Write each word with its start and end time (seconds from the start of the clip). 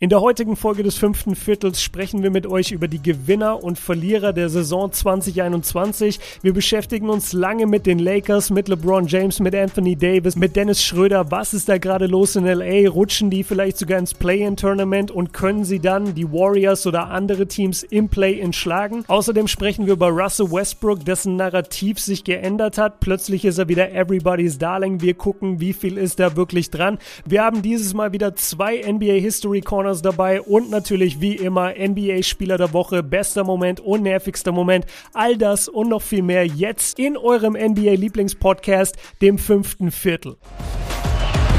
In 0.00 0.10
der 0.10 0.20
heutigen 0.20 0.54
Folge 0.54 0.84
des 0.84 0.96
fünften 0.96 1.34
Viertels 1.34 1.82
sprechen 1.82 2.22
wir 2.22 2.30
mit 2.30 2.46
euch 2.46 2.70
über 2.70 2.86
die 2.86 3.02
Gewinner 3.02 3.64
und 3.64 3.80
Verlierer 3.80 4.32
der 4.32 4.48
Saison 4.48 4.92
2021. 4.92 6.20
Wir 6.40 6.52
beschäftigen 6.52 7.10
uns 7.10 7.32
lange 7.32 7.66
mit 7.66 7.84
den 7.84 7.98
Lakers, 7.98 8.50
mit 8.50 8.68
LeBron 8.68 9.08
James, 9.08 9.40
mit 9.40 9.56
Anthony 9.56 9.96
Davis, 9.96 10.36
mit 10.36 10.54
Dennis 10.54 10.84
Schröder. 10.84 11.32
Was 11.32 11.52
ist 11.52 11.68
da 11.68 11.78
gerade 11.78 12.06
los 12.06 12.36
in 12.36 12.44
LA? 12.44 12.88
Rutschen 12.88 13.28
die 13.28 13.42
vielleicht 13.42 13.76
sogar 13.76 13.98
ins 13.98 14.14
Play-In-Tournament 14.14 15.10
und 15.10 15.32
können 15.32 15.64
sie 15.64 15.80
dann 15.80 16.14
die 16.14 16.30
Warriors 16.30 16.86
oder 16.86 17.08
andere 17.08 17.48
Teams 17.48 17.82
im 17.82 18.08
Play-In 18.08 18.52
schlagen? 18.52 19.02
Außerdem 19.08 19.48
sprechen 19.48 19.86
wir 19.86 19.94
über 19.94 20.10
Russell 20.10 20.52
Westbrook, 20.52 21.04
dessen 21.04 21.34
Narrativ 21.34 21.98
sich 21.98 22.22
geändert 22.22 22.78
hat. 22.78 23.00
Plötzlich 23.00 23.44
ist 23.44 23.58
er 23.58 23.66
wieder 23.66 23.90
Everybody's 23.90 24.58
Darling. 24.58 25.00
Wir 25.00 25.14
gucken, 25.14 25.58
wie 25.58 25.72
viel 25.72 25.98
ist 25.98 26.20
da 26.20 26.36
wirklich 26.36 26.70
dran. 26.70 26.98
Wir 27.26 27.42
haben 27.42 27.62
dieses 27.62 27.94
Mal 27.94 28.12
wieder 28.12 28.36
zwei 28.36 28.80
NBA 28.88 29.14
History 29.14 29.60
Corner 29.60 29.87
Corners 29.88 30.02
dabei 30.02 30.42
und 30.42 30.70
natürlich 30.70 31.20
wie 31.20 31.34
immer 31.34 31.72
NBA-Spieler 31.72 32.58
der 32.58 32.74
Woche, 32.74 33.02
bester 33.02 33.42
Moment 33.42 33.80
und 33.80 34.02
nervigster 34.02 34.52
Moment. 34.52 34.84
All 35.14 35.38
das 35.38 35.66
und 35.66 35.88
noch 35.88 36.02
viel 36.02 36.22
mehr 36.22 36.44
jetzt 36.44 36.98
in 36.98 37.16
eurem 37.16 37.54
NBA-Lieblingspodcast, 37.54 38.96
dem 39.22 39.38
fünften 39.38 39.90
Viertel. 39.90 40.36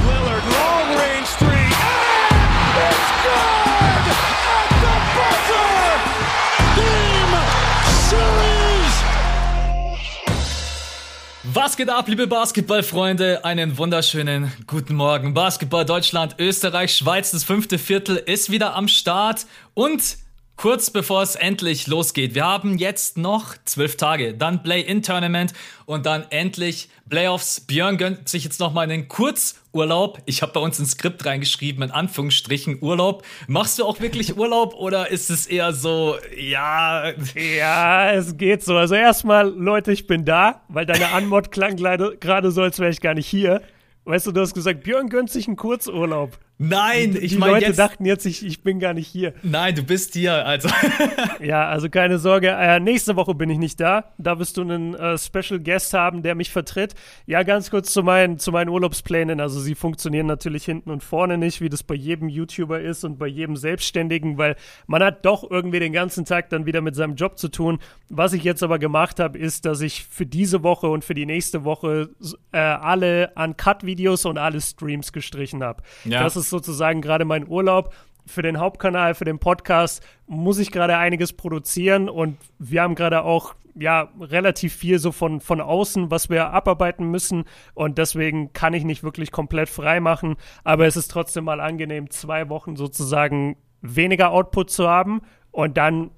Lillard, 0.05 0.43
Was 11.61 11.75
geht 11.75 11.89
ab, 11.89 12.07
liebe 12.07 12.25
Basketballfreunde? 12.25 13.43
Einen 13.43 13.77
wunderschönen 13.77 14.49
guten 14.65 14.95
Morgen. 14.95 15.33
Basketball 15.33 15.83
Deutschland, 15.83 16.35
Österreich, 16.39 16.95
Schweiz, 16.95 17.31
das 17.31 17.43
fünfte 17.43 17.77
Viertel 17.77 18.15
ist 18.15 18.49
wieder 18.49 18.75
am 18.77 18.87
Start 18.87 19.45
und 19.73 20.19
kurz 20.59 20.89
bevor 20.89 21.23
es 21.23 21.35
endlich 21.35 21.87
losgeht. 21.87 22.35
Wir 22.35 22.45
haben 22.45 22.77
jetzt 22.77 23.17
noch 23.17 23.55
zwölf 23.63 23.95
Tage, 23.95 24.33
dann 24.33 24.61
Play-In-Tournament 24.61 25.53
und 25.85 26.05
dann 26.05 26.25
endlich 26.31 26.89
Playoffs. 27.09 27.61
Björn 27.61 27.97
gönnt 27.97 28.27
sich 28.27 28.43
jetzt 28.43 28.59
noch 28.59 28.73
mal 28.73 28.81
einen 28.81 29.07
Kurzurlaub. 29.07 30.21
Ich 30.25 30.41
habe 30.41 30.51
bei 30.51 30.59
uns 30.59 30.77
ein 30.77 30.85
Skript 30.85 31.25
reingeschrieben, 31.25 31.83
in 31.83 31.91
Anführungsstrichen 31.91 32.79
Urlaub. 32.81 33.23
Machst 33.47 33.79
du 33.79 33.85
auch 33.85 34.01
wirklich 34.01 34.35
Urlaub 34.35 34.73
oder 34.73 35.09
ist 35.09 35.29
es 35.29 35.47
eher 35.47 35.71
so, 35.71 36.17
ja... 36.37 37.13
Ja, 37.35 38.11
es 38.11 38.35
geht 38.35 38.61
so. 38.61 38.75
Also 38.75 38.95
erstmal, 38.95 39.47
Leute, 39.47 39.93
ich 39.93 40.07
bin 40.07 40.25
da, 40.25 40.59
weil 40.67 40.85
deine 40.85 41.13
Anmod 41.13 41.53
klang 41.53 41.77
gerade 41.77 42.51
so, 42.51 42.63
als 42.63 42.79
wäre 42.79 42.91
ich 42.91 42.99
gar 42.99 43.13
nicht 43.13 43.27
hier. 43.27 43.61
Weißt 44.03 44.27
du, 44.27 44.33
du 44.33 44.41
hast 44.41 44.53
gesagt, 44.53 44.83
Björn 44.83 45.07
gönnt 45.07 45.29
sich 45.29 45.47
einen 45.47 45.55
Kurzurlaub. 45.55 46.37
Nein, 46.61 47.17
ich 47.19 47.37
meine. 47.37 47.53
Die 47.53 47.55
Leute 47.55 47.65
jetzt, 47.67 47.79
dachten 47.79 48.05
jetzt, 48.05 48.25
ich, 48.25 48.45
ich 48.45 48.61
bin 48.63 48.79
gar 48.79 48.93
nicht 48.93 49.07
hier. 49.07 49.33
Nein, 49.43 49.75
du 49.75 49.81
bist 49.81 50.13
hier, 50.13 50.45
also. 50.45 50.67
ja, 51.39 51.69
also 51.69 51.89
keine 51.89 52.19
Sorge. 52.19 52.49
Äh, 52.49 52.81
nächste 52.81 53.15
Woche 53.15 53.33
bin 53.33 53.49
ich 53.49 53.57
nicht 53.57 53.79
da. 53.79 54.11
Da 54.17 54.39
wirst 54.39 54.57
du 54.57 54.63
einen 54.63 54.93
äh, 54.93 55.17
Special 55.17 55.61
Guest 55.61 55.93
haben, 55.93 56.21
der 56.21 56.35
mich 56.35 56.51
vertritt. 56.51 56.95
Ja, 57.25 57.43
ganz 57.43 57.71
kurz 57.71 57.93
zu 57.93 58.03
meinen, 58.03 58.39
zu 58.39 58.51
meinen 58.51 58.67
Urlaubsplänen. 58.67 59.39
Also, 59.39 59.61
sie 59.61 59.73
funktionieren 59.73 60.25
natürlich 60.25 60.65
hinten 60.65 60.89
und 60.91 61.01
vorne 61.01 61.37
nicht, 61.37 61.61
wie 61.61 61.69
das 61.69 61.81
bei 61.81 61.95
jedem 61.95 62.27
YouTuber 62.27 62.81
ist 62.81 63.05
und 63.05 63.17
bei 63.17 63.27
jedem 63.27 63.55
Selbstständigen, 63.55 64.37
weil 64.37 64.57
man 64.85 65.01
hat 65.01 65.25
doch 65.25 65.49
irgendwie 65.49 65.79
den 65.79 65.93
ganzen 65.93 66.25
Tag 66.25 66.49
dann 66.49 66.65
wieder 66.65 66.81
mit 66.81 66.93
seinem 66.93 67.15
Job 67.15 67.39
zu 67.39 67.47
tun. 67.47 67.79
Was 68.09 68.33
ich 68.33 68.43
jetzt 68.43 68.63
aber 68.63 68.79
gemacht 68.79 69.21
habe, 69.21 69.37
ist, 69.37 69.63
dass 69.63 69.79
ich 69.79 70.03
für 70.03 70.25
diese 70.25 70.61
Woche 70.61 70.89
und 70.89 71.05
für 71.05 71.13
die 71.13 71.25
nächste 71.25 71.63
Woche 71.63 72.09
äh, 72.51 72.57
alle 72.57 73.31
Uncut-Videos 73.35 74.25
und 74.25 74.37
alle 74.37 74.59
Streams 74.59 75.13
gestrichen 75.13 75.63
habe. 75.63 75.83
Ja. 76.03 76.21
Das 76.21 76.35
ist 76.35 76.48
sozusagen 76.49 77.01
gerade 77.01 77.25
mein 77.25 77.47
Urlaub. 77.47 77.93
Für 78.25 78.41
den 78.41 78.59
Hauptkanal, 78.59 79.15
für 79.15 79.25
den 79.25 79.39
Podcast 79.39 80.03
muss 80.27 80.59
ich 80.59 80.71
gerade 80.71 80.97
einiges 80.97 81.33
produzieren 81.33 82.09
und 82.09 82.37
wir 82.59 82.83
haben 82.83 82.95
gerade 82.95 83.23
auch 83.23 83.55
ja 83.75 84.09
relativ 84.19 84.75
viel 84.75 84.99
so 84.99 85.11
von, 85.11 85.39
von 85.39 85.61
außen, 85.61 86.11
was 86.11 86.29
wir 86.29 86.49
abarbeiten 86.51 87.09
müssen 87.09 87.45
und 87.73 87.97
deswegen 87.97 88.53
kann 88.53 88.73
ich 88.73 88.83
nicht 88.83 89.03
wirklich 89.03 89.31
komplett 89.31 89.69
frei 89.69 89.99
machen, 89.99 90.35
aber 90.63 90.85
es 90.85 90.97
ist 90.97 91.09
trotzdem 91.09 91.45
mal 91.45 91.59
angenehm, 91.59 92.09
zwei 92.09 92.49
Wochen 92.49 92.75
sozusagen 92.75 93.57
weniger 93.81 94.31
Output 94.31 94.69
zu 94.69 94.87
haben 94.87 95.21
und 95.51 95.77
dann 95.77 96.11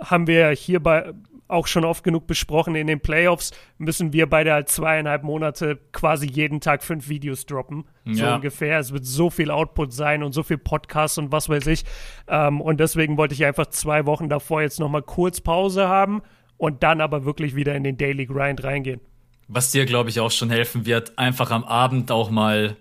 haben 0.00 0.26
wir 0.26 0.50
hier 0.50 0.80
bei, 0.82 1.12
auch 1.48 1.66
schon 1.66 1.84
oft 1.84 2.02
genug 2.02 2.26
besprochen, 2.26 2.74
in 2.74 2.86
den 2.86 3.00
Playoffs 3.00 3.52
müssen 3.78 4.12
wir 4.12 4.28
beide 4.28 4.52
halt 4.52 4.68
zweieinhalb 4.68 5.22
Monate 5.22 5.78
quasi 5.92 6.26
jeden 6.26 6.60
Tag 6.60 6.82
fünf 6.82 7.08
Videos 7.08 7.46
droppen. 7.46 7.84
Ja. 8.04 8.14
So 8.14 8.34
ungefähr. 8.34 8.78
Es 8.78 8.92
wird 8.92 9.04
so 9.04 9.30
viel 9.30 9.50
Output 9.50 9.92
sein 9.92 10.22
und 10.22 10.32
so 10.32 10.42
viel 10.42 10.58
Podcasts 10.58 11.18
und 11.18 11.32
was 11.32 11.48
weiß 11.48 11.66
ich. 11.68 11.84
Ähm, 12.28 12.60
und 12.60 12.80
deswegen 12.80 13.16
wollte 13.16 13.34
ich 13.34 13.44
einfach 13.44 13.66
zwei 13.66 14.06
Wochen 14.06 14.28
davor 14.28 14.62
jetzt 14.62 14.80
nochmal 14.80 15.02
kurz 15.02 15.40
Pause 15.40 15.88
haben 15.88 16.22
und 16.56 16.82
dann 16.82 17.00
aber 17.00 17.24
wirklich 17.24 17.54
wieder 17.54 17.74
in 17.74 17.84
den 17.84 17.96
Daily 17.96 18.26
Grind 18.26 18.64
reingehen. 18.64 19.00
Was 19.48 19.70
dir, 19.70 19.86
glaube 19.86 20.10
ich, 20.10 20.18
auch 20.18 20.32
schon 20.32 20.50
helfen 20.50 20.86
wird, 20.86 21.18
einfach 21.18 21.50
am 21.52 21.64
Abend 21.64 22.10
auch 22.10 22.30
mal 22.30 22.76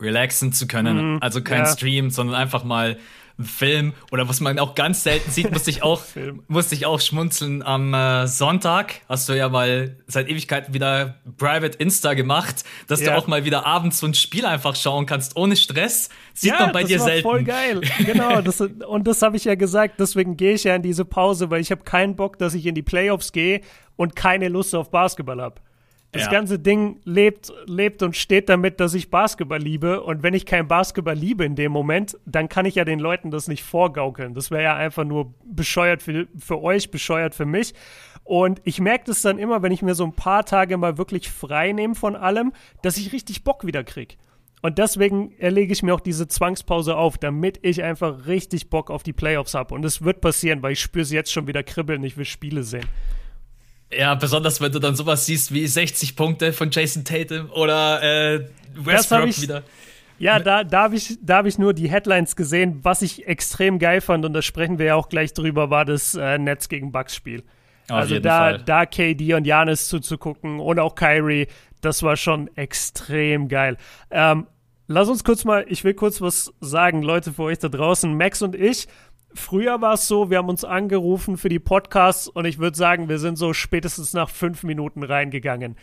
relaxen 0.00 0.52
zu 0.52 0.66
können. 0.66 1.14
Mhm, 1.14 1.18
also 1.20 1.42
kein 1.42 1.60
ja. 1.60 1.66
Stream, 1.66 2.10
sondern 2.10 2.36
einfach 2.36 2.64
mal 2.64 2.96
Film 3.44 3.92
oder 4.10 4.28
was 4.28 4.40
man 4.40 4.58
auch 4.58 4.74
ganz 4.74 5.02
selten 5.02 5.30
sieht, 5.30 5.50
musste 5.52 5.70
ich 5.70 5.82
auch, 5.84 6.02
musste 6.48 6.74
ich 6.74 6.86
auch 6.86 7.00
schmunzeln. 7.00 7.62
Am 7.62 7.94
äh, 7.94 8.26
Sonntag 8.26 9.00
hast 9.08 9.28
du 9.28 9.36
ja 9.36 9.48
mal 9.48 9.96
seit 10.06 10.28
Ewigkeiten 10.28 10.74
wieder 10.74 11.16
Private 11.38 11.76
Insta 11.78 12.14
gemacht, 12.14 12.64
dass 12.88 13.00
ja. 13.00 13.12
du 13.12 13.18
auch 13.18 13.26
mal 13.26 13.44
wieder 13.44 13.66
abends 13.66 13.98
so 13.98 14.06
ein 14.06 14.14
Spiel 14.14 14.46
einfach 14.46 14.76
schauen 14.76 15.06
kannst, 15.06 15.36
ohne 15.36 15.56
Stress. 15.56 16.08
Sieht 16.34 16.52
ja, 16.52 16.60
man 16.60 16.72
bei 16.72 16.84
dir 16.84 16.98
war 16.98 17.06
selten. 17.06 17.22
voll 17.22 17.44
geil. 17.44 17.80
Genau, 18.04 18.40
das, 18.40 18.60
und 18.60 19.06
das 19.06 19.22
habe 19.22 19.36
ich 19.36 19.44
ja 19.44 19.54
gesagt, 19.54 20.00
deswegen 20.00 20.36
gehe 20.36 20.54
ich 20.54 20.64
ja 20.64 20.74
in 20.74 20.82
diese 20.82 21.04
Pause, 21.04 21.50
weil 21.50 21.60
ich 21.60 21.70
habe 21.70 21.82
keinen 21.84 22.16
Bock, 22.16 22.38
dass 22.38 22.54
ich 22.54 22.66
in 22.66 22.74
die 22.74 22.82
Playoffs 22.82 23.32
gehe 23.32 23.60
und 23.96 24.16
keine 24.16 24.48
Lust 24.48 24.74
auf 24.74 24.90
Basketball 24.90 25.40
habe. 25.40 25.60
Das 26.12 26.24
ja. 26.24 26.30
ganze 26.30 26.58
Ding 26.58 27.00
lebt, 27.04 27.50
lebt 27.64 28.02
und 28.02 28.14
steht 28.14 28.50
damit, 28.50 28.80
dass 28.80 28.92
ich 28.92 29.10
Basketball 29.10 29.58
liebe. 29.58 30.02
Und 30.02 30.22
wenn 30.22 30.34
ich 30.34 30.44
kein 30.44 30.68
Basketball 30.68 31.16
liebe 31.16 31.42
in 31.42 31.56
dem 31.56 31.72
Moment, 31.72 32.18
dann 32.26 32.50
kann 32.50 32.66
ich 32.66 32.74
ja 32.74 32.84
den 32.84 32.98
Leuten 32.98 33.30
das 33.30 33.48
nicht 33.48 33.62
vorgaukeln. 33.62 34.34
Das 34.34 34.50
wäre 34.50 34.62
ja 34.62 34.76
einfach 34.76 35.04
nur 35.04 35.32
bescheuert 35.42 36.02
für, 36.02 36.28
für 36.38 36.60
euch, 36.60 36.90
bescheuert 36.90 37.34
für 37.34 37.46
mich. 37.46 37.72
Und 38.24 38.60
ich 38.64 38.78
merke 38.78 39.04
das 39.06 39.22
dann 39.22 39.38
immer, 39.38 39.62
wenn 39.62 39.72
ich 39.72 39.80
mir 39.80 39.94
so 39.94 40.04
ein 40.04 40.12
paar 40.12 40.44
Tage 40.44 40.76
mal 40.76 40.98
wirklich 40.98 41.30
frei 41.30 41.72
nehme 41.72 41.94
von 41.94 42.14
allem, 42.14 42.52
dass 42.82 42.98
ich 42.98 43.14
richtig 43.14 43.42
Bock 43.42 43.64
wieder 43.64 43.82
krieg. 43.82 44.18
Und 44.60 44.76
deswegen 44.76 45.32
erlege 45.38 45.72
ich 45.72 45.82
mir 45.82 45.94
auch 45.94 46.00
diese 46.00 46.28
Zwangspause 46.28 46.96
auf, 46.96 47.16
damit 47.16 47.58
ich 47.62 47.82
einfach 47.82 48.26
richtig 48.26 48.68
Bock 48.68 48.90
auf 48.90 49.02
die 49.02 49.14
Playoffs 49.14 49.54
habe. 49.54 49.74
Und 49.74 49.84
es 49.84 50.02
wird 50.02 50.20
passieren, 50.20 50.62
weil 50.62 50.72
ich 50.72 50.80
spüre 50.80 51.02
es 51.02 51.10
jetzt 51.10 51.32
schon 51.32 51.46
wieder 51.46 51.62
kribbeln. 51.62 52.04
Ich 52.04 52.18
will 52.18 52.26
Spiele 52.26 52.62
sehen. 52.62 52.86
Ja, 53.96 54.14
besonders 54.14 54.60
wenn 54.60 54.72
du 54.72 54.78
dann 54.78 54.96
sowas 54.96 55.26
siehst 55.26 55.52
wie 55.52 55.66
60 55.66 56.16
Punkte 56.16 56.52
von 56.52 56.70
Jason 56.70 57.04
Tatum 57.04 57.50
oder 57.50 58.02
äh, 58.02 58.46
Westbrook 58.74 59.28
ich, 59.28 59.42
wieder. 59.42 59.62
Ja, 60.18 60.38
da, 60.38 60.62
da 60.62 60.84
habe 60.84 60.96
ich, 60.96 61.18
hab 61.28 61.46
ich 61.46 61.58
nur 61.58 61.74
die 61.74 61.90
Headlines 61.90 62.36
gesehen. 62.36 62.78
Was 62.82 63.02
ich 63.02 63.26
extrem 63.26 63.78
geil 63.78 64.00
fand, 64.00 64.24
und 64.24 64.32
da 64.32 64.40
sprechen 64.40 64.78
wir 64.78 64.86
ja 64.86 64.94
auch 64.94 65.08
gleich 65.08 65.34
drüber, 65.34 65.70
war 65.70 65.84
das 65.84 66.14
äh, 66.14 66.38
Netz 66.38 66.68
gegen 66.68 66.92
Bucks 66.92 67.16
Spiel. 67.16 67.42
Auf 67.88 68.02
also 68.02 68.20
da, 68.20 68.38
Fall. 68.38 68.62
da 68.64 68.86
KD 68.86 69.34
und 69.34 69.46
Janis 69.46 69.88
zuzugucken 69.88 70.60
und 70.60 70.78
auch 70.78 70.94
Kyrie, 70.94 71.48
das 71.80 72.02
war 72.02 72.16
schon 72.16 72.48
extrem 72.56 73.48
geil. 73.48 73.76
Ähm, 74.10 74.46
lass 74.86 75.08
uns 75.08 75.24
kurz 75.24 75.44
mal, 75.44 75.64
ich 75.68 75.82
will 75.82 75.94
kurz 75.94 76.20
was 76.20 76.54
sagen, 76.60 77.02
Leute, 77.02 77.32
für 77.32 77.42
euch 77.42 77.58
da 77.58 77.68
draußen. 77.68 78.16
Max 78.16 78.42
und 78.42 78.54
ich 78.54 78.86
Früher 79.34 79.80
war 79.80 79.94
es 79.94 80.06
so, 80.06 80.30
wir 80.30 80.38
haben 80.38 80.48
uns 80.48 80.64
angerufen 80.64 81.36
für 81.36 81.48
die 81.48 81.58
Podcasts 81.58 82.28
und 82.28 82.44
ich 82.44 82.58
würde 82.58 82.76
sagen, 82.76 83.08
wir 83.08 83.18
sind 83.18 83.36
so 83.36 83.52
spätestens 83.52 84.12
nach 84.12 84.28
fünf 84.28 84.62
Minuten 84.62 85.02
reingegangen. 85.02 85.76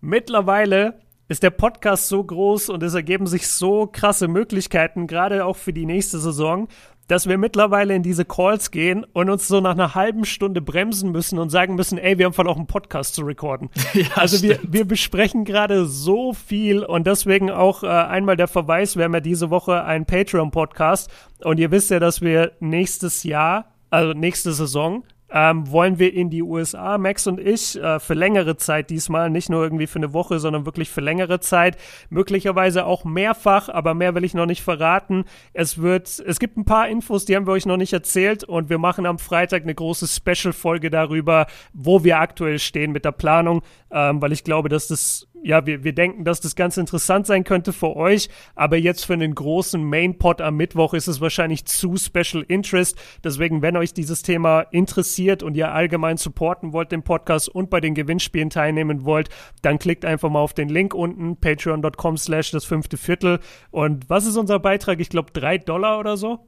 Mittlerweile 0.00 1.00
ist 1.28 1.42
der 1.42 1.50
Podcast 1.50 2.08
so 2.08 2.22
groß 2.22 2.68
und 2.68 2.82
es 2.82 2.94
ergeben 2.94 3.26
sich 3.26 3.48
so 3.48 3.86
krasse 3.86 4.28
Möglichkeiten, 4.28 5.06
gerade 5.06 5.44
auch 5.44 5.56
für 5.56 5.72
die 5.72 5.86
nächste 5.86 6.18
Saison, 6.18 6.68
dass 7.08 7.28
wir 7.28 7.38
mittlerweile 7.38 7.94
in 7.94 8.02
diese 8.02 8.24
Calls 8.24 8.70
gehen 8.70 9.04
und 9.12 9.30
uns 9.30 9.48
so 9.48 9.60
nach 9.60 9.72
einer 9.72 9.94
halben 9.94 10.24
Stunde 10.24 10.60
bremsen 10.60 11.12
müssen 11.12 11.38
und 11.38 11.50
sagen 11.50 11.74
müssen, 11.74 11.98
ey, 11.98 12.18
wir 12.18 12.26
haben 12.26 12.48
auch 12.48 12.56
einen 12.56 12.66
Podcast 12.66 13.14
zu 13.14 13.22
recorden. 13.22 13.70
Ja, 13.96 14.08
also 14.16 14.42
wir, 14.42 14.58
wir 14.62 14.84
besprechen 14.84 15.44
gerade 15.44 15.86
so 15.86 16.34
viel 16.34 16.82
und 16.82 17.06
deswegen 17.06 17.50
auch 17.50 17.82
äh, 17.82 17.86
einmal 17.86 18.36
der 18.36 18.48
Verweis, 18.48 18.96
wir 18.96 19.04
haben 19.04 19.14
ja 19.14 19.20
diese 19.20 19.48
Woche 19.48 19.84
einen 19.84 20.04
Patreon-Podcast 20.04 21.10
und 21.42 21.58
ihr 21.58 21.70
wisst 21.70 21.90
ja, 21.90 21.98
dass 21.98 22.20
wir 22.20 22.52
nächstes 22.60 23.22
Jahr, 23.22 23.72
also 23.88 24.12
nächste 24.12 24.52
Saison, 24.52 25.04
ähm, 25.30 25.70
wollen 25.70 25.98
wir 25.98 26.12
in 26.14 26.30
die 26.30 26.42
USA, 26.42 26.98
Max 26.98 27.26
und 27.26 27.40
ich, 27.40 27.76
äh, 27.76 27.98
für 27.98 28.14
längere 28.14 28.56
Zeit 28.56 28.90
diesmal, 28.90 29.30
nicht 29.30 29.48
nur 29.48 29.62
irgendwie 29.62 29.86
für 29.86 29.98
eine 29.98 30.12
Woche, 30.12 30.38
sondern 30.38 30.66
wirklich 30.66 30.90
für 30.90 31.00
längere 31.00 31.40
Zeit, 31.40 31.76
möglicherweise 32.10 32.86
auch 32.86 33.04
mehrfach, 33.04 33.68
aber 33.68 33.94
mehr 33.94 34.14
will 34.14 34.24
ich 34.24 34.34
noch 34.34 34.46
nicht 34.46 34.62
verraten. 34.62 35.24
Es 35.52 35.78
wird, 35.78 36.22
es 36.26 36.38
gibt 36.38 36.56
ein 36.56 36.64
paar 36.64 36.88
Infos, 36.88 37.24
die 37.24 37.34
haben 37.34 37.46
wir 37.46 37.52
euch 37.52 37.66
noch 37.66 37.76
nicht 37.76 37.92
erzählt 37.92 38.44
und 38.44 38.70
wir 38.70 38.78
machen 38.78 39.06
am 39.06 39.18
Freitag 39.18 39.62
eine 39.62 39.74
große 39.74 40.06
Special-Folge 40.06 40.90
darüber, 40.90 41.46
wo 41.72 42.04
wir 42.04 42.18
aktuell 42.18 42.58
stehen 42.58 42.92
mit 42.92 43.04
der 43.04 43.12
Planung, 43.12 43.62
ähm, 43.90 44.22
weil 44.22 44.32
ich 44.32 44.44
glaube, 44.44 44.68
dass 44.68 44.86
das 44.86 45.28
ja, 45.42 45.64
wir, 45.66 45.84
wir 45.84 45.92
denken, 45.92 46.24
dass 46.24 46.40
das 46.40 46.56
ganz 46.56 46.76
interessant 46.76 47.26
sein 47.26 47.44
könnte 47.44 47.72
für 47.72 47.96
euch, 47.96 48.28
aber 48.54 48.76
jetzt 48.76 49.04
für 49.06 49.12
einen 49.12 49.34
großen 49.34 49.82
Main-Pod 49.82 50.40
am 50.40 50.56
Mittwoch 50.56 50.94
ist 50.94 51.06
es 51.06 51.20
wahrscheinlich 51.20 51.64
zu 51.66 51.96
Special 51.96 52.44
Interest. 52.48 52.98
Deswegen, 53.22 53.62
wenn 53.62 53.76
euch 53.76 53.94
dieses 53.94 54.22
Thema 54.22 54.62
interessiert 54.62 55.42
und 55.42 55.56
ihr 55.56 55.72
allgemein 55.72 56.16
supporten 56.16 56.72
wollt, 56.72 56.92
den 56.92 57.02
Podcast 57.02 57.48
und 57.48 57.70
bei 57.70 57.80
den 57.80 57.94
Gewinnspielen 57.94 58.50
teilnehmen 58.50 59.04
wollt, 59.04 59.28
dann 59.62 59.78
klickt 59.78 60.04
einfach 60.04 60.30
mal 60.30 60.40
auf 60.40 60.54
den 60.54 60.68
Link 60.68 60.94
unten, 60.94 61.36
patreon.com 61.36 62.16
slash 62.16 62.50
das 62.50 62.64
fünfte 62.64 62.96
Viertel. 62.96 63.40
Und 63.70 64.10
was 64.10 64.26
ist 64.26 64.36
unser 64.36 64.58
Beitrag? 64.58 65.00
Ich 65.00 65.10
glaube, 65.10 65.30
drei 65.32 65.58
Dollar 65.58 65.98
oder 65.98 66.16
so? 66.16 66.40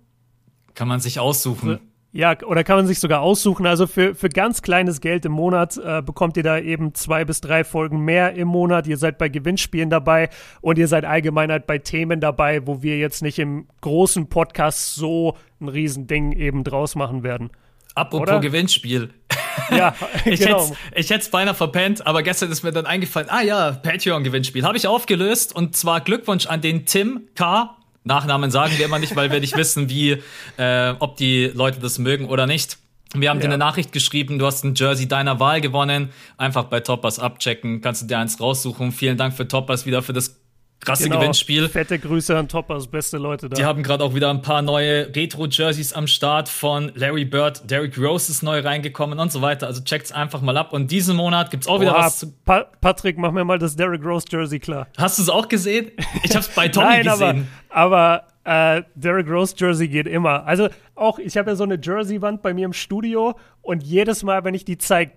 Kann 0.75 0.88
man 0.88 1.00
sich 1.00 1.20
aussuchen. 1.20 1.81
Ja, 2.10 2.34
oder 2.43 2.64
kann 2.64 2.76
man 2.76 2.87
sich 2.87 3.00
sogar 3.00 3.20
aussuchen. 3.20 3.66
Also 3.66 3.87
für, 3.87 4.14
für 4.14 4.31
ganz 4.31 4.62
kleines 4.62 5.00
Geld 5.00 5.26
im 5.26 5.32
Monat 5.32 5.76
äh, 5.76 6.00
bekommt 6.00 6.38
ihr 6.38 6.43
da 6.43 6.58
eben 6.58 6.94
zwei 6.94 7.25
bis 7.26 7.43
drei 7.43 7.64
Folgen 7.64 8.00
mehr 8.00 8.32
im 8.32 8.49
Monat. 8.49 8.87
Ihr 8.87 8.96
seid 8.96 9.19
bei 9.19 9.28
Gewinnspielen 9.28 9.90
dabei 9.90 10.31
und 10.62 10.78
ihr 10.78 10.88
seid 10.88 11.05
allgemein 11.05 11.50
halt 11.50 11.66
bei 11.66 11.78
Themen 11.78 12.20
dabei, 12.20 12.66
wo 12.66 12.82
wir 12.82 12.96
jetzt 12.96 13.22
nicht 13.22 13.38
im 13.38 13.66
großen 13.82 14.28
Podcast 14.31 14.94
so 14.94 15.37
ein 15.60 15.69
Riesending 15.69 16.32
eben 16.32 16.64
draus 16.64 16.94
machen 16.94 17.22
werden. 17.22 17.50
Apropos 17.94 18.28
oder? 18.28 18.40
Gewinnspiel. 18.40 19.11
Ja, 19.70 19.94
ich 20.25 20.40
genau. 20.40 20.70
hätte 20.93 21.14
es 21.16 21.31
beinahe 21.31 21.52
verpennt, 21.52 22.06
aber 22.06 22.22
gestern 22.22 22.50
ist 22.50 22.62
mir 22.62 22.70
dann 22.70 22.87
eingefallen, 22.87 23.28
ah 23.28 23.43
ja, 23.43 23.72
Patreon-Gewinnspiel. 23.72 24.64
Habe 24.64 24.76
ich 24.76 24.87
aufgelöst 24.87 25.54
und 25.54 25.76
zwar 25.76 26.00
Glückwunsch 26.00 26.46
an 26.46 26.61
den 26.61 26.87
Tim 26.87 27.28
K 27.34 27.76
Nachnamen 28.08 28.50
sagen 28.50 28.76
wir 28.76 28.84
immer 28.84 28.99
nicht, 28.99 29.14
weil 29.14 29.31
wir 29.31 29.38
nicht 29.38 29.56
wissen, 29.56 29.88
wie, 29.88 30.20
äh, 30.56 30.94
ob 30.99 31.16
die 31.16 31.46
Leute 31.55 31.78
das 31.78 31.99
mögen 31.99 32.26
oder 32.26 32.46
nicht. 32.49 32.78
Wir 33.14 33.31
haben 33.31 33.38
ja. 33.38 33.43
dir 33.43 33.49
eine 33.49 33.58
Nachricht 33.58 33.93
geschrieben, 33.93 34.38
du 34.38 34.46
hast 34.46 34.64
ein 34.64 34.75
Jersey 34.75 35.06
deiner 35.06 35.38
Wahl 35.40 35.60
gewonnen. 35.60 36.10
Einfach 36.37 36.64
bei 36.64 36.81
Toppers 36.81 37.19
abchecken, 37.19 37.81
kannst 37.81 38.02
du 38.02 38.06
dir 38.06 38.19
eins 38.19 38.40
raussuchen. 38.40 38.93
Vielen 38.93 39.16
Dank 39.16 39.34
für 39.34 39.46
Toppers 39.46 39.87
wieder 39.87 40.02
für 40.02 40.12
das 40.12 40.37
krasse 40.80 41.04
genau. 41.04 41.19
Gewinnspiel. 41.19 41.69
Fette 41.69 41.98
Grüße 41.98 42.36
an 42.36 42.48
Toppers, 42.48 42.86
beste 42.86 43.19
Leute 43.19 43.48
da. 43.48 43.56
Die 43.56 43.64
haben 43.64 43.82
gerade 43.82 44.04
auch 44.04 44.14
wieder 44.14 44.30
ein 44.30 44.42
paar 44.42 44.62
neue 44.62 45.14
Retro-Jerseys 45.14 45.92
am 45.92 46.06
Start 46.06 46.48
von 46.48 46.92
Larry 46.94 47.25
Bird, 47.25 47.70
Derrick 47.70 47.98
Rose 47.98 48.30
ist 48.30 48.42
neu 48.42 48.60
reingekommen 48.60 49.19
und 49.19 49.32
so 49.32 49.42
weiter. 49.42 49.66
Also 49.66 49.82
checkt's 49.82 50.12
einfach 50.12 50.40
mal 50.40 50.56
ab. 50.56 50.72
Und 50.72 50.90
diesen 50.90 51.16
Monat 51.16 51.50
gibt's 51.50 51.66
auch 51.66 51.80
wieder 51.80 51.92
Oha, 51.92 52.06
was 52.06 52.19
zu. 52.19 52.32
Pa 52.44 52.66
Patrick, 52.80 53.19
mach 53.19 53.32
mir 53.32 53.44
mal 53.44 53.58
das 53.58 53.76
Derrick 53.76 54.04
Rose 54.04 54.26
Jersey 54.30 54.60
klar. 54.60 54.86
Hast 54.96 55.19
du 55.19 55.22
es 55.22 55.28
auch 55.28 55.48
gesehen? 55.48 55.90
Ich 56.22 56.34
hab's 56.34 56.48
bei 56.48 56.69
Tommy 56.69 56.86
Nein, 56.86 57.04
gesehen. 57.04 57.48
Aber, 57.69 58.04
aber 58.12 58.25
äh, 58.49 58.83
Derrick 58.95 59.29
Rose 59.29 59.55
Jersey 59.59 59.89
geht 59.89 60.06
immer. 60.06 60.47
Also 60.47 60.71
auch, 60.95 61.19
ich 61.19 61.37
habe 61.37 61.50
ja 61.50 61.56
so 61.56 61.65
eine 61.65 61.79
Jersey-Wand 61.81 62.41
bei 62.41 62.55
mir 62.55 62.65
im 62.65 62.73
Studio 62.73 63.35
und 63.61 63.83
jedes 63.83 64.23
Mal, 64.23 64.43
wenn 64.45 64.55
ich 64.55 64.65
die 64.65 64.79
zeige, 64.79 65.12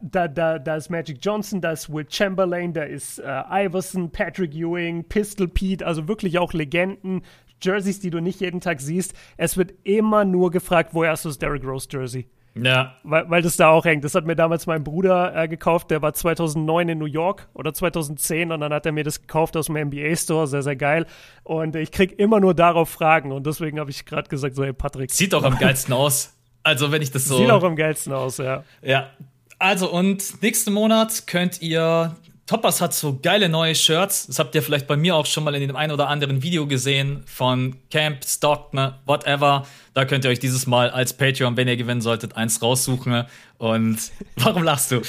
da, 0.00 0.26
da, 0.26 0.58
da 0.58 0.76
ist 0.76 0.90
Magic 0.90 1.18
Johnson, 1.22 1.60
da 1.60 1.70
ist 1.70 1.92
Will 1.92 2.06
Chamberlain, 2.08 2.72
da 2.72 2.82
ist 2.82 3.20
äh, 3.20 3.66
Iverson, 3.66 4.10
Patrick 4.10 4.52
Ewing, 4.56 5.04
Pistol 5.04 5.46
Pete, 5.46 5.86
also 5.86 6.08
wirklich 6.08 6.40
auch 6.40 6.52
Legenden, 6.52 7.22
Jerseys, 7.62 8.00
die 8.00 8.10
du 8.10 8.18
nicht 8.18 8.40
jeden 8.40 8.60
Tag 8.60 8.80
siehst. 8.80 9.14
Es 9.36 9.56
wird 9.56 9.74
immer 9.84 10.24
nur 10.24 10.50
gefragt, 10.50 10.90
woher 10.92 11.12
hast 11.12 11.24
du 11.24 11.28
das 11.28 11.38
Derrick 11.38 11.62
Rose 11.64 11.86
Jersey? 11.88 12.26
Ja. 12.54 12.96
Weil, 13.02 13.30
weil 13.30 13.42
das 13.42 13.56
da 13.56 13.70
auch 13.70 13.84
hängt. 13.84 14.04
Das 14.04 14.14
hat 14.14 14.26
mir 14.26 14.36
damals 14.36 14.66
mein 14.66 14.84
Bruder 14.84 15.34
äh, 15.34 15.48
gekauft. 15.48 15.90
Der 15.90 16.02
war 16.02 16.12
2009 16.12 16.90
in 16.90 16.98
New 16.98 17.06
York 17.06 17.48
oder 17.54 17.72
2010 17.72 18.52
und 18.52 18.60
dann 18.60 18.72
hat 18.72 18.84
er 18.84 18.92
mir 18.92 19.04
das 19.04 19.22
gekauft 19.22 19.56
aus 19.56 19.66
dem 19.66 19.76
NBA 19.76 20.14
Store. 20.16 20.46
Sehr, 20.46 20.62
sehr 20.62 20.76
geil. 20.76 21.06
Und 21.44 21.76
ich 21.76 21.92
krieg 21.92 22.18
immer 22.18 22.40
nur 22.40 22.54
darauf 22.54 22.90
Fragen 22.90 23.32
und 23.32 23.46
deswegen 23.46 23.80
habe 23.80 23.90
ich 23.90 24.04
gerade 24.04 24.28
gesagt, 24.28 24.54
so, 24.54 24.64
hey 24.64 24.72
Patrick. 24.72 25.10
Sieht 25.10 25.32
doch 25.32 25.44
am 25.44 25.58
geilsten 25.58 25.94
aus. 25.94 26.34
Also, 26.62 26.92
wenn 26.92 27.02
ich 27.02 27.10
das 27.10 27.24
so. 27.24 27.38
Sieht 27.38 27.50
auch 27.50 27.64
am 27.64 27.74
geilsten 27.76 28.12
aus, 28.12 28.38
ja. 28.38 28.64
Ja. 28.82 29.10
Also, 29.58 29.90
und 29.90 30.42
nächsten 30.42 30.72
Monat 30.72 31.26
könnt 31.26 31.60
ihr 31.62 32.16
Toppers 32.46 32.80
hat 32.80 32.92
so 32.92 33.20
geile 33.22 33.48
neue 33.48 33.74
Shirts. 33.74 34.26
Das 34.26 34.40
habt 34.40 34.54
ihr 34.56 34.62
vielleicht 34.62 34.88
bei 34.88 34.96
mir 34.96 35.14
auch 35.14 35.26
schon 35.26 35.44
mal 35.44 35.54
in 35.54 35.60
dem 35.60 35.76
einen 35.76 35.92
oder 35.92 36.08
anderen 36.08 36.42
Video 36.42 36.66
gesehen 36.66 37.22
von 37.24 37.76
Camp, 37.90 38.24
Stockton, 38.24 38.94
whatever. 39.06 39.64
Da 39.94 40.04
könnt 40.06 40.24
ihr 40.24 40.30
euch 40.30 40.40
dieses 40.40 40.66
Mal 40.66 40.90
als 40.90 41.12
Patreon, 41.16 41.56
wenn 41.56 41.68
ihr 41.68 41.76
gewinnen 41.76 42.00
solltet, 42.00 42.36
eins 42.36 42.60
raussuchen. 42.60 43.26
Und 43.58 43.98
warum 44.36 44.64
lachst 44.64 44.90
du? 44.90 45.02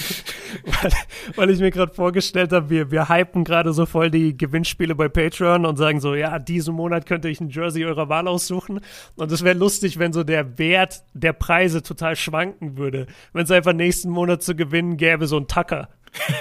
weil, 0.64 0.92
weil 1.36 1.50
ich 1.50 1.60
mir 1.60 1.72
gerade 1.72 1.92
vorgestellt 1.92 2.52
habe, 2.52 2.70
wir, 2.70 2.92
wir 2.92 3.10
hypen 3.10 3.44
gerade 3.46 3.74
so 3.74 3.88
voll 3.88 4.12
die 4.12 4.38
Gewinnspiele 4.38 4.94
bei 4.94 5.10
Patreon 5.10 5.66
und 5.66 5.78
sagen 5.78 6.02
so, 6.02 6.14
ja, 6.14 6.38
diesen 6.38 6.76
Monat 6.76 7.08
könnt 7.08 7.26
ihr 7.26 7.32
euch 7.32 7.42
ein 7.42 7.50
Jersey 7.50 7.84
eurer 7.84 8.10
Wahl 8.10 8.28
aussuchen. 8.28 8.80
Und 9.16 9.32
es 9.32 9.44
wäre 9.44 9.58
lustig, 9.58 9.98
wenn 9.98 10.14
so 10.14 10.24
der 10.24 10.60
Wert 10.60 11.04
der 11.14 11.34
Preise 11.34 11.82
total 11.82 12.16
schwanken 12.16 12.78
würde. 12.78 13.08
Wenn 13.34 13.46
es 13.46 13.52
einfach 13.52 13.74
nächsten 13.74 14.12
Monat 14.12 14.44
zu 14.44 14.56
gewinnen 14.56 14.98
gäbe, 14.98 15.26
so 15.26 15.38
ein 15.38 15.48
Tucker. 15.48 15.90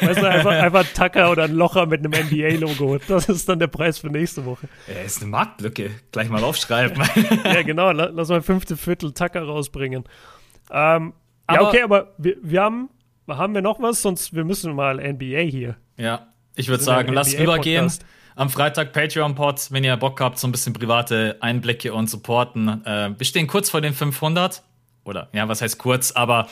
Weißt 0.01 0.21
du, 0.21 0.29
einfach, 0.29 0.51
einfach 0.51 0.81
ein 0.81 0.95
Tacker 0.95 1.31
oder 1.31 1.45
ein 1.45 1.53
Locher 1.53 1.87
mit 1.87 2.05
einem 2.05 2.13
NBA-Logo. 2.13 2.99
Das 3.09 3.29
ist 3.29 3.49
dann 3.49 3.59
der 3.59 3.69
Preis 3.69 3.99
für 3.99 4.09
nächste 4.09 4.45
Woche. 4.45 4.69
Ja, 4.87 5.01
ist 5.03 5.23
eine 5.23 5.31
Marktlücke. 5.31 5.91
Gleich 6.13 6.29
mal 6.29 6.45
aufschreiben. 6.45 7.03
ja, 7.45 7.63
genau. 7.63 7.91
Lass 7.93 8.29
mal 8.29 8.43
fünfte 8.43 8.77
Viertel 8.77 9.13
Tacker 9.13 9.43
rausbringen. 9.43 10.05
Ähm, 10.71 11.15
ja, 11.51 11.63
okay, 11.63 11.83
aber 11.83 12.15
wir, 12.19 12.37
wir 12.43 12.63
haben, 12.63 12.91
haben 13.29 13.55
wir 13.55 13.63
noch 13.63 13.81
was? 13.81 14.03
Sonst, 14.03 14.35
wir 14.35 14.45
müssen 14.45 14.75
mal 14.75 14.97
NBA 14.97 15.41
hier. 15.41 15.77
Ja, 15.97 16.29
ich 16.55 16.69
würde 16.69 16.83
sagen, 16.83 17.13
lass 17.13 17.33
übergehen. 17.35 17.91
Am 18.35 18.49
Freitag 18.49 18.95
Patreon-Pod, 18.95 19.69
wenn 19.71 19.85
ihr 19.85 19.95
Bock 19.99 20.19
habt, 20.21 20.39
so 20.39 20.49
ein 20.49 20.53
bisschen 20.53 20.73
private 20.73 21.37
Einblicke 21.41 21.93
und 21.93 22.09
Supporten. 22.09 22.83
Äh, 22.87 23.11
wir 23.19 23.27
stehen 23.27 23.47
kurz 23.47 23.69
vor 23.69 23.83
den 23.83 23.93
500. 23.93 24.63
Oder, 25.05 25.29
ja, 25.33 25.49
was 25.49 25.61
heißt 25.61 25.79
kurz, 25.79 26.13
aber. 26.13 26.49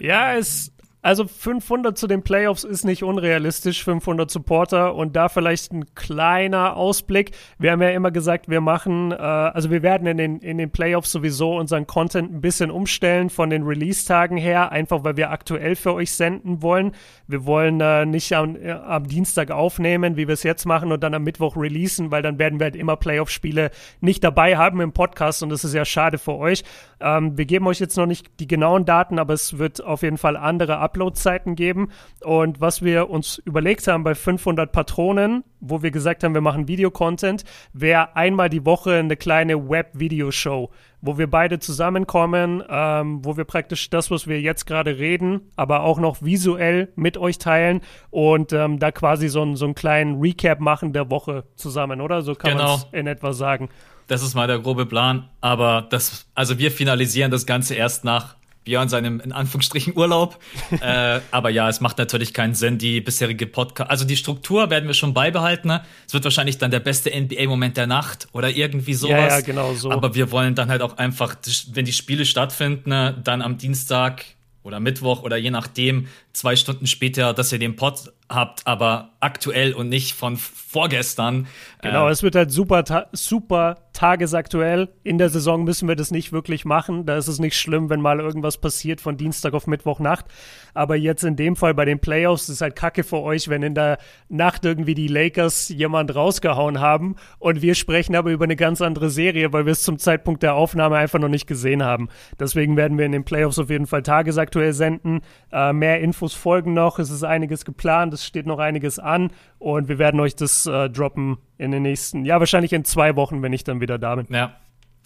Ja, 0.00 0.34
es, 0.34 0.72
also 1.02 1.26
500 1.26 1.98
zu 1.98 2.06
den 2.06 2.22
Playoffs 2.22 2.62
ist 2.62 2.84
nicht 2.84 3.02
unrealistisch, 3.02 3.82
500 3.82 4.30
Supporter 4.30 4.94
und 4.94 5.16
da 5.16 5.28
vielleicht 5.28 5.72
ein 5.72 5.94
kleiner 5.96 6.76
Ausblick. 6.76 7.32
Wir 7.58 7.72
haben 7.72 7.82
ja 7.82 7.90
immer 7.90 8.12
gesagt, 8.12 8.48
wir 8.48 8.60
machen, 8.60 9.10
äh, 9.10 9.16
also 9.16 9.70
wir 9.70 9.82
werden 9.82 10.06
in 10.06 10.16
den, 10.16 10.38
in 10.38 10.58
den 10.58 10.70
Playoffs 10.70 11.10
sowieso 11.10 11.56
unseren 11.56 11.88
Content 11.88 12.32
ein 12.32 12.40
bisschen 12.40 12.70
umstellen 12.70 13.30
von 13.30 13.50
den 13.50 13.64
Release-Tagen 13.64 14.36
her, 14.36 14.70
einfach 14.70 15.02
weil 15.02 15.16
wir 15.16 15.30
aktuell 15.30 15.74
für 15.74 15.92
euch 15.92 16.12
senden 16.12 16.62
wollen. 16.62 16.92
Wir 17.26 17.44
wollen 17.46 17.80
äh, 17.80 18.06
nicht 18.06 18.32
am, 18.34 18.54
äh, 18.54 18.70
am 18.70 19.08
Dienstag 19.08 19.50
aufnehmen, 19.50 20.16
wie 20.16 20.28
wir 20.28 20.34
es 20.34 20.44
jetzt 20.44 20.66
machen 20.66 20.92
und 20.92 21.02
dann 21.02 21.14
am 21.14 21.24
Mittwoch 21.24 21.56
releasen, 21.56 22.12
weil 22.12 22.22
dann 22.22 22.38
werden 22.38 22.60
wir 22.60 22.66
halt 22.66 22.76
immer 22.76 22.94
Playoff-Spiele 22.94 23.72
nicht 24.00 24.22
dabei 24.22 24.56
haben 24.56 24.80
im 24.80 24.92
Podcast 24.92 25.42
und 25.42 25.48
das 25.48 25.64
ist 25.64 25.74
ja 25.74 25.84
schade 25.84 26.18
für 26.18 26.36
euch. 26.36 26.62
Ähm, 27.02 27.36
wir 27.36 27.44
geben 27.44 27.66
euch 27.66 27.80
jetzt 27.80 27.96
noch 27.96 28.06
nicht 28.06 28.40
die 28.40 28.46
genauen 28.46 28.84
Daten, 28.84 29.18
aber 29.18 29.34
es 29.34 29.58
wird 29.58 29.82
auf 29.82 30.02
jeden 30.02 30.18
Fall 30.18 30.36
andere 30.36 30.78
Upload-Zeiten 30.78 31.54
geben. 31.54 31.90
Und 32.22 32.60
was 32.60 32.82
wir 32.82 33.10
uns 33.10 33.38
überlegt 33.38 33.86
haben 33.86 34.04
bei 34.04 34.14
500 34.14 34.70
Patronen, 34.72 35.44
wo 35.60 35.82
wir 35.82 35.90
gesagt 35.90 36.24
haben, 36.24 36.34
wir 36.34 36.40
machen 36.40 36.68
Videocontent, 36.68 37.44
wäre 37.72 38.16
einmal 38.16 38.48
die 38.48 38.64
Woche 38.66 38.94
eine 38.94 39.16
kleine 39.16 39.68
Web-Video-Show, 39.68 40.70
wo 41.00 41.18
wir 41.18 41.30
beide 41.30 41.58
zusammenkommen, 41.58 42.62
ähm, 42.68 43.24
wo 43.24 43.36
wir 43.36 43.44
praktisch 43.44 43.88
das, 43.90 44.10
was 44.10 44.26
wir 44.26 44.40
jetzt 44.40 44.66
gerade 44.66 44.98
reden, 44.98 45.52
aber 45.56 45.82
auch 45.82 45.98
noch 45.98 46.22
visuell 46.22 46.92
mit 46.96 47.16
euch 47.16 47.38
teilen 47.38 47.80
und 48.10 48.52
ähm, 48.52 48.78
da 48.78 48.90
quasi 48.90 49.28
so, 49.28 49.42
ein, 49.42 49.56
so 49.56 49.64
einen 49.64 49.74
kleinen 49.74 50.20
Recap 50.20 50.60
machen 50.60 50.92
der 50.92 51.10
Woche 51.10 51.44
zusammen, 51.54 52.00
oder? 52.00 52.22
So 52.22 52.34
kann 52.34 52.52
genau. 52.52 52.64
man 52.64 52.74
es 52.76 52.86
in 52.92 53.06
etwa 53.06 53.32
sagen. 53.32 53.68
Das 54.06 54.22
ist 54.22 54.34
mal 54.34 54.46
der 54.46 54.58
grobe 54.58 54.86
Plan. 54.86 55.28
Aber 55.40 55.86
das, 55.90 56.26
also 56.34 56.58
wir 56.58 56.70
finalisieren 56.70 57.30
das 57.30 57.46
Ganze 57.46 57.74
erst 57.74 58.04
nach 58.04 58.36
Björn 58.64 58.88
seinem 58.88 59.20
in 59.20 59.32
Anführungsstrichen 59.32 59.96
Urlaub. 59.96 60.38
äh, 60.80 61.20
aber 61.30 61.50
ja, 61.50 61.68
es 61.68 61.80
macht 61.80 61.98
natürlich 61.98 62.32
keinen 62.32 62.54
Sinn, 62.54 62.78
die 62.78 63.00
bisherige 63.00 63.46
Podcast, 63.46 63.90
also 63.90 64.04
die 64.04 64.16
Struktur 64.16 64.70
werden 64.70 64.86
wir 64.86 64.94
schon 64.94 65.14
beibehalten. 65.14 65.68
Ne? 65.68 65.82
Es 66.06 66.14
wird 66.14 66.24
wahrscheinlich 66.24 66.58
dann 66.58 66.70
der 66.70 66.80
beste 66.80 67.10
NBA-Moment 67.10 67.76
der 67.76 67.86
Nacht 67.86 68.28
oder 68.32 68.50
irgendwie 68.50 68.94
sowas. 68.94 69.16
Ja, 69.16 69.28
ja, 69.28 69.40
genau 69.40 69.74
so. 69.74 69.90
Aber 69.90 70.14
wir 70.14 70.30
wollen 70.30 70.54
dann 70.54 70.68
halt 70.68 70.82
auch 70.82 70.96
einfach, 70.96 71.36
wenn 71.72 71.84
die 71.84 71.92
Spiele 71.92 72.24
stattfinden, 72.24 72.90
ne, 72.90 73.20
dann 73.22 73.42
am 73.42 73.58
Dienstag 73.58 74.24
oder 74.62 74.78
Mittwoch 74.78 75.22
oder 75.22 75.36
je 75.36 75.50
nachdem 75.50 76.06
zwei 76.32 76.56
Stunden 76.56 76.86
später, 76.86 77.34
dass 77.34 77.52
ihr 77.52 77.58
den 77.58 77.76
Pod 77.76 78.12
habt, 78.28 78.66
aber 78.66 79.10
aktuell 79.20 79.72
und 79.74 79.88
nicht 79.88 80.14
von 80.14 80.36
vorgestern. 80.36 81.46
Genau, 81.82 82.08
äh, 82.08 82.10
es 82.10 82.22
wird 82.22 82.34
halt 82.34 82.50
super, 82.50 82.84
ta 82.84 83.06
super 83.12 83.76
tagesaktuell. 83.92 84.88
In 85.04 85.18
der 85.18 85.28
Saison 85.28 85.64
müssen 85.64 85.86
wir 85.86 85.96
das 85.96 86.10
nicht 86.10 86.32
wirklich 86.32 86.64
machen. 86.64 87.04
Da 87.04 87.18
ist 87.18 87.28
es 87.28 87.38
nicht 87.38 87.56
schlimm, 87.56 87.90
wenn 87.90 88.00
mal 88.00 88.20
irgendwas 88.20 88.56
passiert 88.56 89.02
von 89.02 89.18
Dienstag 89.18 89.52
auf 89.52 89.66
Mittwochnacht. 89.66 90.24
Aber 90.72 90.96
jetzt 90.96 91.24
in 91.24 91.36
dem 91.36 91.56
Fall 91.56 91.74
bei 91.74 91.84
den 91.84 91.98
Playoffs 91.98 92.48
ist 92.48 92.62
halt 92.62 92.74
kacke 92.74 93.04
für 93.04 93.20
euch, 93.20 93.48
wenn 93.48 93.62
in 93.62 93.74
der 93.74 93.98
Nacht 94.30 94.64
irgendwie 94.64 94.94
die 94.94 95.08
Lakers 95.08 95.68
jemand 95.68 96.14
rausgehauen 96.14 96.80
haben 96.80 97.16
und 97.38 97.60
wir 97.60 97.74
sprechen 97.74 98.16
aber 98.16 98.30
über 98.30 98.44
eine 98.44 98.56
ganz 98.56 98.80
andere 98.80 99.10
Serie, 99.10 99.52
weil 99.52 99.66
wir 99.66 99.72
es 99.72 99.82
zum 99.82 99.98
Zeitpunkt 99.98 100.42
der 100.42 100.54
Aufnahme 100.54 100.96
einfach 100.96 101.18
noch 101.18 101.28
nicht 101.28 101.46
gesehen 101.46 101.82
haben. 101.82 102.08
Deswegen 102.40 102.78
werden 102.78 102.96
wir 102.96 103.04
in 103.04 103.12
den 103.12 103.24
Playoffs 103.24 103.58
auf 103.58 103.68
jeden 103.68 103.86
Fall 103.86 104.02
tagesaktuell 104.02 104.72
senden. 104.72 105.20
Äh, 105.52 105.74
mehr 105.74 106.00
Infos 106.00 106.21
folgen 106.28 106.74
noch. 106.74 106.98
Es 106.98 107.10
ist 107.10 107.24
einiges 107.24 107.64
geplant. 107.64 108.14
Es 108.14 108.24
steht 108.24 108.46
noch 108.46 108.58
einiges 108.58 108.98
an 108.98 109.30
und 109.58 109.88
wir 109.88 109.98
werden 109.98 110.20
euch 110.20 110.36
das 110.36 110.66
äh, 110.66 110.88
droppen 110.88 111.38
in 111.58 111.72
den 111.72 111.82
nächsten, 111.82 112.24
ja, 112.24 112.38
wahrscheinlich 112.38 112.72
in 112.72 112.84
zwei 112.84 113.16
Wochen, 113.16 113.42
wenn 113.42 113.52
ich 113.52 113.64
dann 113.64 113.80
wieder 113.80 113.98
da 113.98 114.14
bin. 114.14 114.26
Ja. 114.30 114.56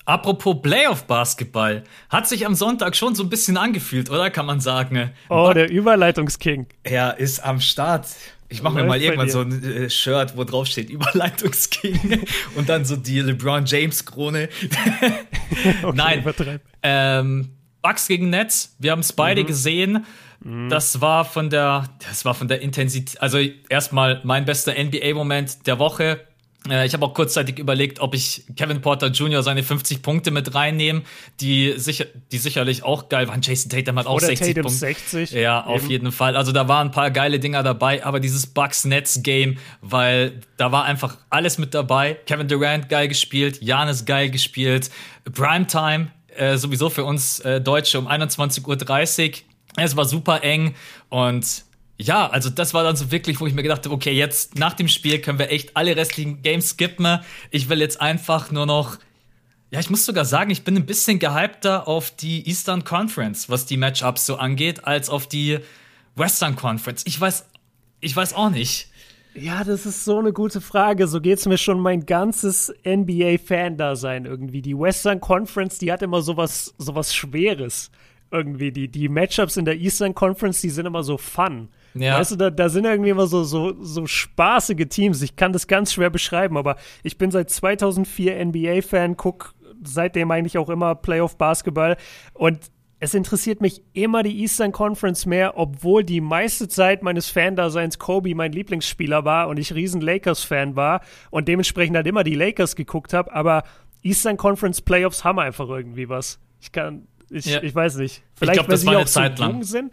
Apropos 0.05 0.63
Playoff-Basketball, 0.63 1.83
hat 2.11 2.29
sich 2.29 2.47
am 2.47 2.55
Sonntag 2.55 2.95
schon 2.95 3.17
so 3.17 3.25
ein 3.25 3.29
bisschen 3.29 3.57
angefühlt, 3.57 4.09
oder? 4.09 4.31
Kann 4.31 4.47
man 4.47 4.61
sagen. 4.61 5.11
Oh, 5.29 5.51
der 5.53 5.69
Überleitungsking. 5.69 6.67
Er 6.85 7.19
ist 7.19 7.41
am 7.45 7.61
Start. 7.61 8.07
Ich 8.49 8.63
mache 8.63 8.75
mir 8.75 8.85
mal 8.85 9.03
irgendwann 9.03 9.29
so 9.29 9.41
ein 9.41 9.65
äh, 9.65 9.91
Shirt, 9.91 10.37
wo 10.37 10.45
drauf 10.45 10.69
steht 10.69 10.91
Überleitungsking 10.91 12.25
und 12.55 12.69
dann 12.69 12.85
so 12.85 12.95
die 12.95 13.21
LeBron 13.21 13.65
James 13.67 14.07
Krone. 14.07 14.49
okay, 15.83 15.93
Nein. 15.93 16.25
Ähm, 16.85 17.49
Bucks 17.83 18.07
gegen 18.07 18.31
Nets. 18.31 18.77
Wir 18.79 18.93
haben 18.93 19.01
es 19.01 19.13
beide 19.13 19.43
mhm. 19.43 19.47
gesehen. 19.47 20.07
Mhm. 20.47 20.69
Das 20.69 21.01
war 21.01 21.25
von 21.25 21.51
der, 21.51 21.89
das 22.09 22.25
war 22.25 22.35
von 22.35 22.47
der 22.47 22.61
Intensität. 22.61 23.21
Also 23.21 23.39
erstmal 23.69 24.21
mein 24.23 24.45
bester 24.45 24.73
NBA-Moment 24.73 25.67
der 25.67 25.81
Woche. 25.81 26.21
Äh, 26.71 26.87
ich 26.87 26.95
habe 26.95 27.05
auch 27.05 27.15
kurzzeitig 27.15 27.59
überlegt, 27.59 27.99
ob 27.99 28.15
ich 28.15 28.45
Kevin 28.55 28.81
Porter 28.81 29.09
Jr. 29.09 29.43
seine 29.43 29.65
50 29.65 30.03
Punkte 30.03 30.31
mit 30.31 30.55
reinnehme, 30.55 31.03
die, 31.41 31.75
sicher, 31.77 32.07
die 32.31 32.39
sicherlich 32.39 32.85
auch 32.85 33.09
geil 33.09 33.27
waren. 33.27 33.41
Jason 33.43 33.71
Tatum 33.71 33.99
hat 33.99 34.07
auch 34.07 34.15
Oder 34.15 34.27
60 34.27 34.55
Tatum 34.55 34.63
Punkte. 34.63 34.79
60. 34.79 35.33
Ja, 35.33 35.63
eben. 35.63 35.69
auf 35.69 35.89
jeden 35.89 36.13
Fall. 36.13 36.37
Also 36.37 36.53
da 36.53 36.69
waren 36.69 36.89
ein 36.89 36.93
paar 36.93 37.11
geile 37.11 37.41
Dinger 37.41 37.65
dabei, 37.65 38.05
aber 38.05 38.21
dieses 38.21 38.47
Bucks-Nets-Game, 38.47 39.59
weil 39.81 40.41
da 40.59 40.71
war 40.71 40.85
einfach 40.85 41.17
alles 41.29 41.59
mit 41.59 41.75
dabei. 41.75 42.19
Kevin 42.27 42.47
Durant 42.47 42.89
geil 42.89 43.09
gespielt, 43.09 43.61
Janis 43.63 44.05
geil 44.05 44.31
gespielt, 44.31 44.91
Primetime 45.33 46.13
äh, 46.37 46.57
sowieso 46.57 46.89
für 46.89 47.05
uns 47.05 47.41
äh, 47.41 47.61
Deutsche 47.61 47.99
um 47.99 48.07
21.30 48.07 49.29
Uhr. 49.29 49.33
Es 49.77 49.97
war 49.97 50.05
super 50.05 50.43
eng 50.43 50.75
und 51.09 51.65
ja, 51.99 52.29
also 52.29 52.51
das 52.51 52.75
war 52.75 52.85
dann 52.85 52.97
so 52.97 53.11
wirklich, 53.11 53.41
wo 53.41 53.47
ich 53.47 53.55
mir 53.55 53.63
gedacht 53.63 53.85
habe, 53.85 53.95
okay, 53.95 54.13
jetzt 54.13 54.59
nach 54.59 54.75
dem 54.75 54.89
Spiel 54.89 55.21
können 55.21 55.39
wir 55.39 55.51
echt 55.51 55.77
alle 55.77 55.97
restlichen 55.97 56.43
Games 56.43 56.71
skippen. 56.71 57.21
Ich 57.51 57.69
will 57.71 57.81
jetzt 57.81 58.01
einfach 58.01 58.51
nur 58.51 58.67
noch 58.67 58.99
ja, 59.71 59.81
ich 59.81 59.91
muss 59.91 60.07
sogar 60.07 60.25
sagen, 60.25 60.51
ich 60.51 60.63
bin 60.63 60.77
ein 60.77 60.87
bisschen 60.87 61.19
gehypter 61.19 61.89
auf 61.89 62.13
die 62.13 62.47
Eastern 62.49 62.85
Conference, 62.85 63.51
was 63.51 63.67
die 63.67 63.77
Matchups 63.77 64.25
so 64.25 64.37
angeht, 64.37 64.85
als 64.85 65.11
auf 65.11 65.27
die 65.27 65.59
Western 66.15 66.55
Conference. 66.55 67.03
Ich 67.05 67.21
weiß, 67.21 67.47
ich 68.01 68.15
weiß 68.15 68.35
auch 68.35 68.51
nicht. 68.51 68.89
Ja, 69.35 69.65
das 69.65 69.85
ist 69.85 70.05
so 70.05 70.19
eine 70.19 70.33
gute 70.33 70.61
Frage. 70.61 71.09
So 71.09 71.21
geht 71.21 71.39
es 71.39 71.47
mir 71.47 71.59
schon 71.59 71.81
mein 71.81 72.07
ganzes 72.07 72.73
NBA-Fan-Dasein 72.87 74.25
irgendwie. 74.25 74.63
Die 74.63 74.79
Western 74.79 75.21
Conference, 75.21 75.79
die 75.79 75.93
hat 75.93 76.01
immer 76.01 76.23
sowas, 76.23 76.73
sowas 76.79 77.15
Schweres. 77.15 77.91
Irgendwie. 78.31 78.73
Die, 78.73 78.89
die 78.89 79.09
Matchups 79.09 79.57
in 79.57 79.65
der 79.65 79.77
Eastern 79.77 80.15
Conference, 80.15 80.61
die 80.61 80.71
sind 80.71 80.87
immer 80.87 81.03
so 81.03 81.17
fun. 81.17 81.69
Ja. 81.95 82.19
Weißt 82.19 82.33
du, 82.33 82.37
da, 82.37 82.51
da 82.51 82.69
sind 82.69 82.85
irgendwie 82.85 83.11
immer 83.11 83.27
so, 83.27 83.45
so, 83.45 83.75
so 83.83 84.07
spaßige 84.07 84.89
Teams. 84.89 85.23
Ich 85.23 85.37
kann 85.37 85.53
das 85.53 85.67
ganz 85.67 85.93
schwer 85.93 86.11
beschreiben, 86.11 86.57
aber 86.57 86.77
ich 87.03 87.19
bin 87.19 87.31
seit 87.31 87.51
2004 87.51 88.45
NBA-Fan, 88.47 89.17
guck 89.17 89.55
seitdem 89.85 90.31
eigentlich 90.31 90.59
auch 90.59 90.69
immer 90.69 90.95
Playoff-Basketball 90.95 91.97
und 92.33 92.71
es 92.99 93.13
interessiert 93.13 93.61
mich 93.61 93.83
immer 93.93 94.23
die 94.23 94.41
Eastern 94.41 94.73
Conference 94.73 95.27
mehr, 95.27 95.59
obwohl 95.59 96.03
die 96.03 96.23
meiste 96.23 96.67
Zeit 96.67 97.03
meines 97.03 97.29
Fan-Daseins 97.29 97.99
Kobe 97.99 98.35
mein 98.35 98.53
Lieblingsspieler 98.53 99.25
war 99.25 99.49
und 99.49 99.59
ich 99.59 99.75
riesen 99.75 100.01
Lakers-Fan 100.01 100.77
war 100.77 101.03
und 101.31 101.47
dementsprechend 101.47 101.97
halt 101.97 102.07
immer 102.07 102.25
die 102.25 102.35
Lakers 102.35 102.75
geguckt 102.75 103.13
habe, 103.13 103.33
aber 103.35 103.65
Eastern 104.03 104.37
Conference 104.37 104.81
Playoffs 104.81 105.25
haben 105.25 105.39
einfach 105.39 105.69
irgendwie 105.69 106.09
was. 106.09 106.39
Ich 106.61 106.73
kann, 106.73 107.07
ich, 107.31 107.47
ja. 107.47 107.63
ich 107.63 107.75
weiß 107.75 107.97
nicht. 107.97 108.23
Vielleicht, 108.35 108.61
ich 108.61 108.67
glaub, 108.67 108.71
weil 108.71 108.77
sie 108.77 108.97
auch 108.97 109.05
Zeit 109.05 109.39
lang. 109.39 109.63
sind. 109.63 109.93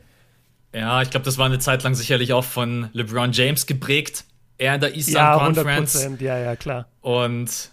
Ja, 0.74 1.02
ich 1.02 1.10
glaube, 1.10 1.26
das 1.26 1.38
war 1.38 1.46
eine 1.46 1.60
Zeit 1.60 1.84
lang 1.84 1.94
sicherlich 1.94 2.34
auch 2.34 2.44
von 2.44 2.90
LeBron 2.94 3.32
James 3.32 3.66
geprägt. 3.68 4.26
Er 4.58 4.76
in 4.76 4.82
der 4.82 4.96
Eastern 4.96 5.16
ja, 5.16 5.38
Conference. 5.38 5.96
100%, 5.96 6.22
ja, 6.22 6.38
ja, 6.38 6.56
klar. 6.56 6.88
Und 7.02 7.72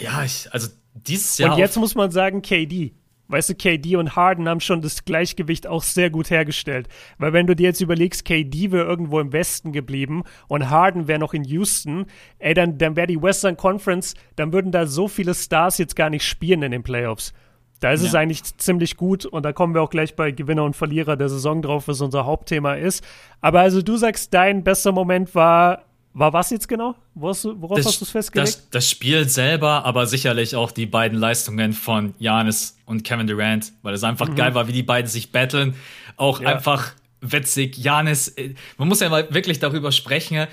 ja, 0.00 0.24
ich, 0.24 0.48
also 0.52 0.68
dieses 0.94 1.38
Jahr. 1.38 1.52
Und 1.52 1.58
jetzt 1.58 1.76
muss 1.76 1.94
man 1.94 2.10
sagen, 2.10 2.42
KD. 2.42 2.94
Weißt 3.28 3.48
du, 3.48 3.54
KD 3.56 3.96
und 3.96 4.14
Harden 4.14 4.48
haben 4.48 4.60
schon 4.60 4.82
das 4.82 5.04
Gleichgewicht 5.04 5.66
auch 5.66 5.82
sehr 5.82 6.10
gut 6.10 6.30
hergestellt. 6.30 6.88
Weil 7.18 7.32
wenn 7.32 7.48
du 7.48 7.56
dir 7.56 7.64
jetzt 7.64 7.80
überlegst, 7.80 8.24
KD 8.24 8.70
wäre 8.70 8.84
irgendwo 8.84 9.18
im 9.18 9.32
Westen 9.32 9.72
geblieben 9.72 10.22
und 10.46 10.70
Harden 10.70 11.08
wäre 11.08 11.18
noch 11.18 11.34
in 11.34 11.42
Houston, 11.42 12.06
ey, 12.38 12.54
dann, 12.54 12.78
dann 12.78 12.94
wäre 12.94 13.08
die 13.08 13.20
Western 13.20 13.56
Conference, 13.56 14.14
dann 14.36 14.52
würden 14.52 14.70
da 14.70 14.86
so 14.86 15.08
viele 15.08 15.34
Stars 15.34 15.78
jetzt 15.78 15.96
gar 15.96 16.08
nicht 16.08 16.24
spielen 16.24 16.62
in 16.62 16.70
den 16.70 16.84
Playoffs. 16.84 17.32
Da 17.80 17.92
ist 17.92 18.02
ja. 18.02 18.08
es 18.08 18.14
eigentlich 18.14 18.42
ziemlich 18.56 18.96
gut 18.96 19.26
und 19.26 19.42
da 19.42 19.52
kommen 19.52 19.74
wir 19.74 19.82
auch 19.82 19.90
gleich 19.90 20.16
bei 20.16 20.30
Gewinner 20.30 20.64
und 20.64 20.76
Verlierer 20.76 21.16
der 21.16 21.28
Saison 21.28 21.60
drauf, 21.62 21.88
was 21.88 22.00
unser 22.00 22.24
Hauptthema 22.24 22.74
ist. 22.74 23.04
Aber 23.40 23.60
also 23.60 23.82
du 23.82 23.96
sagst, 23.96 24.32
dein 24.32 24.64
bester 24.64 24.92
Moment 24.92 25.34
war, 25.34 25.84
war 26.14 26.32
was 26.32 26.48
jetzt 26.48 26.68
genau? 26.68 26.94
Worauf, 27.14 27.44
worauf 27.44 27.76
das, 27.76 27.86
hast 27.86 28.00
du 28.00 28.06
es 28.06 28.10
festgelegt? 28.10 28.48
Das, 28.48 28.70
das, 28.70 28.90
Spiel 28.90 29.28
selber, 29.28 29.84
aber 29.84 30.06
sicherlich 30.06 30.56
auch 30.56 30.70
die 30.70 30.86
beiden 30.86 31.18
Leistungen 31.18 31.74
von 31.74 32.14
Janis 32.18 32.78
und 32.86 33.04
Kevin 33.04 33.26
Durant, 33.26 33.72
weil 33.82 33.92
es 33.92 34.02
einfach 34.02 34.28
mhm. 34.28 34.36
geil 34.36 34.54
war, 34.54 34.66
wie 34.68 34.72
die 34.72 34.82
beiden 34.82 35.10
sich 35.10 35.30
battlen. 35.30 35.74
Auch 36.16 36.40
ja. 36.40 36.54
einfach 36.54 36.92
witzig. 37.20 37.76
Janis, 37.76 38.28
äh, 38.28 38.54
man 38.78 38.88
muss 38.88 39.00
ja 39.00 39.10
mal 39.10 39.26
wirklich 39.34 39.58
darüber 39.58 39.92
sprechen 39.92 40.46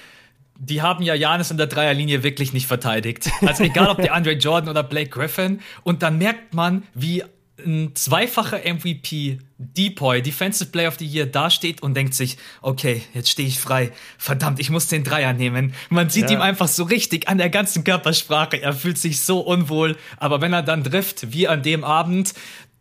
die 0.58 0.82
haben 0.82 1.04
ja 1.04 1.16
Janis 1.16 1.52
in 1.52 1.58
der 1.58 1.68
Dreierlinie 1.68 2.24
wirklich 2.24 2.54
nicht 2.54 2.68
verteidigt. 2.68 3.30
Also 3.42 3.64
egal 3.64 3.90
ob 3.90 3.98
der 3.98 4.14
Andre 4.14 4.34
Jordan 4.34 4.70
oder 4.70 4.84
Blake 4.84 5.10
Griffin. 5.10 5.62
Und 5.84 6.04
dann 6.04 6.18
merkt 6.18 6.54
man, 6.54 6.84
wie 6.94 7.24
ein 7.66 7.96
zweifacher 7.96 8.60
MVP, 8.66 9.40
Depoy, 9.58 10.22
Defensive 10.22 10.72
Player 10.72 10.88
of 10.88 10.98
the 10.98 11.06
Year, 11.06 11.26
dasteht 11.26 11.82
und 11.82 11.96
denkt 11.96 12.14
sich, 12.14 12.38
okay, 12.62 13.04
jetzt 13.14 13.30
stehe 13.30 13.48
ich 13.48 13.60
frei. 13.60 13.92
Verdammt, 14.18 14.60
ich 14.60 14.70
muss 14.70 14.88
den 14.88 15.04
Dreier 15.04 15.34
nehmen. 15.34 15.74
Man 15.90 16.10
sieht 16.10 16.30
ja. 16.30 16.38
ihm 16.38 16.42
einfach 16.42 16.68
so 16.68 16.84
richtig 16.84 17.28
an 17.28 17.38
der 17.38 17.50
ganzen 17.50 17.84
Körpersprache. 17.84 18.62
Er 18.62 18.74
fühlt 18.74 18.98
sich 18.98 19.22
so 19.22 19.40
unwohl. 19.40 19.96
Aber 20.18 20.42
wenn 20.42 20.52
er 20.52 20.64
dann 20.64 20.84
trifft, 20.84 21.32
wie 21.32 21.48
an 21.48 21.62
dem 21.62 21.84
Abend, 21.84 22.34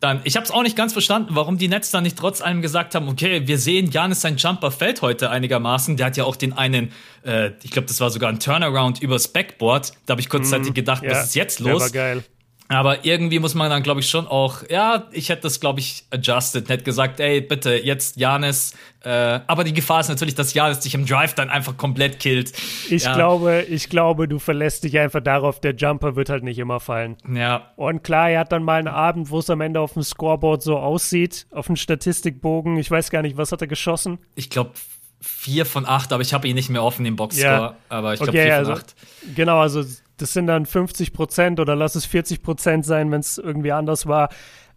dann, 0.02 0.20
ich 0.24 0.34
habe 0.34 0.44
es 0.44 0.50
auch 0.50 0.64
nicht 0.64 0.76
ganz 0.76 0.92
verstanden, 0.92 1.36
warum 1.36 1.58
die 1.58 1.68
Nets 1.68 1.92
dann 1.92 2.02
nicht 2.02 2.18
trotz 2.18 2.40
allem 2.40 2.60
gesagt 2.60 2.96
haben, 2.96 3.08
okay, 3.08 3.46
wir 3.46 3.56
sehen, 3.56 3.90
Janis 3.90 4.20
sein 4.20 4.36
Jumper 4.36 4.72
fällt 4.72 5.00
heute 5.00 5.30
einigermaßen. 5.30 5.96
Der 5.96 6.06
hat 6.06 6.16
ja 6.16 6.24
auch 6.24 6.34
den 6.34 6.52
einen, 6.52 6.90
äh, 7.24 7.52
ich 7.62 7.70
glaube, 7.70 7.86
das 7.86 8.00
war 8.00 8.10
sogar 8.10 8.28
ein 8.28 8.40
Turnaround 8.40 9.00
übers 9.00 9.28
Backboard. 9.28 9.92
Da 10.06 10.12
habe 10.12 10.20
ich 10.20 10.28
kurzzeitig 10.28 10.70
mm, 10.70 10.74
gedacht, 10.74 11.04
ja, 11.04 11.10
was 11.10 11.26
ist 11.26 11.34
jetzt 11.36 11.60
los? 11.60 11.70
Der 11.70 11.80
war 11.80 11.90
geil. 11.90 12.24
Aber 12.72 13.04
irgendwie 13.04 13.38
muss 13.38 13.54
man 13.54 13.70
dann, 13.70 13.82
glaube 13.82 14.00
ich, 14.00 14.08
schon 14.08 14.26
auch, 14.26 14.68
ja, 14.68 15.08
ich 15.12 15.28
hätte 15.28 15.42
das, 15.42 15.60
glaube 15.60 15.80
ich, 15.80 16.04
adjusted, 16.10 16.68
hätte 16.68 16.84
gesagt, 16.84 17.20
ey, 17.20 17.40
bitte, 17.40 17.74
jetzt 17.74 18.16
Janis. 18.16 18.74
Äh, 19.04 19.40
aber 19.46 19.64
die 19.64 19.72
Gefahr 19.72 20.00
ist 20.00 20.08
natürlich, 20.08 20.34
dass 20.34 20.54
Janis 20.54 20.80
dich 20.80 20.94
im 20.94 21.06
Drive 21.06 21.34
dann 21.34 21.50
einfach 21.50 21.76
komplett 21.76 22.20
killt. 22.20 22.52
Ich 22.88 23.04
ja. 23.04 23.14
glaube, 23.14 23.66
ich 23.68 23.88
glaube, 23.88 24.28
du 24.28 24.38
verlässt 24.38 24.84
dich 24.84 24.98
einfach 24.98 25.20
darauf, 25.20 25.60
der 25.60 25.74
Jumper 25.74 26.16
wird 26.16 26.28
halt 26.28 26.44
nicht 26.44 26.58
immer 26.58 26.80
fallen. 26.80 27.16
Ja. 27.32 27.72
Und 27.76 28.04
klar, 28.04 28.30
er 28.30 28.40
hat 28.40 28.52
dann 28.52 28.62
mal 28.62 28.78
einen 28.78 28.88
Abend, 28.88 29.30
wo 29.30 29.40
es 29.40 29.50
am 29.50 29.60
Ende 29.60 29.80
auf 29.80 29.94
dem 29.94 30.02
Scoreboard 30.02 30.62
so 30.62 30.78
aussieht, 30.78 31.46
auf 31.50 31.66
dem 31.66 31.76
Statistikbogen. 31.76 32.78
Ich 32.78 32.90
weiß 32.90 33.10
gar 33.10 33.22
nicht, 33.22 33.36
was 33.36 33.50
hat 33.50 33.60
er 33.60 33.66
geschossen? 33.66 34.18
Ich 34.34 34.50
glaube, 34.50 34.72
vier 35.20 35.66
von 35.66 35.86
acht, 35.86 36.12
aber 36.12 36.22
ich 36.22 36.34
habe 36.34 36.48
ihn 36.48 36.54
nicht 36.54 36.68
mehr 36.68 36.82
offen 36.82 37.06
im 37.06 37.16
Boxscore. 37.16 37.46
Ja. 37.46 37.76
Aber 37.88 38.14
ich 38.14 38.20
glaube, 38.20 38.32
okay, 38.32 38.44
vier 38.44 38.52
von 38.52 38.58
also, 38.58 38.72
acht. 38.72 38.94
Genau, 39.34 39.58
also 39.60 39.84
das 40.22 40.32
sind 40.32 40.46
dann 40.46 40.66
50 40.66 41.12
Prozent 41.12 41.58
oder 41.58 41.74
lass 41.74 41.96
es 41.96 42.06
40 42.06 42.42
Prozent 42.42 42.86
sein, 42.86 43.10
wenn 43.10 43.20
es 43.20 43.38
irgendwie 43.38 43.72
anders 43.72 44.06
war. 44.06 44.28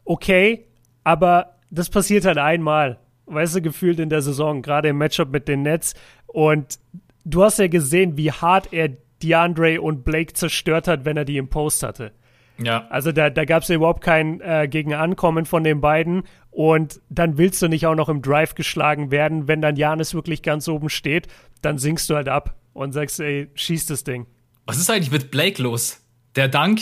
Okay, 0.04 0.66
aber 1.04 1.58
das 1.70 1.90
passiert 1.90 2.26
halt 2.26 2.40
einmal, 2.40 3.00
weißt 3.28 3.58
du, 3.58 3.62
gefühlt 3.62 4.00
in 4.00 4.10
der 4.10 4.24
Saison, 4.24 4.64
gerade 4.64 4.90
im 4.90 4.98
Matchup 4.98 5.32
mit 5.32 5.48
den 5.48 5.62
Nets. 5.62 5.94
Und 6.26 6.80
du 7.26 7.44
hast 7.44 7.60
ja 7.60 7.68
gesehen, 7.68 8.18
wie 8.18 8.32
hart 8.32 8.74
er 8.74 8.90
DeAndre 9.22 9.82
und 9.82 10.04
Blake 10.04 10.34
zerstört 10.34 10.88
hat, 10.88 11.06
wenn 11.06 11.16
er 11.16 11.26
die 11.26 11.38
im 11.38 11.48
Post 11.48 11.84
hatte. 11.84 12.12
Ja. 12.58 12.88
Also 12.90 13.12
da, 13.12 13.30
da 13.30 13.46
gab 13.46 13.64
es 13.64 13.70
ja 13.70 13.76
überhaupt 13.76 14.02
kein 14.02 14.42
äh, 14.42 14.68
Gegenankommen 14.68 15.46
von 15.46 15.64
den 15.64 15.80
beiden. 15.80 16.24
Und 16.50 17.02
dann 17.10 17.38
willst 17.38 17.62
du 17.62 17.68
nicht 17.68 17.86
auch 17.86 17.96
noch 17.96 18.10
im 18.10 18.22
Drive 18.22 18.56
geschlagen 18.56 19.12
werden, 19.12 19.48
wenn 19.48 19.62
dann 19.62 19.76
Janis 19.76 20.16
wirklich 20.16 20.42
ganz 20.42 20.68
oben 20.68 20.90
steht, 20.90 21.28
dann 21.62 21.78
sinkst 21.78 22.10
du 22.10 22.16
halt 22.16 22.30
ab 22.30 22.56
und 22.74 22.94
sagst, 22.94 23.20
ey, 23.20 23.50
schieß 23.54 23.86
das 23.88 24.04
Ding. 24.04 24.26
Was 24.66 24.78
ist 24.78 24.90
eigentlich 24.90 25.12
mit 25.12 25.32
Blake 25.32 25.62
los? 25.62 26.02
Der 26.36 26.48
Dank, 26.48 26.82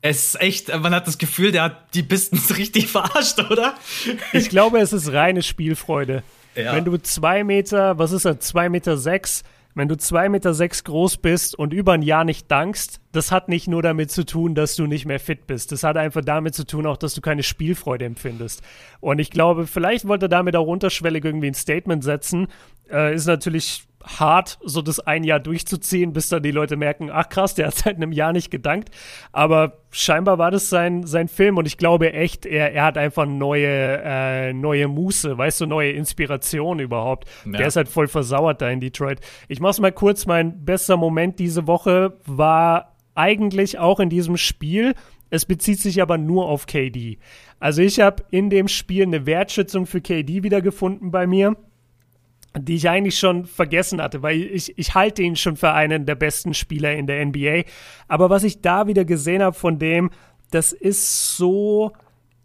es 0.00 0.34
ist 0.34 0.40
echt, 0.40 0.68
man 0.80 0.94
hat 0.94 1.06
das 1.06 1.18
Gefühl, 1.18 1.50
der 1.50 1.62
hat 1.62 1.94
die 1.94 2.02
Pistons 2.02 2.56
richtig 2.56 2.88
verarscht, 2.88 3.38
oder? 3.50 3.74
Ich 4.32 4.48
glaube, 4.48 4.78
es 4.78 4.92
ist 4.92 5.12
reine 5.12 5.42
Spielfreude. 5.42 6.22
Ja. 6.54 6.74
Wenn 6.74 6.84
du 6.84 6.96
zwei 6.98 7.42
Meter, 7.42 7.98
was 7.98 8.12
ist 8.12 8.24
das, 8.24 8.38
zwei 8.40 8.68
Meter 8.68 8.96
sechs, 8.96 9.42
wenn 9.74 9.88
du 9.88 9.96
zwei 9.96 10.28
Meter 10.28 10.54
sechs 10.54 10.84
groß 10.84 11.16
bist 11.16 11.58
und 11.58 11.72
über 11.72 11.94
ein 11.94 12.02
Jahr 12.02 12.24
nicht 12.24 12.48
dankst, 12.48 13.00
das 13.10 13.32
hat 13.32 13.48
nicht 13.48 13.66
nur 13.66 13.82
damit 13.82 14.12
zu 14.12 14.24
tun, 14.24 14.54
dass 14.54 14.76
du 14.76 14.86
nicht 14.86 15.04
mehr 15.04 15.18
fit 15.18 15.48
bist. 15.48 15.72
Das 15.72 15.82
hat 15.82 15.96
einfach 15.96 16.20
damit 16.24 16.54
zu 16.54 16.64
tun, 16.64 16.86
auch, 16.86 16.96
dass 16.96 17.14
du 17.14 17.20
keine 17.20 17.42
Spielfreude 17.42 18.04
empfindest. 18.04 18.62
Und 19.00 19.18
ich 19.18 19.30
glaube, 19.30 19.66
vielleicht 19.66 20.06
wollte 20.06 20.26
er 20.26 20.28
damit 20.28 20.54
auch 20.54 20.66
unterschwellig 20.66 21.24
irgendwie 21.24 21.48
ein 21.48 21.54
Statement 21.54 22.04
setzen. 22.04 22.46
Äh, 22.88 23.14
ist 23.14 23.26
natürlich 23.26 23.84
hart, 24.04 24.58
so 24.62 24.82
das 24.82 25.00
ein 25.00 25.24
Jahr 25.24 25.40
durchzuziehen, 25.40 26.12
bis 26.12 26.28
dann 26.28 26.42
die 26.42 26.50
Leute 26.50 26.76
merken, 26.76 27.10
ach 27.10 27.28
krass, 27.28 27.54
der 27.54 27.68
hat 27.68 27.74
seit 27.74 27.96
einem 27.96 28.12
Jahr 28.12 28.32
nicht 28.32 28.50
gedankt. 28.50 28.90
Aber 29.32 29.78
scheinbar 29.90 30.38
war 30.38 30.50
das 30.50 30.68
sein, 30.68 31.06
sein 31.06 31.28
Film 31.28 31.56
und 31.56 31.66
ich 31.66 31.78
glaube 31.78 32.12
echt, 32.12 32.46
er, 32.46 32.72
er 32.72 32.84
hat 32.84 32.98
einfach 32.98 33.26
neue, 33.26 34.02
äh, 34.04 34.52
neue 34.52 34.88
Muße, 34.88 35.36
weißt 35.36 35.62
du, 35.62 35.66
neue 35.66 35.92
Inspiration 35.92 36.78
überhaupt. 36.80 37.28
Ja. 37.44 37.58
Der 37.58 37.66
ist 37.66 37.76
halt 37.76 37.88
voll 37.88 38.08
versauert 38.08 38.60
da 38.60 38.68
in 38.68 38.80
Detroit. 38.80 39.20
Ich 39.48 39.60
mach's 39.60 39.80
mal 39.80 39.92
kurz, 39.92 40.26
mein 40.26 40.64
bester 40.64 40.96
Moment 40.96 41.38
diese 41.38 41.66
Woche 41.66 42.18
war 42.26 42.96
eigentlich 43.14 43.78
auch 43.78 44.00
in 44.00 44.10
diesem 44.10 44.36
Spiel 44.36 44.94
Es 45.30 45.46
bezieht 45.46 45.80
sich 45.80 46.00
aber 46.02 46.18
nur 46.18 46.48
auf 46.48 46.66
KD. 46.66 47.18
Also 47.58 47.82
ich 47.82 47.98
habe 47.98 48.22
in 48.30 48.50
dem 48.50 48.68
Spiel 48.68 49.02
eine 49.04 49.26
Wertschätzung 49.26 49.86
für 49.86 50.00
KD 50.00 50.42
wiedergefunden 50.42 51.10
bei 51.10 51.26
mir, 51.26 51.56
die 52.58 52.76
ich 52.76 52.88
eigentlich 52.88 53.18
schon 53.18 53.46
vergessen 53.46 54.00
hatte, 54.00 54.22
weil 54.22 54.40
ich, 54.40 54.78
ich 54.78 54.94
halte 54.94 55.22
ihn 55.22 55.36
schon 55.36 55.56
für 55.56 55.72
einen 55.72 56.06
der 56.06 56.14
besten 56.14 56.54
Spieler 56.54 56.94
in 56.94 57.06
der 57.06 57.24
NBA. 57.24 57.62
Aber 58.06 58.30
was 58.30 58.44
ich 58.44 58.60
da 58.60 58.86
wieder 58.86 59.04
gesehen 59.04 59.42
habe 59.42 59.56
von 59.56 59.78
dem, 59.78 60.10
das 60.50 60.72
ist 60.72 61.36
so 61.36 61.92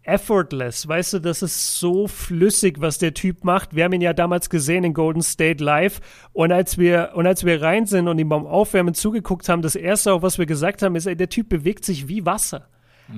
effortless, 0.02 0.88
weißt 0.88 1.14
du, 1.14 1.18
das 1.20 1.42
ist 1.42 1.78
so 1.78 2.08
flüssig, 2.08 2.80
was 2.80 2.98
der 2.98 3.14
Typ 3.14 3.44
macht. 3.44 3.76
Wir 3.76 3.84
haben 3.84 3.92
ihn 3.92 4.00
ja 4.00 4.12
damals 4.12 4.50
gesehen 4.50 4.82
in 4.82 4.94
Golden 4.94 5.22
State 5.22 5.62
Live 5.62 6.00
und 6.32 6.50
als 6.50 6.78
wir 6.78 7.12
und 7.14 7.26
als 7.26 7.44
wir 7.44 7.62
rein 7.62 7.86
sind 7.86 8.08
und 8.08 8.18
ihm 8.18 8.28
beim 8.28 8.46
Aufwärmen 8.46 8.94
zugeguckt 8.94 9.48
haben, 9.48 9.62
das 9.62 9.76
erste, 9.76 10.12
auch 10.12 10.22
was 10.22 10.38
wir 10.38 10.46
gesagt 10.46 10.82
haben, 10.82 10.96
ist, 10.96 11.06
ey, 11.06 11.16
der 11.16 11.28
Typ 11.28 11.48
bewegt 11.48 11.84
sich 11.84 12.08
wie 12.08 12.26
Wasser. 12.26 12.66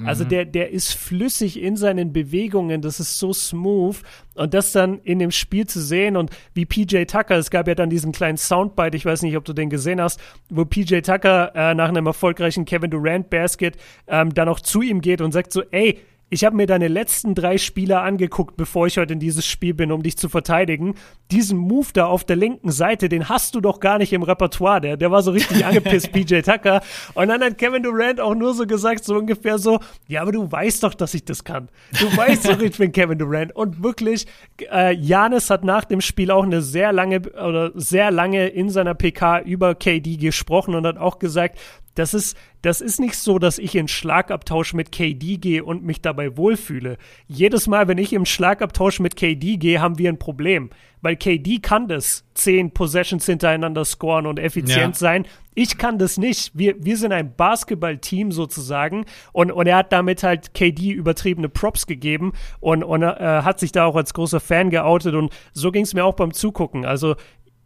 Also 0.04 0.24
mhm. 0.24 0.28
der, 0.28 0.44
der 0.46 0.70
ist 0.70 0.94
flüssig 0.94 1.60
in 1.60 1.76
seinen 1.76 2.12
Bewegungen, 2.12 2.82
das 2.82 3.00
ist 3.00 3.18
so 3.18 3.32
smooth. 3.32 3.96
Und 4.34 4.54
das 4.54 4.72
dann 4.72 4.98
in 5.00 5.18
dem 5.18 5.30
Spiel 5.30 5.66
zu 5.66 5.80
sehen 5.80 6.16
und 6.16 6.30
wie 6.54 6.64
PJ 6.64 7.04
Tucker, 7.04 7.36
es 7.36 7.50
gab 7.50 7.68
ja 7.68 7.74
dann 7.74 7.90
diesen 7.90 8.12
kleinen 8.12 8.38
Soundbite, 8.38 8.96
ich 8.96 9.04
weiß 9.04 9.22
nicht, 9.22 9.36
ob 9.36 9.44
du 9.44 9.52
den 9.52 9.68
gesehen 9.68 10.00
hast, 10.00 10.18
wo 10.48 10.64
PJ 10.64 11.00
Tucker 11.00 11.52
äh, 11.54 11.74
nach 11.74 11.88
einem 11.88 12.06
erfolgreichen 12.06 12.64
Kevin 12.64 12.90
Durant 12.90 13.28
Basket 13.28 13.76
ähm, 14.06 14.32
dann 14.32 14.48
auch 14.48 14.60
zu 14.60 14.80
ihm 14.80 15.02
geht 15.02 15.20
und 15.20 15.32
sagt 15.32 15.52
so, 15.52 15.62
ey, 15.70 15.98
ich 16.32 16.46
habe 16.46 16.56
mir 16.56 16.66
deine 16.66 16.88
letzten 16.88 17.34
drei 17.34 17.58
Spieler 17.58 18.02
angeguckt, 18.02 18.56
bevor 18.56 18.86
ich 18.86 18.96
heute 18.96 19.12
in 19.12 19.20
dieses 19.20 19.44
Spiel 19.44 19.74
bin, 19.74 19.92
um 19.92 20.02
dich 20.02 20.16
zu 20.16 20.30
verteidigen. 20.30 20.94
Diesen 21.30 21.58
Move 21.58 21.88
da 21.92 22.06
auf 22.06 22.24
der 22.24 22.36
linken 22.36 22.70
Seite, 22.70 23.10
den 23.10 23.28
hast 23.28 23.54
du 23.54 23.60
doch 23.60 23.80
gar 23.80 23.98
nicht 23.98 24.14
im 24.14 24.22
Repertoire. 24.22 24.80
Der, 24.80 24.96
der 24.96 25.10
war 25.10 25.22
so 25.22 25.32
richtig 25.32 25.66
angepisst, 25.66 26.10
PJ 26.10 26.40
Tucker. 26.40 26.80
Und 27.12 27.28
dann 27.28 27.42
hat 27.42 27.58
Kevin 27.58 27.82
Durant 27.82 28.18
auch 28.18 28.34
nur 28.34 28.54
so 28.54 28.66
gesagt, 28.66 29.04
so 29.04 29.14
ungefähr 29.14 29.58
so, 29.58 29.80
ja, 30.08 30.22
aber 30.22 30.32
du 30.32 30.50
weißt 30.50 30.82
doch, 30.84 30.94
dass 30.94 31.12
ich 31.12 31.26
das 31.26 31.44
kann. 31.44 31.68
Du 32.00 32.16
weißt 32.16 32.48
doch, 32.48 32.58
ich 32.62 32.78
bin 32.78 32.92
Kevin 32.92 33.18
Durant. 33.18 33.54
Und 33.54 33.82
wirklich, 33.82 34.26
äh, 34.72 34.94
Janis 34.94 35.50
hat 35.50 35.64
nach 35.64 35.84
dem 35.84 36.00
Spiel 36.00 36.30
auch 36.30 36.44
eine 36.44 36.62
sehr 36.62 36.94
lange 36.94 37.20
oder 37.32 37.72
sehr 37.74 38.10
lange 38.10 38.48
in 38.48 38.70
seiner 38.70 38.94
PK 38.94 39.40
über 39.40 39.74
KD 39.74 40.16
gesprochen 40.16 40.74
und 40.74 40.86
hat 40.86 40.96
auch 40.96 41.18
gesagt, 41.18 41.58
das 41.94 42.14
ist, 42.14 42.36
das 42.62 42.80
ist 42.80 43.00
nicht 43.00 43.16
so, 43.16 43.38
dass 43.38 43.58
ich 43.58 43.74
in 43.74 43.88
Schlagabtausch 43.88 44.72
mit 44.72 44.92
KD 44.92 45.36
gehe 45.36 45.64
und 45.64 45.84
mich 45.84 46.00
dabei 46.00 46.36
wohlfühle. 46.36 46.96
Jedes 47.26 47.66
Mal, 47.66 47.88
wenn 47.88 47.98
ich 47.98 48.12
im 48.12 48.24
Schlagabtausch 48.24 49.00
mit 49.00 49.16
KD 49.16 49.56
gehe, 49.58 49.80
haben 49.80 49.98
wir 49.98 50.08
ein 50.08 50.18
Problem. 50.18 50.70
Weil 51.02 51.16
KD 51.16 51.58
kann 51.58 51.88
das, 51.88 52.24
zehn 52.34 52.70
Possessions 52.70 53.26
hintereinander 53.26 53.84
scoren 53.84 54.26
und 54.26 54.38
effizient 54.38 54.94
ja. 54.94 54.98
sein. 54.98 55.26
Ich 55.54 55.76
kann 55.76 55.98
das 55.98 56.16
nicht. 56.16 56.52
Wir, 56.54 56.76
wir 56.78 56.96
sind 56.96 57.12
ein 57.12 57.34
Basketballteam 57.34 58.30
sozusagen. 58.30 59.04
Und, 59.32 59.50
und 59.50 59.66
er 59.66 59.78
hat 59.78 59.92
damit 59.92 60.22
halt 60.22 60.54
KD 60.54 60.92
übertriebene 60.92 61.48
Props 61.48 61.86
gegeben 61.86 62.32
und, 62.60 62.84
und 62.84 63.02
äh, 63.02 63.42
hat 63.42 63.58
sich 63.58 63.72
da 63.72 63.84
auch 63.84 63.96
als 63.96 64.14
großer 64.14 64.40
Fan 64.40 64.70
geoutet. 64.70 65.14
Und 65.14 65.32
so 65.52 65.72
ging 65.72 65.82
es 65.82 65.92
mir 65.92 66.04
auch 66.04 66.14
beim 66.14 66.32
Zugucken. 66.32 66.86
Also 66.86 67.16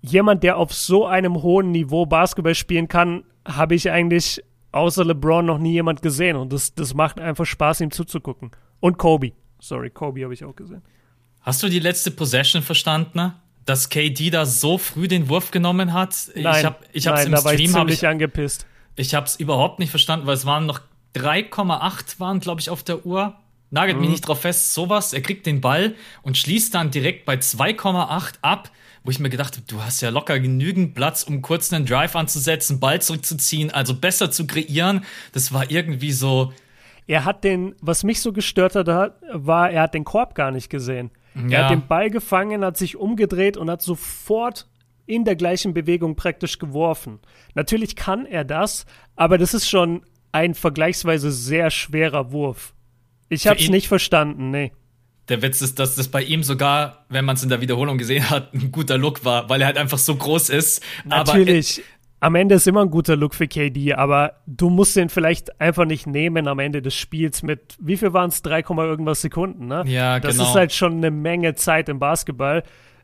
jemand, 0.00 0.42
der 0.42 0.56
auf 0.56 0.72
so 0.72 1.06
einem 1.06 1.42
hohen 1.42 1.70
Niveau 1.70 2.06
Basketball 2.06 2.54
spielen 2.54 2.88
kann, 2.88 3.24
habe 3.46 3.74
ich 3.74 3.90
eigentlich 3.90 4.42
außer 4.72 5.04
LeBron 5.04 5.44
noch 5.44 5.58
nie 5.58 5.72
jemand 5.72 6.02
gesehen. 6.02 6.36
Und 6.36 6.52
das, 6.52 6.74
das 6.74 6.94
macht 6.94 7.18
einfach 7.18 7.46
Spaß, 7.46 7.80
ihm 7.80 7.90
zuzugucken. 7.90 8.50
Und 8.80 8.98
Kobe. 8.98 9.32
Sorry, 9.58 9.90
Kobe 9.90 10.22
habe 10.22 10.34
ich 10.34 10.44
auch 10.44 10.54
gesehen. 10.54 10.82
Hast 11.40 11.62
du 11.62 11.68
die 11.68 11.78
letzte 11.78 12.10
Possession 12.10 12.62
verstanden? 12.62 13.32
Dass 13.64 13.88
KD 13.88 14.30
da 14.30 14.46
so 14.46 14.78
früh 14.78 15.08
den 15.08 15.28
Wurf 15.28 15.50
genommen 15.50 15.92
hat? 15.92 16.14
Nein, 16.34 16.56
ich 16.58 16.64
hab, 16.64 16.84
ich 16.92 17.06
hab's 17.06 17.24
nein, 17.24 17.32
im 17.32 17.38
Stream 17.38 17.74
war 17.74 17.88
ich 17.88 18.06
angepisst. 18.06 18.66
Ich 18.94 19.14
habe 19.14 19.26
es 19.26 19.36
überhaupt 19.36 19.78
nicht 19.78 19.90
verstanden, 19.90 20.26
weil 20.26 20.34
es 20.34 20.46
waren 20.46 20.66
noch 20.66 20.80
3,8 21.16 22.20
waren, 22.20 22.40
glaube 22.40 22.60
ich, 22.60 22.70
auf 22.70 22.82
der 22.82 23.04
Uhr. 23.04 23.34
Nagelt 23.70 23.96
mhm. 23.96 24.02
mich 24.02 24.10
nicht 24.10 24.28
drauf 24.28 24.42
fest, 24.42 24.74
sowas. 24.74 25.12
Er 25.12 25.20
kriegt 25.20 25.46
den 25.46 25.60
Ball 25.60 25.94
und 26.22 26.36
schließt 26.36 26.74
dann 26.74 26.90
direkt 26.90 27.24
bei 27.24 27.34
2,8 27.34 28.34
ab 28.42 28.70
wo 29.06 29.10
ich 29.10 29.20
mir 29.20 29.30
gedacht 29.30 29.56
habe, 29.56 29.66
du 29.68 29.82
hast 29.82 30.00
ja 30.00 30.10
locker 30.10 30.40
genügend 30.40 30.94
Platz, 30.94 31.22
um 31.22 31.40
kurz 31.40 31.72
einen 31.72 31.86
Drive 31.86 32.16
anzusetzen, 32.16 32.80
Ball 32.80 33.00
zurückzuziehen, 33.00 33.70
also 33.70 33.94
besser 33.94 34.32
zu 34.32 34.46
kreieren. 34.48 35.04
Das 35.32 35.52
war 35.52 35.70
irgendwie 35.70 36.10
so. 36.10 36.52
Er 37.06 37.24
hat 37.24 37.44
den, 37.44 37.76
was 37.80 38.02
mich 38.02 38.20
so 38.20 38.32
gestört 38.32 38.74
hat, 38.74 38.88
war, 39.32 39.70
er 39.70 39.82
hat 39.82 39.94
den 39.94 40.04
Korb 40.04 40.34
gar 40.34 40.50
nicht 40.50 40.70
gesehen. 40.70 41.12
Ja. 41.34 41.58
Er 41.58 41.64
hat 41.64 41.70
den 41.70 41.86
Ball 41.86 42.10
gefangen, 42.10 42.64
hat 42.64 42.76
sich 42.76 42.96
umgedreht 42.96 43.56
und 43.56 43.70
hat 43.70 43.80
sofort 43.80 44.66
in 45.06 45.24
der 45.24 45.36
gleichen 45.36 45.72
Bewegung 45.72 46.16
praktisch 46.16 46.58
geworfen. 46.58 47.20
Natürlich 47.54 47.94
kann 47.94 48.26
er 48.26 48.44
das, 48.44 48.86
aber 49.14 49.38
das 49.38 49.54
ist 49.54 49.68
schon 49.68 50.02
ein 50.32 50.54
vergleichsweise 50.54 51.30
sehr 51.30 51.70
schwerer 51.70 52.32
Wurf. 52.32 52.74
Ich 53.28 53.46
habe 53.46 53.60
es 53.60 53.68
nicht 53.68 53.86
verstanden, 53.86 54.50
nee 54.50 54.72
der 55.28 55.42
Witz 55.42 55.60
ist, 55.60 55.78
dass 55.78 55.96
das 55.96 56.08
bei 56.08 56.22
ihm 56.22 56.42
sogar, 56.42 57.04
wenn 57.08 57.24
man 57.24 57.36
es 57.36 57.42
in 57.42 57.48
der 57.48 57.60
Wiederholung 57.60 57.98
gesehen 57.98 58.30
hat, 58.30 58.54
ein 58.54 58.70
guter 58.70 58.96
Look 58.98 59.24
war, 59.24 59.48
weil 59.48 59.60
er 59.60 59.66
halt 59.66 59.78
einfach 59.78 59.98
so 59.98 60.14
groß 60.14 60.50
ist. 60.50 60.82
Natürlich. 61.04 61.82
am 62.20 62.34
Ende 62.34 62.54
ist 62.54 62.66
immer 62.66 62.82
ein 62.82 62.90
guter 62.90 63.16
Look 63.16 63.34
für 63.34 63.46
KD, 63.46 63.94
aber 63.94 64.34
du 64.46 64.70
musst 64.70 64.96
den 64.96 65.08
vielleicht 65.08 65.60
einfach 65.60 65.84
nicht 65.84 66.06
nehmen 66.06 66.48
am 66.48 66.58
Ende 66.58 66.80
des 66.80 66.94
Spiels 66.94 67.42
mit, 67.42 67.76
wie 67.78 67.96
viel 67.96 68.12
waren 68.12 68.30
es? 68.30 68.42
3, 68.42 68.60
irgendwas 68.60 69.20
Sekunden, 69.20 69.66
ne? 69.66 69.84
Ja, 69.86 70.20
das 70.20 70.32
genau. 70.32 70.44
Das 70.44 70.50
ist 70.50 70.56
halt 70.56 70.72
schon 70.72 70.94
eine 70.94 71.10
Menge 71.10 71.54
Zeit 71.54 71.88
im 71.88 71.98
Basketball. 71.98 72.62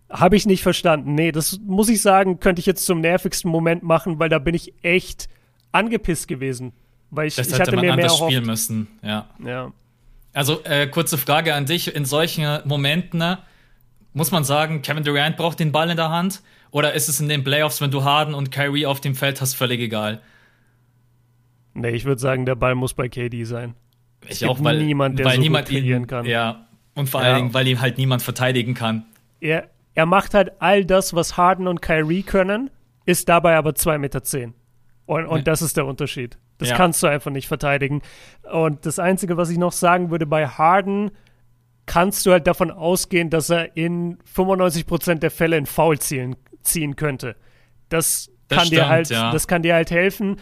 Habe 0.08 0.36
ich 0.36 0.46
nicht 0.46 0.62
verstanden. 0.62 1.14
Nee, 1.14 1.32
das 1.32 1.58
muss 1.66 1.88
ich 1.88 2.02
sagen, 2.02 2.38
könnte 2.38 2.60
ich 2.60 2.66
jetzt 2.66 2.84
zum 2.84 3.00
nervigsten 3.00 3.50
Moment 3.50 3.82
machen, 3.82 4.18
weil 4.18 4.28
da 4.28 4.38
bin 4.38 4.54
ich 4.54 4.74
echt 4.82 5.28
angepisst 5.72 6.28
gewesen. 6.28 6.72
Weil 7.10 7.28
ich, 7.28 7.36
das 7.36 7.48
ich 7.48 7.60
hatte 7.60 7.76
man 7.76 7.84
mir 7.84 7.94
mehr 7.94 8.06
erhofft. 8.06 8.24
spielen 8.24 8.46
müssen, 8.46 8.88
ja. 9.02 9.26
Ja. 9.44 9.72
Also, 10.32 10.62
äh, 10.64 10.86
kurze 10.86 11.18
Frage 11.18 11.54
an 11.54 11.66
dich. 11.66 11.94
In 11.94 12.04
solchen 12.04 12.60
Momenten 12.64 13.18
ne, 13.18 13.38
muss 14.14 14.30
man 14.30 14.44
sagen, 14.44 14.82
Kevin 14.82 15.04
Durant 15.04 15.36
braucht 15.36 15.60
den 15.60 15.72
Ball 15.72 15.90
in 15.90 15.96
der 15.96 16.10
Hand? 16.10 16.42
Oder 16.70 16.94
ist 16.94 17.08
es 17.08 17.20
in 17.20 17.28
den 17.28 17.44
Playoffs, 17.44 17.80
wenn 17.80 17.90
du 17.90 18.02
Harden 18.04 18.34
und 18.34 18.50
Kyrie 18.50 18.86
auf 18.86 19.00
dem 19.00 19.14
Feld 19.14 19.40
hast, 19.40 19.54
völlig 19.54 19.80
egal? 19.80 20.22
Nee, 21.74 21.90
ich 21.90 22.04
würde 22.04 22.20
sagen, 22.20 22.46
der 22.46 22.54
Ball 22.54 22.74
muss 22.74 22.94
bei 22.94 23.08
KD 23.08 23.44
sein. 23.44 23.74
Es 24.26 24.40
ich 24.40 24.48
auch, 24.48 24.62
weil 24.62 24.82
niemand, 24.82 25.18
der 25.18 25.26
weil 25.26 25.36
so 25.36 25.40
niemand 25.40 25.68
kreieren 25.68 26.06
kann. 26.06 26.24
Ja, 26.26 26.66
und 26.94 27.08
vor 27.08 27.20
allen 27.20 27.36
Dingen, 27.36 27.54
weil 27.54 27.66
ihn 27.66 27.80
halt 27.80 27.98
niemand 27.98 28.22
verteidigen 28.22 28.74
kann. 28.74 29.04
Er, 29.40 29.68
er 29.94 30.06
macht 30.06 30.34
halt 30.34 30.52
all 30.60 30.84
das, 30.84 31.14
was 31.14 31.36
Harden 31.36 31.66
und 31.66 31.82
Kyrie 31.82 32.22
können, 32.22 32.70
ist 33.04 33.28
dabei 33.28 33.56
aber 33.56 33.70
2,10 33.70 33.98
Meter. 33.98 34.22
Zehn. 34.22 34.54
Und, 35.06 35.26
und 35.26 35.48
das 35.48 35.62
ist 35.62 35.76
der 35.76 35.86
Unterschied. 35.86 36.38
Das 36.62 36.70
ja. 36.70 36.76
kannst 36.76 37.02
du 37.02 37.08
einfach 37.08 37.32
nicht 37.32 37.48
verteidigen. 37.48 38.02
Und 38.50 38.86
das 38.86 39.00
Einzige, 39.00 39.36
was 39.36 39.50
ich 39.50 39.58
noch 39.58 39.72
sagen 39.72 40.10
würde, 40.10 40.26
bei 40.26 40.46
Harden 40.46 41.10
kannst 41.86 42.24
du 42.24 42.30
halt 42.30 42.46
davon 42.46 42.70
ausgehen, 42.70 43.30
dass 43.30 43.50
er 43.50 43.76
in 43.76 44.18
95% 44.18 45.16
der 45.16 45.32
Fälle 45.32 45.56
ein 45.56 45.66
Foul 45.66 45.98
ziehen, 45.98 46.36
ziehen 46.62 46.94
könnte. 46.94 47.34
Das, 47.88 48.30
das 48.46 48.58
kann 48.58 48.66
stimmt, 48.66 48.80
dir 48.80 48.88
halt, 48.88 49.10
ja. 49.10 49.32
das 49.32 49.48
kann 49.48 49.62
dir 49.62 49.74
halt 49.74 49.90
helfen. 49.90 50.36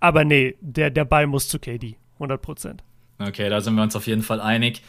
Aber 0.00 0.24
nee, 0.24 0.56
der, 0.60 0.90
der 0.90 1.04
Ball 1.04 1.28
muss 1.28 1.48
zu 1.48 1.60
KD. 1.60 1.96
100%. 2.18 2.78
Okay, 3.20 3.48
da 3.48 3.60
sind 3.60 3.76
wir 3.76 3.82
uns 3.82 3.94
auf 3.94 4.08
jeden 4.08 4.22
Fall 4.22 4.40
einig. 4.40 4.82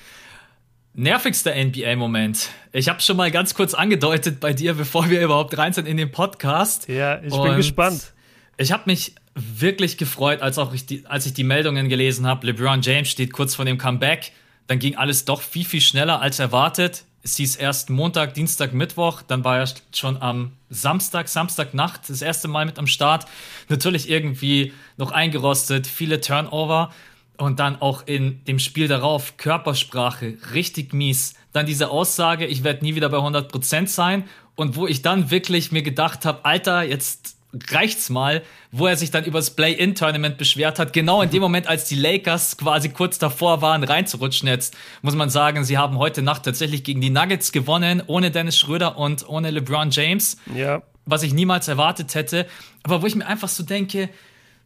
Nervigster 0.94 1.54
NBA-Moment. 1.54 2.50
Ich 2.72 2.90
habe 2.90 3.02
schon 3.02 3.18
mal 3.18 3.30
ganz 3.30 3.54
kurz 3.54 3.76
angedeutet 3.76 4.40
bei 4.40 4.54
dir, 4.54 4.74
bevor 4.74 5.10
wir 5.10 5.22
überhaupt 5.22 5.56
rein 5.58 5.74
sind 5.74 5.88
in 5.88 5.98
den 5.98 6.12
Podcast. 6.12 6.88
Ja, 6.88 7.22
ich 7.22 7.32
Und 7.34 7.44
bin 7.44 7.56
gespannt. 7.58 8.14
Ich 8.58 8.72
habe 8.72 8.84
mich 8.86 9.15
wirklich 9.36 9.98
gefreut, 9.98 10.41
als, 10.41 10.58
auch 10.58 10.74
ich 10.74 10.86
die, 10.86 11.06
als 11.06 11.26
ich 11.26 11.34
die 11.34 11.44
Meldungen 11.44 11.89
gelesen 11.89 12.26
habe. 12.26 12.48
LeBron 12.48 12.82
James 12.82 13.10
steht 13.10 13.34
kurz 13.34 13.56
vor 13.56 13.65
dem 13.65 13.78
Comeback. 13.78 14.32
Dann 14.68 14.80
ging 14.80 14.96
alles 14.96 15.26
doch 15.26 15.41
viel, 15.41 15.65
viel 15.65 15.82
schneller 15.82 16.22
als 16.22 16.39
erwartet. 16.39 17.04
Es 17.22 17.36
hieß 17.36 17.56
erst 17.58 17.89
Montag, 17.89 18.34
Dienstag, 18.34 18.74
Mittwoch. 18.74 19.22
Dann 19.24 19.44
war 19.44 19.58
er 19.60 19.70
schon 19.94 20.22
am 20.22 20.54
Samstag, 20.70 21.28
Samstagnacht 21.28 22.10
das 22.10 22.22
erste 22.22 22.48
Mal 22.48 22.65
mit 22.65 22.80
am 22.80 22.88
Start. 22.88 23.26
Natürlich 23.68 24.10
irgendwie 24.10 24.74
noch 24.98 25.12
eingerostet, 25.12 25.86
viele 25.86 26.22
Turnover. 26.22 26.94
Und 27.38 27.60
dann 27.60 27.82
auch 27.82 28.04
in 28.06 28.46
dem 28.46 28.60
Spiel 28.60 28.88
darauf 28.88 29.36
Körpersprache 29.36 30.38
richtig 30.54 30.94
mies. 30.94 31.34
Dann 31.52 31.65
diese 31.65 31.89
Aussage, 31.89 32.46
ich 32.46 32.63
werde 32.63 32.86
nie 32.86 32.96
wieder 32.96 33.10
bei 33.10 33.18
100% 33.18 33.88
sein. 33.88 34.24
Und 34.56 34.78
wo 34.78 34.88
ich 34.88 35.02
dann 35.02 35.32
wirklich 35.32 35.74
mir 35.74 35.82
gedacht 35.82 36.24
habe, 36.24 36.46
Alter, 36.46 36.84
jetzt 36.84 37.35
reicht's 37.70 38.10
mal, 38.10 38.41
wo 38.72 38.88
er 38.88 38.98
sich 38.98 39.12
dann 39.12 39.26
über 39.26 39.39
das 39.39 39.52
Play-In-Tournament 39.52 40.38
beschwert 40.38 40.80
hat. 40.80 40.94
Genau 40.94 41.22
in 41.22 41.30
dem 41.30 41.41
Moment, 41.41 41.68
als 41.68 41.86
die 41.86 41.96
Lakers 41.96 42.58
quasi 42.58 42.89
kurz 42.89 43.20
davor 43.20 43.62
waren, 43.62 43.84
reinzurutschen. 43.84 44.48
Jetzt 44.48 44.76
muss 45.02 45.15
man 45.15 45.30
sagen, 45.30 45.63
sie 45.63 45.78
haben 45.78 45.98
heute 45.98 46.22
Nacht 46.22 46.44
tatsächlich 46.44 46.84
gegen 46.84 47.02
die 47.02 47.10
Nuggets 47.10 47.52
gewonnen, 47.52 48.04
ohne 48.08 48.32
Dennis 48.32 48.58
Schröder 48.58 48.98
und 48.98 49.28
ohne 49.28 49.52
LeBron 49.52 49.91
James. 49.91 50.38
Ja. 50.54 50.82
Was 51.06 51.24
ich 51.24 51.34
niemals 51.34 51.68
erwartet 51.68 52.15
hätte. 52.15 52.48
Aber 52.84 53.02
wo 53.02 53.06
ich 53.06 53.15
mir 53.15 53.28
einfach 53.28 53.50
so 53.50 53.63
denke, 53.63 54.10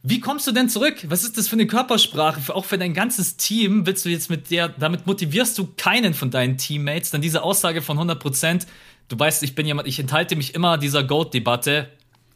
wie 0.02 0.22
kommst 0.22 0.48
du 0.48 0.54
denn 0.54 0.70
zurück? 0.70 0.96
Was 1.10 1.24
ist 1.24 1.38
das 1.38 1.50
für 1.50 1.54
eine 1.54 1.68
Körpersprache? 1.68 2.56
Auch 2.56 2.64
für 2.64 2.78
dein 2.78 2.94
ganzes 2.94 3.36
Team 3.36 3.86
willst 3.86 4.06
du 4.06 4.10
jetzt 4.10 4.30
mit 4.30 4.50
der, 4.50 4.70
damit 4.70 5.06
motivierst 5.06 5.58
du 5.58 5.68
keinen 5.76 6.14
von 6.14 6.32
deinen 6.32 6.58
Teammates. 6.58 7.12
Dann 7.12 7.22
diese 7.22 7.44
Aussage 7.44 7.82
von 7.82 7.98
100 7.98 8.18
Prozent. 8.18 8.68
Du 9.10 9.20
weißt, 9.20 9.44
ich 9.44 9.56
bin 9.56 9.66
jemand, 9.66 9.88
ich 9.88 10.00
enthalte 10.00 10.38
mich 10.38 10.56
immer 10.56 10.78
dieser 10.78 11.04
Goat-Debatte. 11.04 11.90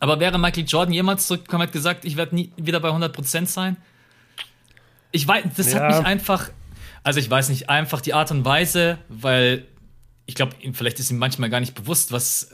Aber 0.04 0.20
wäre 0.20 0.38
Michael 0.38 0.66
Jordan 0.68 0.94
jemals 0.94 1.28
zurückgekommen 1.28 1.62
und 1.62 1.68
hat 1.68 1.72
gesagt, 1.72 2.04
ich 2.04 2.18
werde 2.18 2.36
nie 2.36 2.52
wieder 2.58 2.82
bei 2.82 2.89
100% 2.89 3.46
sein? 3.46 3.78
Ich 5.13 5.26
weiß, 5.26 5.46
das 5.56 5.72
ja. 5.72 5.80
hat 5.80 5.96
mich 5.96 6.06
einfach, 6.06 6.50
also 7.04 7.22
ich 7.22 7.30
weiß 7.30 7.48
nicht, 7.48 7.70
einfach 7.70 8.02
die 8.02 8.13
Art 8.13 8.30
und 8.30 8.44
Weise, 8.44 8.98
weil 9.08 9.66
ich 10.26 10.36
glaube, 10.36 10.58
vielleicht 10.74 11.00
ist 11.00 11.10
ihm 11.10 11.20
manchmal 11.20 11.50
gar 11.50 11.62
nicht 11.62 11.74
bewusst, 11.74 12.12
was 12.12 12.50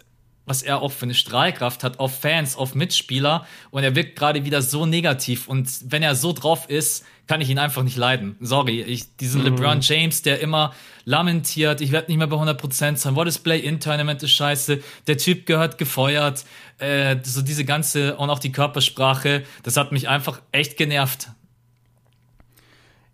was 0.50 0.64
er 0.64 0.82
auch 0.82 0.92
für 0.92 1.04
eine 1.04 1.14
Strahlkraft 1.14 1.84
hat 1.84 2.00
auf 2.00 2.22
Fans, 2.22 2.56
auf 2.56 2.74
Mitspieler. 2.74 3.46
Und 3.70 3.84
er 3.84 3.96
wirkt 3.96 4.16
gerade 4.18 4.46
wieder 4.46 4.64
so 4.64 4.88
negativ. 4.88 5.48
Und 5.48 5.70
wenn 5.92 6.02
er 6.02 6.16
so 6.16 6.34
drauf 6.34 6.68
ist, 6.68 7.06
kann 7.28 7.40
ich 7.40 7.52
ihn 7.52 7.60
einfach 7.60 7.84
nicht 7.84 7.98
leiden. 7.98 8.36
Sorry, 8.40 8.82
ich, 8.82 9.16
diesen 9.18 9.42
mhm. 9.42 9.56
LeBron 9.56 9.82
James, 9.82 10.24
der 10.24 10.40
immer 10.40 10.74
lamentiert, 11.06 11.82
ich 11.82 11.92
werde 11.92 12.10
nicht 12.12 12.18
mehr 12.18 12.26
bei 12.26 12.36
100% 12.36 12.96
sein, 12.96 13.16
what 13.16 13.28
is 13.28 13.38
Play-In-Tournament 13.38 14.24
ist 14.24 14.32
scheiße, 14.32 14.82
der 15.06 15.18
Typ 15.20 15.46
gehört 15.46 15.78
gefeuert, 15.78 16.44
äh, 16.80 17.18
so 17.24 17.42
diese 17.42 17.66
ganze, 17.66 18.16
und 18.18 18.30
auch 18.30 18.40
die 18.40 18.52
Körpersprache, 18.52 19.44
das 19.64 19.78
hat 19.78 19.92
mich 19.92 20.10
einfach 20.10 20.42
echt 20.52 20.78
genervt. 20.78 21.32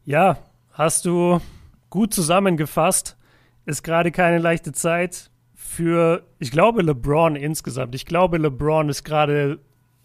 Ja, 0.06 0.38
hast 0.72 1.06
du 1.06 1.42
gut 1.90 2.14
zusammengefasst. 2.14 3.18
Ist 3.66 3.84
gerade 3.84 4.12
keine 4.12 4.38
leichte 4.38 4.72
Zeit 4.72 5.32
für, 5.56 6.24
ich 6.40 6.52
glaube, 6.52 6.84
LeBron 6.84 7.36
insgesamt. 7.36 7.96
Ich 7.96 8.06
glaube, 8.06 8.38
LeBron 8.38 8.90
ist 8.90 9.04
gerade 9.04 9.60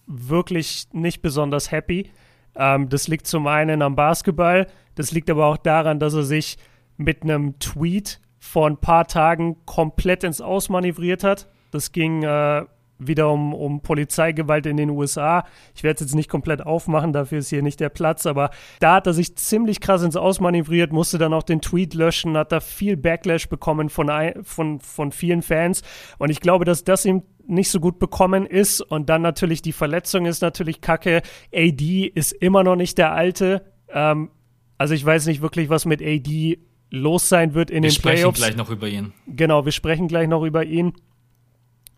wirklich 0.06 0.88
nicht 0.92 1.20
besonders 1.20 1.70
happy. 1.70 2.10
Ähm, 2.54 2.88
das 2.88 3.08
liegt 3.08 3.26
zum 3.26 3.46
einen 3.46 3.82
am 3.82 3.94
Basketball, 3.94 4.66
das 4.94 5.12
liegt 5.12 5.30
aber 5.30 5.46
auch 5.46 5.56
daran, 5.56 6.00
dass 6.00 6.14
er 6.14 6.24
sich 6.24 6.58
mit 6.96 7.22
einem 7.22 7.58
Tweet 7.58 8.20
vor 8.38 8.66
ein 8.66 8.78
paar 8.78 9.06
Tagen 9.06 9.64
komplett 9.66 10.24
ins 10.24 10.40
Ausmanövriert 10.40 11.22
hat. 11.22 11.48
Das 11.70 11.92
ging 11.92 12.22
äh, 12.22 12.64
wieder 13.00 13.30
um, 13.30 13.54
um 13.54 13.82
Polizeigewalt 13.82 14.66
in 14.66 14.76
den 14.76 14.90
USA. 14.90 15.44
Ich 15.74 15.82
werde 15.82 15.96
es 15.96 16.00
jetzt 16.00 16.14
nicht 16.14 16.28
komplett 16.28 16.64
aufmachen, 16.64 17.12
dafür 17.12 17.38
ist 17.38 17.50
hier 17.50 17.62
nicht 17.62 17.80
der 17.80 17.88
Platz, 17.88 18.26
aber 18.26 18.50
da 18.78 18.94
hat 18.94 19.06
er 19.06 19.12
sich 19.12 19.36
ziemlich 19.36 19.80
krass 19.80 20.02
ins 20.02 20.16
Ausmanövriert, 20.16 20.92
musste 20.92 21.18
dann 21.18 21.32
auch 21.32 21.42
den 21.42 21.60
Tweet 21.60 21.94
löschen, 21.94 22.36
hat 22.36 22.52
da 22.52 22.60
viel 22.60 22.96
Backlash 22.96 23.48
bekommen 23.48 23.88
von, 23.88 24.10
von, 24.42 24.80
von 24.80 25.12
vielen 25.12 25.42
Fans 25.42 25.82
und 26.18 26.30
ich 26.30 26.40
glaube, 26.40 26.64
dass 26.64 26.84
das 26.84 27.04
ihm 27.04 27.22
nicht 27.46 27.70
so 27.70 27.80
gut 27.80 27.98
bekommen 27.98 28.46
ist 28.46 28.80
und 28.80 29.08
dann 29.08 29.22
natürlich 29.22 29.62
die 29.62 29.72
Verletzung 29.72 30.26
ist 30.26 30.40
natürlich 30.40 30.80
kacke. 30.80 31.22
AD 31.52 32.12
ist 32.14 32.32
immer 32.32 32.62
noch 32.62 32.76
nicht 32.76 32.96
der 32.96 33.12
alte. 33.12 33.64
Ähm, 33.88 34.30
also 34.78 34.94
ich 34.94 35.04
weiß 35.04 35.26
nicht 35.26 35.42
wirklich, 35.42 35.68
was 35.68 35.84
mit 35.84 36.00
AD 36.00 36.58
los 36.90 37.28
sein 37.28 37.54
wird 37.54 37.70
in 37.70 37.82
wir 37.82 37.90
den 37.90 38.00
Playoffs. 38.00 38.40
Wir 38.40 38.46
sprechen 38.46 38.54
gleich 38.54 38.56
noch 38.56 38.70
über 38.70 38.88
ihn. 38.88 39.12
Genau, 39.26 39.64
wir 39.64 39.72
sprechen 39.72 40.08
gleich 40.08 40.28
noch 40.28 40.42
über 40.42 40.64
ihn. 40.64 40.92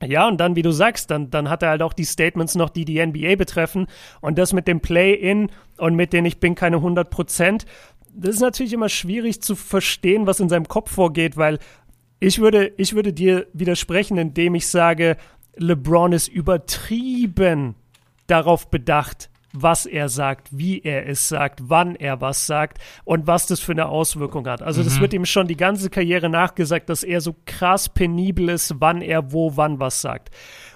Ja, 0.04 0.26
und 0.26 0.38
dann, 0.38 0.56
wie 0.56 0.62
du 0.62 0.72
sagst, 0.72 1.10
dann, 1.10 1.30
dann 1.30 1.48
hat 1.48 1.62
er 1.62 1.70
halt 1.70 1.82
auch 1.82 1.92
die 1.92 2.04
Statements 2.04 2.54
noch, 2.54 2.70
die 2.70 2.84
die 2.84 3.04
NBA 3.04 3.36
betreffen. 3.36 3.86
Und 4.20 4.38
das 4.38 4.52
mit 4.52 4.66
dem 4.66 4.80
Play-In 4.80 5.50
und 5.78 5.94
mit 5.94 6.12
den 6.12 6.24
Ich 6.24 6.40
bin 6.40 6.54
keine 6.54 6.76
100 6.76 7.08
Prozent. 7.08 7.66
Das 8.14 8.34
ist 8.34 8.40
natürlich 8.40 8.72
immer 8.72 8.88
schwierig 8.88 9.42
zu 9.42 9.54
verstehen, 9.54 10.26
was 10.26 10.40
in 10.40 10.48
seinem 10.48 10.68
Kopf 10.68 10.90
vorgeht, 10.90 11.36
weil 11.36 11.58
ich 12.20 12.40
würde, 12.40 12.72
ich 12.76 12.94
würde 12.94 13.12
dir 13.12 13.46
widersprechen, 13.52 14.18
indem 14.18 14.54
ich 14.54 14.66
sage, 14.66 15.16
LeBron 15.56 16.12
ist 16.12 16.28
übertrieben 16.28 17.74
darauf 18.26 18.70
bedacht, 18.70 19.28
was 19.52 19.86
er 19.86 20.08
sagt, 20.08 20.48
wie 20.50 20.80
er 20.80 21.08
es 21.08 21.28
sagt, 21.28 21.60
wann 21.64 21.94
er 21.96 22.20
was 22.20 22.46
sagt 22.46 22.78
und 23.04 23.26
was 23.26 23.46
das 23.46 23.60
für 23.60 23.72
eine 23.72 23.86
Auswirkung 23.86 24.46
hat. 24.46 24.62
Also 24.62 24.80
mhm. 24.80 24.84
das 24.84 25.00
wird 25.00 25.12
ihm 25.12 25.24
schon 25.24 25.46
die 25.46 25.56
ganze 25.56 25.90
Karriere 25.90 26.28
nachgesagt, 26.28 26.88
dass 26.88 27.02
er 27.02 27.20
so 27.20 27.36
krass 27.46 27.88
penibel 27.88 28.48
ist, 28.48 28.74
wann 28.78 29.02
er 29.02 29.32
wo, 29.32 29.56
wann 29.56 29.80
was 29.80 30.00
sagt. 30.00 30.30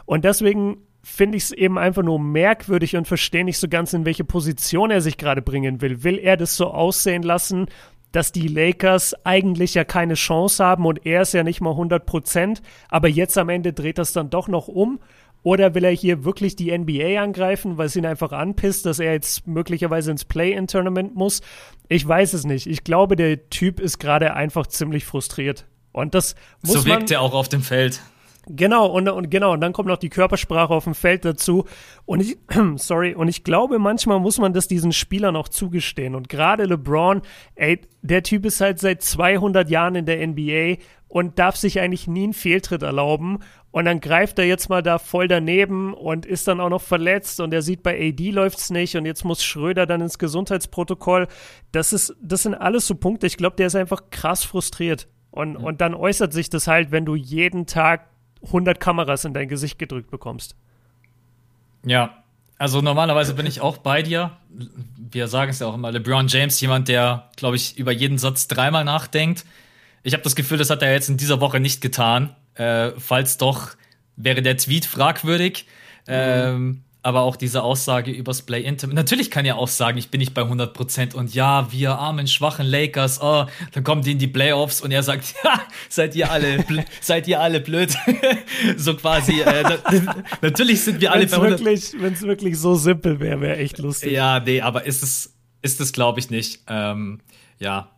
Und 0.05 0.25
deswegen 0.25 0.79
finde 1.03 1.37
ich 1.37 1.45
es 1.45 1.53
eben 1.53 1.79
einfach 1.79 2.03
nur 2.03 2.19
merkwürdig 2.19 2.97
und 2.97 3.07
verstehe 3.07 3.45
nicht 3.45 3.59
so 3.59 3.69
ganz, 3.69 3.93
in 3.93 4.05
welche 4.05 4.25
Position 4.25 4.91
er 4.91 5.01
sich 5.01 5.17
gerade 5.17 5.41
bringen 5.41 5.81
will. 5.81 6.03
Will 6.03 6.19
er 6.19 6.37
das 6.37 6.57
so 6.57 6.67
aussehen 6.67 7.23
lassen, 7.23 7.67
dass 8.13 8.33
die 8.33 8.49
Lakers 8.49 9.15
eigentlich 9.25 9.75
ja 9.75 9.85
keine 9.85 10.15
Chance 10.15 10.65
haben 10.65 10.87
und 10.87 11.05
er 11.05 11.23
ist 11.23 11.35
ja 11.35 11.43
nicht 11.43 11.61
mal 11.61 11.73
100 11.73 12.07
Prozent, 12.07 12.63
aber 12.89 13.09
jetzt 13.09 13.37
am 13.37 13.49
Ende 13.49 13.73
dreht 13.73 13.99
das 13.99 14.13
dann 14.13 14.31
doch 14.31 14.49
noch 14.49 14.69
um 14.69 15.01
oder 15.47 15.77
will 15.77 15.85
er 15.85 15.93
hier 15.93 16.25
wirklich 16.25 16.57
die 16.57 16.77
NBA 16.77 17.23
angreifen, 17.23 17.79
weil 17.79 17.87
es 17.87 17.95
ihn 17.95 18.05
einfach 18.05 18.33
anpisst, 18.33 18.85
dass 18.85 18.99
er 18.99 19.13
jetzt 19.13 19.47
möglicherweise 19.47 20.11
ins 20.11 20.25
Play-In-Tournament 20.25 21.15
muss? 21.15 21.41
Ich 21.87 22.07
weiß 22.07 22.33
es 22.33 22.45
nicht. 22.45 22.67
Ich 22.67 22.83
glaube, 22.83 23.15
der 23.15 23.49
Typ 23.49 23.79
ist 23.79 24.01
gerade 24.01 24.35
einfach 24.35 24.67
ziemlich 24.67 25.05
frustriert. 25.05 25.65
Und 25.93 26.17
das 26.17 26.35
muss 26.63 26.83
So 26.83 26.87
wirkt 26.87 27.13
er 27.13 27.21
auch 27.21 27.33
auf 27.33 27.49
dem 27.49 27.63
Feld. 27.63 28.01
Genau, 28.49 28.87
und, 28.87 29.09
und 29.09 29.29
genau, 29.29 29.55
und 29.55 29.61
dann 29.61 29.73
kommt 29.73 29.89
noch 29.89 29.99
die 29.99 30.09
Körpersprache 30.09 30.73
auf 30.73 30.85
dem 30.85 30.95
Feld 30.95 31.25
dazu. 31.25 31.65
Und 32.05 32.21
ich, 32.21 32.39
sorry, 32.77 33.15
und 33.15 33.27
ich 33.27 33.43
glaube, 33.43 33.81
manchmal 33.81 34.21
muss 34.21 34.39
man 34.39 34.53
das 34.53 34.69
diesen 34.69 34.93
Spielern 34.93 35.35
auch 35.35 35.49
zugestehen. 35.49 36.15
Und 36.15 36.29
gerade 36.29 36.65
LeBron, 36.65 37.23
ey, 37.57 37.81
der 38.03 38.23
Typ 38.23 38.47
ist 38.47 38.61
halt 38.61 38.79
seit 38.79 39.03
200 39.03 39.69
Jahren 39.69 39.97
in 39.97 40.07
der 40.07 40.25
NBA 40.25 40.81
und 41.09 41.41
darf 41.41 41.57
sich 41.57 41.81
eigentlich 41.81 42.07
nie 42.07 42.25
einen 42.25 42.35
Fehltritt 42.35 42.83
erlauben. 42.83 43.41
Und 43.73 43.85
dann 43.85 44.01
greift 44.01 44.39
er 44.39 44.45
jetzt 44.45 44.69
mal 44.69 44.83
da 44.83 44.99
voll 44.99 45.27
daneben 45.27 45.93
und 45.93 46.25
ist 46.25 46.47
dann 46.47 46.61
auch 46.61 46.71
noch 46.71 46.83
verletzt 46.83 47.41
und 47.41 47.53
er 47.53 47.63
sieht 47.63 47.83
bei 47.83 47.99
AD 47.99 48.31
läuft's 48.31 48.71
nicht 48.71 48.97
und 48.97 49.05
jetzt 49.05 49.25
muss 49.25 49.45
Schröder 49.45 49.87
dann 49.87 50.01
ins 50.01 50.19
Gesundheitsprotokoll. 50.19 51.27
Das 51.73 51.93
ist, 51.93 52.15
das 52.23 52.45
sind 52.45 52.55
alles 52.55 52.87
so 52.87 52.95
Punkte. 52.95 53.27
Ich 53.27 53.37
glaube, 53.37 53.57
der 53.57 53.67
ist 53.67 53.75
einfach 53.75 54.05
krass 54.11 54.45
frustriert. 54.45 55.09
Und, 55.31 55.55
ja. 55.55 55.61
und 55.61 55.81
dann 55.81 55.95
äußert 55.95 56.33
sich 56.33 56.49
das 56.49 56.69
halt, 56.69 56.93
wenn 56.93 57.05
du 57.05 57.17
jeden 57.17 57.67
Tag 57.67 58.09
100 58.43 58.81
Kameras 58.81 59.25
in 59.25 59.35
dein 59.35 59.49
Gesicht 59.49 59.79
gedrückt 59.79 60.11
bekommst. 60.11 60.55
Ja, 61.85 62.23
also 62.59 62.81
normalerweise 62.81 63.35
bin 63.35 63.47
ich 63.47 63.61
auch 63.61 63.79
bei 63.79 64.03
dir. 64.03 64.37
Wir 64.97 65.29
sagen 65.29 65.51
es 65.51 65.59
ja 65.59 65.67
auch 65.67 65.75
immer, 65.75 65.93
LeBron 65.93 66.29
James, 66.29 66.61
jemand, 66.61 66.89
der, 66.89 67.31
glaube 67.37 67.57
ich, 67.57 67.77
über 67.79 67.93
jeden 67.93 68.19
Satz 68.19 68.49
dreimal 68.49 68.85
nachdenkt. 68.85 69.45
Ich 70.03 70.15
habe 70.15 70.23
das 70.23 70.37
Gefühl, 70.37 70.59
das 70.59 70.71
hat 70.71 70.83
er 70.83 70.93
jetzt 70.93 71.09
in 71.09 71.17
dieser 71.17 71.41
Woche 71.41 71.61
nicht 71.61 71.81
getan. 71.81 72.35
Äh, 72.55 72.93
falls 72.99 73.39
doch, 73.39 73.71
wäre 74.17 74.41
der 74.41 74.57
Tweet 74.57 74.87
fragwürdig. 74.87 75.67
Mhm. 76.07 76.13
Ähm, 76.13 76.83
aber 77.07 77.21
auch 77.21 77.37
diese 77.37 77.63
Aussage 77.63 78.11
übers 78.11 78.43
Play 78.43 78.63
Intim. 78.63 78.91
Natürlich 78.91 79.31
kann 79.31 79.45
er 79.45 79.59
auch 79.59 79.69
sagen, 79.69 79.97
ich 79.97 80.11
bin 80.11 80.19
nicht 80.19 80.35
bei 80.35 80.43
100% 80.43 81.15
und 81.15 81.33
ja, 81.33 81.71
wir 81.71 81.93
armen, 81.93 82.27
schwachen 82.27 82.67
Lakers, 82.67 83.23
oh, 83.23 83.47
dann 83.71 83.85
kommen 83.85 84.03
die 84.03 84.11
in 84.11 84.19
die 84.19 84.27
Playoffs 84.27 84.81
und 84.81 84.91
er 84.91 85.05
sagt, 85.05 85.37
ja, 85.45 85.63
seid 85.89 86.17
ihr 86.17 86.33
alle, 86.33 86.65
seid 87.01 87.29
ihr 87.29 87.41
alle 87.41 87.61
blöd. 87.61 87.95
so 88.77 88.95
quasi, 88.95 89.41
äh, 89.41 89.79
natürlich 90.43 90.83
sind 90.83 91.01
wir 91.01 91.13
alle 91.13 91.29
bei 91.29 91.41
Wirklich, 91.41 91.95
Wenn 91.97 92.15
es 92.15 92.23
wirklich 92.23 92.59
so 92.59 92.75
simpel 92.75 93.21
wäre, 93.21 93.41
wäre 93.41 93.57
echt 93.59 93.79
lustig. 93.79 94.11
Ja, 94.11 94.41
nee, 94.41 94.61
aber 94.61 94.85
ist 94.85 95.05
es, 95.05 95.33
ist 95.63 95.81
es 95.81 95.93
glaube 95.93 96.19
ich 96.19 96.31
nicht. 96.31 96.63
Ähm, 96.67 97.21
ja, 97.61 97.93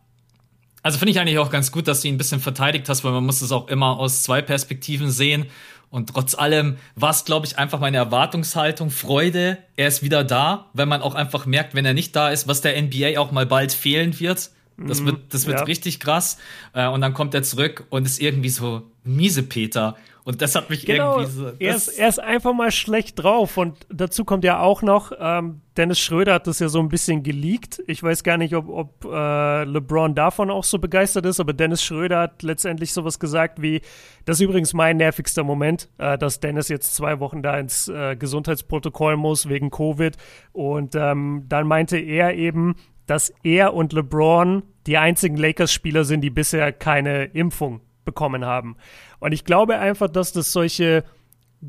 also 0.83 0.99
finde 0.99 1.13
ich 1.13 1.19
eigentlich 1.19 1.39
auch 1.39 1.49
ganz 1.49 1.71
gut, 1.71 1.87
dass 1.87 2.01
du 2.01 2.09
ihn 2.09 2.15
ein 2.15 2.19
bisschen 2.19 2.39
verteidigt 2.41 2.87
hast, 2.89 3.03
weil 3.03 3.11
man 3.11 3.25
muss 3.25 3.41
es 3.41 3.51
auch 3.51 3.69
immer 3.69 3.97
aus 3.97 4.21
zwei 4.21 4.43
Perspektiven 4.43 5.09
sehen. 5.09 5.47
Und 5.91 6.09
trotz 6.09 6.35
allem 6.35 6.77
war 6.95 7.09
es, 7.09 7.25
glaube 7.25 7.47
ich, 7.47 7.57
einfach 7.57 7.79
meine 7.79 7.97
Erwartungshaltung, 7.97 8.91
Freude, 8.91 9.57
er 9.75 9.87
ist 9.87 10.03
wieder 10.03 10.23
da, 10.23 10.67
weil 10.73 10.85
man 10.85 11.01
auch 11.01 11.15
einfach 11.15 11.45
merkt, 11.45 11.73
wenn 11.73 11.85
er 11.85 11.93
nicht 11.93 12.15
da 12.15 12.29
ist, 12.29 12.47
was 12.47 12.61
der 12.61 12.79
NBA 12.79 13.19
auch 13.19 13.31
mal 13.31 13.45
bald 13.45 13.73
fehlen 13.73 14.19
wird. 14.19 14.51
Das 14.77 15.01
mhm, 15.01 15.05
wird, 15.07 15.33
das 15.33 15.45
wird 15.45 15.59
ja. 15.59 15.65
richtig 15.65 15.99
krass. 15.99 16.37
Äh, 16.73 16.87
und 16.87 17.01
dann 17.01 17.13
kommt 17.13 17.33
er 17.33 17.43
zurück 17.43 17.85
und 17.89 18.05
ist 18.05 18.21
irgendwie 18.21 18.49
so 18.49 18.83
miese 19.03 19.43
Peter. 19.43 19.97
Und 20.23 20.41
das 20.41 20.55
hat 20.55 20.69
mich 20.69 20.85
genau, 20.85 21.19
irgendwie 21.19 21.31
so. 21.31 21.51
Er 21.59 21.75
ist, 21.75 21.87
er 21.87 22.07
ist 22.07 22.19
einfach 22.19 22.53
mal 22.53 22.71
schlecht 22.71 23.23
drauf. 23.23 23.57
Und 23.57 23.77
dazu 23.89 24.25
kommt 24.25 24.43
ja 24.43 24.59
auch 24.59 24.81
noch, 24.81 25.11
ähm, 25.17 25.61
Dennis 25.77 25.99
Schröder 25.99 26.33
hat 26.35 26.47
das 26.47 26.59
ja 26.59 26.67
so 26.67 26.79
ein 26.79 26.89
bisschen 26.89 27.23
geleakt. 27.23 27.81
Ich 27.87 28.03
weiß 28.03 28.23
gar 28.23 28.37
nicht, 28.37 28.53
ob, 28.53 28.67
ob 28.69 29.05
äh, 29.05 29.63
LeBron 29.63 30.13
davon 30.15 30.51
auch 30.51 30.63
so 30.65 30.77
begeistert 30.77 31.25
ist, 31.25 31.39
aber 31.39 31.53
Dennis 31.53 31.81
Schröder 31.83 32.19
hat 32.19 32.43
letztendlich 32.43 32.93
sowas 32.93 33.19
gesagt 33.19 33.61
wie, 33.61 33.81
das 34.25 34.37
ist 34.37 34.41
übrigens 34.41 34.73
mein 34.73 34.97
nervigster 34.97 35.43
Moment, 35.43 35.89
äh, 35.97 36.17
dass 36.17 36.39
Dennis 36.39 36.67
jetzt 36.67 36.95
zwei 36.95 37.19
Wochen 37.19 37.41
da 37.41 37.57
ins 37.57 37.87
äh, 37.87 38.15
Gesundheitsprotokoll 38.15 39.15
muss 39.15 39.47
wegen 39.47 39.71
Covid. 39.71 40.17
Und 40.51 40.95
ähm, 40.95 41.45
dann 41.47 41.65
meinte 41.65 41.97
er 41.97 42.35
eben, 42.35 42.75
dass 43.05 43.33
er 43.43 43.73
und 43.73 43.93
LeBron 43.93 44.63
die 44.85 44.97
einzigen 44.97 45.37
Lakers-Spieler 45.37 46.03
sind, 46.03 46.21
die 46.21 46.29
bisher 46.29 46.71
keine 46.71 47.25
Impfung 47.25 47.81
bekommen 48.09 48.43
haben. 48.43 48.75
Und 49.19 49.31
ich 49.31 49.45
glaube 49.45 49.77
einfach, 49.77 50.09
dass 50.09 50.33
das 50.33 50.51
solche 50.51 51.03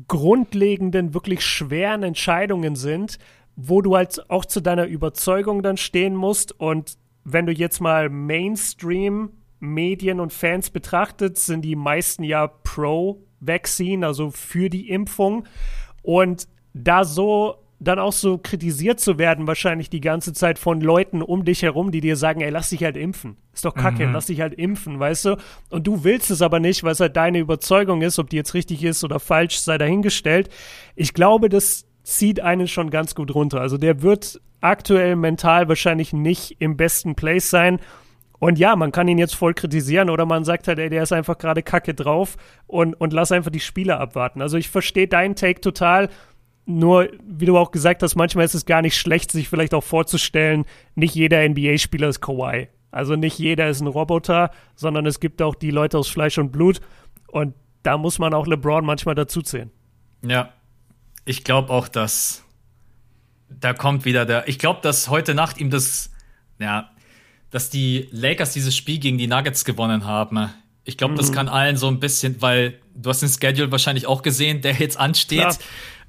grundlegenden, 0.07 1.13
wirklich 1.13 1.45
schweren 1.45 2.03
Entscheidungen 2.03 2.75
sind, 2.75 3.19
wo 3.55 3.81
du 3.81 3.95
halt 3.95 4.29
auch 4.29 4.45
zu 4.45 4.61
deiner 4.61 4.85
Überzeugung 4.85 5.61
dann 5.61 5.77
stehen 5.77 6.15
musst. 6.15 6.59
Und 6.59 6.97
wenn 7.23 7.45
du 7.45 7.51
jetzt 7.51 7.79
mal 7.79 8.09
Mainstream 8.09 9.31
Medien 9.59 10.19
und 10.19 10.33
Fans 10.33 10.71
betrachtet, 10.71 11.37
sind 11.37 11.61
die 11.61 11.75
meisten 11.75 12.23
ja 12.23 12.47
pro 12.47 13.21
Vaccine, 13.39 14.07
also 14.07 14.31
für 14.31 14.69
die 14.69 14.89
Impfung. 14.89 15.45
Und 16.01 16.47
da 16.73 17.03
so 17.03 17.57
dann 17.81 17.97
auch 17.97 18.13
so 18.13 18.37
kritisiert 18.37 18.99
zu 18.99 19.17
werden, 19.17 19.47
wahrscheinlich 19.47 19.89
die 19.89 20.01
ganze 20.01 20.33
Zeit 20.33 20.59
von 20.59 20.81
Leuten 20.81 21.23
um 21.23 21.43
dich 21.43 21.63
herum, 21.63 21.91
die 21.91 21.99
dir 21.99 22.15
sagen, 22.15 22.41
ey, 22.41 22.51
lass 22.51 22.69
dich 22.69 22.83
halt 22.83 22.95
impfen. 22.95 23.37
Ist 23.53 23.65
doch 23.65 23.73
kacke, 23.73 24.05
mhm. 24.05 24.13
lass 24.13 24.27
dich 24.27 24.39
halt 24.39 24.53
impfen, 24.53 24.99
weißt 24.99 25.25
du? 25.25 25.37
Und 25.69 25.87
du 25.87 26.03
willst 26.03 26.29
es 26.29 26.43
aber 26.43 26.59
nicht, 26.59 26.83
weil 26.83 26.91
es 26.91 26.99
halt 26.99 27.17
deine 27.17 27.39
Überzeugung 27.39 28.03
ist, 28.03 28.19
ob 28.19 28.29
die 28.29 28.35
jetzt 28.35 28.53
richtig 28.53 28.83
ist 28.83 29.03
oder 29.03 29.19
falsch, 29.19 29.57
sei 29.57 29.79
dahingestellt. 29.79 30.49
Ich 30.95 31.15
glaube, 31.15 31.49
das 31.49 31.87
zieht 32.03 32.39
einen 32.39 32.67
schon 32.67 32.91
ganz 32.91 33.15
gut 33.15 33.33
runter. 33.33 33.59
Also 33.59 33.77
der 33.77 34.03
wird 34.03 34.39
aktuell 34.61 35.15
mental 35.15 35.67
wahrscheinlich 35.67 36.13
nicht 36.13 36.57
im 36.59 36.77
besten 36.77 37.15
Place 37.15 37.49
sein. 37.49 37.79
Und 38.37 38.59
ja, 38.59 38.75
man 38.75 38.91
kann 38.91 39.07
ihn 39.07 39.17
jetzt 39.17 39.35
voll 39.35 39.53
kritisieren 39.53 40.09
oder 40.09 40.25
man 40.25 40.43
sagt 40.43 40.67
halt, 40.67 40.79
ey, 40.79 40.89
der 40.89 41.03
ist 41.03 41.13
einfach 41.13 41.37
gerade 41.37 41.61
kacke 41.63 41.93
drauf 41.93 42.37
und, 42.67 42.93
und 42.93 43.13
lass 43.13 43.31
einfach 43.31 43.51
die 43.51 43.59
Spieler 43.59 43.99
abwarten. 43.99 44.41
Also 44.41 44.57
ich 44.57 44.69
verstehe 44.69 45.07
deinen 45.07 45.35
Take 45.35 45.61
total. 45.61 46.09
Nur, 46.79 47.09
wie 47.23 47.45
du 47.45 47.57
auch 47.57 47.71
gesagt 47.71 48.03
hast, 48.03 48.15
manchmal 48.15 48.45
ist 48.45 48.55
es 48.55 48.65
gar 48.65 48.81
nicht 48.81 48.97
schlecht, 48.97 49.31
sich 49.31 49.49
vielleicht 49.49 49.73
auch 49.73 49.83
vorzustellen, 49.83 50.65
nicht 50.95 51.15
jeder 51.15 51.47
NBA-Spieler 51.47 52.07
ist 52.07 52.21
Kawhi. 52.21 52.69
Also 52.91 53.15
nicht 53.15 53.39
jeder 53.39 53.69
ist 53.69 53.81
ein 53.81 53.87
Roboter, 53.87 54.51
sondern 54.75 55.05
es 55.05 55.19
gibt 55.19 55.41
auch 55.41 55.55
die 55.55 55.71
Leute 55.71 55.97
aus 55.97 56.09
Fleisch 56.09 56.37
und 56.37 56.51
Blut. 56.51 56.81
Und 57.27 57.53
da 57.83 57.97
muss 57.97 58.19
man 58.19 58.33
auch 58.33 58.47
LeBron 58.47 58.85
manchmal 58.85 59.15
dazuzählen. 59.15 59.71
Ja, 60.25 60.53
ich 61.25 61.43
glaube 61.43 61.69
auch, 61.69 61.87
dass 61.87 62.43
da 63.49 63.73
kommt 63.73 64.05
wieder 64.05 64.25
der. 64.25 64.47
Ich 64.47 64.59
glaube, 64.59 64.79
dass 64.81 65.09
heute 65.09 65.33
Nacht 65.33 65.59
ihm 65.59 65.69
das, 65.69 66.11
ja, 66.59 66.89
dass 67.49 67.69
die 67.69 68.07
Lakers 68.11 68.53
dieses 68.53 68.75
Spiel 68.75 68.99
gegen 68.99 69.17
die 69.17 69.27
Nuggets 69.27 69.65
gewonnen 69.65 70.05
haben. 70.05 70.49
Ich 70.83 70.97
glaube, 70.97 71.13
mhm. 71.13 71.17
das 71.17 71.31
kann 71.31 71.47
allen 71.47 71.77
so 71.77 71.87
ein 71.87 71.99
bisschen, 71.99 72.41
weil 72.41 72.79
du 72.95 73.09
hast 73.09 73.21
den 73.21 73.29
Schedule 73.29 73.71
wahrscheinlich 73.71 74.07
auch 74.07 74.21
gesehen, 74.21 74.61
der 74.61 74.73
jetzt 74.73 74.99
ansteht. 74.99 75.59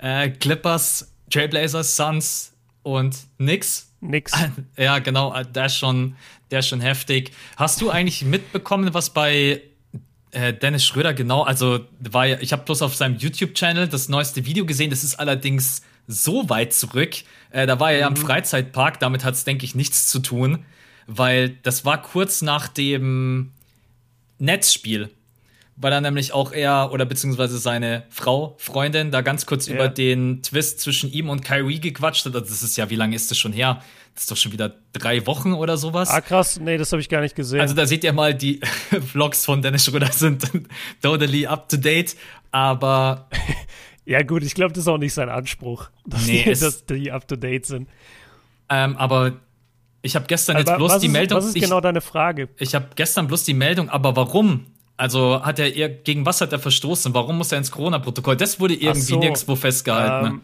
Äh, 0.02 0.30
Clippers, 0.30 1.12
Trailblazers, 1.30 1.96
Suns 1.96 2.52
und 2.82 3.16
Knicks. 3.38 3.88
Nix. 4.00 4.32
Ja, 4.76 4.98
genau, 4.98 5.40
der 5.44 5.66
ist 5.66 5.76
schon, 5.76 6.16
der 6.50 6.58
ist 6.58 6.68
schon 6.68 6.80
heftig. 6.80 7.30
Hast 7.56 7.80
du 7.80 7.88
eigentlich 7.88 8.24
mitbekommen, 8.24 8.92
was 8.94 9.10
bei 9.10 9.62
äh, 10.32 10.52
Dennis 10.52 10.84
Schröder 10.84 11.14
genau, 11.14 11.42
also 11.42 11.80
war 12.00 12.26
ja, 12.26 12.38
ich 12.40 12.52
habe 12.52 12.64
bloß 12.64 12.82
auf 12.82 12.96
seinem 12.96 13.16
YouTube-Channel 13.16 13.86
das 13.86 14.08
neueste 14.08 14.44
Video 14.44 14.66
gesehen, 14.66 14.90
das 14.90 15.04
ist 15.04 15.20
allerdings 15.20 15.82
so 16.08 16.48
weit 16.50 16.72
zurück. 16.74 17.14
Äh, 17.50 17.66
da 17.68 17.78
war 17.78 17.92
er 17.92 18.00
ja 18.00 18.08
im 18.08 18.14
mhm. 18.14 18.18
Freizeitpark, 18.18 18.98
damit 18.98 19.22
hat 19.22 19.34
es, 19.34 19.44
denke 19.44 19.64
ich, 19.64 19.76
nichts 19.76 20.08
zu 20.08 20.18
tun, 20.18 20.64
weil 21.06 21.50
das 21.62 21.84
war 21.84 22.02
kurz 22.02 22.42
nach 22.42 22.66
dem 22.66 23.52
Netzspiel 24.40 25.10
weil 25.82 25.92
er 25.92 26.00
nämlich 26.00 26.32
auch 26.32 26.52
er 26.52 26.90
oder 26.92 27.04
beziehungsweise 27.04 27.58
seine 27.58 28.04
Frau, 28.08 28.54
Freundin, 28.58 29.10
da 29.10 29.20
ganz 29.20 29.46
kurz 29.46 29.66
ja. 29.66 29.74
über 29.74 29.88
den 29.88 30.42
Twist 30.42 30.80
zwischen 30.80 31.12
ihm 31.12 31.28
und 31.28 31.44
Kyrie 31.44 31.80
gequatscht 31.80 32.24
hat. 32.24 32.34
Also 32.34 32.46
das 32.46 32.62
ist 32.62 32.76
ja, 32.76 32.88
wie 32.88 32.94
lange 32.94 33.16
ist 33.16 33.30
das 33.30 33.38
schon 33.38 33.52
her? 33.52 33.82
Das 34.14 34.24
ist 34.24 34.30
doch 34.30 34.36
schon 34.36 34.52
wieder 34.52 34.74
drei 34.92 35.26
Wochen 35.26 35.54
oder 35.54 35.76
sowas. 35.76 36.10
Ah, 36.10 36.20
krass, 36.20 36.60
nee, 36.60 36.76
das 36.76 36.92
habe 36.92 37.00
ich 37.00 37.08
gar 37.08 37.20
nicht 37.20 37.34
gesehen. 37.34 37.60
Also 37.60 37.74
da 37.74 37.86
seht 37.86 38.04
ihr 38.04 38.12
mal, 38.12 38.34
die 38.34 38.60
Vlogs 39.12 39.44
von 39.44 39.60
Dennis 39.60 39.84
Schröder 39.84 40.12
sind 40.12 40.44
totally 41.02 41.46
up 41.46 41.68
to 41.68 41.76
date, 41.76 42.14
aber. 42.52 43.28
ja, 44.04 44.22
gut, 44.22 44.44
ich 44.44 44.54
glaube, 44.54 44.72
das 44.74 44.84
ist 44.84 44.88
auch 44.88 44.98
nicht 44.98 45.14
sein 45.14 45.28
Anspruch, 45.28 45.90
dass, 46.06 46.26
nee, 46.26 46.44
die, 46.44 46.60
dass 46.60 46.86
die 46.86 47.10
up 47.10 47.26
to 47.26 47.36
date 47.36 47.66
sind. 47.66 47.88
Ähm, 48.68 48.96
aber 48.96 49.40
ich 50.02 50.14
habe 50.14 50.26
gestern 50.26 50.56
aber 50.56 50.70
jetzt 50.70 50.76
bloß 50.76 50.98
die 50.98 51.06
ist, 51.06 51.12
Meldung. 51.12 51.38
Was 51.38 51.46
ist 51.46 51.54
genau 51.54 51.80
deine 51.80 52.00
Frage? 52.00 52.48
Ich 52.58 52.74
habe 52.74 52.88
gestern 52.94 53.28
bloß 53.28 53.44
die 53.44 53.54
Meldung, 53.54 53.88
aber 53.88 54.14
warum 54.14 54.66
also 54.96 55.42
hat 55.42 55.58
er 55.58 55.88
gegen 55.88 56.26
was 56.26 56.40
hat 56.40 56.52
er 56.52 56.58
verstoßen? 56.58 57.14
Warum 57.14 57.38
muss 57.38 57.52
er 57.52 57.58
ins 57.58 57.70
Corona-Protokoll? 57.70 58.36
Das 58.36 58.60
wurde 58.60 58.74
irgendwie 58.74 59.00
so, 59.00 59.18
nirgendwo 59.18 59.56
festgehalten. 59.56 60.28
Ne? 60.28 60.34
Ähm, 60.34 60.40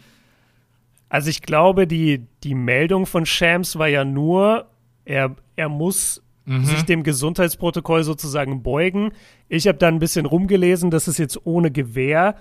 also 1.08 1.30
ich 1.30 1.42
glaube, 1.42 1.86
die, 1.86 2.26
die 2.44 2.54
Meldung 2.54 3.06
von 3.06 3.24
Shams 3.24 3.78
war 3.78 3.88
ja 3.88 4.04
nur, 4.04 4.66
er, 5.04 5.36
er 5.56 5.68
muss 5.68 6.22
mhm. 6.44 6.64
sich 6.64 6.82
dem 6.82 7.02
Gesundheitsprotokoll 7.02 8.04
sozusagen 8.04 8.62
beugen. 8.62 9.12
Ich 9.48 9.66
habe 9.68 9.78
da 9.78 9.88
ein 9.88 9.98
bisschen 9.98 10.26
rumgelesen, 10.26 10.90
das 10.90 11.08
ist 11.08 11.18
jetzt 11.18 11.46
ohne 11.46 11.70
Gewehr. 11.70 12.36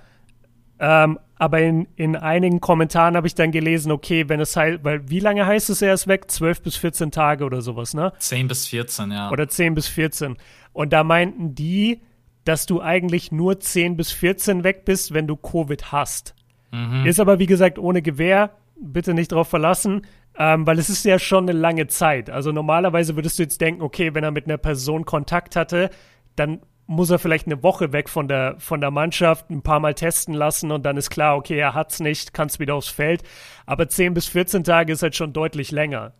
Ähm, 0.79 1.19
aber 1.39 1.61
in, 1.61 1.87
in 1.95 2.15
einigen 2.15 2.61
Kommentaren 2.61 3.15
habe 3.15 3.27
ich 3.27 3.35
dann 3.35 3.51
gelesen, 3.51 3.91
okay, 3.91 4.27
wenn 4.27 4.39
es 4.39 4.55
heißt, 4.55 4.83
weil 4.83 5.09
wie 5.09 5.19
lange 5.19 5.45
heißt 5.45 5.69
es, 5.69 5.81
er 5.81 5.93
ist 5.93 6.07
weg? 6.07 6.29
12 6.29 6.61
bis 6.61 6.77
14 6.77 7.11
Tage 7.11 7.45
oder 7.45 7.61
sowas, 7.61 7.93
ne? 7.93 8.11
10 8.17 8.47
bis 8.47 8.67
14, 8.67 9.11
ja. 9.11 9.31
Oder 9.31 9.47
10 9.47 9.75
bis 9.75 9.87
14. 9.87 10.37
Und 10.77 10.93
da 10.93 11.03
meinten 11.03 11.55
die, 11.55 12.01
dass 12.43 12.67
du 12.67 12.81
eigentlich 12.83 13.31
nur 13.31 13.59
10 13.59 13.97
bis 13.97 14.11
14 14.11 14.63
weg 14.63 14.85
bist, 14.85 15.11
wenn 15.11 15.25
du 15.25 15.35
Covid 15.35 15.91
hast. 15.91 16.35
Mhm. 16.71 17.03
Ist 17.03 17.19
aber, 17.19 17.39
wie 17.39 17.47
gesagt, 17.47 17.79
ohne 17.79 18.03
Gewehr. 18.03 18.51
Bitte 18.79 19.15
nicht 19.15 19.31
drauf 19.31 19.47
verlassen, 19.47 20.03
ähm, 20.37 20.67
weil 20.67 20.77
es 20.77 20.87
ist 20.87 21.03
ja 21.03 21.17
schon 21.17 21.49
eine 21.49 21.57
lange 21.57 21.87
Zeit. 21.87 22.29
Also 22.29 22.51
normalerweise 22.51 23.15
würdest 23.15 23.39
du 23.39 23.43
jetzt 23.43 23.59
denken, 23.59 23.81
okay, 23.81 24.13
wenn 24.13 24.23
er 24.23 24.29
mit 24.29 24.45
einer 24.45 24.59
Person 24.59 25.03
Kontakt 25.03 25.55
hatte, 25.55 25.89
dann 26.35 26.59
muss 26.85 27.09
er 27.09 27.17
vielleicht 27.17 27.47
eine 27.47 27.63
Woche 27.63 27.91
weg 27.91 28.07
von 28.07 28.27
der, 28.27 28.53
von 28.59 28.79
der 28.79 28.91
Mannschaft, 28.91 29.49
ein 29.49 29.63
paar 29.63 29.79
Mal 29.79 29.95
testen 29.95 30.35
lassen 30.35 30.71
und 30.71 30.85
dann 30.85 30.95
ist 30.95 31.09
klar, 31.09 31.37
okay, 31.37 31.57
er 31.57 31.73
hat's 31.73 31.99
nicht, 31.99 32.35
kannst 32.35 32.59
wieder 32.59 32.75
aufs 32.75 32.89
Feld. 32.89 33.23
Aber 33.65 33.89
10 33.89 34.13
bis 34.13 34.27
14 34.27 34.63
Tage 34.63 34.93
ist 34.93 35.01
halt 35.01 35.15
schon 35.15 35.33
deutlich 35.33 35.71
länger. 35.71 36.13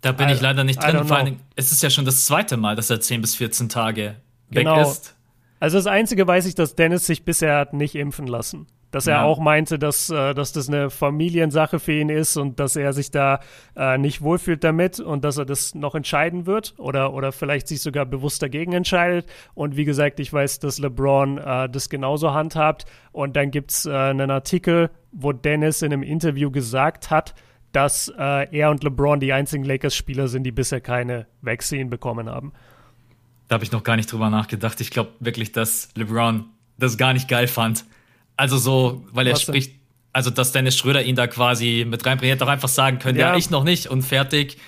Da 0.00 0.12
bin 0.12 0.28
I, 0.28 0.32
ich 0.32 0.40
leider 0.40 0.64
nicht 0.64 0.82
drin. 0.82 1.04
Vor 1.04 1.16
allem, 1.16 1.36
es 1.56 1.72
ist 1.72 1.82
ja 1.82 1.90
schon 1.90 2.04
das 2.04 2.26
zweite 2.26 2.56
Mal, 2.56 2.76
dass 2.76 2.90
er 2.90 3.00
10 3.00 3.20
bis 3.20 3.34
14 3.34 3.68
Tage 3.68 4.16
genau. 4.50 4.76
weg 4.76 4.82
ist. 4.82 5.14
Also 5.60 5.76
das 5.76 5.86
Einzige 5.86 6.26
weiß 6.26 6.46
ich, 6.46 6.54
dass 6.54 6.76
Dennis 6.76 7.06
sich 7.06 7.24
bisher 7.24 7.56
hat 7.56 7.72
nicht 7.72 7.94
impfen 7.94 8.26
lassen. 8.26 8.66
Dass 8.90 9.06
er 9.06 9.16
ja. 9.16 9.24
auch 9.24 9.38
meinte, 9.38 9.78
dass, 9.78 10.08
äh, 10.08 10.32
dass 10.32 10.52
das 10.52 10.68
eine 10.68 10.88
Familiensache 10.88 11.78
für 11.78 11.92
ihn 11.92 12.08
ist 12.08 12.38
und 12.38 12.58
dass 12.58 12.74
er 12.74 12.94
sich 12.94 13.10
da 13.10 13.40
äh, 13.76 13.98
nicht 13.98 14.22
wohlfühlt 14.22 14.64
damit 14.64 14.98
und 14.98 15.24
dass 15.24 15.36
er 15.36 15.44
das 15.44 15.74
noch 15.74 15.94
entscheiden 15.94 16.46
wird 16.46 16.74
oder, 16.78 17.12
oder 17.12 17.32
vielleicht 17.32 17.68
sich 17.68 17.82
sogar 17.82 18.06
bewusst 18.06 18.42
dagegen 18.42 18.72
entscheidet. 18.72 19.26
Und 19.52 19.76
wie 19.76 19.84
gesagt, 19.84 20.20
ich 20.20 20.32
weiß, 20.32 20.60
dass 20.60 20.78
LeBron 20.78 21.36
äh, 21.36 21.68
das 21.68 21.90
genauso 21.90 22.32
handhabt. 22.32 22.86
Und 23.12 23.36
dann 23.36 23.50
gibt 23.50 23.72
es 23.72 23.84
äh, 23.84 23.92
einen 23.92 24.30
Artikel, 24.30 24.90
wo 25.12 25.32
Dennis 25.32 25.82
in 25.82 25.92
einem 25.92 26.02
Interview 26.02 26.50
gesagt 26.50 27.10
hat, 27.10 27.34
dass 27.72 28.12
äh, 28.18 28.56
er 28.56 28.70
und 28.70 28.82
LeBron 28.82 29.20
die 29.20 29.32
einzigen 29.32 29.64
Lakers-Spieler 29.64 30.28
sind, 30.28 30.44
die 30.44 30.52
bisher 30.52 30.80
keine 30.80 31.26
Vaccine 31.42 31.86
bekommen 31.86 32.28
haben. 32.28 32.52
Da 33.48 33.54
habe 33.54 33.64
ich 33.64 33.72
noch 33.72 33.82
gar 33.82 33.96
nicht 33.96 34.10
drüber 34.10 34.30
nachgedacht. 34.30 34.80
Ich 34.80 34.90
glaube 34.90 35.10
wirklich, 35.20 35.52
dass 35.52 35.88
LeBron 35.94 36.44
das 36.78 36.96
gar 36.96 37.12
nicht 37.12 37.28
geil 37.28 37.46
fand. 37.46 37.84
Also 38.36 38.56
so, 38.56 39.04
weil 39.12 39.26
er 39.26 39.34
Was 39.34 39.42
spricht, 39.42 39.72
denn? 39.72 39.80
also 40.12 40.30
dass 40.30 40.52
Dennis 40.52 40.76
Schröder 40.76 41.02
ihn 41.02 41.16
da 41.16 41.26
quasi 41.26 41.84
mit 41.88 42.04
reinbringt. 42.06 42.30
Er 42.30 42.34
hätte 42.34 42.44
doch 42.44 42.52
einfach 42.52 42.68
sagen 42.68 42.98
können, 42.98 43.18
ja, 43.18 43.32
ja 43.32 43.36
ich 43.36 43.50
noch 43.50 43.64
nicht 43.64 43.88
und 43.88 44.02
fertig. 44.02 44.58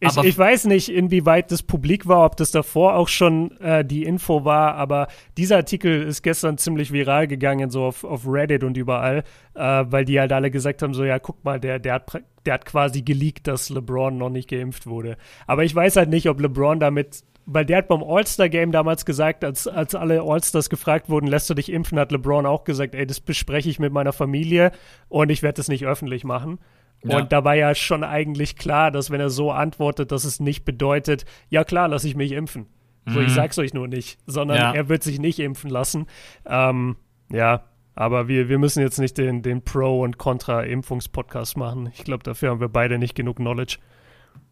Ich, 0.00 0.16
ich, 0.16 0.38
weiß 0.38 0.66
nicht, 0.66 0.90
inwieweit 0.90 1.50
das 1.50 1.64
publik 1.64 2.06
war, 2.06 2.24
ob 2.24 2.36
das 2.36 2.52
davor 2.52 2.94
auch 2.94 3.08
schon 3.08 3.50
äh, 3.60 3.84
die 3.84 4.04
Info 4.04 4.44
war, 4.44 4.74
aber 4.76 5.08
dieser 5.36 5.56
Artikel 5.56 6.02
ist 6.02 6.22
gestern 6.22 6.56
ziemlich 6.56 6.92
viral 6.92 7.26
gegangen, 7.26 7.70
so 7.70 7.84
auf, 7.84 8.04
auf 8.04 8.22
Reddit 8.24 8.62
und 8.62 8.76
überall, 8.76 9.24
äh, 9.54 9.60
weil 9.60 10.04
die 10.04 10.20
halt 10.20 10.32
alle 10.32 10.52
gesagt 10.52 10.82
haben, 10.82 10.94
so 10.94 11.04
ja, 11.04 11.18
guck 11.18 11.44
mal, 11.44 11.58
der, 11.58 11.80
der, 11.80 11.94
hat, 11.94 12.22
der 12.48 12.54
hat 12.54 12.64
quasi 12.64 13.02
geleakt, 13.02 13.46
dass 13.46 13.68
LeBron 13.68 14.16
noch 14.16 14.30
nicht 14.30 14.48
geimpft 14.48 14.86
wurde. 14.86 15.16
Aber 15.46 15.64
ich 15.64 15.74
weiß 15.74 15.96
halt 15.96 16.08
nicht, 16.08 16.28
ob 16.28 16.40
LeBron 16.40 16.80
damit 16.80 17.22
weil 17.50 17.64
der 17.64 17.78
hat 17.78 17.88
beim 17.88 18.02
All-Star-Game 18.02 18.72
damals 18.72 19.06
gesagt, 19.06 19.42
als, 19.42 19.66
als 19.66 19.94
alle 19.94 20.20
All-Stars 20.20 20.68
gefragt 20.68 21.08
wurden, 21.08 21.26
lässt 21.26 21.48
du 21.48 21.54
dich 21.54 21.72
impfen, 21.72 21.98
hat 21.98 22.12
LeBron 22.12 22.44
auch 22.44 22.64
gesagt, 22.64 22.94
ey, 22.94 23.06
das 23.06 23.20
bespreche 23.20 23.70
ich 23.70 23.78
mit 23.78 23.90
meiner 23.90 24.12
Familie 24.12 24.70
und 25.08 25.30
ich 25.30 25.42
werde 25.42 25.56
das 25.56 25.68
nicht 25.68 25.86
öffentlich 25.86 26.24
machen. 26.24 26.58
Ja. 27.04 27.16
Und 27.16 27.32
da 27.32 27.44
war 27.44 27.54
ja 27.54 27.74
schon 27.74 28.04
eigentlich 28.04 28.56
klar, 28.56 28.90
dass 28.90 29.10
wenn 29.10 29.20
er 29.20 29.30
so 29.30 29.50
antwortet, 29.50 30.12
dass 30.12 30.24
es 30.24 30.40
nicht 30.40 30.66
bedeutet, 30.66 31.24
ja 31.48 31.64
klar, 31.64 31.88
lasse 31.88 32.06
ich 32.06 32.16
mich 32.16 32.32
impfen. 32.32 32.66
Mhm. 33.06 33.12
So, 33.12 33.20
ich 33.20 33.28
mhm. 33.28 33.34
sag's 33.34 33.58
euch 33.58 33.72
nur 33.72 33.88
nicht, 33.88 34.18
sondern 34.26 34.58
ja. 34.58 34.72
er 34.74 34.90
wird 34.90 35.02
sich 35.02 35.18
nicht 35.18 35.38
impfen 35.38 35.70
lassen. 35.70 36.06
Ähm, 36.44 36.96
ja, 37.32 37.64
aber 37.98 38.28
wir, 38.28 38.48
wir 38.48 38.58
müssen 38.58 38.80
jetzt 38.80 38.98
nicht 38.98 39.18
den, 39.18 39.42
den 39.42 39.62
Pro- 39.62 40.02
und 40.02 40.18
Contra-Impfungs-Podcast 40.18 41.56
machen. 41.56 41.90
Ich 41.94 42.04
glaube, 42.04 42.22
dafür 42.22 42.50
haben 42.50 42.60
wir 42.60 42.68
beide 42.68 42.98
nicht 42.98 43.14
genug 43.14 43.36
Knowledge 43.36 43.78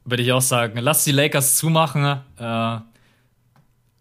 würde 0.06 0.22
ich 0.22 0.32
auch 0.32 0.40
sagen. 0.40 0.78
Lass 0.78 1.04
die 1.04 1.12
Lakers 1.12 1.56
zumachen. 1.56 2.20
Äh, 2.38 2.78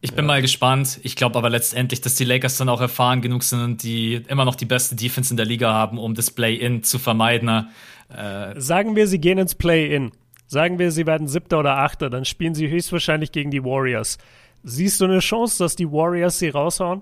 ich 0.01 0.11
bin 0.11 0.25
ja. 0.25 0.27
mal 0.27 0.41
gespannt. 0.41 0.99
Ich 1.03 1.15
glaube 1.15 1.37
aber 1.37 1.49
letztendlich, 1.49 1.99
dass 1.99 2.15
die 2.15 2.25
Lakers 2.25 2.57
dann 2.57 2.69
auch 2.69 2.79
erfahren 2.79 3.21
genug 3.21 3.43
sind 3.43 3.61
und 3.61 3.83
die 3.83 4.23
immer 4.27 4.45
noch 4.45 4.55
die 4.55 4.65
beste 4.65 4.95
Defense 4.95 5.33
in 5.33 5.37
der 5.37 5.47
Liga 5.47 5.73
haben, 5.73 5.97
um 5.97 6.13
das 6.13 6.31
Play-In 6.31 6.83
zu 6.83 6.99
vermeiden. 6.99 7.67
Äh, 8.09 8.59
Sagen 8.59 8.95
wir, 8.95 9.07
sie 9.07 9.19
gehen 9.19 9.39
ins 9.39 9.55
Play-In. 9.55 10.11
Sagen 10.47 10.77
wir, 10.77 10.91
sie 10.91 11.07
werden 11.07 11.27
Siebter 11.27 11.59
oder 11.59 11.79
Achter, 11.79 12.11
dann 12.11 12.23
spielen 12.23 12.53
sie 12.53 12.69
höchstwahrscheinlich 12.69 13.31
gegen 13.31 13.49
die 13.49 13.63
Warriors. 13.63 14.19
Siehst 14.61 15.01
du 15.01 15.05
eine 15.05 15.19
Chance, 15.19 15.63
dass 15.63 15.75
die 15.75 15.91
Warriors 15.91 16.37
sie 16.37 16.49
raushauen? 16.49 17.01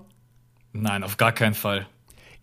Nein, 0.72 1.04
auf 1.04 1.18
gar 1.18 1.32
keinen 1.32 1.54
Fall. 1.54 1.86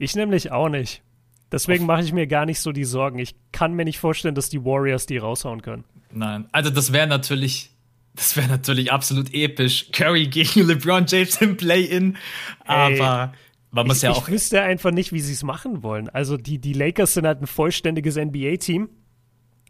Ich 0.02 0.16
nämlich 0.16 0.52
auch 0.52 0.68
nicht. 0.68 1.04
Deswegen 1.52 1.86
mache 1.86 2.02
ich 2.02 2.12
mir 2.12 2.26
gar 2.26 2.48
nicht 2.48 2.60
so 2.60 2.72
die 2.72 2.86
Sorgen. 2.86 3.20
Ich 3.20 3.36
kann 3.52 3.74
mir 3.74 3.86
nicht 3.86 4.00
vorstellen, 4.00 4.34
dass 4.34 4.50
die 4.50 4.66
Warriors 4.66 5.06
die 5.06 5.20
raushauen 5.20 5.62
können. 5.62 5.84
Nein, 6.12 6.48
also 6.52 6.72
das 6.72 6.92
wäre 6.92 7.06
natürlich, 7.06 7.70
das 8.16 8.36
wäre 8.36 8.48
natürlich 8.48 8.92
absolut 8.92 9.32
episch. 9.32 9.92
Curry 9.92 10.26
gegen 10.26 10.62
LeBron 10.68 11.06
James 11.08 11.40
im 11.40 11.56
Play-In, 11.56 12.18
aber 12.66 13.34
man 13.70 13.86
muss 13.86 13.98
ich, 13.98 14.04
ja 14.04 14.12
auch. 14.12 14.28
Ich 14.28 14.34
wüsste 14.34 14.64
einfach 14.64 14.90
nicht, 14.90 15.14
wie 15.14 15.20
sie 15.20 15.34
es 15.34 15.44
machen 15.44 15.84
wollen. 15.84 16.10
Also 16.10 16.36
die, 16.36 16.58
die 16.58 16.74
Lakers 16.74 17.14
sind 17.14 17.28
halt 17.28 17.40
ein 17.40 17.48
vollständiges 17.48 18.16
NBA-Team. 18.16 18.90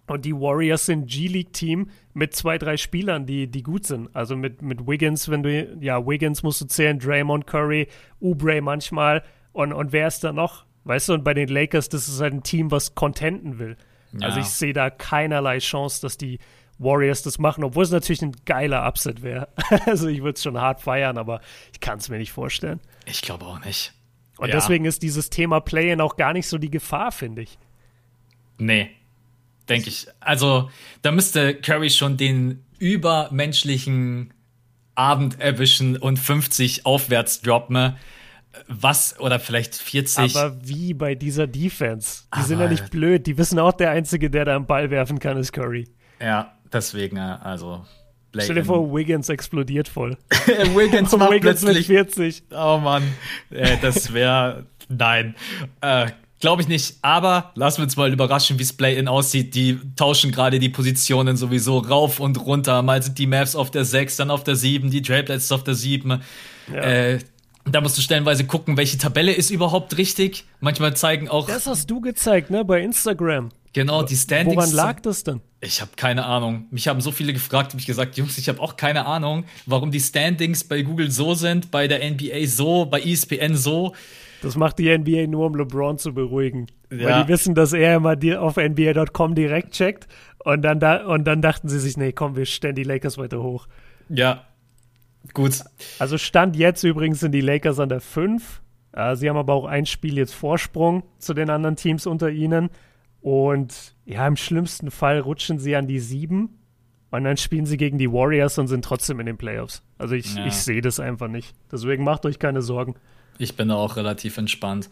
Und 0.08 0.24
die 0.24 0.34
Warriors 0.34 0.86
sind 0.86 1.08
G-League-Team 1.08 1.90
mit 2.14 2.36
zwei, 2.36 2.58
drei 2.58 2.78
Spielern, 2.78 3.26
die, 3.26 3.48
die 3.48 3.64
gut 3.64 3.86
sind. 3.86 4.10
Also 4.16 4.38
mit, 4.38 4.62
mit 4.62 4.88
Wiggins, 4.88 5.30
wenn 5.30 5.44
du, 5.44 5.78
ja, 5.82 6.06
Wiggins 6.06 6.42
musst 6.42 6.62
du 6.62 6.66
zählen, 6.66 7.00
Draymond 7.00 7.48
Curry, 7.48 7.88
Oubre 8.22 8.62
manchmal. 8.62 9.24
Und, 9.54 9.74
und 9.74 9.92
wer 9.92 10.08
ist 10.08 10.24
da 10.24 10.32
noch? 10.32 10.66
Weißt 10.84 11.10
du, 11.10 11.14
und 11.14 11.24
bei 11.24 11.34
den 11.34 11.50
Lakers, 11.50 11.90
das 11.90 12.08
ist 12.08 12.22
halt 12.22 12.34
ein 12.34 12.44
Team, 12.44 12.72
was 12.72 12.96
contenten 12.96 13.60
will. 13.60 13.78
Ja. 14.14 14.28
Also 14.28 14.40
ich 14.40 14.48
sehe 14.48 14.74
da 14.74 14.90
keinerlei 14.90 15.60
Chance, 15.60 16.02
dass 16.02 16.18
die 16.18 16.40
Warriors 16.80 17.22
das 17.22 17.38
machen, 17.38 17.64
obwohl 17.64 17.84
es 17.84 17.92
natürlich 17.92 18.22
ein 18.24 18.36
geiler 18.46 18.86
Upset 18.88 19.22
wäre. 19.22 19.50
also 19.86 20.08
ich 20.08 20.22
würde 20.22 20.36
es 20.36 20.44
schon 20.44 20.60
hart 20.60 20.82
feiern, 20.82 21.18
aber 21.18 21.42
ich 21.72 21.80
kann 21.80 22.00
es 22.00 22.10
mir 22.10 22.18
nicht 22.18 22.32
vorstellen. 22.32 22.80
Ich 23.06 23.22
glaube 23.22 23.46
auch 23.46 23.64
nicht. 23.64 23.94
Und 24.38 24.50
ja. 24.50 24.56
deswegen 24.56 24.86
ist 24.86 25.04
dieses 25.04 25.30
Thema 25.30 25.60
Play-In 25.60 26.02
auch 26.02 26.18
gar 26.18 26.34
nicht 26.34 26.48
so 26.48 26.58
die 26.58 26.72
Gefahr, 26.72 27.12
finde 27.12 27.44
ich. 27.44 27.60
Nee, 28.58 28.90
denke 29.70 29.90
ich. 29.90 30.08
Also 30.20 30.72
da 31.04 31.12
müsste 31.12 31.54
Curry 31.56 31.92
schon 31.92 32.18
den 32.18 32.66
übermenschlichen 32.80 34.34
Abend 34.96 35.40
erwischen 35.40 35.98
und 35.98 36.18
50 36.18 36.86
aufwärts 36.86 37.42
droppen. 37.42 37.96
Was 38.68 39.20
oder 39.20 39.40
vielleicht 39.40 39.76
40. 39.76 40.36
Aber 40.36 40.58
wie 40.64 40.94
bei 40.94 41.16
dieser 41.16 41.48
Defense? 41.48 42.24
Die 42.26 42.28
Aber 42.32 42.44
sind 42.44 42.60
ja 42.60 42.68
nicht 42.68 42.92
blöd. 42.92 43.26
Die 43.28 43.38
wissen 43.38 43.60
auch, 43.60 43.74
der 43.74 43.92
Einzige, 43.92 44.30
der 44.30 44.46
da 44.46 44.56
einen 44.56 44.66
Ball 44.66 44.90
werfen 44.92 45.20
kann, 45.20 45.38
ist 45.38 45.52
Curry. 45.54 45.88
Ja, 46.22 46.54
deswegen, 46.72 47.18
äh, 47.18 47.38
also. 47.42 47.86
Stell 48.38 48.56
dir 48.56 48.66
vor, 48.66 48.94
Wiggins 48.96 49.30
explodiert 49.30 49.88
voll. 49.88 50.18
Wiggins 50.76 51.16
macht 51.18 51.32
Wiggins 51.32 51.62
plötzlich. 51.62 51.90
mit 51.90 52.14
40. 52.14 52.44
Oh 52.52 52.78
Mann, 52.82 53.04
äh, 53.50 53.78
das 53.82 54.14
wäre, 54.14 54.66
nein. 54.90 55.36
Äh, 55.82 56.12
Glaube 56.42 56.64
ich 56.64 56.68
nicht, 56.68 56.96
aber 57.04 57.52
lassen 57.54 57.78
wir 57.78 57.84
uns 57.84 57.96
mal 57.98 58.12
überraschen, 58.12 58.58
wie 58.58 58.64
es 58.64 58.74
Play-In 58.74 59.08
aussieht. 59.08 59.54
Die 59.54 59.80
tauschen 59.96 60.32
gerade 60.32 60.58
die 60.58 60.70
Positionen 60.70 61.38
sowieso 61.38 61.78
rauf 61.78 62.20
und 62.20 62.44
runter. 62.44 62.82
Mal 62.82 63.04
sind 63.04 63.20
die 63.20 63.28
Mavs 63.28 63.56
auf 63.56 63.70
der 63.70 63.86
6, 63.86 64.16
dann 64.16 64.32
auf 64.32 64.44
der 64.44 64.56
7, 64.56 64.90
die 64.90 65.04
Trailblades 65.04 65.52
auf 65.52 65.64
der 65.64 65.76
7. 65.76 66.20
Ja. 66.74 66.82
Äh, 66.82 67.20
da 67.66 67.82
musst 67.82 67.98
du 67.98 68.02
stellenweise 68.02 68.46
gucken, 68.46 68.78
welche 68.78 68.98
Tabelle 68.98 69.34
ist 69.34 69.50
überhaupt 69.50 69.98
richtig. 69.98 70.46
Manchmal 70.60 70.96
zeigen 70.96 71.30
auch. 71.30 71.48
Das 71.48 71.68
hast 71.68 71.90
du 71.90 72.02
gezeigt, 72.02 72.50
ne, 72.50 72.66
bei 72.66 72.82
Instagram. 72.82 73.50
Genau, 73.74 74.04
die 74.04 74.16
Standings. 74.16 74.58
Woran 74.58 74.72
lag 74.72 75.00
das 75.02 75.24
denn? 75.24 75.42
Ich 75.62 75.80
habe 75.80 75.92
keine 75.96 76.26
Ahnung. 76.26 76.66
Mich 76.72 76.88
haben 76.88 77.00
so 77.00 77.12
viele 77.12 77.32
gefragt, 77.32 77.72
habe 77.72 77.80
ich 77.80 77.86
gesagt, 77.86 78.18
Jungs, 78.18 78.38
ich 78.38 78.50
habe 78.50 78.60
auch 78.60 78.76
keine 78.76 79.06
Ahnung, 79.06 79.46
warum 79.66 79.92
die 79.92 80.00
Standings 80.00 80.64
bei 80.64 80.82
Google 80.82 81.10
so 81.12 81.36
sind, 81.36 81.72
bei 81.72 81.88
der 81.88 82.00
NBA 82.00 82.48
so, 82.48 82.86
bei 82.86 83.02
ESPN 83.02 83.56
so. 83.56 83.94
Das 84.42 84.58
macht 84.58 84.80
die 84.80 84.98
NBA 84.98 85.28
nur, 85.28 85.46
um 85.46 85.56
LeBron 85.56 86.00
zu 86.00 86.14
beruhigen. 86.14 86.68
Ja. 86.90 87.06
Weil 87.06 87.24
die 87.24 87.30
wissen, 87.30 87.56
dass 87.56 87.74
er 87.74 87.98
immer 87.98 88.18
auf 88.42 88.58
NBA.com 88.58 89.36
direkt 89.36 89.74
checkt. 89.74 90.08
Und 90.40 90.64
dann, 90.64 90.80
da, 90.80 91.06
und 91.06 91.26
dann 91.26 91.42
dachten 91.42 91.70
sie 91.70 91.80
sich, 91.80 91.96
nee, 91.96 92.12
komm, 92.12 92.36
wir 92.36 92.46
stellen 92.46 92.76
die 92.76 92.84
Lakers 92.84 93.18
weiter 93.20 93.42
hoch. 93.42 93.68
Ja, 94.10 94.44
gut. 95.34 95.60
Also 96.00 96.18
Stand 96.18 96.56
jetzt 96.56 96.84
übrigens 96.84 97.20
sind 97.20 97.32
die 97.32 97.42
Lakers 97.42 97.80
an 97.80 97.90
der 97.90 98.02
5. 98.02 98.62
Äh, 98.94 99.16
sie 99.16 99.30
haben 99.30 99.38
aber 99.38 99.54
auch 99.54 99.66
ein 99.66 99.86
Spiel 99.86 100.18
jetzt 100.18 100.34
Vorsprung 100.34 101.04
zu 101.18 101.34
den 101.34 101.50
anderen 101.50 101.76
Teams 101.76 102.06
unter 102.06 102.30
ihnen. 102.30 102.70
Und 103.22 103.96
ja, 104.06 104.28
im 104.28 104.36
schlimmsten 104.36 104.92
Fall 104.92 105.20
rutschen 105.20 105.60
sie 105.60 105.76
an 105.76 105.88
die 105.88 106.00
7. 106.00 106.50
Und 107.12 107.24
dann 107.26 107.38
spielen 107.38 107.66
sie 107.66 107.78
gegen 107.78 107.98
die 107.98 108.12
Warriors 108.12 108.58
und 108.58 108.68
sind 108.68 108.86
trotzdem 108.86 109.20
in 109.20 109.26
den 109.26 109.38
Playoffs. 109.38 109.84
Also 109.98 110.16
ich, 110.16 110.34
ja. 110.34 110.46
ich 110.46 110.54
sehe 110.54 110.82
das 110.82 111.00
einfach 111.00 111.28
nicht. 111.28 111.54
Deswegen 111.72 112.04
macht 112.04 112.26
euch 112.26 112.40
keine 112.40 112.62
Sorgen. 112.62 112.96
Ich 113.38 113.56
bin 113.56 113.68
da 113.68 113.76
auch 113.76 113.98
relativ 113.98 114.38
entspannt. 114.38 114.90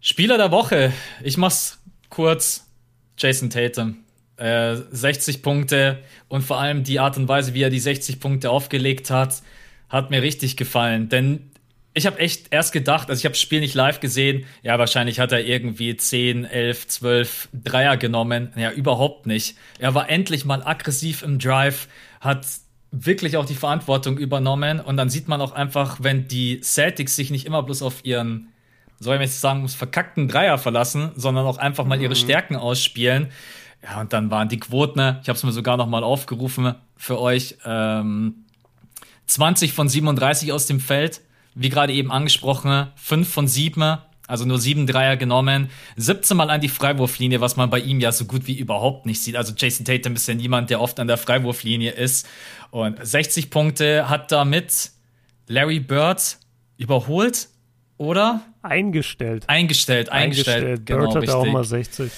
Spieler 0.00 0.38
der 0.38 0.50
Woche. 0.50 0.92
Ich 1.22 1.36
mach's 1.36 1.78
kurz. 2.08 2.66
Jason 3.18 3.50
Tatum. 3.50 3.98
Äh, 4.36 4.76
60 4.90 5.42
Punkte 5.42 5.98
und 6.28 6.42
vor 6.42 6.58
allem 6.60 6.84
die 6.84 7.00
Art 7.00 7.16
und 7.16 7.26
Weise, 7.28 7.54
wie 7.54 7.62
er 7.62 7.70
die 7.70 7.80
60 7.80 8.20
Punkte 8.20 8.50
aufgelegt 8.50 9.10
hat, 9.10 9.42
hat 9.88 10.10
mir 10.10 10.22
richtig 10.22 10.56
gefallen. 10.56 11.08
Denn 11.08 11.50
ich 11.96 12.04
habe 12.04 12.18
echt 12.18 12.48
erst 12.50 12.74
gedacht, 12.74 13.08
also 13.08 13.18
ich 13.18 13.24
habe 13.24 13.32
das 13.32 13.40
Spiel 13.40 13.60
nicht 13.60 13.74
live 13.74 14.00
gesehen, 14.00 14.44
ja, 14.62 14.78
wahrscheinlich 14.78 15.18
hat 15.18 15.32
er 15.32 15.42
irgendwie 15.42 15.96
10, 15.96 16.44
11, 16.44 16.88
12 16.88 17.48
Dreier 17.54 17.96
genommen. 17.96 18.52
Ja, 18.54 18.70
überhaupt 18.70 19.26
nicht. 19.26 19.56
Er 19.78 19.94
war 19.94 20.10
endlich 20.10 20.44
mal 20.44 20.62
aggressiv 20.62 21.22
im 21.22 21.38
Drive, 21.38 21.88
hat 22.20 22.46
wirklich 22.90 23.38
auch 23.38 23.46
die 23.46 23.54
Verantwortung 23.54 24.18
übernommen. 24.18 24.80
Und 24.80 24.98
dann 24.98 25.08
sieht 25.08 25.28
man 25.28 25.40
auch 25.40 25.52
einfach, 25.52 25.96
wenn 26.00 26.28
die 26.28 26.60
Celtics 26.60 27.16
sich 27.16 27.30
nicht 27.30 27.46
immer 27.46 27.62
bloß 27.62 27.80
auf 27.80 28.04
ihren, 28.04 28.48
soll 29.00 29.16
ich 29.16 29.22
jetzt 29.22 29.40
sagen, 29.40 29.66
verkackten 29.66 30.28
Dreier 30.28 30.58
verlassen, 30.58 31.12
sondern 31.16 31.46
auch 31.46 31.56
einfach 31.56 31.86
mal 31.86 32.00
ihre 32.00 32.10
mhm. 32.10 32.18
Stärken 32.18 32.56
ausspielen. 32.56 33.28
Ja, 33.88 34.00
und 34.00 34.12
dann 34.12 34.30
waren 34.30 34.48
die 34.48 34.58
Quoten, 34.58 34.98
ich 35.22 35.28
habe 35.28 35.36
es 35.36 35.44
mir 35.44 35.52
sogar 35.52 35.76
noch 35.76 35.86
mal 35.86 36.02
aufgerufen 36.02 36.74
für 36.96 37.20
euch, 37.20 37.56
ähm, 37.64 38.46
20 39.26 39.72
von 39.72 39.88
37 39.88 40.52
aus 40.52 40.66
dem 40.66 40.80
Feld, 40.80 41.20
wie 41.54 41.68
gerade 41.68 41.92
eben 41.92 42.10
angesprochen, 42.10 42.88
5 42.96 43.28
von 43.28 43.48
7 43.48 43.98
also 44.28 44.44
nur 44.44 44.58
sieben 44.58 44.86
Dreier 44.86 45.16
genommen, 45.16 45.70
17 45.96 46.36
Mal 46.36 46.50
an 46.50 46.60
die 46.60 46.68
Freiwurflinie, 46.68 47.40
was 47.40 47.56
man 47.56 47.70
bei 47.70 47.78
ihm 47.78 48.00
ja 48.00 48.12
so 48.12 48.24
gut 48.24 48.46
wie 48.46 48.58
überhaupt 48.58 49.06
nicht 49.06 49.22
sieht. 49.22 49.36
Also 49.36 49.52
Jason 49.56 49.84
Tatum 49.84 50.14
ist 50.14 50.26
ja 50.26 50.34
niemand, 50.34 50.70
der 50.70 50.80
oft 50.80 50.98
an 50.98 51.06
der 51.06 51.16
Freiwurflinie 51.16 51.92
ist. 51.92 52.28
Und 52.70 52.98
60 53.00 53.50
Punkte 53.50 54.08
hat 54.08 54.32
damit 54.32 54.90
Larry 55.46 55.80
Bird 55.80 56.38
überholt, 56.76 57.48
oder? 57.98 58.42
Eingestellt. 58.62 59.48
Eingestellt, 59.48 60.08
eingestellt. 60.10 60.56
eingestellt. 60.56 60.86
Genau, 60.86 61.00
Bird 61.00 61.14
hat 61.14 61.22
richtig. 61.22 61.36
auch 61.36 61.46
mal 61.46 61.64
60. 61.64 62.10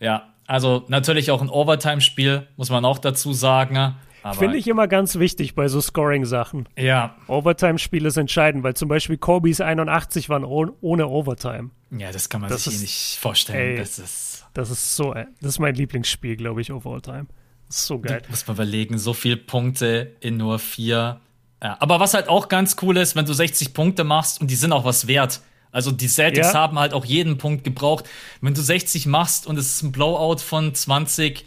Ja, 0.00 0.33
also 0.46 0.84
natürlich 0.88 1.30
auch 1.30 1.42
ein 1.42 1.48
Overtime-Spiel, 1.48 2.46
muss 2.56 2.70
man 2.70 2.84
auch 2.84 2.98
dazu 2.98 3.32
sagen. 3.32 3.96
Finde 4.32 4.56
ich 4.56 4.66
immer 4.68 4.88
ganz 4.88 5.18
wichtig 5.18 5.54
bei 5.54 5.68
so 5.68 5.82
Scoring-Sachen. 5.82 6.66
Ja. 6.78 7.14
Overtime-Spiel 7.26 8.06
ist 8.06 8.16
entscheidend, 8.16 8.64
weil 8.64 8.74
zum 8.74 8.88
Beispiel 8.88 9.18
Kobe's 9.18 9.60
81 9.60 10.30
waren 10.30 10.44
ohne 10.44 11.08
Overtime. 11.08 11.70
Ja, 11.90 12.10
das 12.10 12.30
kann 12.30 12.40
man 12.40 12.48
das 12.48 12.64
sich 12.64 12.74
ist, 12.74 12.80
nicht 12.80 13.18
vorstellen. 13.20 13.72
Ey, 13.72 13.76
das 13.76 13.98
ist, 13.98 14.46
das 14.54 14.70
ist 14.70 14.96
so, 14.96 15.12
das 15.12 15.26
ist 15.40 15.58
mein 15.58 15.74
Lieblingsspiel, 15.74 16.36
glaube 16.36 16.62
ich, 16.62 16.72
of 16.72 16.86
all 16.86 17.02
time. 17.02 17.26
Das 17.68 17.78
ist 17.78 17.86
so 17.86 17.98
geil. 17.98 18.22
Muss 18.30 18.46
man 18.46 18.56
überlegen, 18.56 18.96
so 18.96 19.12
viele 19.12 19.36
Punkte 19.36 20.16
in 20.20 20.38
nur 20.38 20.58
vier. 20.58 21.20
Ja, 21.62 21.76
aber 21.80 22.00
was 22.00 22.14
halt 22.14 22.28
auch 22.28 22.48
ganz 22.48 22.76
cool 22.82 22.96
ist, 22.96 23.16
wenn 23.16 23.26
du 23.26 23.34
60 23.34 23.74
Punkte 23.74 24.04
machst 24.04 24.40
und 24.40 24.50
die 24.50 24.54
sind 24.54 24.72
auch 24.72 24.84
was 24.84 25.06
wert. 25.06 25.40
Also 25.74 25.90
die 25.90 26.06
Celtics 26.06 26.52
ja. 26.52 26.54
haben 26.54 26.78
halt 26.78 26.94
auch 26.94 27.04
jeden 27.04 27.36
Punkt 27.36 27.64
gebraucht. 27.64 28.04
Wenn 28.40 28.54
du 28.54 28.62
60 28.62 29.06
machst 29.06 29.44
und 29.48 29.58
es 29.58 29.74
ist 29.74 29.82
ein 29.82 29.90
Blowout 29.90 30.38
von 30.38 30.72
20, 30.72 31.44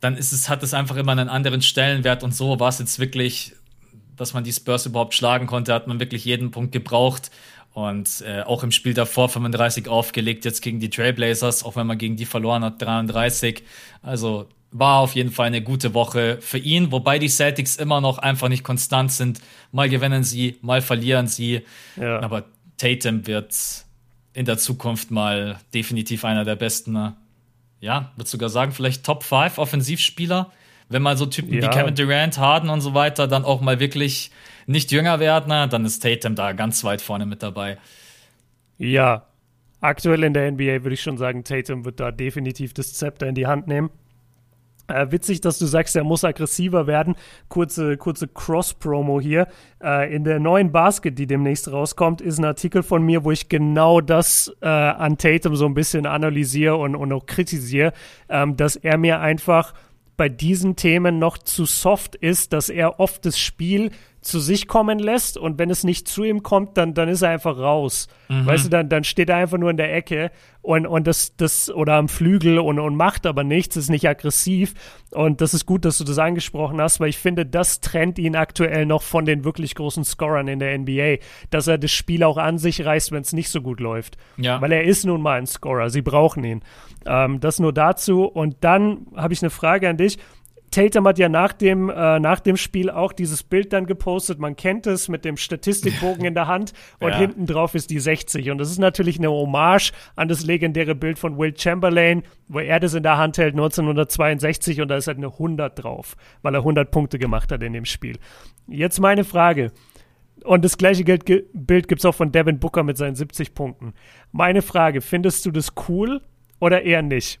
dann 0.00 0.16
ist 0.16 0.32
es, 0.32 0.48
hat 0.48 0.62
es 0.62 0.72
einfach 0.72 0.96
immer 0.96 1.12
einen 1.12 1.28
anderen 1.28 1.60
Stellenwert 1.60 2.22
und 2.22 2.34
so 2.34 2.58
war 2.58 2.70
es 2.70 2.78
jetzt 2.78 2.98
wirklich, 2.98 3.52
dass 4.16 4.32
man 4.32 4.42
die 4.42 4.54
Spurs 4.54 4.86
überhaupt 4.86 5.12
schlagen 5.12 5.46
konnte, 5.46 5.74
hat 5.74 5.86
man 5.86 6.00
wirklich 6.00 6.24
jeden 6.24 6.50
Punkt 6.50 6.72
gebraucht. 6.72 7.30
Und 7.74 8.24
äh, 8.26 8.40
auch 8.40 8.62
im 8.62 8.72
Spiel 8.72 8.94
davor 8.94 9.28
35 9.28 9.86
aufgelegt, 9.86 10.46
jetzt 10.46 10.62
gegen 10.62 10.80
die 10.80 10.88
Trailblazers, 10.88 11.62
auch 11.62 11.76
wenn 11.76 11.86
man 11.86 11.98
gegen 11.98 12.16
die 12.16 12.24
verloren 12.24 12.64
hat, 12.64 12.80
33. 12.80 13.62
Also 14.00 14.48
war 14.70 15.00
auf 15.00 15.14
jeden 15.14 15.30
Fall 15.30 15.48
eine 15.48 15.62
gute 15.62 15.92
Woche 15.92 16.38
für 16.40 16.58
ihn, 16.58 16.90
wobei 16.90 17.18
die 17.18 17.28
Celtics 17.28 17.76
immer 17.76 18.00
noch 18.00 18.16
einfach 18.16 18.48
nicht 18.48 18.64
konstant 18.64 19.12
sind. 19.12 19.40
Mal 19.72 19.90
gewinnen 19.90 20.24
sie, 20.24 20.58
mal 20.62 20.80
verlieren 20.80 21.26
sie. 21.28 21.66
Ja. 21.96 22.20
Aber 22.20 22.44
Tatum 22.78 23.26
wird 23.26 23.54
in 24.32 24.46
der 24.46 24.56
Zukunft 24.58 25.10
mal 25.10 25.58
definitiv 25.74 26.24
einer 26.24 26.44
der 26.44 26.56
besten 26.56 26.92
ne? 26.92 27.16
ja, 27.80 28.12
würde 28.16 28.28
sogar 28.28 28.48
sagen, 28.48 28.72
vielleicht 28.72 29.04
Top 29.04 29.22
5 29.22 29.58
Offensivspieler. 29.58 30.50
Wenn 30.88 31.02
mal 31.02 31.16
so 31.16 31.26
Typen 31.26 31.52
ja. 31.52 31.62
wie 31.62 31.68
Kevin 31.68 31.94
Durant, 31.94 32.38
Harden 32.38 32.70
und 32.70 32.80
so 32.80 32.94
weiter 32.94 33.28
dann 33.28 33.44
auch 33.44 33.60
mal 33.60 33.78
wirklich 33.78 34.30
nicht 34.66 34.90
jünger 34.90 35.20
werden, 35.20 35.70
dann 35.70 35.84
ist 35.84 36.00
Tatum 36.00 36.34
da 36.34 36.52
ganz 36.52 36.82
weit 36.82 37.02
vorne 37.02 37.26
mit 37.26 37.42
dabei. 37.42 37.78
Ja, 38.78 39.26
aktuell 39.80 40.24
in 40.24 40.34
der 40.34 40.50
NBA 40.50 40.82
würde 40.84 40.94
ich 40.94 41.02
schon 41.02 41.18
sagen, 41.18 41.44
Tatum 41.44 41.84
wird 41.84 42.00
da 42.00 42.10
definitiv 42.10 42.72
das 42.72 42.94
Zepter 42.94 43.26
in 43.26 43.34
die 43.34 43.46
Hand 43.46 43.66
nehmen. 43.66 43.90
Äh, 44.88 45.12
witzig, 45.12 45.42
dass 45.42 45.58
du 45.58 45.66
sagst, 45.66 45.94
er 45.96 46.04
muss 46.04 46.24
aggressiver 46.24 46.86
werden. 46.86 47.14
Kurze, 47.48 47.98
kurze 47.98 48.26
Cross-Promo 48.26 49.20
hier. 49.20 49.46
Äh, 49.82 50.14
in 50.14 50.24
der 50.24 50.40
neuen 50.40 50.72
Basket, 50.72 51.18
die 51.18 51.26
demnächst 51.26 51.70
rauskommt, 51.70 52.22
ist 52.22 52.38
ein 52.38 52.46
Artikel 52.46 52.82
von 52.82 53.02
mir, 53.02 53.22
wo 53.22 53.30
ich 53.30 53.50
genau 53.50 54.00
das 54.00 54.50
äh, 54.62 54.66
an 54.66 55.18
Tatum 55.18 55.56
so 55.56 55.66
ein 55.66 55.74
bisschen 55.74 56.06
analysiere 56.06 56.76
und, 56.76 56.96
und 56.96 57.12
auch 57.12 57.26
kritisiere, 57.26 57.92
ähm, 58.30 58.56
dass 58.56 58.76
er 58.76 58.96
mir 58.96 59.20
einfach 59.20 59.74
bei 60.16 60.28
diesen 60.28 60.74
Themen 60.74 61.18
noch 61.18 61.38
zu 61.38 61.64
soft 61.64 62.16
ist, 62.16 62.52
dass 62.52 62.70
er 62.70 62.98
oft 62.98 63.24
das 63.24 63.38
Spiel 63.38 63.90
zu 64.20 64.40
sich 64.40 64.66
kommen 64.66 64.98
lässt 64.98 65.38
und 65.38 65.58
wenn 65.58 65.70
es 65.70 65.84
nicht 65.84 66.08
zu 66.08 66.24
ihm 66.24 66.42
kommt, 66.42 66.76
dann, 66.76 66.94
dann 66.94 67.08
ist 67.08 67.22
er 67.22 67.30
einfach 67.30 67.56
raus. 67.58 68.08
Mhm. 68.28 68.46
Weißt 68.46 68.66
du, 68.66 68.68
dann, 68.68 68.88
dann 68.88 69.04
steht 69.04 69.28
er 69.28 69.36
einfach 69.36 69.58
nur 69.58 69.70
in 69.70 69.76
der 69.76 69.94
Ecke 69.94 70.30
und, 70.60 70.86
und 70.86 71.06
das, 71.06 71.36
das, 71.36 71.70
oder 71.70 71.94
am 71.94 72.08
Flügel 72.08 72.58
und, 72.58 72.78
und 72.78 72.96
macht 72.96 73.26
aber 73.26 73.44
nichts, 73.44 73.76
ist 73.76 73.88
nicht 73.88 74.08
aggressiv. 74.08 74.74
Und 75.12 75.40
das 75.40 75.54
ist 75.54 75.66
gut, 75.66 75.84
dass 75.84 75.98
du 75.98 76.04
das 76.04 76.18
angesprochen 76.18 76.80
hast, 76.80 77.00
weil 77.00 77.08
ich 77.08 77.18
finde, 77.18 77.46
das 77.46 77.80
trennt 77.80 78.18
ihn 78.18 78.36
aktuell 78.36 78.84
noch 78.84 79.02
von 79.02 79.24
den 79.24 79.44
wirklich 79.44 79.74
großen 79.74 80.04
Scorern 80.04 80.48
in 80.48 80.58
der 80.58 80.76
NBA, 80.76 81.16
dass 81.50 81.68
er 81.68 81.78
das 81.78 81.92
Spiel 81.92 82.22
auch 82.22 82.36
an 82.36 82.58
sich 82.58 82.84
reißt, 82.84 83.12
wenn 83.12 83.22
es 83.22 83.32
nicht 83.32 83.48
so 83.48 83.62
gut 83.62 83.80
läuft. 83.80 84.18
Ja. 84.36 84.60
Weil 84.60 84.72
er 84.72 84.84
ist 84.84 85.06
nun 85.06 85.22
mal 85.22 85.38
ein 85.38 85.46
Scorer, 85.46 85.90
sie 85.90 86.02
brauchen 86.02 86.44
ihn. 86.44 86.62
Ähm, 87.06 87.40
das 87.40 87.60
nur 87.60 87.72
dazu. 87.72 88.24
Und 88.24 88.56
dann 88.60 89.06
habe 89.16 89.32
ich 89.32 89.42
eine 89.42 89.50
Frage 89.50 89.88
an 89.88 89.96
dich 89.96 90.18
Tatum 90.70 91.06
hat 91.06 91.18
ja 91.18 91.28
nach 91.28 91.52
dem, 91.52 91.88
äh, 91.90 92.20
nach 92.20 92.40
dem 92.40 92.56
Spiel 92.56 92.90
auch 92.90 93.12
dieses 93.12 93.42
Bild 93.42 93.72
dann 93.72 93.86
gepostet. 93.86 94.38
Man 94.38 94.56
kennt 94.56 94.86
es 94.86 95.08
mit 95.08 95.24
dem 95.24 95.36
Statistikbogen 95.36 96.24
in 96.24 96.34
der 96.34 96.46
Hand 96.46 96.72
und 97.00 97.10
ja. 97.10 97.18
hinten 97.18 97.46
drauf 97.46 97.74
ist 97.74 97.90
die 97.90 98.00
60. 98.00 98.50
Und 98.50 98.58
das 98.58 98.70
ist 98.70 98.78
natürlich 98.78 99.18
eine 99.18 99.30
Hommage 99.30 99.92
an 100.16 100.28
das 100.28 100.44
legendäre 100.44 100.94
Bild 100.94 101.18
von 101.18 101.38
Will 101.38 101.54
Chamberlain, 101.56 102.22
wo 102.48 102.60
er 102.60 102.80
das 102.80 102.94
in 102.94 103.02
der 103.02 103.16
Hand 103.18 103.38
hält 103.38 103.54
1962 103.54 104.80
und 104.80 104.88
da 104.88 104.96
ist 104.96 105.06
halt 105.06 105.18
eine 105.18 105.28
100 105.28 105.82
drauf, 105.82 106.16
weil 106.42 106.54
er 106.54 106.60
100 106.60 106.90
Punkte 106.90 107.18
gemacht 107.18 107.50
hat 107.52 107.62
in 107.62 107.72
dem 107.72 107.84
Spiel. 107.84 108.18
Jetzt 108.66 109.00
meine 109.00 109.24
Frage. 109.24 109.72
Und 110.44 110.64
das 110.64 110.78
gleiche 110.78 111.04
Bild 111.04 111.88
gibt 111.88 111.98
es 112.00 112.04
auch 112.04 112.14
von 112.14 112.30
Devin 112.30 112.60
Booker 112.60 112.84
mit 112.84 112.96
seinen 112.96 113.16
70 113.16 113.54
Punkten. 113.54 113.94
Meine 114.30 114.62
Frage, 114.62 115.00
findest 115.00 115.44
du 115.46 115.50
das 115.50 115.72
cool 115.88 116.20
oder 116.60 116.82
eher 116.82 117.02
nicht? 117.02 117.40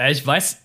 Äh, 0.00 0.12
ich 0.12 0.26
weiß 0.26 0.58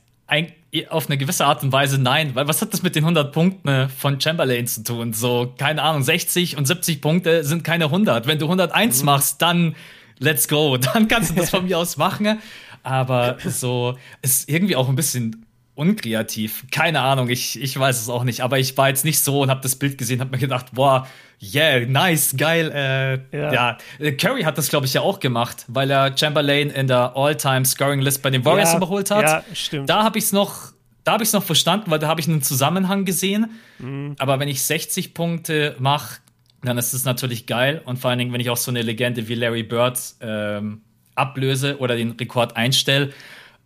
auf 0.90 1.06
eine 1.06 1.18
gewisse 1.18 1.46
Art 1.46 1.64
und 1.64 1.72
Weise 1.72 2.00
nein, 2.00 2.34
weil 2.34 2.48
was 2.48 2.62
hat 2.62 2.74
das 2.74 2.82
mit 2.82 2.96
den 2.96 3.04
100 3.04 3.32
Punkten 3.32 3.68
äh, 3.68 3.88
von 3.88 4.20
Chamberlain 4.20 4.66
zu 4.66 4.84
tun? 4.84 5.14
So, 5.14 5.54
keine 5.58 5.84
Ahnung, 5.84 6.04
60 6.04 6.58
und 6.58 6.66
70 6.66 7.02
Punkte 7.02 7.44
sind 7.44 7.64
keine 7.64 7.86
100. 7.86 8.28
Wenn 8.28 8.40
du 8.40 8.46
101 8.46 9.00
mhm. 9.00 9.06
machst, 9.06 9.42
dann 9.42 9.76
let's 10.18 10.48
go, 10.48 10.78
dann 10.94 11.08
kannst 11.08 11.32
du 11.32 11.36
das 11.36 11.50
von 11.50 11.66
mir 11.68 11.78
aus 11.78 11.98
machen. 11.98 12.40
Aber 12.84 13.38
so 13.46 13.98
ist 14.22 14.50
irgendwie 14.50 14.76
auch 14.76 14.90
ein 14.90 14.96
bisschen 14.96 15.45
unkreativ. 15.76 16.66
Keine 16.72 17.02
Ahnung, 17.02 17.30
ich, 17.30 17.62
ich 17.62 17.78
weiß 17.78 18.02
es 18.02 18.10
auch 18.10 18.24
nicht. 18.24 18.42
Aber 18.42 18.58
ich 18.58 18.78
war 18.78 18.88
jetzt 18.88 19.06
nicht 19.06 19.20
so 19.20 19.42
und 19.42 19.50
habe 19.50 19.62
das 19.62 19.76
Bild 19.76 19.98
gesehen, 19.98 20.22
habe 20.22 20.32
mir 20.32 20.38
gedacht, 20.38 20.68
boah, 20.72 21.08
yeah, 21.42 21.86
nice, 21.86 22.36
geil. 22.38 22.72
Äh, 22.74 23.38
ja. 23.38 23.54
ja. 23.54 23.78
Äh, 24.00 24.14
Curry 24.14 24.44
hat 24.44 24.58
das, 24.58 24.70
glaube 24.70 24.86
ich, 24.86 24.94
ja 24.94 25.02
auch 25.02 25.20
gemacht, 25.20 25.66
weil 25.68 25.92
er 25.92 26.18
Chamberlain 26.18 26.70
in 26.70 26.88
der 26.88 27.16
All-Time-Scoring-List 27.16 28.22
bei 28.22 28.30
den 28.30 28.46
Warriors 28.46 28.72
ja, 28.72 28.78
überholt 28.78 29.12
hat. 29.12 29.24
Ja, 29.24 29.44
stimmt. 29.54 29.90
Da 29.90 30.04
habe 30.04 30.18
ich 30.18 30.26
es 30.26 30.32
noch, 30.32 30.72
da 31.04 31.14
habe 31.14 31.24
ich 31.24 31.34
noch 31.34 31.44
verstanden, 31.44 31.92
weil 31.92 32.00
da 32.00 32.08
habe 32.08 32.22
ich 32.22 32.28
einen 32.28 32.42
Zusammenhang 32.42 33.04
gesehen. 33.04 33.52
Mhm. 33.80 34.16
Aber 34.18 34.40
wenn 34.40 34.48
ich 34.48 34.64
60 34.64 35.14
Punkte 35.14 35.76
mache, 35.80 36.20
dann 36.64 36.78
ist 36.78 36.94
es 36.94 37.04
natürlich 37.04 37.46
geil. 37.48 37.82
Und 37.84 38.00
vor 38.00 38.10
allen 38.10 38.20
Dingen, 38.20 38.34
wenn 38.34 38.42
ich 38.42 38.50
auch 38.50 38.58
so 38.58 38.72
eine 38.72 38.82
Legende 38.82 39.28
wie 39.28 39.36
Larry 39.36 39.64
Bird 39.64 40.00
ähm, 40.22 40.82
ablöse 41.16 41.78
oder 41.80 41.96
den 41.96 42.12
Rekord 42.12 42.56
einstelle, 42.56 43.12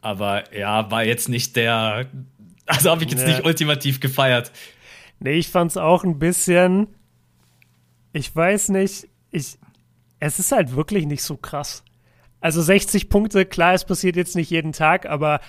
aber 0.01 0.55
ja, 0.55 0.89
war 0.91 1.03
jetzt 1.03 1.29
nicht 1.29 1.55
der. 1.55 2.07
Also 2.65 2.91
habe 2.91 3.03
ich 3.03 3.11
jetzt 3.11 3.21
ja. 3.21 3.29
nicht 3.29 3.45
ultimativ 3.45 3.99
gefeiert. 3.99 4.51
Nee, 5.19 5.33
ich 5.33 5.49
fand 5.49 5.71
es 5.71 5.77
auch 5.77 6.03
ein 6.03 6.19
bisschen. 6.19 6.87
Ich 8.13 8.35
weiß 8.35 8.69
nicht, 8.69 9.07
ich. 9.31 9.57
Es 10.19 10.39
ist 10.39 10.51
halt 10.51 10.75
wirklich 10.75 11.05
nicht 11.05 11.23
so 11.23 11.37
krass. 11.37 11.83
Also 12.41 12.61
60 12.61 13.09
Punkte, 13.09 13.45
klar, 13.45 13.73
es 13.73 13.85
passiert 13.85 14.15
jetzt 14.15 14.35
nicht 14.35 14.49
jeden 14.49 14.71
Tag, 14.71 15.05
aber 15.05 15.39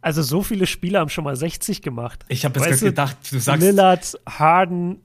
also 0.00 0.22
so 0.22 0.42
viele 0.42 0.66
Spieler 0.66 1.00
haben 1.00 1.08
schon 1.08 1.24
mal 1.24 1.36
60 1.36 1.82
gemacht. 1.82 2.24
Ich 2.28 2.44
habe 2.44 2.60
jetzt 2.60 2.80
gedacht, 2.80 3.16
du 3.30 3.38
sagst. 3.38 3.62
Lillard, 3.62 4.18
Harden, 4.26 5.00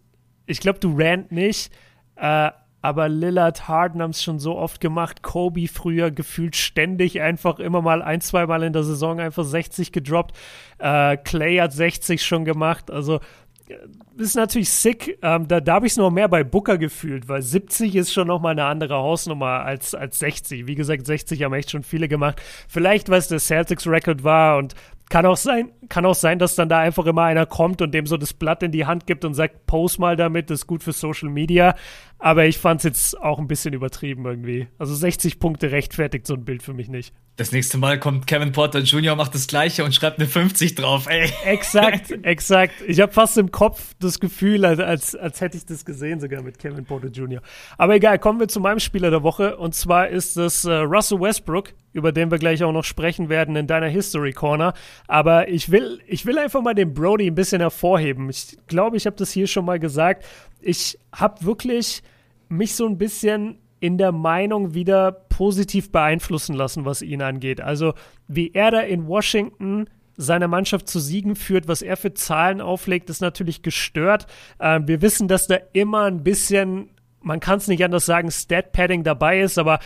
ich 0.46 0.60
glaube, 0.60 0.80
du 0.80 0.96
Rand 0.98 1.32
nicht, 1.32 1.72
äh, 2.16 2.52
aber 2.84 3.08
Lillard, 3.08 3.70
Harden 3.70 4.02
haben 4.02 4.12
es 4.12 4.22
schon 4.22 4.40
so 4.40 4.58
oft 4.58 4.82
gemacht. 4.82 5.24
Kobe 5.24 5.70
früher 5.70 6.12
gefühlt 6.12 6.58
ständig 6.58 7.22
einfach 7.22 7.60
immer 7.60 7.82
mal 7.82 8.02
ein, 8.02 8.20
zwei 8.20 8.46
Mal 8.46 8.62
in 8.62 8.74
der 8.74 8.84
Saison 8.84 9.22
einfach 9.22 9.46
60 9.46 9.94
gedroppt. 9.94 10.36
Äh, 10.80 11.16
Clay 11.16 11.56
hat 11.60 11.72
60 11.72 12.22
schon 12.22 12.44
gemacht. 12.44 12.92
Also 12.92 13.22
äh, 13.70 13.76
ist 14.18 14.36
natürlich 14.36 14.70
sick. 14.70 15.18
Ähm, 15.22 15.48
da 15.48 15.62
da 15.62 15.76
habe 15.76 15.88
ich 15.88 15.94
es 15.94 15.98
noch 15.98 16.12
mehr 16.12 16.28
bei 16.28 16.44
Booker 16.44 16.78
gefühlt, 16.78 17.30
weil 17.30 17.42
70 17.42 17.96
ist 17.96 18.12
schon 18.12 18.28
nochmal 18.28 18.52
eine 18.52 18.66
andere 18.66 18.96
Hausnummer 18.96 19.64
als, 19.64 19.96
als 19.96 20.20
60. 20.20 20.68
Wie 20.68 20.76
gesagt, 20.76 21.06
60 21.06 21.42
haben 21.42 21.54
echt 21.54 21.72
schon 21.72 21.84
viele 21.84 22.10
gemacht. 22.10 22.42
Vielleicht, 22.68 23.08
weil 23.08 23.20
es 23.20 23.30
der 23.30 23.40
Celtics-Record 23.40 24.26
war 24.26 24.58
und 24.58 24.76
kann 25.14 25.28
auch 25.28 25.38
sein, 25.38 25.70
kann 25.90 26.08
auch 26.08 26.16
sein, 26.16 26.40
dass 26.40 26.56
dann 26.56 26.70
da 26.70 26.80
einfach 26.80 27.06
immer 27.06 27.22
einer 27.22 27.46
kommt 27.46 27.84
und 27.84 27.92
dem 27.92 28.08
so 28.08 28.18
das 28.18 28.34
Blatt 28.34 28.64
in 28.64 28.72
die 28.72 28.88
Hand 28.88 29.06
gibt 29.06 29.24
und 29.26 29.36
sagt, 29.36 29.68
post 29.68 30.00
mal 30.00 30.16
damit, 30.16 30.50
das 30.50 30.62
ist 30.62 30.68
gut 30.68 30.82
für 30.82 30.92
Social 30.92 31.30
Media. 31.30 31.76
Aber 32.18 32.46
ich 32.46 32.58
fand 32.58 32.80
es 32.80 32.84
jetzt 32.84 33.22
auch 33.22 33.38
ein 33.38 33.48
bisschen 33.48 33.76
übertrieben 33.76 34.26
irgendwie. 34.26 34.70
Also 34.80 34.96
60 34.96 35.38
Punkte 35.38 35.70
rechtfertigt 35.70 36.26
so 36.26 36.34
ein 36.34 36.46
Bild 36.46 36.64
für 36.64 36.74
mich 36.74 36.90
nicht. 36.90 37.14
Das 37.36 37.52
nächste 37.52 37.78
Mal 37.78 38.00
kommt 38.00 38.26
Kevin 38.26 38.54
Porter 38.54 38.80
Jr., 38.80 39.16
macht 39.16 39.36
das 39.36 39.46
gleiche 39.46 39.84
und 39.84 39.94
schreibt 39.94 40.18
eine 40.18 40.28
50 40.28 40.74
drauf, 40.74 41.06
ey. 41.08 41.32
Exakt, 41.46 42.10
exakt. 42.24 42.74
Ich 42.88 43.00
habe 43.00 43.12
fast 43.12 43.38
im 43.38 43.52
Kopf 43.52 43.94
das 44.00 44.20
Gefühl, 44.20 44.66
als, 44.66 44.80
als, 44.80 45.16
als 45.16 45.42
hätte 45.42 45.58
ich 45.58 45.66
das 45.68 45.86
gesehen, 45.86 46.22
sogar 46.22 46.42
mit 46.42 46.58
Kevin 46.58 46.86
Porter 46.86 47.10
Jr. 47.10 47.44
Aber 47.78 47.94
egal, 47.94 48.18
kommen 48.18 48.40
wir 48.40 48.48
zu 48.48 48.60
meinem 48.60 48.80
Spieler 48.80 49.12
der 49.12 49.22
Woche. 49.22 49.58
Und 49.58 49.76
zwar 49.76 50.08
ist 50.08 50.38
es 50.38 50.66
äh, 50.66 50.74
Russell 50.74 51.20
Westbrook, 51.20 51.76
über 51.94 52.12
den 52.12 52.32
wir 52.32 52.40
gleich 52.40 52.64
auch 52.64 52.72
noch 52.72 52.84
sprechen 52.84 53.30
werden 53.30 53.56
in 53.56 53.68
deiner 53.68 53.88
History 53.88 54.34
Corner. 54.34 54.74
Aber 55.08 55.48
ich 55.48 55.72
will, 55.72 56.02
ich 56.08 56.26
will 56.26 56.38
einfach 56.38 56.62
mal 56.62 56.74
den 56.74 56.94
Brody 56.94 57.28
ein 57.28 57.36
bisschen 57.36 57.62
hervorheben. 57.62 58.30
Ich 58.30 58.58
glaube, 58.68 58.98
ich 58.98 59.06
habe 59.06 59.16
das 59.16 59.32
hier 59.32 59.48
schon 59.48 59.66
mal 59.66 59.80
gesagt. 59.80 60.26
Ich 60.60 61.00
habe 61.14 61.46
wirklich 61.46 62.04
mich 62.50 62.76
so 62.76 62.86
ein 62.86 62.98
bisschen 62.98 63.60
in 63.80 63.98
der 63.98 64.12
Meinung 64.12 64.74
wieder 64.74 65.12
positiv 65.12 65.92
beeinflussen 65.92 66.56
lassen, 66.56 66.86
was 66.86 67.02
ihn 67.02 67.22
angeht. 67.22 67.60
Also 67.60 67.94
wie 68.28 68.52
er 68.54 68.72
da 68.72 68.80
in 68.80 69.08
Washington 69.08 69.88
seine 70.16 70.48
Mannschaft 70.48 70.88
zu 70.88 71.00
Siegen 71.00 71.36
führt, 71.36 71.68
was 71.68 71.82
er 71.82 71.98
für 71.98 72.14
Zahlen 72.14 72.62
auflegt, 72.62 73.10
ist 73.10 73.22
natürlich 73.22 73.62
gestört. 73.62 74.28
Äh, 74.60 74.80
wir 74.86 75.02
wissen, 75.02 75.28
dass 75.28 75.48
da 75.48 75.58
immer 75.74 76.04
ein 76.04 76.24
bisschen, 76.24 76.92
man 77.22 77.40
kann 77.40 77.58
es 77.58 77.68
nicht 77.68 77.84
anders 77.84 78.06
sagen, 78.06 78.32
Stat-Padding 78.32 79.04
dabei 79.04 79.42
ist, 79.42 79.58
aber 79.58 79.80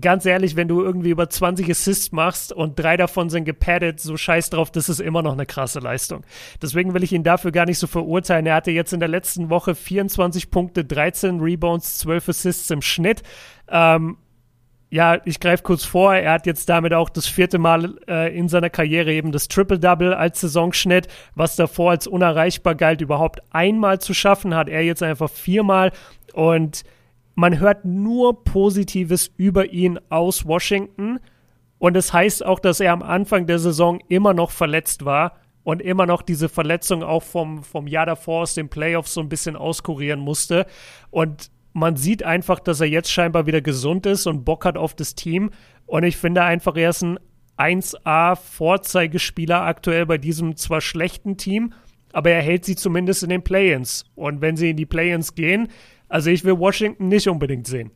ganz 0.00 0.26
ehrlich, 0.26 0.56
wenn 0.56 0.68
du 0.68 0.82
irgendwie 0.82 1.10
über 1.10 1.28
20 1.28 1.70
Assists 1.70 2.12
machst 2.12 2.52
und 2.52 2.78
drei 2.78 2.96
davon 2.96 3.30
sind 3.30 3.44
gepaddet, 3.44 4.00
so 4.00 4.16
scheiß 4.16 4.50
drauf, 4.50 4.70
das 4.70 4.88
ist 4.88 5.00
immer 5.00 5.22
noch 5.22 5.32
eine 5.32 5.46
krasse 5.46 5.80
Leistung. 5.80 6.24
Deswegen 6.62 6.94
will 6.94 7.02
ich 7.02 7.12
ihn 7.12 7.24
dafür 7.24 7.52
gar 7.52 7.66
nicht 7.66 7.78
so 7.78 7.86
verurteilen. 7.86 8.46
Er 8.46 8.54
hatte 8.56 8.70
jetzt 8.70 8.92
in 8.92 9.00
der 9.00 9.08
letzten 9.08 9.50
Woche 9.50 9.74
24 9.74 10.50
Punkte, 10.50 10.84
13 10.84 11.40
Rebounds, 11.40 11.98
12 11.98 12.28
Assists 12.28 12.70
im 12.70 12.82
Schnitt. 12.82 13.22
Ähm, 13.68 14.18
ja, 14.90 15.20
ich 15.26 15.38
greife 15.38 15.62
kurz 15.62 15.84
vor, 15.84 16.14
er 16.14 16.32
hat 16.32 16.46
jetzt 16.46 16.68
damit 16.68 16.94
auch 16.94 17.10
das 17.10 17.26
vierte 17.26 17.58
Mal 17.58 17.98
äh, 18.08 18.34
in 18.34 18.48
seiner 18.48 18.70
Karriere 18.70 19.12
eben 19.12 19.32
das 19.32 19.48
Triple-Double 19.48 20.14
als 20.14 20.40
Saisonschnitt, 20.40 21.08
was 21.34 21.56
davor 21.56 21.90
als 21.90 22.06
unerreichbar 22.06 22.74
galt, 22.74 23.02
überhaupt 23.02 23.42
einmal 23.50 24.00
zu 24.00 24.14
schaffen, 24.14 24.54
hat 24.54 24.68
er 24.68 24.82
jetzt 24.82 25.02
einfach 25.02 25.28
viermal 25.28 25.92
und 26.32 26.84
man 27.38 27.60
hört 27.60 27.84
nur 27.84 28.42
Positives 28.42 29.30
über 29.36 29.72
ihn 29.72 30.00
aus 30.08 30.44
Washington. 30.44 31.20
Und 31.78 31.96
es 31.96 32.08
das 32.08 32.14
heißt 32.14 32.44
auch, 32.44 32.58
dass 32.58 32.80
er 32.80 32.92
am 32.92 33.04
Anfang 33.04 33.46
der 33.46 33.60
Saison 33.60 34.00
immer 34.08 34.34
noch 34.34 34.50
verletzt 34.50 35.04
war 35.04 35.36
und 35.62 35.80
immer 35.80 36.04
noch 36.04 36.22
diese 36.22 36.48
Verletzung 36.48 37.04
auch 37.04 37.22
vom, 37.22 37.62
vom 37.62 37.86
Jahr 37.86 38.06
davor 38.06 38.42
aus 38.42 38.54
den 38.54 38.68
Playoffs 38.68 39.14
so 39.14 39.20
ein 39.20 39.28
bisschen 39.28 39.54
auskurieren 39.54 40.18
musste. 40.18 40.66
Und 41.10 41.52
man 41.72 41.94
sieht 41.94 42.24
einfach, 42.24 42.58
dass 42.58 42.80
er 42.80 42.88
jetzt 42.88 43.12
scheinbar 43.12 43.46
wieder 43.46 43.60
gesund 43.60 44.04
ist 44.06 44.26
und 44.26 44.44
Bock 44.44 44.64
hat 44.64 44.76
auf 44.76 44.94
das 44.94 45.14
Team. 45.14 45.50
Und 45.86 46.02
ich 46.02 46.16
finde 46.16 46.42
einfach, 46.42 46.74
er 46.74 46.90
ist 46.90 47.04
ein 47.04 47.20
1A-Vorzeigespieler 47.56 49.62
aktuell 49.62 50.06
bei 50.06 50.18
diesem 50.18 50.56
zwar 50.56 50.80
schlechten 50.80 51.36
Team, 51.36 51.72
aber 52.12 52.30
er 52.30 52.42
hält 52.42 52.64
sie 52.64 52.74
zumindest 52.74 53.22
in 53.22 53.28
den 53.28 53.44
Play-ins. 53.44 54.06
Und 54.16 54.40
wenn 54.40 54.56
sie 54.56 54.70
in 54.70 54.76
die 54.76 54.86
Play-ins 54.86 55.36
gehen, 55.36 55.68
also 56.08 56.30
ich 56.30 56.44
will 56.44 56.58
Washington 56.58 57.08
nicht 57.08 57.28
unbedingt 57.28 57.66
sehen. 57.66 57.90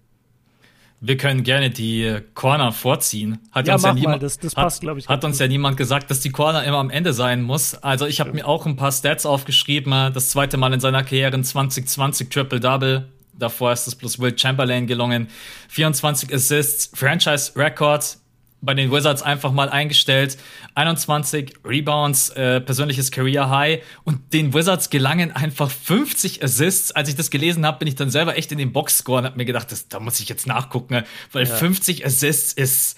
Wir 1.05 1.17
können 1.17 1.43
gerne 1.43 1.71
die 1.71 2.19
Corner 2.35 2.71
vorziehen. 2.71 3.41
Hat 3.51 3.67
ja, 3.67 3.75
uns 3.75 3.83
ja 3.83 3.93
niemand, 3.93 4.23
das, 4.23 4.39
das 4.39 4.55
passt, 4.55 4.83
glaube 4.83 5.01
ich. 5.01 5.09
Hat 5.09 5.25
uns 5.25 5.39
gut. 5.39 5.41
ja 5.41 5.49
niemand 5.49 5.77
gesagt, 5.77 6.09
dass 6.13 6.21
die 6.21 6.31
Corner 6.31 6.63
immer 6.63 6.79
am 6.79 6.91
Ende 6.91 7.13
sein 7.13 7.43
muss. 7.43 7.75
Also 7.75 8.07
ich 8.07 8.21
habe 8.21 8.33
mir 8.33 8.47
auch 8.47 8.67
ein 8.67 8.77
paar 8.77 8.93
Stats 8.93 9.27
aufgeschrieben. 9.27 10.13
Das 10.15 10.31
zweite 10.31 10.59
Mal 10.59 10.73
in 10.73 10.79
seiner 10.79 11.03
Karriere 11.03 11.35
in 11.35 11.43
2020 11.43 12.29
Triple-Double. 12.29 13.09
Davor 13.37 13.73
ist 13.73 13.89
es 13.89 13.97
plus 13.97 14.21
Will 14.21 14.39
Chamberlain 14.39 14.87
gelungen. 14.87 15.27
24 15.71 16.33
Assists, 16.33 16.97
Franchise 16.97 17.57
Record 17.57 18.19
bei 18.63 18.75
den 18.75 18.91
Wizards 18.91 19.23
einfach 19.23 19.53
mal 19.53 19.69
eingestellt. 19.69 20.39
21 20.75 21.55
Rebounds, 21.65 22.31
äh, 22.31 22.61
persönliches 22.61 23.11
Career 23.11 23.51
High. 23.51 23.83
Und 24.05 24.33
den 24.33 24.55
Wizards 24.55 24.89
gelangen 24.89 25.33
einfach 25.33 25.71
50 25.71 26.43
Assists. 26.43 26.93
Als 26.93 27.09
ich 27.09 27.17
das 27.17 27.31
gelesen 27.31 27.67
habe, 27.67 27.81
bin 27.81 27.89
ich 27.89 27.97
dann 27.97 28.11
selber 28.11 28.37
echt 28.37 28.53
in 28.53 28.59
den 28.59 28.73
Boxscore 28.73 29.19
und 29.19 29.25
habe 29.27 29.37
mir 29.37 29.45
gedacht, 29.45 29.71
das, 29.71 29.89
da 29.89 30.01
muss 30.01 30.21
ich 30.21 30.29
jetzt 30.29 30.47
nachgucken, 30.47 31.03
weil 31.33 31.47
ja. 31.47 31.55
50 31.55 32.07
Assists 32.07 32.53
ist 32.53 32.97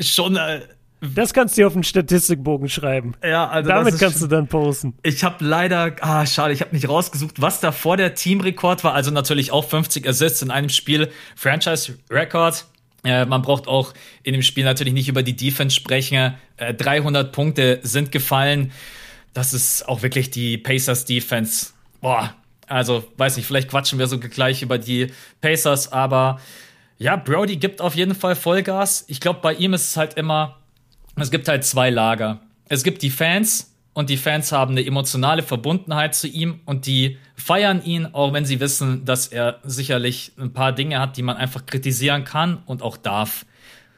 schon. 0.00 0.36
Äh, 0.36 0.62
das 1.02 1.32
kannst 1.32 1.56
du 1.56 1.62
dir 1.62 1.66
auf 1.66 1.72
den 1.72 1.82
Statistikbogen 1.82 2.68
schreiben. 2.68 3.14
Ja, 3.24 3.48
also 3.48 3.70
damit 3.70 3.98
kannst 3.98 4.20
du 4.20 4.26
dann 4.26 4.48
posten. 4.48 4.94
Ich 5.02 5.24
habe 5.24 5.42
leider, 5.42 5.96
ah 6.00 6.26
schade, 6.26 6.52
ich 6.52 6.60
habe 6.60 6.74
nicht 6.74 6.88
rausgesucht, 6.88 7.40
was 7.40 7.60
da 7.60 7.72
vor 7.72 7.96
der 7.96 8.14
Teamrekord 8.14 8.84
war. 8.84 8.94
Also 8.94 9.10
natürlich 9.10 9.50
auch 9.50 9.64
50 9.64 10.06
Assists 10.06 10.42
in 10.42 10.50
einem 10.50 10.68
Spiel, 10.68 11.10
Franchise 11.36 11.96
Record. 12.10 12.66
Äh, 13.04 13.24
man 13.24 13.42
braucht 13.42 13.66
auch 13.66 13.94
in 14.22 14.32
dem 14.32 14.42
Spiel 14.42 14.64
natürlich 14.64 14.94
nicht 14.94 15.08
über 15.08 15.22
die 15.22 15.36
Defense 15.36 15.74
sprechen. 15.74 16.34
Äh, 16.56 16.74
300 16.74 17.32
Punkte 17.32 17.80
sind 17.82 18.12
gefallen. 18.12 18.72
Das 19.32 19.54
ist 19.54 19.88
auch 19.88 20.02
wirklich 20.02 20.30
die 20.30 20.58
Pacers 20.58 21.04
Defense. 21.04 21.68
Boah, 22.00 22.34
also 22.66 23.04
weiß 23.16 23.36
nicht, 23.36 23.46
vielleicht 23.46 23.68
quatschen 23.68 23.98
wir 23.98 24.06
so 24.06 24.18
gleich 24.18 24.62
über 24.62 24.78
die 24.78 25.12
Pacers, 25.40 25.92
aber 25.92 26.40
ja, 26.98 27.16
Brody 27.16 27.56
gibt 27.56 27.80
auf 27.80 27.94
jeden 27.94 28.14
Fall 28.14 28.36
Vollgas. 28.36 29.04
Ich 29.08 29.20
glaube, 29.20 29.40
bei 29.40 29.54
ihm 29.54 29.72
ist 29.72 29.88
es 29.88 29.96
halt 29.96 30.14
immer 30.14 30.60
es 31.16 31.30
gibt 31.30 31.48
halt 31.48 31.64
zwei 31.64 31.90
Lager. 31.90 32.40
Es 32.68 32.82
gibt 32.82 33.02
die 33.02 33.10
Fans 33.10 33.74
und 34.00 34.08
die 34.08 34.16
Fans 34.16 34.50
haben 34.50 34.72
eine 34.72 34.84
emotionale 34.84 35.42
Verbundenheit 35.42 36.14
zu 36.14 36.26
ihm 36.26 36.60
und 36.64 36.86
die 36.86 37.18
feiern 37.36 37.84
ihn, 37.84 38.06
auch 38.06 38.32
wenn 38.32 38.46
sie 38.46 38.58
wissen, 38.58 39.04
dass 39.04 39.26
er 39.26 39.60
sicherlich 39.62 40.32
ein 40.38 40.54
paar 40.54 40.72
Dinge 40.72 40.98
hat, 40.98 41.18
die 41.18 41.22
man 41.22 41.36
einfach 41.36 41.66
kritisieren 41.66 42.24
kann 42.24 42.62
und 42.64 42.82
auch 42.82 42.96
darf. 42.96 43.44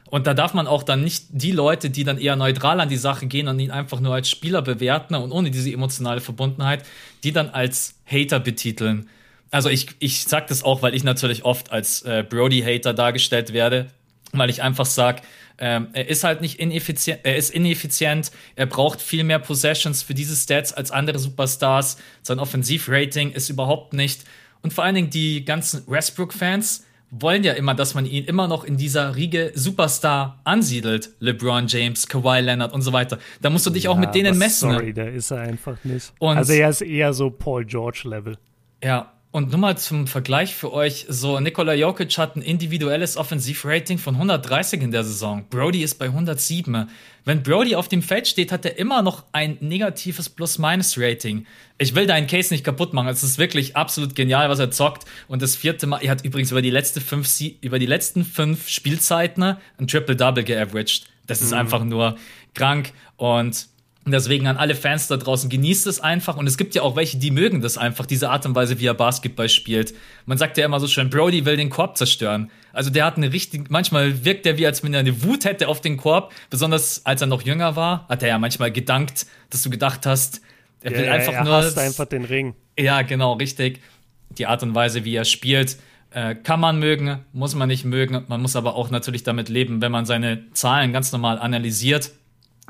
Und 0.09 0.27
da 0.27 0.33
darf 0.33 0.53
man 0.53 0.67
auch 0.67 0.83
dann 0.83 1.05
nicht 1.05 1.27
die 1.29 1.53
Leute, 1.53 1.89
die 1.89 2.03
dann 2.03 2.17
eher 2.17 2.35
neutral 2.35 2.81
an 2.81 2.89
die 2.89 2.97
Sache 2.97 3.27
gehen 3.27 3.47
und 3.47 3.57
ihn 3.59 3.71
einfach 3.71 4.01
nur 4.01 4.13
als 4.13 4.29
Spieler 4.29 4.61
bewerten 4.61 5.15
und 5.15 5.31
ohne 5.31 5.51
diese 5.51 5.71
emotionale 5.71 6.19
Verbundenheit, 6.19 6.83
die 7.23 7.31
dann 7.31 7.49
als 7.49 7.95
Hater 8.05 8.41
betiteln. 8.41 9.09
Also 9.51 9.69
ich, 9.69 9.87
ich 9.99 10.25
sag 10.25 10.47
das 10.47 10.63
auch, 10.63 10.81
weil 10.81 10.95
ich 10.95 11.05
natürlich 11.05 11.45
oft 11.45 11.71
als 11.71 12.01
äh, 12.01 12.25
Brody-Hater 12.27 12.93
dargestellt 12.93 13.53
werde, 13.53 13.87
weil 14.33 14.49
ich 14.49 14.61
einfach 14.61 14.85
sag, 14.85 15.21
ähm, 15.65 15.87
er 15.93 16.09
ist 16.09 16.25
halt 16.25 16.41
nicht 16.41 16.59
ineffizient, 16.59 17.21
er 17.23 17.37
ist 17.37 17.49
ineffizient, 17.49 18.31
er 18.57 18.65
braucht 18.65 19.01
viel 19.01 19.23
mehr 19.23 19.39
Possessions 19.39 20.03
für 20.03 20.13
diese 20.13 20.35
Stats 20.35 20.73
als 20.73 20.91
andere 20.91 21.19
Superstars. 21.19 21.95
Sein 22.21 22.39
Offensivrating 22.39 23.31
ist 23.31 23.49
überhaupt 23.49 23.93
nicht. 23.93 24.25
Und 24.61 24.73
vor 24.73 24.83
allen 24.83 24.95
Dingen 24.95 25.09
die 25.09 25.45
ganzen 25.45 25.83
Westbrook-Fans, 25.87 26.83
wollen 27.15 27.43
ja 27.43 27.53
immer, 27.53 27.75
dass 27.75 27.93
man 27.93 28.05
ihn 28.05 28.25
immer 28.25 28.47
noch 28.47 28.63
in 28.63 28.75
dieser 28.75 29.15
Riege 29.15 29.51
Superstar 29.53 30.41
ansiedelt. 30.43 31.11
LeBron 31.19 31.67
James, 31.67 32.07
Kawhi 32.07 32.41
Leonard 32.41 32.73
und 32.73 32.81
so 32.81 32.91
weiter. 32.91 33.19
Da 33.39 33.49
musst 33.51 33.65
du 33.65 33.69
dich 33.69 33.83
ja, 33.83 33.91
auch 33.91 33.97
mit 33.97 34.15
denen 34.15 34.37
messen. 34.37 34.69
Ne? 34.69 34.75
Sorry, 34.75 34.93
da 34.93 35.03
ist 35.03 35.31
er 35.31 35.41
einfach 35.41 35.77
nicht. 35.83 36.11
Und 36.19 36.37
also 36.37 36.53
er 36.53 36.69
ist 36.69 36.81
eher 36.81 37.13
so 37.13 37.29
Paul 37.29 37.65
George 37.65 38.01
Level. 38.05 38.37
Ja, 38.83 39.12
und 39.33 39.49
nur 39.49 39.59
mal 39.59 39.75
zum 39.79 40.05
Vergleich 40.05 40.53
für 40.53 40.71
euch, 40.71 41.07
so 41.09 41.39
Nikola 41.39 41.73
Jokic 41.73 42.19
hat 42.19 42.35
ein 42.35 42.43
individuelles 42.43 43.17
Offensivrating 43.17 43.97
von 43.97 44.13
130 44.13 44.79
in 44.83 44.91
der 44.91 45.03
Saison. 45.03 45.43
Brody 45.49 45.81
ist 45.81 45.95
bei 45.95 46.05
107. 46.05 46.87
Wenn 47.25 47.41
Brody 47.41 47.75
auf 47.75 47.87
dem 47.87 48.03
Feld 48.03 48.27
steht, 48.27 48.51
hat 48.51 48.63
er 48.63 48.77
immer 48.77 49.01
noch 49.01 49.23
ein 49.31 49.57
negatives 49.59 50.29
Plus-Minus-Rating. 50.29 51.47
Ich 51.79 51.95
will 51.95 52.05
deinen 52.05 52.27
Case 52.27 52.53
nicht 52.53 52.63
kaputt 52.63 52.93
machen. 52.93 53.07
Es 53.07 53.23
ist 53.23 53.39
wirklich 53.39 53.75
absolut 53.75 54.13
genial, 54.13 54.49
was 54.49 54.59
er 54.59 54.69
zockt. 54.69 55.05
Und 55.27 55.41
das 55.41 55.55
vierte 55.55 55.87
Mal, 55.87 56.03
er 56.03 56.11
hat 56.11 56.23
übrigens 56.23 56.51
über 56.51 56.61
die, 56.61 56.69
letzte 56.69 57.01
fünf, 57.01 57.27
über 57.61 57.79
die 57.79 57.87
letzten 57.87 58.23
fünf 58.23 58.69
Spielzeiten 58.69 59.57
ein 59.79 59.87
Triple-Double 59.87 60.43
geaveraged. 60.43 61.07
Das 61.25 61.41
ist 61.41 61.53
mhm. 61.53 61.57
einfach 61.57 61.83
nur 61.83 62.17
krank. 62.53 62.93
Und 63.17 63.33
und 63.33 63.67
deswegen 64.11 64.47
an 64.47 64.57
alle 64.57 64.75
Fans 64.75 65.07
da 65.07 65.17
draußen, 65.17 65.49
genießt 65.49 65.87
es 65.87 65.99
einfach. 65.99 66.35
Und 66.35 66.47
es 66.47 66.57
gibt 66.57 66.75
ja 66.75 66.81
auch 66.81 66.95
welche, 66.95 67.17
die 67.17 67.31
mögen 67.31 67.61
das 67.61 67.77
einfach, 67.77 68.05
diese 68.05 68.29
Art 68.29 68.45
und 68.45 68.55
Weise, 68.55 68.79
wie 68.79 68.85
er 68.85 68.93
Basketball 68.93 69.49
spielt. 69.49 69.93
Man 70.25 70.37
sagt 70.37 70.57
ja 70.57 70.65
immer 70.65 70.79
so 70.79 70.87
schön, 70.87 71.09
Brody 71.09 71.45
will 71.45 71.55
den 71.55 71.69
Korb 71.69 71.97
zerstören. 71.97 72.51
Also 72.73 72.89
der 72.89 73.05
hat 73.05 73.17
eine 73.17 73.31
richtig, 73.31 73.69
manchmal 73.69 74.25
wirkt 74.25 74.45
er 74.45 74.57
wie, 74.57 74.65
als 74.65 74.83
wenn 74.83 74.93
er 74.93 75.01
eine 75.01 75.23
Wut 75.23 75.45
hätte 75.45 75.67
auf 75.67 75.79
den 75.79 75.97
Korb. 75.97 76.33
Besonders 76.49 77.05
als 77.05 77.21
er 77.21 77.27
noch 77.27 77.43
jünger 77.43 77.75
war, 77.75 78.07
hat 78.09 78.23
er 78.23 78.29
ja 78.29 78.39
manchmal 78.39 78.71
gedankt, 78.71 79.25
dass 79.49 79.61
du 79.61 79.69
gedacht 79.69 80.05
hast, 80.05 80.41
er 80.81 80.91
will 80.91 81.05
ja, 81.05 81.13
einfach 81.13 81.33
er 81.33 81.43
nur. 81.45 81.53
Er 81.53 81.63
hasst 81.63 81.79
einfach 81.79 82.05
den 82.05 82.25
Ring. 82.25 82.55
Ja, 82.77 83.01
genau, 83.03 83.33
richtig. 83.33 83.81
Die 84.37 84.47
Art 84.47 84.63
und 84.63 84.75
Weise, 84.75 85.05
wie 85.05 85.15
er 85.15 85.25
spielt, 85.25 85.77
äh, 86.09 86.35
kann 86.35 86.59
man 86.59 86.79
mögen, 86.79 87.19
muss 87.31 87.55
man 87.55 87.69
nicht 87.69 87.85
mögen. 87.85 88.23
Man 88.27 88.41
muss 88.41 88.55
aber 88.55 88.75
auch 88.75 88.89
natürlich 88.89 89.23
damit 89.23 89.49
leben, 89.49 89.81
wenn 89.81 89.91
man 89.91 90.05
seine 90.05 90.51
Zahlen 90.51 90.91
ganz 90.91 91.11
normal 91.11 91.39
analysiert. 91.39 92.11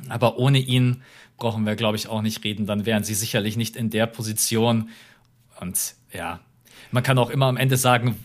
Aber 0.09 0.37
ohne 0.37 0.59
ihn 0.59 1.03
brauchen 1.43 1.65
wir, 1.65 1.75
glaube 1.75 1.97
ich, 1.97 2.07
auch 2.07 2.21
nicht 2.21 2.41
reden. 2.45 2.65
Dann 2.65 2.85
wären 2.85 3.03
sie 3.03 3.13
sicherlich 3.13 3.57
nicht 3.57 3.75
in 3.75 3.89
der 3.89 4.07
Position. 4.07 4.89
Und 5.59 5.95
ja, 6.13 6.39
man 6.91 7.03
kann 7.03 7.17
auch 7.17 7.29
immer 7.29 7.47
am 7.47 7.57
Ende 7.57 7.75
sagen, 7.75 8.17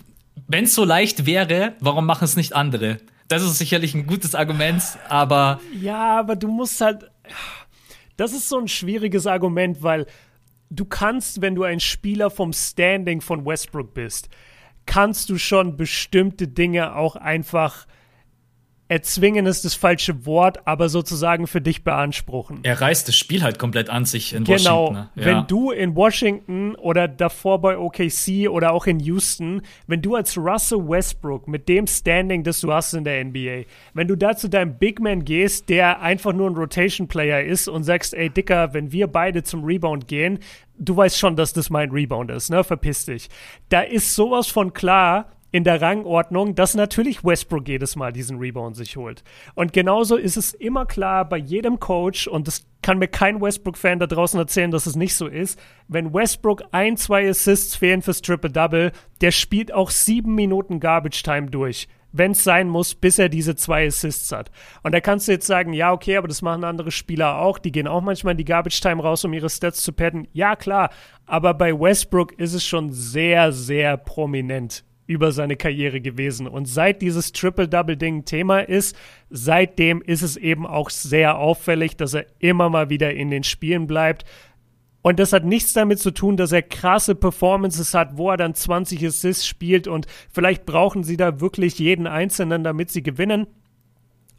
wenn 0.47 0.65
es 0.65 0.75
so 0.77 0.85
leicht 0.85 1.27
wäre, 1.27 1.75
warum 1.81 2.07
machen 2.07 2.25
es 2.25 2.37
nicht 2.37 2.55
andere? 2.55 2.99
Das 3.27 3.43
ist 3.43 3.59
sicherlich 3.59 3.93
ein 3.97 4.07
gutes 4.07 4.37
Argument, 4.37 4.85
aber. 5.09 5.61
Ja, 5.81 6.21
aber 6.21 6.37
du 6.37 6.47
musst 6.47 6.81
halt. 6.81 7.11
Das 8.17 8.33
ist 8.33 8.49
so 8.49 8.57
ein 8.57 8.69
schwieriges 8.69 9.27
Argument, 9.27 9.83
weil 9.83 10.07
du 10.71 10.85
kannst, 10.85 11.41
wenn 11.41 11.57
du 11.57 11.65
ein 11.65 11.81
Spieler 11.81 12.31
vom 12.31 12.53
Standing 12.53 13.21
von 13.21 13.45
Westbrook 13.45 13.95
bist, 13.95 14.29
kannst 14.87 15.29
du 15.29 15.39
schon 15.39 15.77
bestimmte 15.77 16.47
Dinge 16.47 16.95
auch 16.95 17.17
einfach 17.17 17.89
erzwingen 18.89 19.47
ist 19.47 19.65
das 19.65 19.75
falsche 19.75 20.27
Wort, 20.27 20.67
aber 20.67 20.89
sozusagen 20.89 21.47
für 21.47 21.61
dich 21.61 21.85
beanspruchen. 21.85 22.61
Er 22.63 22.81
reißt 22.81 23.07
das 23.07 23.17
Spiel 23.17 23.43
halt 23.43 23.59
komplett 23.59 23.91
an 23.91 24.05
sich 24.05 24.33
in 24.33 24.45
genau. 24.45 24.89
Washington. 24.89 25.09
Genau. 25.15 25.29
Ja. 25.29 25.37
Wenn 25.37 25.47
du 25.47 25.71
in 25.71 25.95
Washington 25.95 26.75
oder 26.75 27.07
davor 27.07 27.61
bei 27.61 27.77
OKC 27.77 28.49
oder 28.49 28.73
auch 28.73 28.87
in 28.87 29.01
Houston, 29.01 29.63
wenn 29.87 30.01
du 30.01 30.15
als 30.15 30.37
Russell 30.37 30.89
Westbrook 30.89 31.49
mit 31.49 31.69
dem 31.69 31.87
Standing, 31.87 32.43
das 32.43 32.61
du 32.61 32.73
hast 32.73 32.95
in 32.95 33.05
der 33.05 33.25
NBA, 33.25 33.65
wenn 33.93 34.09
du 34.09 34.17
da 34.17 34.37
zu 34.37 34.49
deinem 34.49 34.79
Big 34.79 35.01
Man 35.01 35.25
gehst, 35.25 35.69
der 35.69 36.01
einfach 36.01 36.33
nur 36.33 36.49
ein 36.49 36.57
Rotation 36.57 37.09
Player 37.09 37.43
ist 37.43 37.69
und 37.69 37.85
sagst, 37.85 38.15
ey 38.15 38.31
Dicker, 38.31 38.73
wenn 38.73 38.91
wir 38.91 39.07
beide 39.07 39.43
zum 39.43 39.65
Rebound 39.65 40.09
gehen, 40.09 40.39
du 40.79 40.97
weißt 40.97 41.19
schon, 41.19 41.37
dass 41.37 41.53
das 41.53 41.71
mein 41.71 41.91
Rebound 41.91 42.31
ist, 42.31 42.51
ne? 42.51 42.65
Verpiss 42.65 43.05
dich. 43.05 43.29
Da 43.69 43.83
ist 43.83 44.15
sowas 44.15 44.47
von 44.47 44.73
klar, 44.73 45.27
in 45.51 45.65
der 45.65 45.81
Rangordnung, 45.81 46.55
dass 46.55 46.75
natürlich 46.75 47.25
Westbrook 47.25 47.69
jedes 47.69 47.97
Mal 47.97 48.13
diesen 48.13 48.39
Rebound 48.39 48.77
sich 48.77 48.97
holt. 48.97 49.25
Und 49.55 49.73
genauso 49.73 50.17
ist 50.17 50.37
es 50.37 50.55
immer 50.55 50.87
klar 50.87 51.29
bei 51.29 51.39
jedem 51.39 51.81
Coach, 51.81 52.27
und 52.27 52.47
das 52.47 52.67
kann 52.83 52.99
mir 52.99 53.09
kein 53.09 53.41
Westbrook-Fan 53.41 53.99
da 53.99 54.07
draußen 54.07 54.39
erzählen, 54.39 54.71
dass 54.71 54.87
es 54.87 54.97
nicht 54.97 55.15
so 55.15 55.27
ist, 55.27 55.59
wenn 55.89 56.13
Westbrook 56.13 56.63
ein, 56.73 56.97
zwei 56.97 57.29
Assists 57.29 57.77
fehlen 57.77 58.03
fürs 58.03 58.23
Triple-Double, 58.23 58.93
der 59.21 59.31
spielt 59.31 59.73
auch 59.73 59.91
sieben 59.91 60.35
Minuten 60.35 60.81
Garbage-Time 60.81 61.51
durch 61.51 61.89
wenn 62.13 62.33
es 62.33 62.45
sein 62.45 62.69
muss, 62.69 62.95
bis 62.95 63.19
er 63.19 63.29
diese 63.29 63.57
zwei 63.57 63.87
Assists 63.87 64.33
hat. 64.33 64.51
Und 64.83 64.93
da 64.93 65.01
kannst 65.01 65.29
du 65.29 65.33
jetzt 65.33 65.47
sagen, 65.47 65.73
ja, 65.73 65.93
okay, 65.93 66.17
aber 66.17 66.29
das 66.29 66.43
machen 66.43 66.65
andere 66.65 66.91
Spieler 66.91 67.39
auch. 67.39 67.59
Die 67.59 67.73
gehen 67.73 67.87
auch 67.87 68.01
manchmal 68.01 68.33
in 68.33 68.39
die 68.39 68.45
Garbage 68.45 68.81
Time 68.81 69.03
raus, 69.03 69.25
um 69.25 69.33
ihre 69.33 69.51
Stats 69.51 69.83
zu 69.83 69.93
padden. 69.93 70.27
Ja, 70.33 70.57
klar. 70.57 70.91
Aber 71.27 71.55
bei 71.55 71.79
Westbrook 71.79 72.33
ist 72.39 72.55
es 72.55 72.65
schon 72.65 72.91
sehr, 72.93 73.53
sehr 73.53 73.97
prominent, 73.97 74.85
über 75.09 75.33
seine 75.33 75.57
Karriere 75.57 76.01
gewesen. 76.01 76.47
Und 76.47 76.67
seit 76.67 77.01
dieses 77.03 77.33
Triple-Double-Ding 77.33 78.27
Thema 78.27 78.61
ist, 78.61 78.95
seitdem 79.31 80.03
ist 80.03 80.23
es 80.23 80.37
eben 80.37 80.67
auch 80.67 80.91
sehr 80.91 81.39
auffällig, 81.39 81.97
dass 81.97 82.15
er 82.15 82.27
immer 82.39 82.69
mal 82.69 82.91
wieder 82.91 83.15
in 83.15 83.31
den 83.31 83.43
Spielen 83.43 83.87
bleibt. 83.87 84.25
Und 85.01 85.19
das 85.19 85.33
hat 85.33 85.45
nichts 85.45 85.73
damit 85.73 85.99
zu 85.99 86.11
tun, 86.11 86.37
dass 86.37 86.53
er 86.53 86.61
krasse 86.61 87.15
Performances 87.15 87.95
hat, 87.95 88.19
wo 88.19 88.31
er 88.31 88.37
dann 88.37 88.55
20 88.55 89.05
Assists 89.07 89.47
spielt 89.47 89.89
und 89.89 90.07
vielleicht 90.31 90.67
brauchen 90.67 91.03
sie 91.05 91.17
da 91.17 91.41
wirklich 91.41 91.79
jeden 91.79 92.07
Einzelnen, 92.07 92.63
damit 92.63 92.91
sie 92.91 93.03
gewinnen 93.03 93.47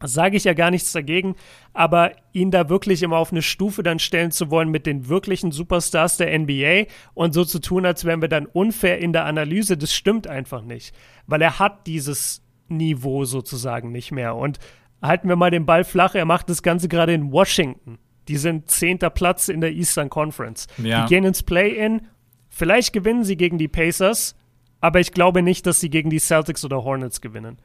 sage 0.03 0.37
ich 0.37 0.45
ja 0.45 0.53
gar 0.53 0.71
nichts 0.71 0.91
dagegen, 0.91 1.35
aber 1.73 2.11
ihn 2.31 2.51
da 2.51 2.69
wirklich 2.69 3.03
immer 3.03 3.17
auf 3.17 3.31
eine 3.31 3.41
Stufe 3.41 3.83
dann 3.83 3.99
stellen 3.99 4.31
zu 4.31 4.49
wollen 4.49 4.69
mit 4.69 4.85
den 4.85 5.09
wirklichen 5.09 5.51
Superstars 5.51 6.17
der 6.17 6.37
NBA 6.37 6.85
und 7.13 7.33
so 7.33 7.43
zu 7.43 7.59
tun, 7.59 7.85
als 7.85 8.05
wären 8.05 8.21
wir 8.21 8.29
dann 8.29 8.45
unfair 8.45 8.99
in 8.99 9.13
der 9.13 9.25
Analyse, 9.25 9.77
das 9.77 9.93
stimmt 9.93 10.27
einfach 10.27 10.61
nicht, 10.61 10.95
weil 11.27 11.41
er 11.41 11.59
hat 11.59 11.87
dieses 11.87 12.41
Niveau 12.67 13.25
sozusagen 13.25 13.91
nicht 13.91 14.11
mehr 14.11 14.35
und 14.35 14.59
halten 15.01 15.27
wir 15.27 15.35
mal 15.35 15.51
den 15.51 15.65
Ball 15.65 15.83
flach, 15.83 16.15
er 16.15 16.25
macht 16.25 16.49
das 16.49 16.63
Ganze 16.63 16.87
gerade 16.87 17.13
in 17.13 17.31
Washington. 17.31 17.97
Die 18.27 18.37
sind 18.37 18.69
zehnter 18.69 19.09
Platz 19.09 19.47
in 19.47 19.59
der 19.59 19.71
Eastern 19.71 20.09
Conference. 20.09 20.67
Ja. 20.77 21.03
Die 21.05 21.09
gehen 21.09 21.23
ins 21.23 21.41
Play-In, 21.41 22.01
vielleicht 22.49 22.93
gewinnen 22.93 23.23
sie 23.23 23.37
gegen 23.37 23.57
die 23.57 23.67
Pacers, 23.67 24.35
aber 24.81 24.99
ich 24.99 25.13
glaube 25.13 25.41
nicht, 25.41 25.65
dass 25.65 25.79
sie 25.79 25.89
gegen 25.89 26.09
die 26.09 26.19
Celtics 26.19 26.63
oder 26.63 26.83
Hornets 26.83 27.21
gewinnen. 27.21 27.57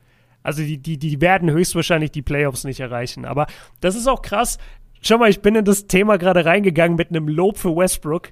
Also 0.45 0.62
die, 0.62 0.78
die, 0.78 0.99
die 0.99 1.20
werden 1.20 1.51
höchstwahrscheinlich 1.51 2.12
die 2.12 2.22
Playoffs 2.22 2.62
nicht 2.62 2.78
erreichen. 2.78 3.24
Aber 3.24 3.47
das 3.80 3.97
ist 3.97 4.07
auch 4.07 4.22
krass. 4.22 4.59
Schau 5.01 5.18
mal, 5.18 5.30
ich 5.30 5.40
bin 5.40 5.57
in 5.57 5.64
das 5.64 5.86
Thema 5.88 6.18
gerade 6.18 6.45
reingegangen 6.45 6.97
mit 6.97 7.09
einem 7.09 7.26
Lob 7.26 7.59
für 7.59 7.74
Westbrook. 7.74 8.30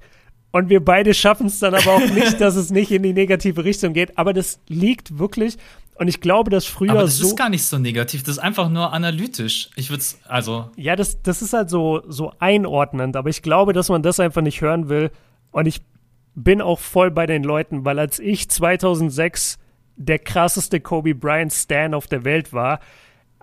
Und 0.53 0.69
wir 0.69 0.85
beide 0.85 1.15
schaffen 1.15 1.47
es 1.47 1.59
dann 1.59 1.75
aber 1.75 1.95
auch 1.95 2.11
nicht, 2.15 2.41
dass 2.41 2.55
es 2.55 2.71
nicht 2.71 2.93
in 2.93 3.03
die 3.03 3.15
negative 3.15 3.65
Richtung 3.65 3.95
geht. 3.95 4.19
Aber 4.19 4.35
das 4.35 4.61
liegt 4.69 5.19
wirklich. 5.19 5.57
Und 5.95 6.09
ich 6.09 6.21
glaube, 6.21 6.51
dass 6.51 6.67
früher 6.67 6.91
aber 6.91 7.03
das 7.03 7.17
so. 7.17 7.29
ist 7.29 7.37
gar 7.37 7.49
nicht 7.49 7.65
so 7.65 7.79
negativ. 7.79 8.23
Das 8.23 8.37
ist 8.37 8.43
einfach 8.43 8.69
nur 8.69 8.93
analytisch. 8.93 9.71
Ich 9.77 9.89
würde 9.89 10.03
es, 10.03 10.19
also. 10.29 10.71
Ja, 10.77 10.97
das, 10.97 11.23
das 11.23 11.41
ist 11.41 11.55
halt 11.55 11.71
so, 11.71 12.03
so 12.09 12.33
einordnend. 12.39 13.17
Aber 13.17 13.31
ich 13.31 13.41
glaube, 13.41 13.73
dass 13.73 13.89
man 13.89 14.03
das 14.03 14.21
einfach 14.21 14.43
nicht 14.43 14.61
hören 14.61 14.91
will. 14.91 15.11
Und 15.51 15.67
ich 15.67 15.81
bin 16.35 16.61
auch 16.61 16.79
voll 16.79 17.11
bei 17.11 17.27
den 17.27 17.43
Leuten, 17.43 17.87
weil 17.87 17.99
als 17.99 18.19
ich 18.19 18.51
2006 18.51 19.59
der 19.97 20.19
krasseste 20.19 20.81
Kobe 20.81 21.15
Bryant 21.15 21.53
Stan 21.53 21.95
auf 21.95 22.07
der 22.07 22.25
Welt 22.25 22.53
war. 22.53 22.81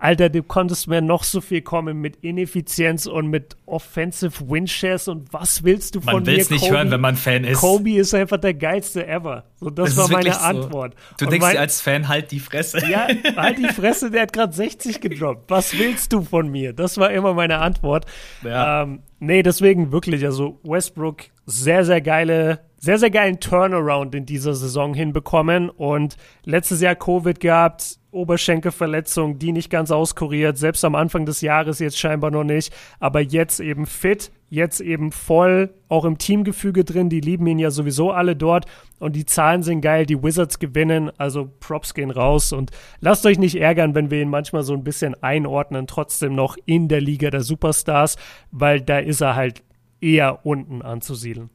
Alter, 0.00 0.30
du 0.30 0.42
konntest 0.42 0.88
mir 0.88 1.02
noch 1.02 1.24
so 1.24 1.42
viel 1.42 1.60
kommen 1.60 2.00
mit 2.00 2.16
Ineffizienz 2.16 3.04
und 3.04 3.28
mit 3.28 3.56
Offensive 3.66 4.48
Windshares 4.48 5.08
und 5.08 5.30
was 5.34 5.62
willst 5.62 5.94
du 5.94 6.00
von 6.00 6.14
man 6.14 6.22
mir? 6.22 6.26
Man 6.26 6.36
will 6.36 6.40
es 6.40 6.50
nicht 6.50 6.70
hören, 6.70 6.90
wenn 6.90 7.02
man 7.02 7.16
Fan 7.16 7.44
ist. 7.44 7.60
Kobe 7.60 7.90
ist 7.90 8.14
einfach 8.14 8.38
der 8.38 8.54
geilste 8.54 9.06
ever. 9.06 9.44
So, 9.56 9.68
das, 9.68 9.94
das 9.94 9.98
war 9.98 10.10
meine 10.10 10.32
so. 10.32 10.40
Antwort. 10.40 10.94
Du 11.18 11.26
und 11.26 11.32
denkst 11.32 11.44
mein, 11.44 11.52
dir 11.56 11.60
als 11.60 11.82
Fan 11.82 12.08
halt 12.08 12.30
die 12.30 12.40
Fresse. 12.40 12.80
Ja, 12.88 13.08
halt 13.36 13.58
die 13.58 13.68
Fresse, 13.68 14.10
der 14.10 14.22
hat 14.22 14.32
gerade 14.32 14.54
60 14.54 15.02
gedroppt. 15.02 15.50
Was 15.50 15.78
willst 15.78 16.14
du 16.14 16.22
von 16.22 16.48
mir? 16.48 16.72
Das 16.72 16.96
war 16.96 17.10
immer 17.10 17.34
meine 17.34 17.58
Antwort. 17.58 18.06
Ja. 18.42 18.84
Ähm, 18.84 19.02
Nee, 19.20 19.42
deswegen 19.42 19.92
wirklich. 19.92 20.24
Also 20.24 20.58
Westbrook, 20.62 21.24
sehr, 21.44 21.84
sehr 21.84 22.00
geile, 22.00 22.60
sehr, 22.78 22.98
sehr 22.98 23.10
geilen 23.10 23.38
Turnaround 23.38 24.14
in 24.14 24.24
dieser 24.24 24.54
Saison 24.54 24.94
hinbekommen. 24.94 25.68
Und 25.68 26.16
letztes 26.44 26.80
Jahr 26.80 26.94
Covid 26.94 27.38
gehabt, 27.38 27.98
Oberschenkelverletzung, 28.12 29.38
die 29.38 29.52
nicht 29.52 29.70
ganz 29.70 29.90
auskuriert, 29.90 30.56
selbst 30.56 30.84
am 30.84 30.94
Anfang 30.94 31.26
des 31.26 31.42
Jahres 31.42 31.78
jetzt 31.78 31.98
scheinbar 31.98 32.30
noch 32.30 32.44
nicht, 32.44 32.72
aber 32.98 33.20
jetzt 33.20 33.60
eben 33.60 33.86
fit, 33.86 34.32
jetzt 34.48 34.80
eben 34.80 35.12
voll 35.12 35.74
auch 35.88 36.04
im 36.04 36.18
Teamgefüge 36.18 36.84
drin, 36.84 37.08
die 37.08 37.20
lieben 37.20 37.46
ihn 37.46 37.58
ja 37.58 37.70
sowieso 37.70 38.10
alle 38.10 38.34
dort 38.34 38.66
und 39.00 39.16
die 39.16 39.26
Zahlen 39.26 39.64
sind 39.64 39.80
geil, 39.80 40.06
die 40.06 40.22
Wizards 40.22 40.60
gewinnen, 40.60 41.10
also 41.18 41.50
Props 41.58 41.94
gehen 41.94 42.10
raus 42.10 42.52
und 42.52 42.70
lasst 43.00 43.26
euch 43.26 43.38
nicht 43.38 43.56
ärgern, 43.56 43.96
wenn 43.96 44.10
wir 44.10 44.22
ihn 44.22 44.28
manchmal 44.28 44.62
so 44.62 44.74
ein 44.74 44.84
bisschen 44.84 45.20
einordnen, 45.22 45.88
trotzdem 45.88 46.34
noch 46.34 46.56
in 46.66 46.86
der 46.86 47.00
Liga 47.00 47.30
der 47.30 47.42
Superstars, 47.42 48.16
weil 48.52 48.80
da 48.80 48.98
ist 48.98 49.20
er 49.20 49.34
halt 49.34 49.64
eher 50.00 50.46
unten 50.46 50.82
anzusiedeln. 50.82 51.50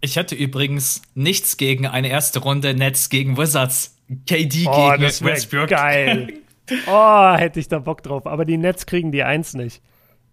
Ich 0.00 0.16
hätte 0.16 0.34
übrigens 0.34 1.02
nichts 1.14 1.56
gegen 1.56 1.86
eine 1.86 2.08
erste 2.08 2.40
Runde 2.40 2.74
Nets 2.74 3.08
gegen 3.08 3.36
Wizards 3.36 3.96
KD 4.26 4.66
oh, 4.66 4.90
gegen 4.90 5.02
das 5.02 5.22
Westbrook. 5.22 5.68
Geil. 5.68 6.32
oh, 6.86 7.34
hätte 7.34 7.60
ich 7.60 7.68
da 7.68 7.78
Bock 7.78 8.02
drauf. 8.02 8.26
Aber 8.26 8.44
die 8.44 8.56
Nets 8.56 8.86
kriegen 8.86 9.12
die 9.12 9.22
Eins 9.22 9.54
nicht. 9.54 9.82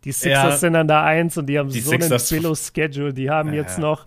Die 0.03 0.11
Sixers 0.11 0.43
ja, 0.43 0.57
sind 0.57 0.75
an 0.75 0.87
der 0.87 1.03
Eins 1.03 1.37
und 1.37 1.47
die 1.47 1.57
haben 1.57 1.69
die 1.69 1.79
so 1.79 1.91
Sixers. 1.91 2.31
einen 2.31 2.41
Billow-Schedule. 2.41 3.13
Die 3.13 3.29
haben 3.29 3.53
äh. 3.53 3.55
jetzt 3.55 3.79
noch 3.79 4.05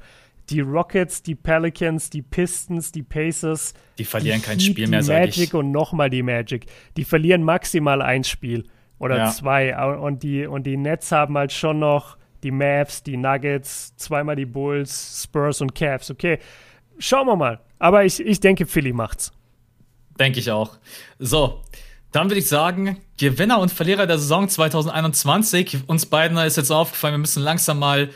die 0.51 0.61
Rockets, 0.61 1.23
die 1.23 1.35
Pelicans, 1.35 2.11
die 2.11 2.23
Pistons, 2.23 2.93
die 2.93 3.03
Pacers. 3.03 3.75
Die 3.99 4.05
verlieren 4.05 4.41
die 4.41 4.47
kein 4.47 4.59
Heat, 4.59 4.71
Spiel 4.71 4.89
mehr, 4.89 5.01
die 5.03 5.09
Magic 5.09 5.55
und 5.55 5.73
nochmal 5.73 6.11
die 6.11 6.23
Magic. 6.23 6.67
Die 6.97 7.05
verlieren 7.05 7.43
maximal 7.43 8.03
ein 8.03 8.25
Spiel 8.25 8.65
oder 8.99 9.17
ja. 9.19 9.31
zwei. 9.31 9.77
Und 9.97 10.23
die, 10.23 10.47
und 10.47 10.65
die 10.65 10.77
Nets 10.77 11.13
haben 11.13 11.37
halt 11.37 11.53
schon 11.53 11.79
noch 11.79 12.17
die 12.43 12.51
Mavs, 12.51 13.03
die 13.03 13.17
Nuggets, 13.17 13.97
zweimal 13.97 14.37
die 14.37 14.47
Bulls, 14.47 15.23
Spurs 15.25 15.61
und 15.61 15.75
Cavs. 15.75 16.11
Okay, 16.11 16.39
schauen 16.99 17.27
wir 17.27 17.37
mal. 17.37 17.61
Aber 17.79 18.05
ich, 18.05 18.21
ich 18.21 18.41
denke, 18.41 18.67
Philly 18.67 18.93
macht's. 18.93 19.33
Denke 20.19 20.41
ich 20.41 20.51
auch. 20.51 20.79
So, 21.19 21.63
dann 22.13 22.31
würde 22.31 22.39
ich 22.39 22.49
sagen, 22.49 22.99
Gewinner 23.19 23.59
und 23.59 23.71
Verlierer 23.71 24.07
der 24.07 24.19
Saison 24.19 24.49
2021. 24.49 25.81
Uns 25.87 26.07
beiden 26.07 26.39
ist 26.39 26.57
jetzt 26.57 26.71
aufgefallen, 26.71 27.15
wir 27.15 27.19
müssen 27.19 27.43
langsam 27.43 27.79
mal 27.79 28.11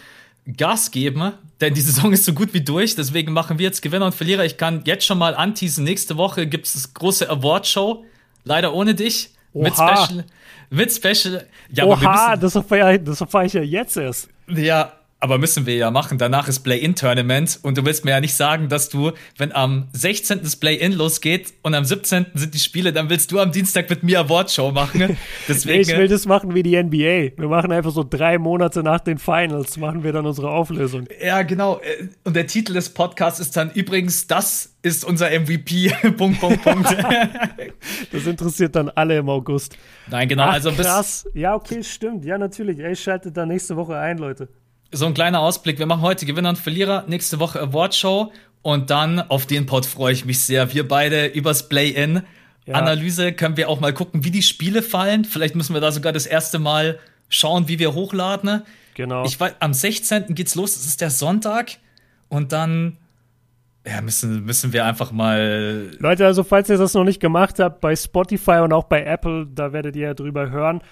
Gas 0.57 0.91
geben, 0.91 1.33
denn 1.61 1.75
die 1.75 1.81
Saison 1.81 2.13
ist 2.13 2.25
so 2.25 2.33
gut 2.33 2.55
wie 2.55 2.61
durch. 2.61 2.95
Deswegen 2.95 3.33
machen 3.33 3.59
wir 3.59 3.65
jetzt 3.65 3.83
Gewinner 3.83 4.07
und 4.07 4.15
Verlierer. 4.15 4.45
Ich 4.45 4.57
kann 4.57 4.83
jetzt 4.85 5.05
schon 5.05 5.19
mal 5.19 5.35
anteasen. 5.35 5.85
Nächste 5.85 6.17
Woche 6.17 6.47
gibt 6.47 6.67
es 6.67 6.75
das 6.75 6.95
große 6.95 7.29
Award-Show. 7.29 8.05
Leider 8.45 8.73
ohne 8.73 8.95
dich. 8.95 9.31
Oha. 9.53 9.65
Mit 9.65 9.75
Special. 9.75 10.25
Mit 10.71 10.93
Special. 10.93 11.47
Ja, 11.73 11.85
Oha, 11.85 12.37
das 12.37 12.55
erfahre 12.55 13.47
ich 13.47 13.53
ja 13.53 13.63
jetzt 13.63 13.97
erst. 13.97 14.29
Ja, 14.49 14.93
aber 15.21 15.39
müssen 15.39 15.67
wir 15.67 15.77
ja 15.77 15.91
machen. 15.91 16.19
Danach 16.19 16.49
ist 16.49 16.61
Play-In-Tournament 16.61 17.61
und 17.63 17.77
du 17.77 17.85
willst 17.85 18.05
mir 18.05 18.13
ja 18.13 18.21
nicht 18.21 18.35
sagen, 18.35 18.69
dass 18.69 18.89
du, 18.89 19.13
wenn 19.37 19.53
am 19.55 19.89
16. 19.93 20.43
das 20.43 20.57
Play-In 20.57 20.93
losgeht 20.93 21.53
und 21.63 21.75
am 21.75 21.85
17. 21.85 22.27
sind 22.35 22.55
die 22.55 22.59
Spiele, 22.59 22.93
dann 22.93 23.11
willst 23.11 23.31
du 23.31 23.39
am 23.39 23.53
Dienstag 23.53 23.91
mit 23.91 24.03
mir 24.03 24.21
Awardshow 24.21 24.73
machen. 24.73 25.19
Deswegen, 25.49 25.83
ich 25.83 25.97
will 25.97 26.09
das 26.09 26.27
machen 26.27 26.55
wie 26.55 26.63
die 26.63 26.83
NBA. 26.83 27.39
Wir 27.39 27.49
machen 27.49 27.71
einfach 27.71 27.93
so 27.93 28.03
drei 28.03 28.39
Monate 28.39 28.83
nach 28.83 29.01
den 29.01 29.19
Finals, 29.19 29.77
machen 29.77 30.03
wir 30.03 30.13
dann 30.13 30.25
unsere 30.25 30.51
Auflösung. 30.51 31.07
Ja, 31.23 31.43
genau. 31.43 31.81
Und 32.25 32.35
der 32.35 32.47
Titel 32.47 32.73
des 32.73 32.89
Podcasts 32.89 33.41
ist 33.41 33.57
dann 33.57 33.71
übrigens, 33.73 34.27
das 34.27 34.75
ist 34.83 35.05
unser 35.05 35.29
MVP. 35.29 35.93
Punkt, 36.17 36.41
Punkt, 36.41 36.63
Punkt. 36.63 36.89
das 38.13 38.27
interessiert 38.27 38.75
dann 38.75 38.89
alle 38.89 39.19
im 39.19 39.29
August. 39.29 39.77
Nein, 40.11 40.29
genau. 40.29 40.45
Ach, 40.45 40.55
also 40.55 40.73
krass. 40.73 41.29
Ja, 41.35 41.55
okay, 41.55 41.85
stimmt. 41.85 42.25
Ja, 42.25 42.39
natürlich. 42.39 42.79
Ey, 42.79 42.97
schaltet 42.97 43.37
da 43.37 43.45
nächste 43.45 43.77
Woche 43.77 43.99
ein, 43.99 44.17
Leute 44.17 44.49
so 44.93 45.07
ein 45.07 45.15
kleiner 45.15 45.41
Ausblick. 45.41 45.79
Wir 45.79 45.87
machen 45.87 46.03
heute 46.03 46.27
Gewinner 46.27 46.51
und 46.51 46.59
Verlierer, 46.59 47.05
nächste 47.07 47.39
Woche 47.41 47.61
Awardshow 47.61 48.33
und 48.63 48.91
dann 48.91 49.21
auf 49.21 49.47
den 49.47 49.67
Pod 49.67 49.87
freue 49.87 50.13
ich 50.13 50.25
mich 50.25 50.41
sehr. 50.41 50.73
Wir 50.73 50.87
beide 50.87 51.27
übers 51.27 51.69
Play-In. 51.69 52.23
Ja. 52.67 52.75
Analyse 52.75 53.33
können 53.33 53.57
wir 53.57 53.69
auch 53.69 53.81
mal 53.81 53.95
gucken, 53.95 54.25
wie 54.25 54.31
die 54.31 54.43
Spiele 54.43 54.83
fallen. 54.83 55.25
Vielleicht 55.25 55.55
müssen 55.55 55.75
wir 55.75 55.81
da 55.81 55.93
sogar 55.93 56.13
das 56.13 56.27
erste 56.27 56.59
Mal 56.59 56.99
schauen, 57.29 57.69
wie 57.69 57.79
wir 57.79 57.95
hochladen. 57.95 58.63
Genau. 58.95 59.25
Ich 59.25 59.39
weiß, 59.39 59.55
am 59.61 59.73
16. 59.73 60.35
geht's 60.35 60.55
los, 60.55 60.77
es 60.77 60.87
ist 60.87 61.01
der 61.01 61.11
Sonntag 61.11 61.79
und 62.29 62.53
dann 62.53 62.99
ja, 63.87 64.03
müssen, 64.03 64.45
müssen 64.45 64.75
wir 64.75 64.85
einfach 64.85 65.11
mal. 65.11 65.91
Leute, 65.99 66.27
also 66.27 66.45
falls 66.45 66.69
ihr 66.69 66.77
das 66.77 66.93
noch 66.93 67.05
nicht 67.05 67.19
gemacht 67.19 67.59
habt, 67.59 67.81
bei 67.81 67.97
Spotify 67.97 68.61
und 68.63 68.75
auch 68.75 68.85
bei 68.85 69.05
Apple, 69.05 69.47
da 69.47 69.73
werdet 69.73 69.97
ihr 69.97 70.09
ja 70.09 70.15
drüber 70.15 70.51
hören, 70.51 70.83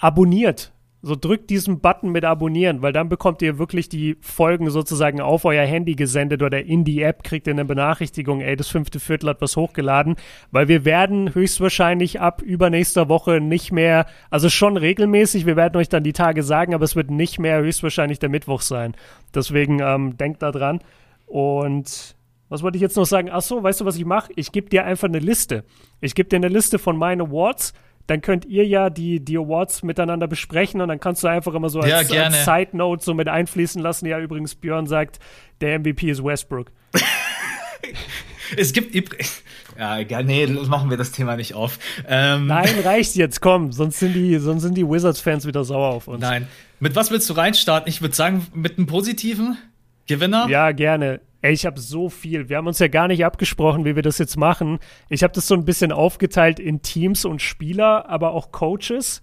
abonniert 0.00 0.72
so 1.00 1.14
drückt 1.14 1.50
diesen 1.50 1.80
Button 1.80 2.10
mit 2.10 2.24
Abonnieren, 2.24 2.82
weil 2.82 2.92
dann 2.92 3.08
bekommt 3.08 3.40
ihr 3.42 3.58
wirklich 3.58 3.88
die 3.88 4.16
Folgen 4.20 4.68
sozusagen 4.70 5.20
auf 5.20 5.44
euer 5.44 5.64
Handy 5.64 5.94
gesendet 5.94 6.42
oder 6.42 6.64
in 6.64 6.84
die 6.84 7.02
App 7.02 7.22
kriegt 7.22 7.46
ihr 7.46 7.52
eine 7.52 7.64
Benachrichtigung, 7.64 8.40
ey, 8.40 8.56
das 8.56 8.68
fünfte 8.68 8.98
Viertel 8.98 9.30
hat 9.30 9.40
was 9.40 9.56
hochgeladen, 9.56 10.16
weil 10.50 10.66
wir 10.66 10.84
werden 10.84 11.34
höchstwahrscheinlich 11.34 12.20
ab 12.20 12.42
übernächster 12.42 13.08
Woche 13.08 13.40
nicht 13.40 13.70
mehr, 13.70 14.06
also 14.30 14.48
schon 14.48 14.76
regelmäßig, 14.76 15.46
wir 15.46 15.56
werden 15.56 15.76
euch 15.76 15.88
dann 15.88 16.02
die 16.02 16.12
Tage 16.12 16.42
sagen, 16.42 16.74
aber 16.74 16.84
es 16.84 16.96
wird 16.96 17.10
nicht 17.10 17.38
mehr 17.38 17.60
höchstwahrscheinlich 17.60 18.18
der 18.18 18.28
Mittwoch 18.28 18.62
sein. 18.62 18.96
Deswegen 19.34 19.80
ähm, 19.80 20.16
denkt 20.16 20.42
da 20.42 20.50
dran. 20.50 20.80
Und 21.26 22.16
was 22.48 22.62
wollte 22.62 22.76
ich 22.76 22.82
jetzt 22.82 22.96
noch 22.96 23.04
sagen? 23.04 23.28
Ach 23.30 23.42
so, 23.42 23.62
weißt 23.62 23.80
du, 23.80 23.84
was 23.84 23.96
ich 23.96 24.04
mache? 24.04 24.32
Ich 24.34 24.52
gebe 24.52 24.70
dir 24.70 24.84
einfach 24.84 25.08
eine 25.08 25.18
Liste. 25.18 25.64
Ich 26.00 26.14
gebe 26.14 26.28
dir 26.28 26.36
eine 26.36 26.48
Liste 26.48 26.78
von 26.78 26.96
meinen 26.96 27.20
Awards 27.20 27.74
dann 28.08 28.22
könnt 28.22 28.46
ihr 28.46 28.66
ja 28.66 28.88
die, 28.88 29.20
die 29.20 29.36
Awards 29.36 29.82
miteinander 29.82 30.26
besprechen 30.26 30.80
und 30.80 30.88
dann 30.88 30.98
kannst 30.98 31.22
du 31.22 31.28
einfach 31.28 31.54
immer 31.54 31.68
so 31.68 31.80
als, 31.80 32.10
ja, 32.10 32.24
als 32.24 32.44
Side 32.44 32.70
Note 32.72 33.04
so 33.04 33.12
mit 33.12 33.28
einfließen 33.28 33.82
lassen. 33.82 34.06
Ja, 34.06 34.18
übrigens, 34.18 34.54
Björn 34.54 34.86
sagt, 34.86 35.20
der 35.60 35.78
MVP 35.78 36.10
ist 36.10 36.24
Westbrook. 36.24 36.72
es 38.56 38.72
gibt 38.72 38.94
ja, 39.78 40.22
nee, 40.22 40.46
machen 40.46 40.88
wir 40.88 40.96
das 40.96 41.12
Thema 41.12 41.36
nicht 41.36 41.54
auf. 41.54 41.78
Ähm, 42.08 42.46
Nein, 42.46 42.80
reicht 42.82 43.14
jetzt, 43.14 43.42
komm, 43.42 43.72
sonst 43.72 43.98
sind 43.98 44.14
die, 44.14 44.38
sonst 44.38 44.62
sind 44.62 44.74
die 44.74 44.88
Wizards-Fans 44.88 45.46
wieder 45.46 45.64
sauer 45.64 45.88
auf 45.88 46.08
uns. 46.08 46.22
Nein. 46.22 46.48
Mit 46.80 46.96
was 46.96 47.10
willst 47.10 47.28
du 47.28 47.34
reinstarten? 47.34 47.90
Ich 47.90 48.00
würde 48.00 48.16
sagen, 48.16 48.46
mit 48.54 48.78
einem 48.78 48.86
positiven 48.86 49.58
Gewinner? 50.06 50.48
Ja, 50.48 50.72
gerne. 50.72 51.20
Ey, 51.40 51.52
ich 51.52 51.66
habe 51.66 51.80
so 51.80 52.08
viel. 52.08 52.48
Wir 52.48 52.56
haben 52.56 52.66
uns 52.66 52.80
ja 52.80 52.88
gar 52.88 53.06
nicht 53.06 53.24
abgesprochen, 53.24 53.84
wie 53.84 53.94
wir 53.94 54.02
das 54.02 54.18
jetzt 54.18 54.36
machen. 54.36 54.78
Ich 55.08 55.22
habe 55.22 55.32
das 55.32 55.46
so 55.46 55.54
ein 55.54 55.64
bisschen 55.64 55.92
aufgeteilt 55.92 56.58
in 56.58 56.82
Teams 56.82 57.24
und 57.24 57.40
Spieler, 57.40 58.08
aber 58.08 58.32
auch 58.32 58.50
Coaches. 58.50 59.22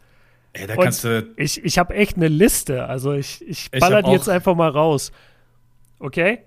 Ey, 0.53 0.67
da 0.67 0.77
kannst 0.77 1.03
du. 1.03 1.27
Ich, 1.35 1.63
ich 1.63 1.77
habe 1.77 1.93
echt 1.93 2.15
eine 2.15 2.29
Liste. 2.29 2.85
Also 2.85 3.11
ich, 3.11 3.45
ich 3.45 3.69
baller 3.71 4.01
die 4.01 4.11
jetzt 4.11 4.29
einfach 4.29 4.55
mal 4.55 4.69
raus. 4.69 5.11
Okay? 5.99 6.39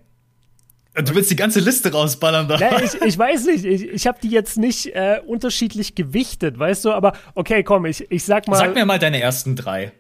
Du 0.94 1.14
willst 1.14 1.30
die 1.30 1.36
ganze 1.36 1.60
Liste 1.60 1.92
rausballern 1.92 2.48
da? 2.48 2.58
Nein, 2.58 2.82
ich, 2.84 3.00
ich 3.02 3.18
weiß 3.18 3.46
nicht. 3.46 3.64
Ich, 3.64 3.86
ich 3.88 4.06
habe 4.06 4.18
die 4.22 4.30
jetzt 4.30 4.56
nicht 4.56 4.94
äh, 4.94 5.20
unterschiedlich 5.24 5.94
gewichtet, 5.94 6.58
weißt 6.58 6.86
du? 6.86 6.92
Aber 6.92 7.12
okay, 7.34 7.62
komm, 7.62 7.84
ich, 7.84 8.10
ich 8.10 8.24
sag 8.24 8.48
mal. 8.48 8.56
Sag 8.56 8.74
mir 8.74 8.86
mal 8.86 8.98
deine 8.98 9.20
ersten 9.20 9.54
drei. 9.54 9.92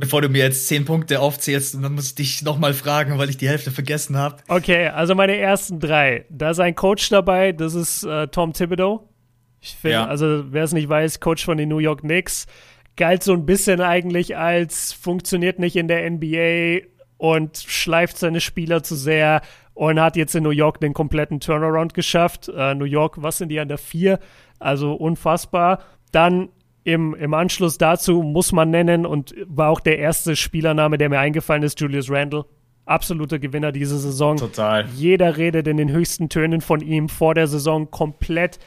Bevor 0.00 0.22
du 0.22 0.30
mir 0.30 0.42
jetzt 0.42 0.66
zehn 0.66 0.86
Punkte 0.86 1.20
aufzählst, 1.20 1.74
dann 1.74 1.94
muss 1.94 2.06
ich 2.06 2.14
dich 2.14 2.42
nochmal 2.42 2.72
fragen, 2.72 3.18
weil 3.18 3.28
ich 3.28 3.36
die 3.36 3.48
Hälfte 3.48 3.70
vergessen 3.70 4.16
habe. 4.16 4.36
Okay, 4.48 4.88
also 4.88 5.14
meine 5.14 5.36
ersten 5.36 5.78
drei. 5.78 6.24
Da 6.30 6.50
ist 6.50 6.58
ein 6.58 6.74
Coach 6.74 7.10
dabei, 7.10 7.52
das 7.52 7.74
ist 7.74 8.04
äh, 8.04 8.26
Tom 8.28 8.54
Thibodeau. 8.54 9.10
Ich 9.60 9.76
finde, 9.76 9.96
ja. 9.96 10.06
also 10.06 10.44
wer 10.52 10.64
es 10.64 10.72
nicht 10.72 10.88
weiß, 10.88 11.20
Coach 11.20 11.44
von 11.44 11.58
den 11.58 11.68
New 11.68 11.78
York 11.80 12.00
Knicks, 12.00 12.46
galt 12.96 13.22
so 13.22 13.34
ein 13.34 13.44
bisschen 13.44 13.82
eigentlich 13.82 14.38
als 14.38 14.94
funktioniert 14.94 15.58
nicht 15.58 15.76
in 15.76 15.86
der 15.86 16.10
NBA 16.10 16.86
und 17.18 17.58
schleift 17.58 18.16
seine 18.16 18.40
Spieler 18.40 18.82
zu 18.82 18.94
sehr 18.94 19.42
und 19.74 20.00
hat 20.00 20.16
jetzt 20.16 20.34
in 20.34 20.44
New 20.44 20.50
York 20.50 20.80
den 20.80 20.94
kompletten 20.94 21.40
Turnaround 21.40 21.92
geschafft. 21.92 22.48
Äh, 22.48 22.74
New 22.74 22.86
York, 22.86 23.22
was 23.22 23.36
sind 23.36 23.50
die 23.50 23.60
an 23.60 23.68
der 23.68 23.76
vier? 23.76 24.18
Also 24.58 24.94
unfassbar. 24.94 25.82
Dann 26.10 26.48
im, 26.92 27.14
Im 27.14 27.34
Anschluss 27.34 27.78
dazu 27.78 28.22
muss 28.22 28.52
man 28.52 28.70
nennen 28.70 29.06
und 29.06 29.34
war 29.46 29.70
auch 29.70 29.80
der 29.80 29.98
erste 29.98 30.36
Spielername, 30.36 30.98
der 30.98 31.08
mir 31.08 31.18
eingefallen 31.18 31.62
ist, 31.62 31.80
Julius 31.80 32.10
Randle. 32.10 32.44
Absoluter 32.86 33.38
Gewinner 33.38 33.72
diese 33.72 33.98
Saison. 33.98 34.36
Total. 34.36 34.86
Jeder 34.94 35.36
redet 35.36 35.68
in 35.68 35.76
den 35.76 35.90
höchsten 35.90 36.28
Tönen 36.28 36.60
von 36.60 36.80
ihm 36.80 37.08
vor 37.08 37.34
der 37.34 37.46
Saison. 37.46 37.90
Komplett 37.90 38.58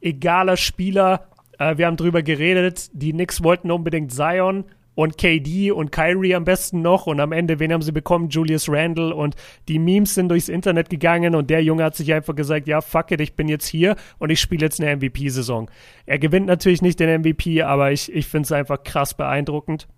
egaler 0.00 0.56
Spieler. 0.56 1.28
Äh, 1.58 1.76
wir 1.76 1.86
haben 1.86 1.96
drüber 1.96 2.22
geredet. 2.22 2.90
Die 2.92 3.12
Knicks 3.12 3.42
wollten 3.42 3.70
unbedingt 3.70 4.12
Zion 4.12 4.64
und 4.94 5.16
KD 5.16 5.70
und 5.70 5.92
Kyrie 5.92 6.34
am 6.34 6.44
besten 6.44 6.82
noch 6.82 7.06
und 7.06 7.20
am 7.20 7.32
Ende, 7.32 7.58
wen 7.58 7.72
haben 7.72 7.82
sie 7.82 7.92
bekommen? 7.92 8.28
Julius 8.28 8.68
Randle 8.68 9.14
und 9.14 9.36
die 9.68 9.78
Memes 9.78 10.14
sind 10.14 10.28
durchs 10.28 10.48
Internet 10.48 10.90
gegangen 10.90 11.34
und 11.34 11.50
der 11.50 11.62
Junge 11.62 11.84
hat 11.84 11.96
sich 11.96 12.12
einfach 12.12 12.34
gesagt, 12.34 12.66
ja, 12.66 12.80
fuck 12.80 13.10
it, 13.10 13.20
ich 13.20 13.34
bin 13.34 13.48
jetzt 13.48 13.66
hier 13.66 13.96
und 14.18 14.30
ich 14.30 14.40
spiele 14.40 14.66
jetzt 14.66 14.80
eine 14.80 14.96
MVP-Saison. 14.96 15.70
Er 16.06 16.18
gewinnt 16.18 16.46
natürlich 16.46 16.82
nicht 16.82 17.00
den 17.00 17.20
MVP, 17.20 17.62
aber 17.62 17.92
ich, 17.92 18.12
ich 18.12 18.26
finde 18.26 18.46
es 18.46 18.52
einfach 18.52 18.82
krass 18.82 19.14
beeindruckend. 19.14 19.88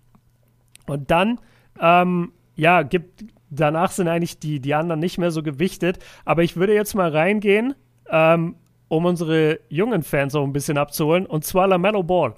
Und 0.87 1.11
dann, 1.11 1.39
ähm, 1.81 2.31
ja, 2.55 2.83
gibt, 2.83 3.25
danach 3.49 3.91
sind 3.91 4.07
eigentlich 4.07 4.39
die, 4.39 4.59
die 4.59 4.73
anderen 4.73 4.99
nicht 4.99 5.17
mehr 5.17 5.31
so 5.31 5.43
gewichtet, 5.43 5.99
aber 6.23 6.43
ich 6.43 6.55
würde 6.55 6.73
jetzt 6.73 6.95
mal 6.95 7.09
reingehen, 7.09 7.73
ähm, 8.09 8.55
um 8.87 9.05
unsere 9.05 9.59
jungen 9.67 10.03
Fans 10.03 10.35
auch 10.35 10.43
ein 10.43 10.53
bisschen 10.53 10.77
abzuholen 10.77 11.25
und 11.25 11.43
zwar 11.43 11.67
LaMelo 11.67 12.03
Ball. 12.03 12.35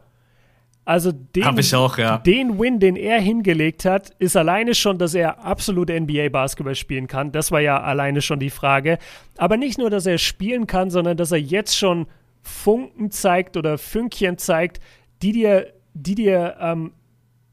Also 0.87 1.11
den, 1.11 1.43
auch, 1.73 1.97
ja. 1.97 2.19
den 2.19 2.59
Win, 2.59 2.79
den 2.79 2.95
er 2.95 3.19
hingelegt 3.19 3.83
hat, 3.83 4.11
ist 4.19 4.37
alleine 4.37 4.73
schon, 4.73 4.97
dass 4.97 5.15
er 5.15 5.43
absolut 5.43 5.89
NBA-Basketball 5.89 6.75
spielen 6.75 7.07
kann. 7.07 7.33
Das 7.33 7.51
war 7.51 7.59
ja 7.59 7.81
alleine 7.81 8.21
schon 8.21 8.39
die 8.39 8.49
Frage. 8.49 8.97
Aber 9.35 9.57
nicht 9.57 9.77
nur, 9.77 9.89
dass 9.89 10.05
er 10.05 10.17
spielen 10.17 10.65
kann, 10.65 10.89
sondern 10.89 11.17
dass 11.17 11.33
er 11.33 11.39
jetzt 11.39 11.77
schon 11.77 12.07
Funken 12.41 13.11
zeigt 13.11 13.57
oder 13.57 13.77
Fünkchen 13.77 14.37
zeigt, 14.37 14.79
die 15.21 15.33
dir, 15.33 15.73
die 15.93 16.15
dir 16.15 16.55
ähm, 16.61 16.93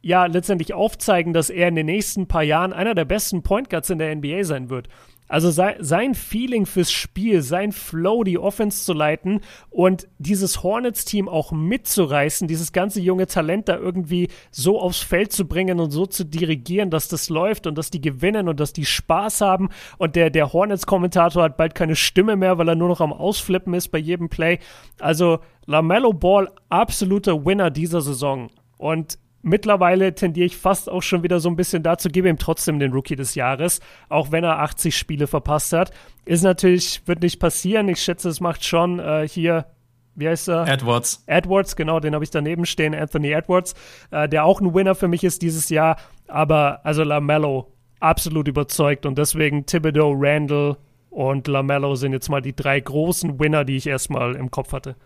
ja 0.01 0.27
letztendlich 0.27 0.73
aufzeigen, 0.73 1.33
dass 1.33 1.51
er 1.51 1.67
in 1.67 1.75
den 1.75 1.87
nächsten 1.87 2.29
paar 2.29 2.45
Jahren 2.45 2.73
einer 2.73 2.95
der 2.95 3.05
besten 3.05 3.43
Point 3.43 3.69
Guards 3.69 3.91
in 3.91 3.99
der 3.99 4.15
NBA 4.15 4.45
sein 4.45 4.71
wird. 4.71 4.87
Also 5.27 5.51
sein, 5.51 5.77
sein 5.81 6.15
Feeling 6.15 6.67
fürs 6.67 6.93
Spiel, 6.93 7.41
sein 7.41 7.73
Flow, 7.73 8.25
die 8.25 8.39
Offense 8.39 8.85
zu 8.85 8.93
leiten 8.93 9.41
und 9.71 10.07
dieses 10.19 10.63
Hornets-Team 10.63 11.29
auch 11.29 11.51
mitzureißen, 11.51 12.47
dieses 12.47 12.73
ganze 12.73 13.01
junge 13.01 13.27
Talent 13.27 13.69
da 13.69 13.77
irgendwie 13.77 14.29
so 14.51 14.79
aufs 14.79 15.01
Feld 15.01 15.33
zu 15.33 15.47
bringen 15.47 15.81
und 15.81 15.91
so 15.91 16.05
zu 16.05 16.25
dirigieren, 16.25 16.91
dass 16.91 17.09
das 17.09 17.31
läuft 17.31 17.67
und 17.67 17.79
dass 17.79 17.91
die 17.91 18.03
gewinnen 18.03 18.49
und 18.49 18.61
dass 18.61 18.75
die 18.75 18.85
Spaß 18.85 19.41
haben. 19.41 19.71
Und 19.97 20.15
der, 20.15 20.29
der 20.29 20.53
Hornets-Kommentator 20.53 21.43
hat 21.43 21.57
bald 21.57 21.75
keine 21.75 21.97
Stimme 21.97 22.37
mehr, 22.37 22.59
weil 22.59 22.69
er 22.69 22.75
nur 22.75 22.89
noch 22.89 23.01
am 23.01 23.13
Ausflippen 23.13 23.73
ist 23.73 23.89
bei 23.89 23.99
jedem 23.99 24.29
Play. 24.29 24.59
Also 25.01 25.39
LaMelo 25.65 26.13
Ball, 26.13 26.51
absoluter 26.69 27.47
Winner 27.47 27.71
dieser 27.71 28.03
Saison. 28.03 28.51
Und 28.77 29.19
Mittlerweile 29.47 30.15
tendiere 30.15 30.47
ich 30.47 30.57
fast 30.57 30.89
auch 30.89 31.03
schon 31.03 31.23
wieder 31.23 31.39
so 31.39 31.51
ein 31.51 31.57
bisschen 31.57 31.83
dazu, 31.83 32.09
gebe 32.09 32.31
ihm 32.31 32.39
trotzdem 32.39 32.79
den 32.79 32.93
Rookie 32.93 33.15
des 33.15 33.35
Jahres, 33.35 33.81
auch 34.09 34.33
wenn 34.33 34.43
er 34.43 34.61
80 34.61 34.97
Spiele 34.97 35.27
verpasst 35.27 35.75
hat. 35.75 35.91
Ist 36.25 36.45
natürlich, 36.45 37.03
wird 37.05 37.21
nicht 37.21 37.39
passieren. 37.41 37.87
Ich 37.91 38.01
schätze, 38.01 38.31
es 38.31 38.41
macht 38.41 38.65
schon 38.65 39.01
äh, 39.01 39.29
hier, 39.29 39.67
wie 40.15 40.29
heißt 40.29 40.49
er? 40.49 40.67
Edwards. 40.67 41.25
Edwards, 41.27 41.77
genau, 41.77 42.01
den 42.01 42.15
habe 42.15 42.25
ich 42.25 42.31
daneben 42.31 42.65
stehen, 42.65 42.95
Anthony 42.95 43.33
Edwards, 43.33 43.75
äh, 44.11 44.31
der 44.31 44.47
auch 44.47 44.63
ein 44.63 44.73
Winner 44.73 44.95
für 44.95 45.09
mich 45.09 45.25
ist 45.25 45.43
dieses 45.43 45.69
Jahr. 45.69 45.99
Aber 46.27 46.81
also 46.87 47.03
LaMelo 47.03 47.71
absolut 48.01 48.49
überzeugt 48.49 49.05
und 49.05 49.19
deswegen 49.19 49.67
Thibodeau, 49.67 50.15
Randall 50.17 50.79
und 51.11 51.49
LaMelo 51.49 51.97
sind 51.97 52.15
jetzt 52.15 52.31
mal 52.31 52.41
die 52.41 52.57
drei 52.57 52.81
großen 52.81 53.39
Winner, 53.39 53.67
die 53.67 53.77
ich 53.77 53.87
erstmal 53.87 54.37
im 54.37 54.51
Kopf 54.51 54.73
hatte. 54.73 54.97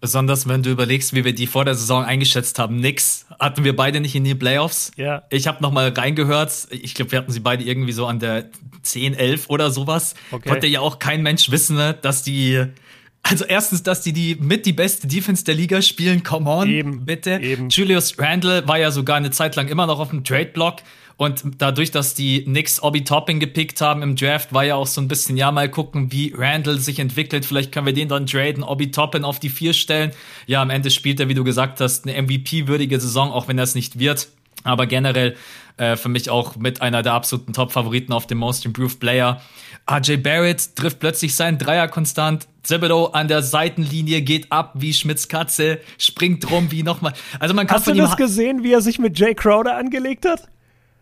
Besonders 0.00 0.46
wenn 0.46 0.62
du 0.62 0.70
überlegst, 0.70 1.14
wie 1.14 1.24
wir 1.24 1.34
die 1.34 1.46
vor 1.46 1.64
der 1.64 1.74
Saison 1.74 2.04
eingeschätzt 2.04 2.58
haben. 2.58 2.76
Nix 2.76 3.26
hatten 3.40 3.64
wir 3.64 3.74
beide 3.74 4.00
nicht 4.00 4.14
in 4.14 4.24
die 4.24 4.34
Playoffs. 4.34 4.92
Ja. 4.96 5.24
Ich 5.30 5.46
habe 5.46 5.62
noch 5.62 5.72
mal 5.72 5.88
reingehört. 5.88 6.68
Ich 6.70 6.94
glaube, 6.94 7.12
wir 7.12 7.18
hatten 7.18 7.32
sie 7.32 7.40
beide 7.40 7.64
irgendwie 7.64 7.92
so 7.92 8.06
an 8.06 8.18
der 8.18 8.50
10, 8.82 9.14
11 9.14 9.48
oder 9.48 9.70
sowas. 9.70 10.14
Okay. 10.30 10.48
Konnte 10.48 10.66
ja 10.66 10.80
auch 10.80 10.98
kein 10.98 11.22
Mensch 11.22 11.50
wissen, 11.50 11.76
ne, 11.76 11.94
dass 12.00 12.22
die 12.22 12.66
also 13.28 13.44
erstens, 13.44 13.82
dass 13.82 14.02
die, 14.02 14.12
die 14.12 14.36
mit 14.36 14.66
die 14.66 14.72
beste 14.72 15.06
Defense 15.06 15.44
der 15.44 15.54
Liga 15.54 15.82
spielen. 15.82 16.22
Come 16.22 16.48
on, 16.48 16.68
eben, 16.68 17.04
bitte. 17.04 17.40
Eben. 17.42 17.68
Julius 17.68 18.18
Randle 18.18 18.66
war 18.66 18.78
ja 18.78 18.90
sogar 18.90 19.16
eine 19.16 19.30
Zeit 19.30 19.56
lang 19.56 19.68
immer 19.68 19.86
noch 19.86 19.98
auf 19.98 20.10
dem 20.10 20.24
Trade-Block. 20.24 20.76
Und 21.18 21.42
dadurch, 21.58 21.90
dass 21.90 22.12
die 22.12 22.44
Knicks 22.44 22.82
Obi 22.82 23.02
Topping 23.02 23.40
gepickt 23.40 23.80
haben 23.80 24.02
im 24.02 24.16
Draft, 24.16 24.52
war 24.52 24.64
ja 24.64 24.74
auch 24.74 24.86
so 24.86 25.00
ein 25.00 25.08
bisschen, 25.08 25.38
ja, 25.38 25.50
mal 25.50 25.70
gucken, 25.70 26.12
wie 26.12 26.34
Randall 26.36 26.78
sich 26.78 26.98
entwickelt. 26.98 27.46
Vielleicht 27.46 27.72
können 27.72 27.86
wir 27.86 27.94
den 27.94 28.08
dann 28.08 28.26
traden, 28.26 28.62
Obi 28.62 28.90
Toppin 28.90 29.24
auf 29.24 29.40
die 29.40 29.48
vier 29.48 29.72
stellen. 29.72 30.12
Ja, 30.46 30.60
am 30.60 30.68
Ende 30.68 30.90
spielt 30.90 31.18
er, 31.18 31.28
wie 31.28 31.34
du 31.34 31.42
gesagt 31.42 31.80
hast, 31.80 32.06
eine 32.06 32.20
MVP-würdige 32.20 33.00
Saison, 33.00 33.30
auch 33.30 33.48
wenn 33.48 33.56
er 33.56 33.64
es 33.64 33.74
nicht 33.74 33.98
wird. 33.98 34.28
Aber 34.62 34.86
generell 34.86 35.36
äh, 35.78 35.96
für 35.96 36.10
mich 36.10 36.28
auch 36.28 36.56
mit 36.56 36.82
einer 36.82 37.02
der 37.02 37.14
absoluten 37.14 37.54
Top-Favoriten 37.54 38.12
auf 38.12 38.26
dem 38.26 38.38
Most 38.38 38.66
Improved 38.66 39.00
Player. 39.00 39.40
RJ 39.90 40.16
Barrett 40.16 40.74
trifft 40.74 40.98
plötzlich 40.98 41.34
seinen 41.34 41.58
Dreier 41.58 41.88
konstant. 41.88 42.48
Thibodeau 42.64 43.06
an 43.06 43.28
der 43.28 43.42
Seitenlinie 43.42 44.22
geht 44.22 44.50
ab 44.50 44.72
wie 44.74 44.92
Schmitz 44.92 45.28
Katze, 45.28 45.78
springt 45.98 46.50
rum 46.50 46.72
wie 46.72 46.82
nochmal. 46.82 47.12
Also 47.38 47.54
man 47.54 47.66
kann 47.66 47.76
Hast 47.76 47.86
du 47.86 47.94
das 47.94 48.16
gesehen, 48.16 48.64
wie 48.64 48.72
er 48.72 48.80
sich 48.80 48.98
mit 48.98 49.18
Jay 49.18 49.34
Crowder 49.34 49.76
angelegt 49.76 50.26
hat? 50.26 50.48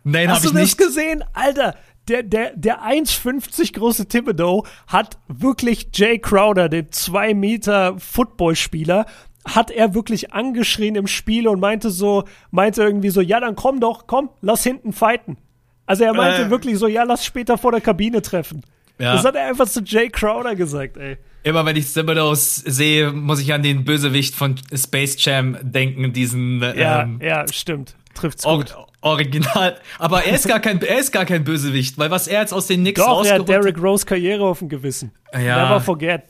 Nein, 0.05 0.29
hab 0.31 0.39
ich 0.39 0.45
nicht. 0.45 0.55
Hast 0.55 0.81
du 0.81 0.85
das 0.85 0.89
gesehen? 0.89 1.25
Alter, 1.33 1.77
der, 2.09 2.23
der, 2.23 2.55
der 2.55 2.83
1,50 2.83 3.73
große 3.75 4.07
Thibodeau 4.07 4.67
hat 4.87 5.19
wirklich 5.29 5.89
Jay 5.95 6.19
Crowder, 6.19 6.69
den 6.69 6.93
2 6.93 7.33
Meter 7.33 7.99
Footballspieler, 7.99 9.07
hat 9.47 9.71
er 9.71 9.95
wirklich 9.95 10.33
angeschrien 10.33 10.95
im 10.95 11.07
Spiel 11.07 11.49
und 11.49 11.61
meinte 11.61 11.91
so, 11.91 12.25
meinte 12.51 12.83
irgendwie 12.83 13.11
so, 13.11 13.23
ja, 13.23 13.41
dann 13.41 13.57
komm 13.57 13.81
doch, 13.81 14.07
komm, 14.07 14.31
lass 14.43 14.63
hinten 14.63 14.93
fighten. 14.93 15.39
Also 15.87 16.05
er 16.05 16.15
meinte 16.15 16.43
äh. 16.43 16.51
wirklich 16.51 16.79
so, 16.79 16.87
ja, 16.87 17.03
lass 17.03 17.25
später 17.25 17.59
vor 17.59 17.73
der 17.73 17.81
Kabine 17.81 18.23
treffen. 18.23 18.63
Ja. 18.99 19.15
Das 19.15 19.25
hat 19.25 19.35
er 19.35 19.49
einfach 19.49 19.69
zu 19.69 19.81
Jay 19.83 20.09
Crowder 20.09 20.55
gesagt, 20.55 20.97
ey. 20.97 21.17
Immer 21.43 21.67
wenn 21.67 21.77
ich 21.77 21.93
Thibodeaus 21.93 22.57
sehe, 22.57 23.13
muss 23.13 23.41
ich 23.41 23.53
an 23.53 23.63
den 23.63 23.85
Bösewicht 23.85 24.35
von 24.35 24.55
Space 24.73 25.17
Jam 25.19 25.59
denken, 25.61 26.13
diesen. 26.13 26.63
Ja, 26.63 27.03
ähm, 27.03 27.21
ja, 27.23 27.47
stimmt. 27.53 27.97
Trifft's 28.15 28.45
gut. 28.45 28.75
Original. 29.01 29.77
Aber 29.99 30.25
er 30.25 30.35
ist 30.35 30.49
gar 30.49 30.61
kein, 30.61 30.81
er 30.81 30.99
ist 30.99 31.13
gar 31.13 31.27
kein 31.27 31.45
Bösewicht, 31.45 31.99
weil 31.99 32.11
was 32.11 32.29
er 32.29 32.41
jetzt 32.41 32.55
aus 32.55 32.69
den 32.69 32.81
Knicks 32.81 33.01
Doch, 33.01 33.25
er 33.25 33.41
hat 33.41 33.49
Derrick 33.49 33.77
Rose 33.83 34.07
Karriere 34.07 34.45
auf 34.45 34.61
dem 34.61 34.71
Gewissen. 34.71 35.13
Ja. 35.35 35.65
Never 35.65 35.81
forget. 35.81 36.23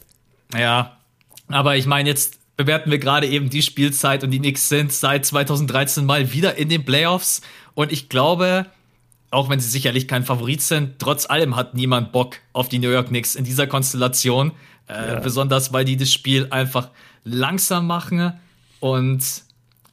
Ja. 0.59 0.99
Aber 1.49 1.77
ich 1.77 1.87
meine, 1.87 2.09
jetzt 2.09 2.41
bewerten 2.57 2.91
wir 2.91 2.99
gerade 2.99 3.29
eben 3.29 3.51
die 3.51 3.63
Spielzeit 3.63 4.25
und 4.25 4.31
die 4.31 4.39
Knicks 4.39 4.69
sind 4.69 4.93
seit 4.93 5.25
2013 5.27 6.05
mal 6.05 6.33
wieder 6.33 6.57
in 6.57 6.69
den 6.69 6.85
Playoffs. 6.85 7.43
Und 7.75 7.93
ich 7.93 8.09
glaube, 8.09 8.67
auch 9.35 9.51
wenn 9.51 9.61
sie 9.61 9.69
sicherlich 9.69 10.09
kein 10.09 10.25
Favorit 10.25 10.63
sind, 10.63 10.99
trotz 10.99 11.29
allem 11.29 11.57
hat 11.57 11.75
niemand 11.75 12.13
Bock 12.13 12.37
auf 12.53 12.69
die 12.69 12.79
New 12.79 12.91
York 12.91 13.09
Knicks 13.09 13.35
in 13.35 13.45
dieser 13.45 13.67
Konstellation. 13.67 14.53
Äh, 14.87 14.93
ja. 14.93 15.21
Besonders, 15.21 15.73
weil 15.73 15.85
die 15.85 15.97
das 15.97 16.13
Spiel 16.13 16.47
einfach 16.51 16.91
langsam 17.25 17.87
machen 17.87 18.35
und 18.81 19.43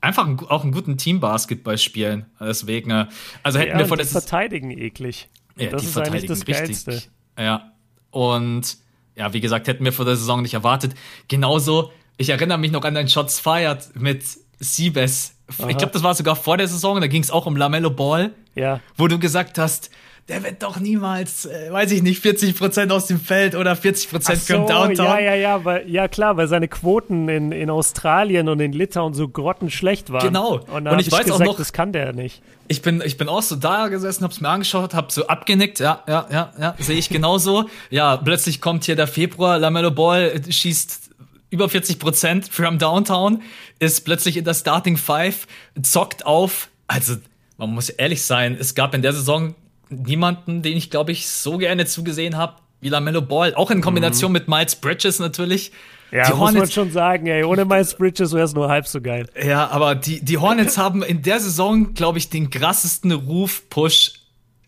einfach 0.02 0.28
ein, 0.28 0.40
auch 0.40 0.64
einen 0.64 0.72
guten 0.72 0.98
Team-Basketball 0.98 1.78
spielen. 1.78 2.26
Deswegen, 2.40 2.92
äh, 2.92 3.08
also 3.44 3.60
hätten 3.60 3.72
ja, 3.72 3.80
wir 3.80 3.86
vor 3.86 3.98
der 3.98 4.06
verteidigen 4.06 4.72
eklig. 4.72 5.30
Ja, 5.58 5.70
das 5.70 5.82
die 5.82 5.88
ist 5.88 5.94
verteidigen 5.94 6.28
das 6.28 6.48
richtig. 6.48 6.86
Geilste. 6.86 7.04
Ja. 7.38 7.72
Und 8.10 8.78
ja, 9.16 9.34
wie 9.34 9.42
gesagt, 9.42 9.68
hätten 9.68 9.86
wir 9.86 9.94
vor 9.94 10.06
der 10.06 10.16
Saison 10.16 10.42
nicht 10.42 10.54
erwartet. 10.54 10.94
Genauso, 11.28 11.92
ich 12.18 12.30
erinnere 12.30 12.58
mich 12.58 12.72
noch 12.72 12.84
an 12.84 12.94
deinen 12.94 13.10
Shots 13.10 13.40
fired 13.40 13.96
mit 13.96 14.24
Siebes. 14.60 15.36
Ich 15.68 15.78
glaube, 15.78 15.94
das 15.94 16.04
war 16.04 16.14
sogar 16.16 16.36
vor 16.36 16.58
der 16.58 16.68
Saison, 16.68 17.00
da 17.02 17.08
ging 17.08 17.22
es 17.22 17.32
auch 17.32 17.46
um 17.46 17.56
Lamello 17.56 17.90
Ball. 17.90 18.32
Ja. 18.56 18.80
Wo 18.98 19.08
du 19.08 19.18
gesagt 19.20 19.58
hast, 19.58 19.92
der 20.28 20.44
wird 20.44 20.64
doch 20.64 20.80
niemals, 20.80 21.46
äh, 21.46 21.72
weiß 21.72 21.92
ich 21.92 22.04
nicht, 22.04 22.22
40 22.22 22.56
Prozent 22.56 22.92
aus 22.92 23.08
dem 23.08 23.20
Feld 23.20 23.56
oder 23.56 23.76
40 23.76 24.10
Prozent 24.10 24.42
so, 24.42 24.54
Downtown. 24.54 24.96
Ja, 24.96 25.20
ja, 25.20 25.36
ja, 25.36 25.66
weil, 25.66 25.90
ja 25.90 26.08
klar, 26.08 26.38
weil 26.38 26.48
seine 26.48 26.68
Quoten 26.68 27.28
in, 27.28 27.52
in 27.52 27.70
Australien 27.70 28.48
und 28.48 28.60
in 28.60 28.72
Litauen 28.72 29.14
so 29.14 29.28
grottenschlecht 29.28 30.12
waren. 30.12 30.26
Genau. 30.26 30.62
Und, 30.72 30.88
und 30.88 31.00
ich, 31.00 31.08
ich 31.08 31.14
weiß 31.14 31.26
gesagt, 31.26 31.42
auch 31.42 31.46
noch, 31.46 31.58
das 31.58 31.74
kann 31.74 31.92
der 31.92 32.14
nicht. 32.14 32.42
Ich 32.68 32.82
bin, 32.82 33.02
ich 33.04 33.18
bin 33.18 33.28
auch 33.28 33.42
so 33.42 33.56
da 33.56 33.90
gesessen, 33.90 34.24
hab's 34.24 34.40
mir 34.40 34.48
angeschaut, 34.48 34.94
hab 34.94 35.12
so 35.12 35.28
abgenickt, 35.28 35.80
ja, 35.80 36.04
ja, 36.08 36.26
ja, 36.32 36.54
ja, 36.58 36.76
sehe 36.80 36.98
ich 36.98 37.10
genauso. 37.10 37.66
ja, 37.90 38.16
plötzlich 38.16 38.62
kommt 38.62 38.86
hier 38.86 38.96
der 38.96 39.08
Februar, 39.08 39.60
Lamello 39.60 39.92
Ball 39.92 40.42
schießt 40.50 41.11
über 41.52 41.70
40 41.70 42.00
Prozent 42.00 42.48
from 42.48 42.80
Downtown, 42.80 43.44
ist 43.78 44.02
plötzlich 44.06 44.38
in 44.38 44.46
der 44.46 44.56
Starting 44.56 44.98
Five, 44.98 45.46
zockt 45.82 46.26
auf. 46.26 46.70
Also, 46.88 47.18
man 47.58 47.70
muss 47.70 47.90
ehrlich 47.90 48.24
sein, 48.24 48.58
es 48.60 48.74
gab 48.74 48.96
in 48.96 49.04
der 49.04 49.14
Saison 49.14 49.54
niemanden, 49.90 50.64
den 50.64 50.76
ich, 50.78 50.90
glaube 50.90 51.12
ich, 51.12 51.28
so 51.28 51.58
gerne 51.58 51.86
zugesehen 51.86 52.38
habe 52.38 52.56
wie 52.80 52.90
LaMelo 52.90 53.22
Ball. 53.22 53.54
Auch 53.54 53.70
in 53.70 53.82
Kombination 53.82 54.32
mhm. 54.32 54.34
mit 54.34 54.48
Miles 54.48 54.76
Bridges 54.76 55.20
natürlich. 55.20 55.72
Ja, 56.12 56.26
die 56.26 56.32
muss 56.32 56.40
Hornets, 56.40 56.60
man 56.60 56.72
schon 56.72 56.92
sagen, 56.92 57.28
ey, 57.28 57.44
ohne 57.44 57.64
Miles 57.64 57.96
Bridges 57.96 58.34
wäre 58.34 58.44
es 58.44 58.54
nur 58.54 58.68
halb 58.68 58.88
so 58.88 59.00
geil. 59.00 59.28
Ja, 59.42 59.70
aber 59.70 59.96
die, 59.96 60.24
die 60.24 60.38
Hornets 60.38 60.78
haben 60.78 61.04
in 61.04 61.22
der 61.22 61.40
Saison, 61.40 61.94
glaube 61.94 62.18
ich, 62.18 62.30
den 62.30 62.50
krassesten 62.50 63.12
Ruf-Push 63.12 64.14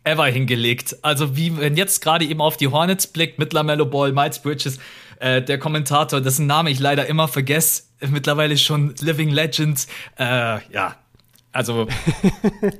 ever 0.05 0.25
hingelegt. 0.25 0.97
Also 1.01 1.35
wie, 1.35 1.57
wenn 1.57 1.75
jetzt 1.75 2.01
gerade 2.01 2.25
eben 2.25 2.41
auf 2.41 2.55
die 2.55 2.67
Hornets 2.67 3.07
blickt 3.07 3.39
mit 3.39 3.51
LaMelo 3.51 3.85
Ball, 3.85 4.13
Miles 4.13 4.39
Bridges, 4.39 4.79
äh, 5.23 5.41
der 5.41 5.57
Kommentator, 5.57 6.19
dessen 6.19 6.47
Name 6.47 6.69
ich 6.69 6.79
leider 6.79 7.05
immer 7.05 7.29
vergesse, 7.29 7.83
mittlerweile 8.09 8.57
schon 8.57 8.93
Living 8.99 9.29
Legend, 9.29 9.87
äh, 10.19 10.59
ja, 10.73 10.95
also. 11.53 11.87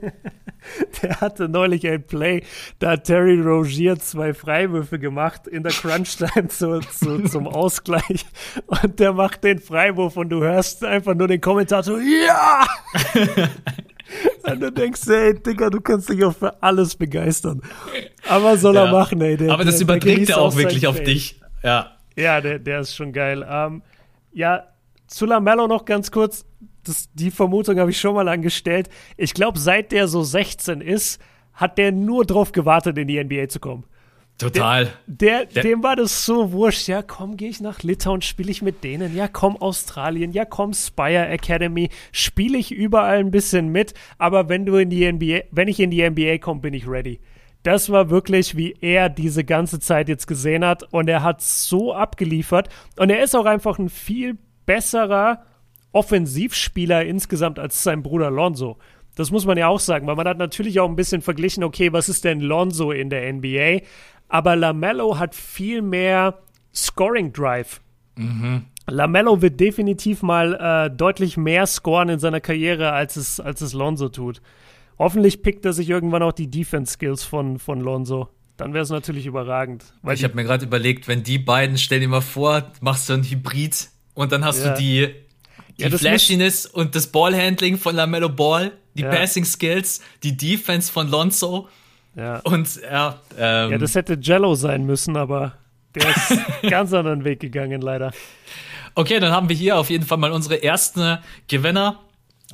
der 1.02 1.22
hatte 1.22 1.48
neulich 1.48 1.88
ein 1.88 2.06
Play, 2.06 2.44
da 2.80 2.92
hat 2.92 3.06
Terry 3.06 3.40
Rogier 3.40 3.98
zwei 3.98 4.34
Freiwürfe 4.34 5.00
gemacht 5.00 5.48
in 5.48 5.64
der 5.64 5.72
Crunch-Time 5.72 6.50
zu, 6.50 6.82
zu, 6.82 7.24
zum 7.30 7.48
Ausgleich. 7.48 8.26
Und 8.66 9.00
der 9.00 9.14
macht 9.14 9.46
den 9.46 9.60
Freiwurf 9.60 10.18
und 10.18 10.30
du 10.30 10.42
hörst 10.42 10.84
einfach 10.84 11.16
nur 11.16 11.30
den 11.30 11.40
Kommentator, 11.40 11.98
ja! 12.00 12.66
und 14.52 14.60
du 14.60 14.70
denkst, 14.70 15.08
ey, 15.08 15.42
Digga, 15.42 15.70
du 15.70 15.80
kannst 15.80 16.10
dich 16.10 16.26
auch 16.26 16.36
für 16.36 16.62
alles 16.62 16.96
begeistern. 16.96 17.62
Aber 18.28 18.58
soll 18.58 18.76
ja. 18.76 18.86
er 18.86 18.92
machen, 18.92 19.22
ey. 19.22 19.38
Der, 19.38 19.54
Aber 19.54 19.64
das 19.64 19.76
der, 19.76 19.84
überträgt 19.84 20.30
er 20.30 20.40
auch 20.40 20.58
wirklich 20.58 20.88
auf 20.88 21.02
dich. 21.02 21.40
Ja. 21.64 21.94
Ja, 22.16 22.42
der, 22.42 22.60
der 22.60 22.82
ist 22.82 22.96
schon 22.96 23.12
geil. 23.12 23.46
Ähm, 23.50 23.82
ja, 24.34 24.68
zu 25.08 25.26
Lamello 25.26 25.68
noch 25.68 25.86
ganz 25.86 26.12
kurz 26.12 26.46
das, 26.84 27.10
die 27.14 27.32
Vermutung 27.32 27.80
habe 27.80 27.92
ich 27.92 28.00
schon 28.00 28.16
mal 28.16 28.28
angestellt. 28.28 28.90
Ich 29.18 29.34
glaube, 29.34 29.60
seit 29.60 29.92
der 29.92 30.08
so 30.08 30.24
16 30.24 30.82
ist, 30.82 31.22
hat 31.54 31.78
der 31.78 31.92
nur 31.92 32.26
drauf 32.26 32.52
gewartet, 32.52 32.98
in 32.98 33.08
die 33.08 33.24
NBA 33.24 33.48
zu 33.48 33.60
kommen. 33.60 33.86
Total. 34.40 34.92
Der, 35.06 35.46
der, 35.46 35.62
dem 35.62 35.84
war 35.84 35.96
das 35.96 36.26
so 36.26 36.52
wurscht. 36.52 36.88
Ja, 36.88 37.04
komm, 37.04 37.38
gehe 37.38 37.50
ich 37.50 37.62
nach 37.62 37.84
Litauen, 37.84 38.22
spiele 38.22 38.50
ich 38.50 38.64
mit 38.64 38.84
denen. 38.84 39.16
Ja, 39.16 39.28
komm, 39.28 39.56
Australien. 39.58 40.32
Ja, 40.32 40.44
komm, 40.44 40.74
Spire 40.74 41.28
Academy. 41.28 41.90
Spiele 42.12 42.58
ich 42.58 42.72
überall 42.72 43.20
ein 43.20 43.30
bisschen 43.30 43.70
mit. 43.70 43.94
Aber 44.18 44.50
wenn 44.50 44.66
du 44.66 44.76
in 44.78 44.90
die 44.90 45.10
NBA, 45.10 45.42
wenn 45.52 45.68
ich 45.68 45.80
in 45.80 45.92
die 45.92 46.10
NBA 46.10 46.40
komme, 46.40 46.62
bin 46.62 46.74
ich 46.74 46.88
ready. 46.88 47.20
Das 47.64 47.90
war 47.90 48.10
wirklich, 48.10 48.56
wie 48.58 48.76
er 48.82 49.10
diese 49.10 49.44
ganze 49.44 49.80
Zeit 49.80 50.10
jetzt 50.10 50.28
gesehen 50.28 50.66
hat. 50.66 50.84
Und 50.92 51.10
er 51.10 51.24
hat 51.24 51.42
so 51.42 51.94
abgeliefert. 51.94 52.70
Und 52.98 53.10
er 53.10 53.24
ist 53.24 53.36
auch 53.36 53.46
einfach 53.46 53.80
ein 53.80 53.90
viel 53.90 54.38
besserer 54.66 55.44
Offensivspieler 55.92 57.06
insgesamt 57.06 57.60
als 57.60 57.84
sein 57.84 58.04
Bruder 58.04 58.32
Lonzo. 58.32 58.78
Das 59.16 59.32
muss 59.32 59.46
man 59.46 59.58
ja 59.58 59.68
auch 59.68 59.80
sagen, 59.80 60.08
weil 60.08 60.16
man 60.16 60.28
hat 60.28 60.40
natürlich 60.40 60.80
auch 60.80 60.90
ein 60.90 60.96
bisschen 60.96 61.22
verglichen, 61.22 61.64
okay, 61.64 61.94
was 61.94 62.10
ist 62.10 62.24
denn 62.24 62.42
Lonzo 62.42 62.92
in 62.92 63.12
der 63.12 63.32
NBA? 63.32 63.82
aber 64.34 64.56
LaMelo 64.56 65.20
hat 65.20 65.36
viel 65.36 65.84
mehr 65.84 66.40
Scoring 66.74 67.34
Drive. 67.34 67.82
Mhm. 68.16 68.64
LaMelo 68.88 69.44
wird 69.44 69.60
definitiv 69.60 70.24
mal 70.24 70.56
äh, 70.56 70.90
deutlich 70.90 71.38
mehr 71.38 71.68
scoren 71.68 72.10
in 72.10 72.18
seiner 72.18 72.42
Karriere, 72.42 72.94
als 72.94 73.16
es, 73.16 73.40
als 73.40 73.62
es 73.62 73.74
Lonzo 73.74 74.10
tut. 74.10 74.42
Hoffentlich 75.00 75.42
pickt 75.42 75.66
er 75.66 75.74
sich 75.74 75.90
irgendwann 75.90 76.24
auch 76.24 76.34
die 76.34 76.50
Defense-Skills 76.50 77.24
von, 77.24 77.60
von 77.60 77.82
Lonzo. 77.82 78.30
Dann 78.58 78.74
wäre 78.74 78.84
es 78.84 78.90
natürlich 78.90 79.26
überragend. 79.26 79.84
ich 80.12 80.24
habe 80.24 80.36
mir 80.36 80.44
gerade 80.44 80.66
überlegt, 80.66 81.08
wenn 81.08 81.24
die 81.24 81.40
beiden, 81.40 81.78
stell 81.78 82.00
dir 82.00 82.08
mal 82.08 82.22
vor, 82.22 82.72
machst 82.82 83.10
du 83.10 83.14
ein 83.14 83.24
Hybrid 83.24 83.90
und 84.14 84.32
dann 84.32 84.46
hast 84.46 84.64
ja. 84.64 84.74
du 84.74 84.80
die, 84.80 85.10
die 85.80 85.84
ja, 85.84 85.90
Flashiness 85.90 86.68
und 86.68 86.96
das 86.96 87.08
Ballhandling 87.08 87.78
von 87.78 87.96
LaMelo 87.96 88.30
Ball, 88.30 88.72
die 88.94 89.02
ja. 89.02 89.10
Passing 89.10 89.46
Skills, 89.46 90.02
die 90.22 90.38
Defense 90.38 90.92
von 90.92 91.10
Lonzo 91.10 91.68
ja. 92.16 92.40
Und 92.40 92.82
ja. 92.82 93.20
Ähm, 93.38 93.72
ja, 93.72 93.78
das 93.78 93.96
hätte 93.96 94.18
Jello 94.22 94.56
sein 94.56 94.86
müssen, 94.86 95.18
aber 95.18 95.54
der 95.96 96.10
ist 96.10 96.38
ganz 96.70 96.94
anderen 96.94 97.24
Weg 97.24 97.40
gegangen, 97.40 97.82
leider. 97.82 98.12
Okay, 98.96 99.20
dann 99.20 99.32
haben 99.32 99.50
wir 99.50 99.56
hier 99.56 99.78
auf 99.78 99.90
jeden 99.90 100.06
Fall 100.06 100.18
mal 100.18 100.32
unsere 100.32 100.62
ersten 100.62 101.18
Gewinner. 101.48 102.00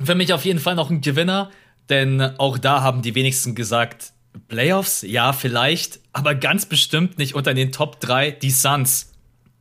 Für 0.02 0.14
mich 0.14 0.32
auf 0.32 0.44
jeden 0.44 0.58
Fall 0.58 0.74
noch 0.74 0.90
ein 0.90 1.02
Gewinner, 1.02 1.50
denn 1.90 2.20
auch 2.38 2.58
da 2.58 2.82
haben 2.82 3.02
die 3.02 3.14
wenigsten 3.14 3.54
gesagt, 3.54 4.12
Playoffs, 4.48 5.02
ja, 5.02 5.32
vielleicht, 5.32 6.00
aber 6.12 6.34
ganz 6.34 6.66
bestimmt 6.66 7.18
nicht 7.18 7.34
unter 7.34 7.52
den 7.52 7.72
Top 7.72 8.00
3 8.00 8.30
die 8.30 8.50
Suns. 8.50 9.12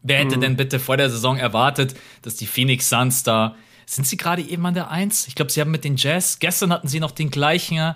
Wer 0.04 0.20
hätte 0.20 0.38
mhm. 0.38 0.42
denn 0.42 0.56
bitte 0.56 0.80
vor 0.80 0.96
der 0.96 1.10
Saison 1.10 1.38
erwartet, 1.38 1.96
dass 2.22 2.36
die 2.36 2.46
Phoenix 2.46 2.90
Suns 2.90 3.24
da. 3.24 3.56
Sind 3.86 4.06
sie 4.06 4.18
gerade 4.18 4.44
eben 4.44 4.66
an 4.66 4.76
der 4.76 4.92
1? 4.92 5.28
Ich 5.28 5.36
glaube, 5.36 5.52
sie 5.52 5.60
haben 5.60 5.72
mit 5.72 5.84
den 5.84 5.96
Jazz. 5.98 6.40
Gestern 6.40 6.72
hatten 6.72 6.88
sie 6.88 7.00
noch 7.00 7.12
den 7.12 7.32
gleichen 7.32 7.96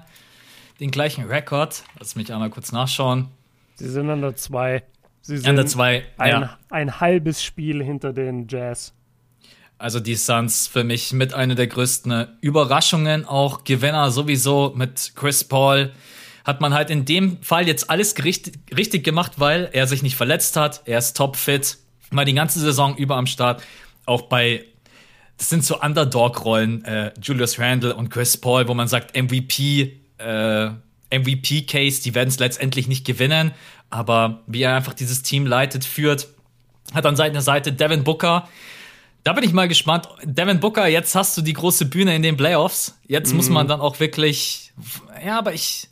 den 0.80 0.92
gleichen 0.92 1.26
Rekord. 1.26 1.84
Lass 2.00 2.16
mich 2.16 2.32
einmal 2.32 2.50
kurz 2.50 2.72
nachschauen. 2.72 3.30
Sie 3.76 3.90
sind 3.90 4.10
an 4.10 4.22
der 4.22 4.36
2. 4.36 4.84
Sie 5.22 5.38
sind 5.38 5.50
an 5.50 5.56
der 5.56 5.66
2, 5.66 6.04
ein, 6.18 6.30
ja. 6.30 6.58
ein 6.70 7.00
halbes 7.00 7.44
Spiel 7.44 7.82
hinter 7.82 8.12
den 8.12 8.48
Jazz. 8.48 8.94
Also 9.84 10.00
die 10.00 10.16
Suns 10.16 10.68
für 10.68 10.86
mich 10.86 11.12
mit 11.12 11.34
einer 11.34 11.56
der 11.56 11.68
größten 11.68 12.28
Überraschungen, 12.40 13.26
auch 13.26 13.66
Gewinner 13.66 14.12
sowieso 14.12 14.72
mit 14.78 15.12
Chris 15.14 15.44
Paul. 15.44 15.92
Hat 16.46 16.62
man 16.62 16.74
halt 16.74 16.90
in 16.90 17.04
dem 17.04 17.44
Fall 17.44 17.68
jetzt 17.68 17.90
alles 17.90 18.16
richtig, 18.24 19.04
gemacht, 19.04 19.34
weil 19.40 19.70
er 19.74 19.86
sich 19.86 20.02
nicht 20.02 20.16
verletzt 20.16 20.56
hat. 20.56 20.84
Er 20.86 21.00
ist 21.00 21.18
topfit, 21.18 21.80
mal 22.12 22.24
die 22.24 22.34
ganze 22.34 22.62
Saison 22.62 22.96
über 22.96 23.18
am 23.18 23.28
Start. 23.28 23.62
Auch 24.06 24.22
bei, 24.22 24.64
das 25.38 25.50
sind 25.50 25.66
so 25.66 25.82
Underdog-Rollen, 25.82 26.86
äh, 26.86 27.12
Julius 27.22 27.60
Randle 27.60 27.94
und 27.94 28.10
Chris 28.10 28.38
Paul, 28.38 28.70
wo 28.70 28.74
man 28.74 28.88
sagt, 28.88 29.18
MVP 29.18 30.00
äh, 30.18 30.70
MVP-Case, 31.12 32.02
die 32.02 32.16
werden 32.16 32.30
es 32.30 32.40
letztendlich 32.40 32.88
nicht 32.88 33.06
gewinnen, 33.06 33.52
aber 33.90 34.44
wie 34.48 34.62
er 34.62 34.78
einfach 34.78 34.94
dieses 34.94 35.24
Team 35.24 35.46
leitet, 35.46 35.84
führt, 35.84 36.30
hat 36.94 37.06
an 37.06 37.18
seiner 37.18 37.42
Seite 37.42 37.74
Devin 37.74 38.06
Booker. 38.06 38.48
Da 39.24 39.32
bin 39.34 39.44
ich 39.44 39.54
mal 39.54 39.68
gespannt. 39.68 40.10
Devin 40.24 40.60
Booker, 40.60 40.88
jetzt 40.88 41.16
hast 41.16 41.38
du 41.38 41.42
die 41.42 41.54
große 41.54 41.86
Bühne 41.86 42.16
in 42.16 42.24
den 42.24 42.36
Playoffs. 42.36 43.00
Jetzt 43.08 43.32
mhm. 43.32 43.38
muss 43.38 43.50
man 43.50 43.68
dann 43.68 43.80
auch 43.80 44.00
wirklich, 44.00 44.74
ja, 45.26 45.38
aber 45.38 45.54
ich, 45.54 45.90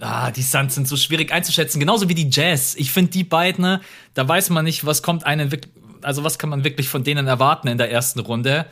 ah, 0.00 0.30
die 0.30 0.42
Suns 0.42 0.76
sind 0.76 0.86
so 0.86 0.96
schwierig 0.96 1.32
einzuschätzen, 1.32 1.80
genauso 1.80 2.08
wie 2.08 2.14
die 2.14 2.30
Jazz. 2.30 2.76
Ich 2.76 2.92
finde 2.92 3.10
die 3.10 3.24
beiden, 3.24 3.62
ne, 3.62 3.80
da 4.14 4.28
weiß 4.28 4.50
man 4.50 4.64
nicht, 4.64 4.86
was 4.86 5.02
kommt 5.02 5.26
einen 5.26 5.50
wirklich, 5.50 5.72
also 6.02 6.22
was 6.22 6.38
kann 6.38 6.50
man 6.50 6.62
wirklich 6.62 6.88
von 6.88 7.02
denen 7.02 7.26
erwarten 7.26 7.66
in 7.66 7.78
der 7.78 7.90
ersten 7.90 8.20
Runde. 8.20 8.66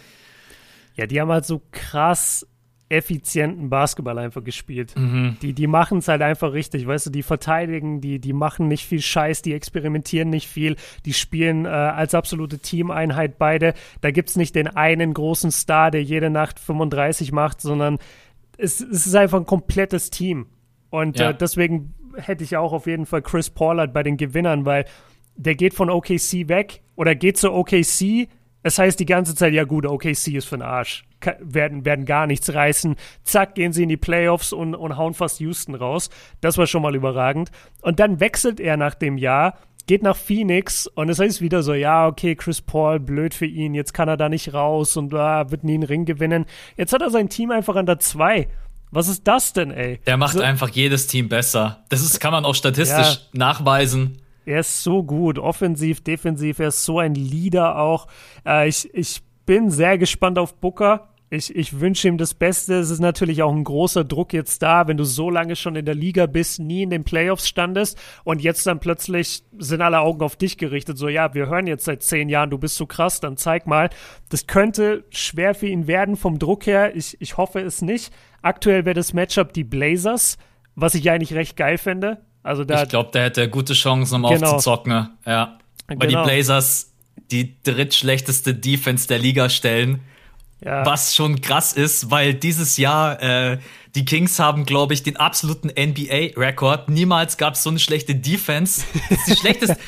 Ja, 0.94 1.06
die 1.06 1.20
haben 1.20 1.30
halt 1.30 1.44
so 1.44 1.60
krass 1.72 2.46
effizienten 2.88 3.68
Basketball 3.68 4.18
einfach 4.18 4.44
gespielt. 4.44 4.94
Mhm. 4.96 5.36
Die, 5.42 5.52
die 5.52 5.66
machen 5.66 5.98
es 5.98 6.08
halt 6.08 6.22
einfach 6.22 6.52
richtig, 6.52 6.86
weißt 6.86 7.06
du, 7.06 7.10
die 7.10 7.24
verteidigen, 7.24 8.00
die, 8.00 8.20
die 8.20 8.32
machen 8.32 8.68
nicht 8.68 8.86
viel 8.86 9.00
Scheiß, 9.00 9.42
die 9.42 9.54
experimentieren 9.54 10.30
nicht 10.30 10.46
viel, 10.46 10.76
die 11.04 11.12
spielen 11.12 11.64
äh, 11.64 11.68
als 11.68 12.14
absolute 12.14 12.60
Teameinheit 12.60 13.38
beide. 13.38 13.74
Da 14.02 14.12
gibt 14.12 14.28
es 14.28 14.36
nicht 14.36 14.54
den 14.54 14.68
einen 14.68 15.14
großen 15.14 15.50
Star, 15.50 15.90
der 15.90 16.04
jede 16.04 16.30
Nacht 16.30 16.60
35 16.60 17.32
macht, 17.32 17.60
sondern 17.60 17.98
es, 18.56 18.80
es 18.80 19.06
ist 19.06 19.14
einfach 19.16 19.38
ein 19.38 19.46
komplettes 19.46 20.10
Team. 20.10 20.46
Und 20.90 21.18
äh, 21.18 21.24
ja. 21.24 21.30
äh, 21.30 21.34
deswegen 21.36 21.94
hätte 22.16 22.44
ich 22.44 22.56
auch 22.56 22.72
auf 22.72 22.86
jeden 22.86 23.06
Fall 23.06 23.22
Chris 23.22 23.50
Paul 23.50 23.86
bei 23.88 24.02
den 24.04 24.16
Gewinnern, 24.16 24.64
weil 24.64 24.84
der 25.34 25.54
geht 25.54 25.74
von 25.74 25.90
OKC 25.90 26.48
weg 26.48 26.82
oder 26.94 27.14
geht 27.14 27.36
zu 27.36 27.52
OKC. 27.52 28.28
Es 28.66 28.80
heißt 28.80 28.98
die 28.98 29.06
ganze 29.06 29.36
Zeit, 29.36 29.54
ja 29.54 29.62
gut, 29.62 29.86
OKC 29.86 30.34
ist 30.34 30.48
für 30.48 30.56
den 30.56 30.62
Arsch 30.62 31.04
werden, 31.38 31.84
werden 31.84 32.04
gar 32.04 32.26
nichts 32.26 32.52
reißen. 32.52 32.96
Zack, 33.22 33.54
gehen 33.54 33.72
sie 33.72 33.84
in 33.84 33.88
die 33.88 33.96
Playoffs 33.96 34.52
und, 34.52 34.74
und 34.74 34.96
hauen 34.96 35.14
fast 35.14 35.38
Houston 35.38 35.76
raus. 35.76 36.10
Das 36.40 36.58
war 36.58 36.66
schon 36.66 36.82
mal 36.82 36.96
überragend. 36.96 37.52
Und 37.82 38.00
dann 38.00 38.18
wechselt 38.18 38.58
er 38.58 38.76
nach 38.76 38.94
dem 38.94 39.18
Jahr, 39.18 39.56
geht 39.86 40.02
nach 40.02 40.16
Phoenix 40.16 40.88
und 40.88 41.08
es 41.08 41.20
heißt 41.20 41.40
wieder 41.40 41.62
so, 41.62 41.74
ja, 41.74 42.08
okay, 42.08 42.34
Chris 42.34 42.60
Paul, 42.60 42.98
blöd 42.98 43.34
für 43.34 43.46
ihn, 43.46 43.72
jetzt 43.72 43.94
kann 43.94 44.08
er 44.08 44.16
da 44.16 44.28
nicht 44.28 44.52
raus 44.52 44.96
und 44.96 45.14
ah, 45.14 45.48
wird 45.48 45.62
nie 45.62 45.74
einen 45.74 45.84
Ring 45.84 46.04
gewinnen. 46.04 46.44
Jetzt 46.76 46.92
hat 46.92 47.02
er 47.02 47.10
sein 47.10 47.28
Team 47.28 47.52
einfach 47.52 47.76
an 47.76 47.86
der 47.86 48.00
2. 48.00 48.48
Was 48.90 49.06
ist 49.06 49.28
das 49.28 49.52
denn, 49.52 49.70
ey? 49.70 50.00
Der 50.08 50.16
macht 50.16 50.32
so, 50.32 50.40
einfach 50.40 50.70
jedes 50.70 51.06
Team 51.06 51.28
besser. 51.28 51.84
Das 51.88 52.02
ist, 52.02 52.18
kann 52.18 52.32
man 52.32 52.44
auch 52.44 52.56
statistisch 52.56 53.14
ja. 53.14 53.20
nachweisen. 53.32 54.22
Er 54.46 54.60
ist 54.60 54.84
so 54.84 55.02
gut, 55.02 55.38
offensiv, 55.40 56.02
defensiv, 56.02 56.60
er 56.60 56.68
ist 56.68 56.84
so 56.84 57.00
ein 57.00 57.14
Leader 57.14 57.78
auch. 57.78 58.06
Äh, 58.46 58.68
ich, 58.68 58.88
ich 58.94 59.22
bin 59.44 59.70
sehr 59.70 59.98
gespannt 59.98 60.38
auf 60.38 60.54
Booker. 60.54 61.08
Ich, 61.28 61.54
ich 61.56 61.80
wünsche 61.80 62.06
ihm 62.06 62.18
das 62.18 62.34
Beste. 62.34 62.74
Es 62.74 62.90
ist 62.90 63.00
natürlich 63.00 63.42
auch 63.42 63.52
ein 63.52 63.64
großer 63.64 64.04
Druck 64.04 64.32
jetzt 64.32 64.62
da, 64.62 64.86
wenn 64.86 64.96
du 64.96 65.02
so 65.02 65.28
lange 65.28 65.56
schon 65.56 65.74
in 65.74 65.84
der 65.84 65.96
Liga 65.96 66.26
bist, 66.26 66.60
nie 66.60 66.84
in 66.84 66.90
den 66.90 67.02
Playoffs 67.02 67.48
standest 67.48 67.98
und 68.22 68.40
jetzt 68.40 68.64
dann 68.68 68.78
plötzlich 68.78 69.42
sind 69.58 69.82
alle 69.82 69.98
Augen 69.98 70.22
auf 70.22 70.36
dich 70.36 70.56
gerichtet. 70.58 70.96
So, 70.96 71.08
ja, 71.08 71.34
wir 71.34 71.48
hören 71.48 71.66
jetzt 71.66 71.84
seit 71.84 72.04
zehn 72.04 72.28
Jahren, 72.28 72.50
du 72.50 72.58
bist 72.58 72.76
so 72.76 72.86
krass, 72.86 73.18
dann 73.18 73.36
zeig 73.36 73.66
mal. 73.66 73.90
Das 74.28 74.46
könnte 74.46 75.04
schwer 75.10 75.56
für 75.56 75.66
ihn 75.66 75.88
werden 75.88 76.14
vom 76.14 76.38
Druck 76.38 76.66
her. 76.66 76.94
Ich, 76.94 77.20
ich 77.20 77.36
hoffe 77.36 77.58
es 77.60 77.82
nicht. 77.82 78.14
Aktuell 78.42 78.84
wäre 78.84 78.94
das 78.94 79.12
Matchup 79.12 79.52
die 79.52 79.64
Blazers, 79.64 80.38
was 80.76 80.94
ich 80.94 81.10
eigentlich 81.10 81.34
recht 81.34 81.56
geil 81.56 81.78
fände. 81.78 82.25
Also 82.46 82.64
da, 82.64 82.84
ich 82.84 82.88
glaube, 82.88 83.10
der 83.12 83.24
hätte 83.24 83.50
gute 83.50 83.74
Chancen, 83.74 84.22
um 84.22 84.30
genau. 84.30 84.52
aufzuzocken. 84.52 85.08
Ja. 85.26 85.58
Weil 85.88 85.98
genau. 85.98 86.22
die 86.22 86.30
Blazers 86.30 86.92
die 87.32 87.56
drittschlechteste 87.64 88.54
Defense 88.54 89.08
der 89.08 89.18
Liga 89.18 89.48
stellen. 89.48 90.00
Ja. 90.64 90.86
Was 90.86 91.14
schon 91.16 91.40
krass 91.40 91.72
ist, 91.72 92.10
weil 92.10 92.34
dieses 92.34 92.76
Jahr 92.76 93.20
äh, 93.20 93.58
die 93.96 94.04
Kings 94.04 94.38
haben, 94.38 94.64
glaube 94.64 94.94
ich, 94.94 95.02
den 95.02 95.16
absoluten 95.16 95.68
NBA-Rekord. 95.68 96.88
Niemals 96.88 97.36
gab 97.36 97.54
es 97.54 97.64
so 97.64 97.70
eine 97.70 97.80
schlechte 97.80 98.14
Defense. 98.14 98.84
Das 99.10 99.18
ist 99.18 99.28
die 99.28 99.36
schlechteste. 99.36 99.76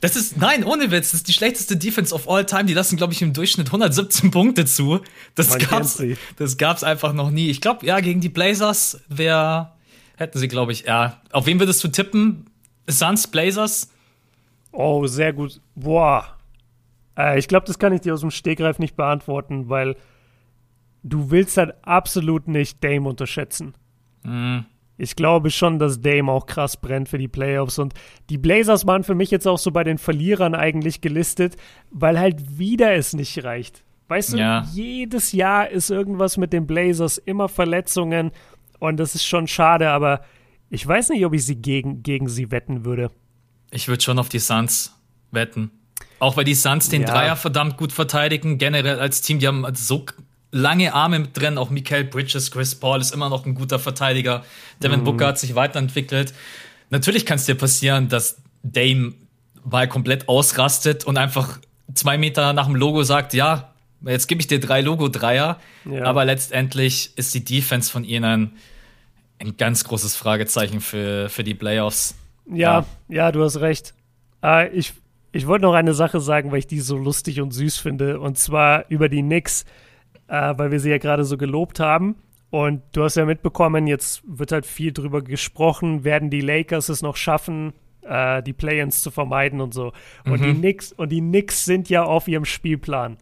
Das 0.00 0.16
ist, 0.16 0.36
nein, 0.36 0.64
ohne 0.64 0.90
Witz, 0.90 1.12
das 1.12 1.20
ist 1.20 1.28
die 1.28 1.32
schlechteste 1.32 1.78
Defense 1.78 2.14
of 2.14 2.28
all 2.28 2.44
time. 2.44 2.66
Die 2.66 2.74
lassen, 2.74 2.98
glaube 2.98 3.14
ich, 3.14 3.22
im 3.22 3.32
Durchschnitt 3.32 3.68
117 3.68 4.30
Punkte 4.30 4.66
zu. 4.66 5.00
Das 5.34 5.48
Man 5.48 5.60
gab's, 5.60 6.02
das 6.36 6.58
gab's 6.58 6.84
einfach 6.84 7.14
noch 7.14 7.30
nie. 7.30 7.48
Ich 7.48 7.62
glaube, 7.62 7.86
ja, 7.86 8.00
gegen 8.00 8.20
die 8.20 8.28
Blazers 8.28 9.00
wäre, 9.08 9.70
hätten 10.16 10.38
sie, 10.38 10.48
glaube 10.48 10.72
ich, 10.72 10.82
ja. 10.82 11.20
Auf 11.32 11.46
wen 11.46 11.58
würdest 11.58 11.82
du 11.84 11.88
tippen? 11.88 12.46
Suns, 12.88 13.26
Blazers? 13.26 13.90
Oh, 14.72 15.06
sehr 15.06 15.32
gut. 15.32 15.60
Boah. 15.74 16.36
Äh, 17.16 17.38
ich 17.38 17.48
glaube, 17.48 17.66
das 17.66 17.78
kann 17.78 17.92
ich 17.92 18.00
dir 18.00 18.14
aus 18.14 18.20
dem 18.20 18.30
Stegreif 18.30 18.78
nicht 18.78 18.96
beantworten, 18.96 19.68
weil 19.68 19.96
du 21.02 21.30
willst 21.30 21.56
halt 21.56 21.74
absolut 21.82 22.48
nicht 22.48 22.82
Dame 22.82 23.08
unterschätzen. 23.08 23.74
Mhm. 24.24 24.64
Ich 24.96 25.16
glaube 25.16 25.50
schon, 25.50 25.78
dass 25.78 26.00
Dame 26.00 26.30
auch 26.30 26.46
krass 26.46 26.76
brennt 26.76 27.08
für 27.08 27.18
die 27.18 27.28
Playoffs 27.28 27.78
und 27.78 27.94
die 28.30 28.38
Blazers 28.38 28.86
waren 28.86 29.02
für 29.02 29.14
mich 29.14 29.30
jetzt 29.30 29.46
auch 29.46 29.58
so 29.58 29.72
bei 29.72 29.82
den 29.82 29.98
Verlierern 29.98 30.54
eigentlich 30.54 31.00
gelistet, 31.00 31.56
weil 31.90 32.18
halt 32.18 32.58
wieder 32.58 32.94
es 32.94 33.12
nicht 33.12 33.42
reicht. 33.42 33.84
Weißt 34.06 34.34
du, 34.34 34.38
ja. 34.38 34.64
jedes 34.72 35.32
Jahr 35.32 35.68
ist 35.68 35.90
irgendwas 35.90 36.36
mit 36.36 36.52
den 36.52 36.66
Blazers, 36.66 37.18
immer 37.18 37.48
Verletzungen 37.48 38.30
und 38.88 38.96
das 38.98 39.14
ist 39.14 39.26
schon 39.26 39.46
schade, 39.46 39.90
aber 39.90 40.24
ich 40.70 40.86
weiß 40.86 41.10
nicht, 41.10 41.24
ob 41.24 41.34
ich 41.34 41.44
sie 41.44 41.56
gegen, 41.56 42.02
gegen 42.02 42.28
sie 42.28 42.50
wetten 42.50 42.84
würde. 42.84 43.10
Ich 43.70 43.88
würde 43.88 44.02
schon 44.02 44.18
auf 44.18 44.28
die 44.28 44.38
Suns 44.38 44.94
wetten. 45.30 45.70
Auch 46.18 46.36
weil 46.36 46.44
die 46.44 46.54
Suns 46.54 46.88
den 46.88 47.02
ja. 47.02 47.08
Dreier 47.08 47.36
verdammt 47.36 47.76
gut 47.76 47.92
verteidigen, 47.92 48.58
generell 48.58 48.98
als 48.98 49.20
Team, 49.20 49.38
die 49.38 49.46
haben 49.46 49.66
so 49.74 50.06
lange 50.50 50.94
Arme 50.94 51.18
mit 51.18 51.36
drin, 51.36 51.58
auch 51.58 51.70
Michael 51.70 52.04
Bridges, 52.04 52.50
Chris 52.50 52.74
Paul 52.74 53.00
ist 53.00 53.12
immer 53.12 53.28
noch 53.28 53.44
ein 53.44 53.54
guter 53.54 53.78
Verteidiger. 53.78 54.44
Devin 54.82 55.00
mhm. 55.00 55.04
Booker 55.04 55.26
hat 55.28 55.38
sich 55.38 55.54
weiterentwickelt. 55.54 56.32
Natürlich 56.90 57.26
kann 57.26 57.36
es 57.36 57.46
dir 57.46 57.56
passieren, 57.56 58.08
dass 58.08 58.40
Dame 58.62 59.14
mal 59.64 59.88
komplett 59.88 60.28
ausrastet 60.28 61.04
und 61.04 61.18
einfach 61.18 61.58
zwei 61.94 62.18
Meter 62.18 62.52
nach 62.52 62.66
dem 62.66 62.76
Logo 62.76 63.02
sagt, 63.02 63.34
ja, 63.34 63.74
jetzt 64.02 64.28
gebe 64.28 64.40
ich 64.40 64.46
dir 64.46 64.60
drei 64.60 64.80
Logo-Dreier. 64.80 65.58
Ja. 65.90 66.04
Aber 66.04 66.24
letztendlich 66.24 67.12
ist 67.16 67.34
die 67.34 67.44
Defense 67.44 67.90
von 67.90 68.04
ihnen 68.04 68.56
ein 69.44 69.56
ganz 69.56 69.84
großes 69.84 70.16
Fragezeichen 70.16 70.80
für, 70.80 71.28
für 71.28 71.44
die 71.44 71.54
Playoffs. 71.54 72.16
Ja, 72.46 72.56
ja, 72.56 72.86
ja 73.08 73.32
du 73.32 73.42
hast 73.42 73.60
recht. 73.60 73.94
Äh, 74.42 74.68
ich, 74.70 74.94
ich 75.32 75.46
wollte 75.46 75.64
noch 75.64 75.74
eine 75.74 75.94
Sache 75.94 76.20
sagen, 76.20 76.52
weil 76.52 76.58
ich 76.58 76.66
die 76.66 76.80
so 76.80 76.96
lustig 76.96 77.40
und 77.40 77.52
süß 77.52 77.78
finde. 77.78 78.20
Und 78.20 78.38
zwar 78.38 78.84
über 78.88 79.08
die 79.08 79.22
Knicks, 79.22 79.64
äh, 80.28 80.54
weil 80.56 80.70
wir 80.70 80.80
sie 80.80 80.90
ja 80.90 80.98
gerade 80.98 81.24
so 81.24 81.36
gelobt 81.36 81.80
haben. 81.80 82.16
Und 82.50 82.82
du 82.92 83.02
hast 83.02 83.16
ja 83.16 83.24
mitbekommen, 83.24 83.88
jetzt 83.88 84.22
wird 84.26 84.52
halt 84.52 84.64
viel 84.64 84.92
drüber 84.92 85.22
gesprochen, 85.22 86.04
werden 86.04 86.30
die 86.30 86.40
Lakers 86.40 86.88
es 86.88 87.02
noch 87.02 87.16
schaffen, 87.16 87.72
äh, 88.02 88.42
die 88.44 88.52
Play-ins 88.52 89.02
zu 89.02 89.10
vermeiden 89.10 89.60
und 89.60 89.74
so. 89.74 89.92
Und 90.24 90.40
mhm. 90.40 90.44
die 90.44 90.54
Knicks 90.54 90.92
und 90.92 91.10
die 91.10 91.20
Knicks 91.20 91.64
sind 91.64 91.88
ja 91.88 92.04
auf 92.04 92.28
ihrem 92.28 92.44
Spielplan. 92.44 93.16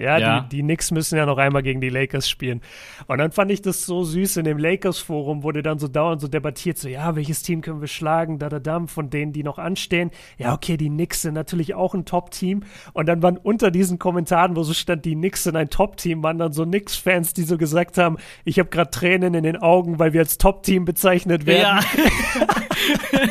Ja, 0.00 0.18
ja, 0.18 0.40
Die, 0.40 0.56
die 0.56 0.62
Knicks 0.62 0.90
müssen 0.90 1.16
ja 1.16 1.26
noch 1.26 1.38
einmal 1.38 1.62
gegen 1.62 1.80
die 1.80 1.90
Lakers 1.90 2.28
spielen. 2.28 2.62
Und 3.06 3.18
dann 3.18 3.32
fand 3.32 3.50
ich 3.50 3.62
das 3.62 3.84
so 3.84 4.02
süß. 4.04 4.38
In 4.38 4.44
dem 4.44 4.58
Lakers-Forum 4.58 5.42
wurde 5.42 5.62
dann 5.62 5.78
so 5.78 5.88
dauernd 5.88 6.20
so 6.20 6.28
debattiert, 6.28 6.78
so, 6.78 6.88
ja, 6.88 7.16
welches 7.16 7.42
Team 7.42 7.60
können 7.60 7.80
wir 7.80 7.88
schlagen, 7.88 8.38
da, 8.38 8.48
da, 8.48 8.58
da, 8.58 8.86
von 8.86 9.10
denen, 9.10 9.32
die 9.32 9.42
noch 9.42 9.58
anstehen. 9.58 10.10
Ja, 10.38 10.54
okay, 10.54 10.76
die 10.76 10.88
Knicks 10.88 11.22
sind 11.22 11.34
natürlich 11.34 11.74
auch 11.74 11.94
ein 11.94 12.04
Top-Team. 12.04 12.62
Und 12.92 13.06
dann 13.06 13.22
waren 13.22 13.36
unter 13.36 13.70
diesen 13.70 13.98
Kommentaren, 13.98 14.56
wo 14.56 14.62
so 14.62 14.72
stand, 14.72 15.04
die 15.04 15.14
Knicks 15.14 15.44
sind 15.44 15.56
ein 15.56 15.68
Top-Team, 15.68 16.22
waren 16.22 16.38
dann 16.38 16.52
so 16.52 16.64
Knicks-Fans, 16.64 17.34
die 17.34 17.42
so 17.42 17.58
gesagt 17.58 17.98
haben, 17.98 18.16
ich 18.44 18.58
habe 18.58 18.70
gerade 18.70 18.90
Tränen 18.90 19.34
in 19.34 19.44
den 19.44 19.56
Augen, 19.56 19.98
weil 19.98 20.12
wir 20.12 20.20
als 20.20 20.38
Top-Team 20.38 20.84
bezeichnet 20.84 21.46
werden. 21.46 21.60
Ja. 21.60 21.80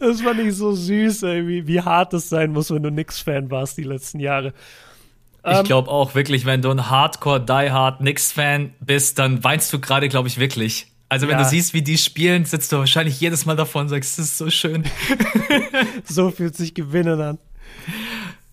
das 0.00 0.20
fand 0.20 0.40
ich 0.40 0.54
so 0.54 0.72
süß, 0.72 1.22
ey, 1.22 1.46
wie, 1.46 1.66
wie 1.66 1.80
hart 1.80 2.12
es 2.14 2.28
sein 2.28 2.52
muss, 2.52 2.70
wenn 2.70 2.82
du 2.82 2.90
Knicks-Fan 2.90 3.50
warst 3.50 3.78
die 3.78 3.84
letzten 3.84 4.20
Jahre. 4.20 4.52
Ich 5.44 5.58
ähm, 5.58 5.64
glaube 5.64 5.90
auch 5.90 6.14
wirklich, 6.14 6.44
wenn 6.44 6.62
du 6.62 6.70
ein 6.70 6.90
Hardcore 6.90 7.40
Die 7.40 7.70
Hard 7.70 7.98
Knicks-Fan 7.98 8.74
bist, 8.80 9.18
dann 9.18 9.42
weinst 9.42 9.72
du 9.72 9.80
gerade, 9.80 10.08
glaube 10.08 10.28
ich, 10.28 10.38
wirklich. 10.38 10.88
Also 11.08 11.26
wenn 11.26 11.38
ja. 11.38 11.42
du 11.42 11.48
siehst, 11.48 11.74
wie 11.74 11.82
die 11.82 11.98
spielen, 11.98 12.44
sitzt 12.44 12.70
du 12.72 12.78
wahrscheinlich 12.78 13.20
jedes 13.20 13.44
Mal 13.44 13.56
davor 13.56 13.82
und 13.82 13.88
sagst, 13.88 14.18
das 14.18 14.26
ist 14.26 14.38
so 14.38 14.48
schön. 14.48 14.84
so 16.04 16.30
fühlt 16.30 16.54
sich 16.54 16.72
Gewinnen 16.72 17.20
an. 17.20 17.38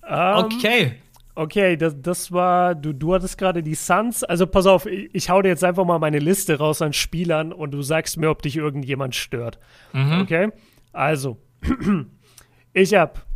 Um, 0.01 0.45
okay. 0.45 0.95
Okay, 1.35 1.77
das, 1.77 1.95
das 2.01 2.31
war, 2.31 2.73
du, 2.73 2.93
du 2.93 3.13
hattest 3.13 3.37
gerade 3.37 3.61
die 3.61 3.75
Suns. 3.75 4.23
Also 4.23 4.47
pass 4.47 4.65
auf, 4.65 4.87
ich, 4.87 5.13
ich 5.13 5.29
hau 5.29 5.39
dir 5.43 5.49
jetzt 5.49 5.63
einfach 5.63 5.85
mal 5.85 5.99
meine 5.99 6.17
Liste 6.17 6.57
raus 6.57 6.81
an 6.81 6.93
Spielern 6.93 7.53
und 7.53 7.71
du 7.71 7.83
sagst 7.83 8.17
mir, 8.17 8.31
ob 8.31 8.41
dich 8.41 8.57
irgendjemand 8.57 9.13
stört. 9.13 9.59
Mhm. 9.93 10.21
Okay? 10.21 10.49
Also, 10.93 11.37
ich 12.73 12.95
hab 12.95 13.26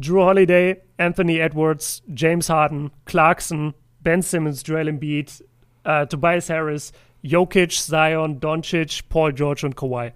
Drew 0.00 0.22
Holiday, 0.22 0.76
Anthony 0.98 1.38
Edwards, 1.40 2.02
James 2.14 2.48
Harden, 2.48 2.90
Clarkson, 3.04 3.74
Ben 4.02 4.22
Simmons, 4.22 4.62
Joel 4.64 4.88
Embiid, 4.88 5.42
uh, 5.84 6.04
Tobias 6.06 6.48
Harris, 6.48 6.92
Jokic, 7.22 7.72
Zion, 7.72 8.40
Doncic, 8.40 9.08
Paul 9.08 9.32
George 9.32 9.66
und 9.66 9.76
Kawhi. 9.76 10.12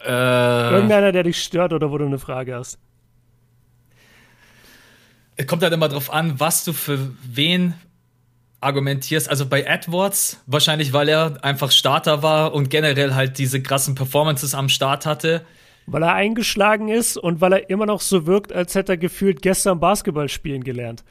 Äh, 0.00 0.74
Irgendeiner, 0.74 1.10
der 1.12 1.24
dich 1.24 1.42
stört 1.42 1.72
oder 1.72 1.90
wo 1.90 1.98
du 1.98 2.06
eine 2.06 2.18
Frage 2.18 2.54
hast. 2.54 2.78
Es 5.36 5.46
kommt 5.46 5.62
halt 5.62 5.72
immer 5.72 5.88
drauf 5.88 6.12
an, 6.12 6.38
was 6.38 6.64
du 6.64 6.72
für 6.72 6.98
wen 7.22 7.74
argumentierst. 8.60 9.28
Also 9.28 9.46
bei 9.46 9.62
Edwards, 9.62 10.42
wahrscheinlich 10.46 10.92
weil 10.92 11.08
er 11.08 11.44
einfach 11.44 11.70
Starter 11.70 12.22
war 12.22 12.54
und 12.54 12.70
generell 12.70 13.14
halt 13.14 13.38
diese 13.38 13.62
krassen 13.62 13.94
Performances 13.94 14.54
am 14.54 14.68
Start 14.68 15.06
hatte 15.06 15.44
weil 15.90 16.02
er 16.02 16.14
eingeschlagen 16.14 16.88
ist 16.88 17.16
und 17.16 17.40
weil 17.40 17.52
er 17.52 17.70
immer 17.70 17.86
noch 17.86 18.00
so 18.00 18.26
wirkt, 18.26 18.52
als 18.52 18.74
hätte 18.74 18.92
er 18.92 18.98
gefühlt 18.98 19.42
gestern 19.42 19.80
Basketball 19.80 20.28
spielen 20.28 20.64
gelernt. 20.64 21.04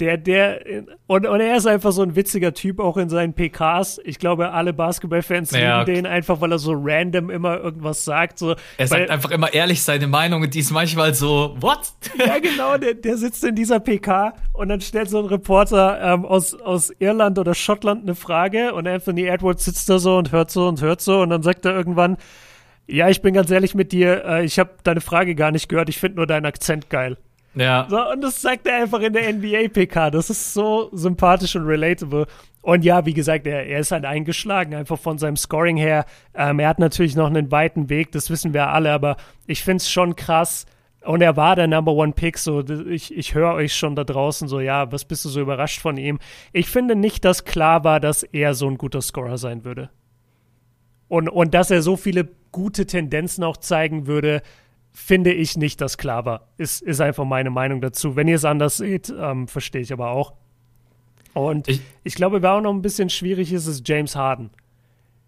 Der, 0.00 0.16
der, 0.16 0.60
und, 1.06 1.24
und 1.24 1.40
er 1.40 1.56
ist 1.56 1.66
einfach 1.66 1.92
so 1.92 2.02
ein 2.02 2.16
witziger 2.16 2.52
Typ, 2.52 2.80
auch 2.80 2.96
in 2.96 3.08
seinen 3.08 3.32
PKs. 3.32 4.00
Ich 4.04 4.18
glaube, 4.18 4.50
alle 4.50 4.72
Basketballfans 4.72 5.52
ja. 5.52 5.82
lieben 5.82 5.94
den 5.94 6.06
einfach, 6.06 6.40
weil 6.40 6.50
er 6.50 6.58
so 6.58 6.72
random 6.76 7.30
immer 7.30 7.58
irgendwas 7.58 8.04
sagt. 8.04 8.40
So, 8.40 8.56
er 8.76 8.88
sagt 8.88 9.08
einfach 9.08 9.30
immer 9.30 9.54
ehrlich 9.54 9.84
seine 9.84 10.08
Meinung 10.08 10.42
und 10.42 10.52
die 10.52 10.58
ist 10.58 10.72
manchmal 10.72 11.14
so, 11.14 11.56
what? 11.60 11.92
Ja, 12.18 12.40
genau, 12.40 12.76
der, 12.76 12.94
der 12.94 13.16
sitzt 13.16 13.44
in 13.44 13.54
dieser 13.54 13.78
PK 13.78 14.34
und 14.52 14.68
dann 14.68 14.80
stellt 14.80 15.10
so 15.10 15.20
ein 15.20 15.26
Reporter 15.26 16.00
ähm, 16.02 16.24
aus, 16.24 16.54
aus 16.54 16.90
Irland 16.98 17.38
oder 17.38 17.54
Schottland 17.54 18.02
eine 18.02 18.16
Frage 18.16 18.74
und 18.74 18.88
Anthony 18.88 19.26
Edwards 19.26 19.64
sitzt 19.64 19.88
da 19.88 20.00
so 20.00 20.16
und 20.16 20.32
hört 20.32 20.50
so 20.50 20.66
und 20.66 20.82
hört 20.82 21.02
so 21.02 21.20
und 21.20 21.30
dann 21.30 21.44
sagt 21.44 21.64
er 21.66 21.72
irgendwann, 21.72 22.16
ja, 22.86 23.08
ich 23.08 23.22
bin 23.22 23.34
ganz 23.34 23.50
ehrlich 23.50 23.74
mit 23.74 23.92
dir, 23.92 24.24
äh, 24.24 24.44
ich 24.44 24.58
habe 24.58 24.70
deine 24.82 25.00
Frage 25.00 25.34
gar 25.34 25.50
nicht 25.50 25.68
gehört, 25.68 25.88
ich 25.88 25.98
finde 25.98 26.16
nur 26.16 26.26
deinen 26.26 26.46
Akzent 26.46 26.90
geil. 26.90 27.16
Ja. 27.54 27.86
So, 27.88 28.10
und 28.10 28.20
das 28.20 28.42
sagt 28.42 28.66
er 28.66 28.82
einfach 28.82 29.00
in 29.00 29.12
der 29.12 29.32
NBA-PK. 29.32 30.10
Das 30.10 30.28
ist 30.28 30.54
so 30.54 30.90
sympathisch 30.92 31.54
und 31.56 31.66
relatable. 31.66 32.26
Und 32.62 32.84
ja, 32.84 33.06
wie 33.06 33.14
gesagt, 33.14 33.46
er, 33.46 33.66
er 33.66 33.80
ist 33.80 33.92
halt 33.92 34.04
eingeschlagen, 34.04 34.74
einfach 34.74 34.98
von 34.98 35.18
seinem 35.18 35.36
Scoring 35.36 35.76
her. 35.76 36.04
Ähm, 36.34 36.58
er 36.58 36.68
hat 36.68 36.78
natürlich 36.78 37.14
noch 37.14 37.26
einen 37.26 37.50
weiten 37.52 37.90
Weg, 37.90 38.12
das 38.12 38.30
wissen 38.30 38.54
wir 38.54 38.70
alle, 38.70 38.92
aber 38.92 39.16
ich 39.46 39.62
finde 39.62 39.76
es 39.76 39.90
schon 39.90 40.16
krass. 40.16 40.66
Und 41.04 41.20
er 41.20 41.36
war 41.36 41.54
der 41.54 41.66
Number 41.66 41.92
One 41.92 42.12
Pick, 42.12 42.38
so 42.38 42.64
ich, 42.66 43.14
ich 43.14 43.34
höre 43.34 43.52
euch 43.52 43.74
schon 43.76 43.94
da 43.94 44.04
draußen 44.04 44.48
so, 44.48 44.60
ja, 44.60 44.90
was 44.90 45.04
bist 45.04 45.24
du 45.26 45.28
so 45.28 45.40
überrascht 45.40 45.80
von 45.80 45.98
ihm? 45.98 46.18
Ich 46.52 46.70
finde 46.70 46.96
nicht, 46.96 47.24
dass 47.26 47.44
klar 47.44 47.84
war, 47.84 48.00
dass 48.00 48.22
er 48.22 48.54
so 48.54 48.66
ein 48.68 48.78
guter 48.78 49.02
Scorer 49.02 49.36
sein 49.36 49.64
würde. 49.64 49.90
Und, 51.08 51.28
und 51.28 51.52
dass 51.52 51.70
er 51.70 51.82
so 51.82 51.96
viele 51.96 52.30
gute 52.54 52.86
Tendenzen 52.86 53.42
auch 53.42 53.56
zeigen 53.56 54.06
würde, 54.06 54.40
finde 54.92 55.32
ich 55.32 55.56
nicht, 55.56 55.80
dass 55.80 55.98
klar 55.98 56.24
war. 56.24 56.46
Ist, 56.56 56.82
ist 56.82 57.00
einfach 57.00 57.24
meine 57.24 57.50
Meinung 57.50 57.80
dazu. 57.80 58.14
Wenn 58.14 58.28
ihr 58.28 58.36
es 58.36 58.44
anders 58.44 58.76
seht, 58.76 59.12
ähm, 59.18 59.48
verstehe 59.48 59.82
ich 59.82 59.92
aber 59.92 60.10
auch. 60.10 60.34
Und 61.32 61.66
ich, 61.66 61.80
ich 62.04 62.14
glaube, 62.14 62.42
wer 62.42 62.52
auch 62.52 62.60
noch 62.60 62.72
ein 62.72 62.80
bisschen 62.80 63.10
schwierig 63.10 63.52
ist, 63.52 63.66
ist 63.66 63.86
James 63.88 64.14
Harden. 64.14 64.50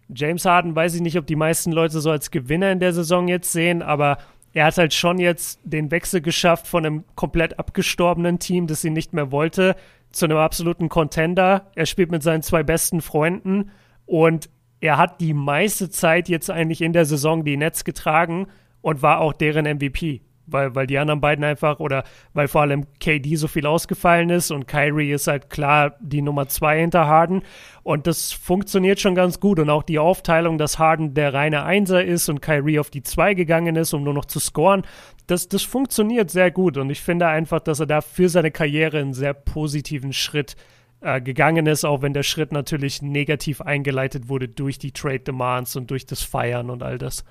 James 0.07 0.45
Harden 0.45 0.73
weiß 0.73 0.95
ich 0.95 1.01
nicht, 1.01 1.17
ob 1.17 1.27
die 1.27 1.35
meisten 1.35 1.73
Leute 1.73 1.99
so 1.99 2.09
als 2.09 2.31
Gewinner 2.31 2.71
in 2.71 2.79
der 2.79 2.93
Saison 2.93 3.27
jetzt 3.27 3.51
sehen, 3.51 3.81
aber 3.81 4.19
er 4.53 4.67
hat 4.67 4.77
halt 4.77 4.93
schon 4.93 5.19
jetzt 5.19 5.59
den 5.65 5.91
Wechsel 5.91 6.21
geschafft 6.21 6.65
von 6.65 6.85
einem 6.85 7.03
komplett 7.15 7.59
abgestorbenen 7.59 8.39
Team, 8.39 8.67
das 8.67 8.85
ihn 8.85 8.93
nicht 8.93 9.11
mehr 9.11 9.33
wollte, 9.33 9.75
zu 10.11 10.23
einem 10.23 10.37
absoluten 10.37 10.87
Contender. 10.87 11.69
Er 11.75 11.85
spielt 11.85 12.09
mit 12.09 12.23
seinen 12.23 12.41
zwei 12.41 12.63
besten 12.63 13.01
Freunden 13.01 13.71
und 14.05 14.49
er 14.79 14.97
hat 14.97 15.21
die 15.21 15.33
meiste 15.33 15.89
Zeit 15.89 16.29
jetzt 16.29 16.49
eigentlich 16.49 16.81
in 16.81 16.93
der 16.93 17.05
Saison 17.05 17.43
die 17.43 17.57
Nets 17.57 17.83
getragen 17.83 18.47
und 18.81 19.01
war 19.01 19.19
auch 19.19 19.33
deren 19.33 19.65
MVP. 19.65 20.21
Weil, 20.49 20.75
weil 20.75 20.87
die 20.87 20.97
anderen 20.97 21.19
beiden 21.19 21.43
einfach 21.43 21.81
oder 21.81 22.05
weil 22.33 22.47
vor 22.47 22.61
allem 22.61 22.85
KD 23.01 23.35
so 23.35 23.49
viel 23.49 23.65
ausgefallen 23.65 24.29
ist 24.29 24.49
und 24.49 24.65
Kyrie 24.65 25.11
ist 25.11 25.27
halt 25.27 25.49
klar 25.49 25.97
die 25.99 26.21
Nummer 26.21 26.47
zwei 26.47 26.79
hinter 26.79 27.05
Harden. 27.05 27.41
Und 27.83 28.07
das 28.07 28.31
funktioniert 28.31 29.01
schon 29.01 29.13
ganz 29.13 29.41
gut. 29.41 29.59
Und 29.59 29.69
auch 29.69 29.83
die 29.83 29.99
Aufteilung, 29.99 30.57
dass 30.57 30.79
Harden 30.79 31.13
der 31.13 31.33
reine 31.33 31.63
Einser 31.63 32.05
ist 32.05 32.29
und 32.29 32.41
Kyrie 32.41 32.79
auf 32.79 32.89
die 32.89 33.03
zwei 33.03 33.33
gegangen 33.33 33.75
ist, 33.75 33.93
um 33.93 34.03
nur 34.03 34.13
noch 34.13 34.23
zu 34.23 34.39
scoren, 34.39 34.83
das, 35.25 35.49
das 35.49 35.63
funktioniert 35.63 36.31
sehr 36.31 36.49
gut. 36.49 36.77
Und 36.77 36.91
ich 36.91 37.01
finde 37.01 37.27
einfach, 37.27 37.59
dass 37.59 37.81
er 37.81 37.85
da 37.85 37.99
für 37.99 38.29
seine 38.29 38.51
Karriere 38.51 38.99
einen 38.99 39.13
sehr 39.13 39.33
positiven 39.33 40.13
Schritt 40.13 40.53
äh, 40.53 40.76
äh, 41.01 41.21
gegangen 41.21 41.67
ist, 41.67 41.85
auch 41.85 42.01
wenn 42.01 42.13
der 42.13 42.23
Schritt 42.23 42.51
natürlich 42.51 43.01
negativ 43.01 43.61
eingeleitet 43.61 44.29
wurde 44.29 44.47
durch 44.47 44.79
die 44.79 44.91
Trade 44.91 45.19
Demands 45.19 45.75
und 45.75 45.91
durch 45.91 46.05
das 46.05 46.23
Feiern 46.23 46.69
und 46.69 46.83
all 46.83 46.97
das. 46.97 47.23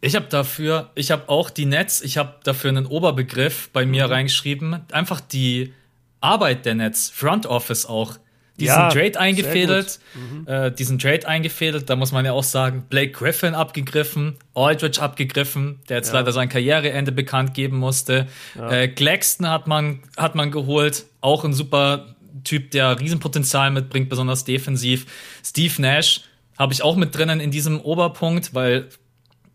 Ich 0.00 0.16
habe 0.16 0.26
dafür, 0.26 0.90
ich 0.94 1.10
habe 1.10 1.28
auch 1.28 1.48
die 1.48 1.64
Nets, 1.64 2.02
ich 2.02 2.18
habe 2.18 2.34
dafür 2.44 2.70
einen 2.70 2.86
Oberbegriff 2.86 3.70
bei 3.72 3.86
mir 3.86 4.06
mhm. 4.06 4.12
reingeschrieben. 4.12 4.80
Einfach 4.92 5.20
die 5.20 5.72
Arbeit 6.20 6.66
der 6.66 6.74
Nets, 6.74 7.08
Front 7.10 7.46
Office 7.46 7.86
auch. 7.86 8.18
Diesen 8.60 8.76
ja, 8.76 8.88
Trade 8.88 9.18
eingefädelt, 9.18 9.98
mhm. 10.14 10.46
äh, 10.46 10.70
diesen 10.70 11.00
Trade 11.00 11.26
eingefädelt, 11.26 11.90
da 11.90 11.96
muss 11.96 12.12
man 12.12 12.24
ja 12.24 12.32
auch 12.32 12.44
sagen, 12.44 12.84
Blake 12.88 13.10
Griffin 13.10 13.52
abgegriffen, 13.52 14.36
Aldridge 14.54 15.02
abgegriffen, 15.02 15.80
der 15.88 15.96
jetzt 15.96 16.12
ja. 16.12 16.20
leider 16.20 16.30
sein 16.30 16.48
Karriereende 16.48 17.10
bekannt 17.10 17.54
geben 17.54 17.78
musste. 17.78 18.28
Ja. 18.54 18.70
Äh, 18.70 18.88
Claxton 18.88 19.50
hat 19.50 19.66
man, 19.66 20.04
hat 20.16 20.36
man 20.36 20.52
geholt, 20.52 21.06
auch 21.20 21.44
ein 21.44 21.52
super 21.52 22.13
Typ, 22.42 22.70
der 22.72 22.98
Riesenpotenzial 22.98 23.70
mitbringt, 23.70 24.08
besonders 24.08 24.44
defensiv. 24.44 25.06
Steve 25.44 25.80
Nash 25.80 26.22
habe 26.58 26.72
ich 26.72 26.82
auch 26.82 26.96
mit 26.96 27.14
drinnen 27.14 27.40
in 27.40 27.50
diesem 27.50 27.80
Oberpunkt, 27.80 28.54
weil 28.54 28.88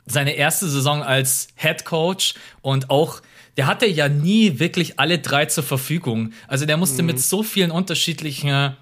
seine 0.06 0.32
erste 0.32 0.68
Saison 0.70 1.04
als 1.04 1.50
Head 1.56 1.86
Coach 1.86 2.34
und 2.62 2.90
auch 2.90 3.22
der 3.58 3.68
hatte 3.68 3.86
ja 3.86 4.08
nie 4.08 4.60
wirklich 4.60 5.00
alle 5.00 5.20
drei 5.20 5.46
zur 5.46 5.64
Verfügung. 5.64 6.32
Also 6.48 6.66
der 6.66 6.78
musste 6.78 7.02
mhm. 7.02 7.08
mit 7.08 7.20
so 7.20 7.44
vielen 7.44 7.72
unterschiedlichen 7.72 8.78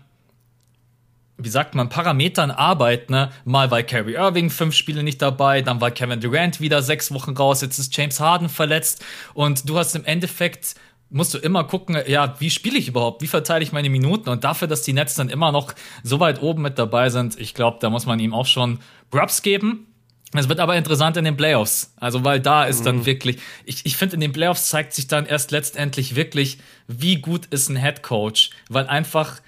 wie 1.37 1.49
sagt 1.49 1.75
man, 1.75 1.89
Parametern 1.89 2.51
arbeiten. 2.51 3.13
Ne? 3.13 3.31
Mal 3.45 3.69
war 3.69 3.83
Kyrie 3.83 4.15
Irving 4.15 4.49
fünf 4.49 4.75
Spiele 4.75 5.03
nicht 5.03 5.21
dabei, 5.21 5.61
dann 5.61 5.79
war 5.81 5.91
Kevin 5.91 6.19
Durant 6.19 6.59
wieder 6.59 6.81
sechs 6.81 7.13
Wochen 7.13 7.31
raus, 7.31 7.61
jetzt 7.61 7.77
ist 7.77 7.95
James 7.95 8.19
Harden 8.19 8.49
verletzt 8.49 9.05
und 9.33 9.69
du 9.69 9.77
hast 9.77 9.95
im 9.95 10.03
Endeffekt 10.05 10.75
musst 11.09 11.33
du 11.33 11.37
immer 11.37 11.63
gucken, 11.63 11.97
ja, 12.07 12.35
wie 12.39 12.49
spiele 12.49 12.77
ich 12.77 12.87
überhaupt? 12.87 13.21
Wie 13.21 13.27
verteile 13.27 13.63
ich 13.63 13.71
meine 13.71 13.89
Minuten? 13.89 14.29
Und 14.29 14.43
dafür, 14.43 14.67
dass 14.67 14.81
die 14.81 14.93
Nets 14.93 15.15
dann 15.15 15.29
immer 15.29 15.51
noch 15.51 15.73
so 16.03 16.19
weit 16.19 16.41
oben 16.41 16.61
mit 16.61 16.77
dabei 16.77 17.09
sind, 17.09 17.39
ich 17.39 17.53
glaube, 17.53 17.77
da 17.79 17.89
muss 17.89 18.05
man 18.05 18.19
ihm 18.19 18.33
auch 18.33 18.45
schon 18.45 18.79
Grubs 19.11 19.41
geben. 19.41 19.87
Es 20.33 20.49
wird 20.49 20.59
aber 20.59 20.75
interessant 20.75 21.15
in 21.15 21.23
den 21.23 21.37
Playoffs. 21.37 21.93
Also, 21.95 22.25
weil 22.25 22.41
da 22.41 22.65
ist 22.65 22.85
dann 22.85 22.97
mhm. 22.97 23.05
wirklich, 23.05 23.37
ich, 23.63 23.85
ich 23.85 23.95
finde, 23.95 24.15
in 24.15 24.21
den 24.21 24.33
Playoffs 24.33 24.69
zeigt 24.69 24.93
sich 24.93 25.07
dann 25.07 25.25
erst 25.25 25.51
letztendlich 25.51 26.15
wirklich, 26.15 26.57
wie 26.87 27.21
gut 27.21 27.45
ist 27.45 27.69
ein 27.69 27.77
Head 27.77 28.03
Coach, 28.03 28.49
weil 28.69 28.87
einfach 28.87 29.41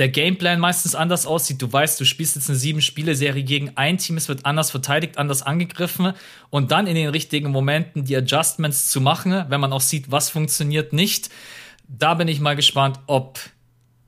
der 0.00 0.08
Gameplan 0.08 0.58
meistens 0.58 0.94
anders 0.94 1.26
aussieht. 1.26 1.60
Du 1.60 1.70
weißt, 1.70 2.00
du 2.00 2.04
spielst 2.04 2.34
jetzt 2.34 2.48
eine 2.48 2.58
sieben-Spiele-Serie 2.58 3.44
gegen 3.44 3.76
ein 3.76 3.98
Team, 3.98 4.16
es 4.16 4.28
wird 4.28 4.46
anders 4.46 4.70
verteidigt, 4.70 5.18
anders 5.18 5.42
angegriffen 5.42 6.14
und 6.48 6.72
dann 6.72 6.86
in 6.86 6.94
den 6.94 7.10
richtigen 7.10 7.50
Momenten 7.50 8.06
die 8.06 8.16
Adjustments 8.16 8.90
zu 8.90 9.02
machen, 9.02 9.44
wenn 9.48 9.60
man 9.60 9.72
auch 9.74 9.82
sieht, 9.82 10.10
was 10.10 10.30
funktioniert 10.30 10.94
nicht. 10.94 11.28
Da 11.86 12.14
bin 12.14 12.28
ich 12.28 12.40
mal 12.40 12.56
gespannt, 12.56 12.98
ob 13.06 13.38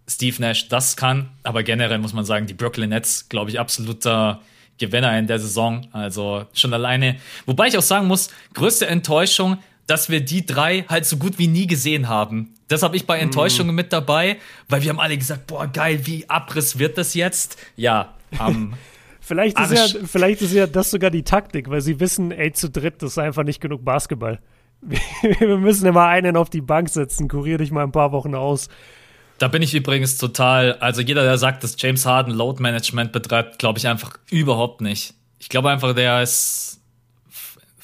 Steve 0.08 0.40
Nash 0.40 0.68
das 0.68 0.96
kann. 0.96 1.28
Aber 1.42 1.62
generell 1.62 1.98
muss 1.98 2.14
man 2.14 2.24
sagen, 2.24 2.46
die 2.46 2.54
Brooklyn 2.54 2.88
Nets, 2.88 3.28
glaube 3.28 3.50
ich, 3.50 3.60
absoluter 3.60 4.40
Gewinner 4.78 5.18
in 5.18 5.26
der 5.26 5.38
Saison. 5.38 5.86
Also 5.92 6.46
schon 6.54 6.72
alleine. 6.72 7.16
Wobei 7.44 7.68
ich 7.68 7.76
auch 7.76 7.82
sagen 7.82 8.06
muss, 8.06 8.30
größte 8.54 8.86
Enttäuschung, 8.86 9.58
dass 9.92 10.08
wir 10.08 10.22
die 10.22 10.46
drei 10.46 10.86
halt 10.88 11.04
so 11.04 11.18
gut 11.18 11.38
wie 11.38 11.48
nie 11.48 11.66
gesehen 11.66 12.08
haben. 12.08 12.54
Das 12.68 12.82
habe 12.82 12.96
ich 12.96 13.06
bei 13.06 13.18
Enttäuschungen 13.18 13.74
mm. 13.74 13.76
mit 13.76 13.92
dabei, 13.92 14.38
weil 14.66 14.82
wir 14.82 14.88
haben 14.88 15.00
alle 15.00 15.18
gesagt, 15.18 15.46
boah, 15.46 15.66
geil, 15.66 16.00
wie 16.04 16.30
Abriss 16.30 16.78
wird 16.78 16.96
das 16.96 17.12
jetzt? 17.12 17.58
Ja, 17.76 18.14
am 18.38 18.72
vielleicht, 19.20 19.60
ist 19.60 19.70
ja, 19.70 20.00
vielleicht 20.06 20.40
ist 20.40 20.54
ja 20.54 20.66
das 20.66 20.90
sogar 20.90 21.10
die 21.10 21.24
Taktik, 21.24 21.68
weil 21.68 21.82
sie 21.82 22.00
wissen, 22.00 22.32
ey, 22.32 22.54
zu 22.54 22.70
dritt, 22.70 23.02
das 23.02 23.10
ist 23.10 23.18
einfach 23.18 23.44
nicht 23.44 23.60
genug 23.60 23.84
Basketball. 23.84 24.40
Wir 24.80 25.58
müssen 25.58 25.84
immer 25.84 26.06
einen 26.06 26.38
auf 26.38 26.48
die 26.48 26.62
Bank 26.62 26.88
setzen, 26.88 27.28
kurier 27.28 27.58
dich 27.58 27.70
mal 27.70 27.82
ein 27.82 27.92
paar 27.92 28.12
Wochen 28.12 28.34
aus. 28.34 28.70
Da 29.36 29.48
bin 29.48 29.60
ich 29.60 29.74
übrigens 29.74 30.16
total, 30.16 30.72
also 30.76 31.02
jeder, 31.02 31.22
der 31.22 31.36
sagt, 31.36 31.64
dass 31.64 31.76
James 31.78 32.06
Harden 32.06 32.32
Load 32.32 32.62
Management 32.62 33.12
betreibt, 33.12 33.58
glaube 33.58 33.78
ich 33.78 33.86
einfach 33.88 34.18
überhaupt 34.30 34.80
nicht. 34.80 35.12
Ich 35.38 35.50
glaube 35.50 35.68
einfach, 35.68 35.94
der 35.94 36.22
ist 36.22 36.81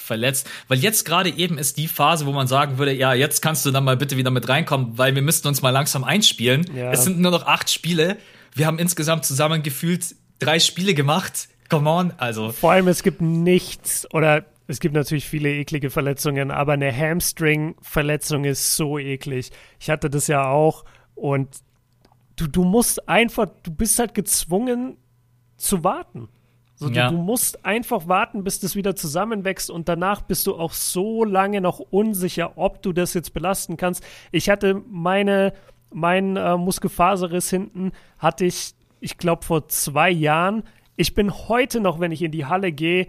verletzt, 0.09 0.51
weil 0.67 0.79
jetzt 0.79 1.05
gerade 1.05 1.31
eben 1.31 1.57
ist 1.59 1.77
die 1.77 1.87
Phase, 1.87 2.27
wo 2.27 2.33
man 2.33 2.49
sagen 2.49 2.79
würde, 2.79 2.93
ja, 2.93 3.15
jetzt 3.15 3.41
kannst 3.41 3.65
du 3.65 3.71
dann 3.71 3.85
mal 3.85 3.97
bitte 3.97 4.17
wieder 4.17 4.33
mit 4.33 4.49
reinkommen, 4.49 4.99
weil 4.99 5.15
wir 5.15 5.23
müssten 5.23 5.47
uns 5.47 5.63
mal 5.63 5.71
langsam 5.71 6.03
einspielen. 6.03 6.69
Ja. 6.75 6.91
Es 6.91 7.05
sind 7.05 7.21
nur 7.21 7.31
noch 7.31 7.47
acht 7.47 7.71
Spiele. 7.71 8.17
Wir 8.55 8.67
haben 8.67 8.81
insgesamt 8.81 9.25
zusammen 9.25 9.63
gefühlt 9.63 10.17
drei 10.41 10.59
Spiele 10.59 10.95
gemacht. 10.95 11.49
Come 11.69 11.89
on, 11.89 12.13
also. 12.17 12.51
Vor 12.51 12.73
allem, 12.73 12.89
es 12.89 13.05
gibt 13.05 13.21
nichts 13.21 14.13
oder 14.13 14.45
es 14.67 14.81
gibt 14.81 14.95
natürlich 14.95 15.27
viele 15.27 15.51
eklige 15.51 15.91
Verletzungen, 15.91 16.51
aber 16.51 16.73
eine 16.73 16.95
Hamstring-Verletzung 16.95 18.45
ist 18.45 18.75
so 18.77 18.99
eklig. 18.99 19.51
Ich 19.79 19.91
hatte 19.91 20.11
das 20.11 20.27
ja 20.27 20.49
auch 20.49 20.85
und 21.15 21.49
du, 22.37 22.47
du 22.47 22.65
musst 22.65 23.09
einfach, 23.09 23.49
du 23.63 23.71
bist 23.71 23.99
halt 23.99 24.15
gezwungen 24.15 24.97
zu 25.57 25.85
warten. 25.85 26.29
So, 26.79 26.89
ja. 26.89 27.11
du, 27.11 27.17
du, 27.17 27.23
musst 27.23 27.67
einfach 27.67 28.07
warten, 28.07 28.45
bis 28.45 28.61
das 28.61 28.77
wieder 28.77 28.95
zusammenwächst 28.95 29.69
und 29.69 29.89
danach 29.89 30.23
bist 30.23 30.47
du 30.47 30.55
auch 30.55 30.73
so 30.73 31.25
lange 31.25 31.61
noch 31.61 31.81
unsicher, 31.81 32.53
ob 32.57 32.83
du 32.83 32.93
das 32.93 33.15
jetzt 33.15 33.35
belasten 33.35 33.77
kannst. 33.77 34.05
Ich 34.31 34.49
hatte 34.49 34.81
meine, 34.89 35.53
mein 35.93 36.37
äh, 36.37 36.57
Muskelfaserriss 36.57 37.51
hinten, 37.51 37.91
hatte 38.19 38.45
ich, 38.45 38.75
ich 39.01 39.19
glaube, 39.19 39.45
vor 39.45 39.67
zwei 39.67 40.09
Jahren. 40.09 40.63
Ich 40.95 41.15
bin 41.15 41.33
heute 41.33 41.81
noch, 41.81 41.99
wenn 41.99 42.13
ich 42.13 42.23
in 42.23 42.31
die 42.31 42.47
Halle 42.47 42.71
gehe, 42.71 43.09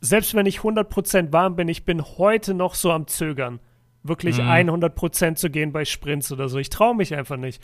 selbst 0.00 0.34
wenn 0.34 0.46
ich 0.46 0.58
100% 0.58 1.32
warm 1.32 1.54
bin, 1.54 1.68
ich 1.68 1.84
bin 1.84 2.02
heute 2.02 2.52
noch 2.52 2.74
so 2.74 2.90
am 2.90 3.06
Zögern 3.06 3.60
wirklich 4.04 4.38
mhm. 4.38 4.48
100% 4.48 5.34
zu 5.34 5.50
gehen 5.50 5.72
bei 5.72 5.84
Sprints 5.84 6.30
oder 6.30 6.48
so. 6.48 6.58
Ich 6.58 6.70
traue 6.70 6.94
mich 6.94 7.14
einfach 7.14 7.36
nicht. 7.36 7.60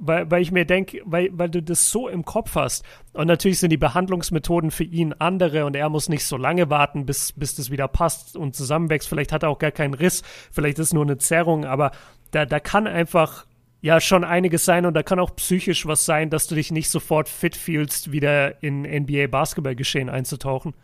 Weil, 0.00 0.30
weil 0.30 0.42
ich 0.42 0.52
mir 0.52 0.64
denke, 0.64 1.02
weil, 1.04 1.28
weil 1.32 1.48
du 1.48 1.60
das 1.60 1.90
so 1.90 2.08
im 2.08 2.24
Kopf 2.24 2.54
hast. 2.54 2.84
Und 3.14 3.26
natürlich 3.26 3.58
sind 3.58 3.70
die 3.70 3.76
Behandlungsmethoden 3.76 4.70
für 4.70 4.84
ihn 4.84 5.12
andere 5.18 5.66
und 5.66 5.74
er 5.74 5.88
muss 5.88 6.08
nicht 6.08 6.24
so 6.24 6.36
lange 6.36 6.70
warten, 6.70 7.04
bis, 7.04 7.32
bis 7.32 7.56
das 7.56 7.70
wieder 7.70 7.88
passt 7.88 8.36
und 8.36 8.54
zusammenwächst. 8.54 9.08
Vielleicht 9.08 9.32
hat 9.32 9.42
er 9.42 9.48
auch 9.48 9.58
gar 9.58 9.72
keinen 9.72 9.94
Riss, 9.94 10.22
vielleicht 10.52 10.78
ist 10.78 10.88
es 10.88 10.92
nur 10.92 11.02
eine 11.02 11.18
Zerrung, 11.18 11.64
aber 11.64 11.90
da, 12.30 12.46
da 12.46 12.60
kann 12.60 12.86
einfach 12.86 13.44
ja 13.80 14.00
schon 14.00 14.24
einiges 14.24 14.64
sein 14.64 14.86
und 14.86 14.94
da 14.94 15.02
kann 15.02 15.18
auch 15.18 15.34
psychisch 15.36 15.86
was 15.86 16.04
sein, 16.04 16.30
dass 16.30 16.46
du 16.46 16.54
dich 16.54 16.70
nicht 16.70 16.90
sofort 16.90 17.28
fit 17.28 17.56
fühlst, 17.56 18.12
wieder 18.12 18.62
in 18.62 18.82
NBA-Basketball-Geschehen 18.82 20.08
einzutauchen. 20.08 20.74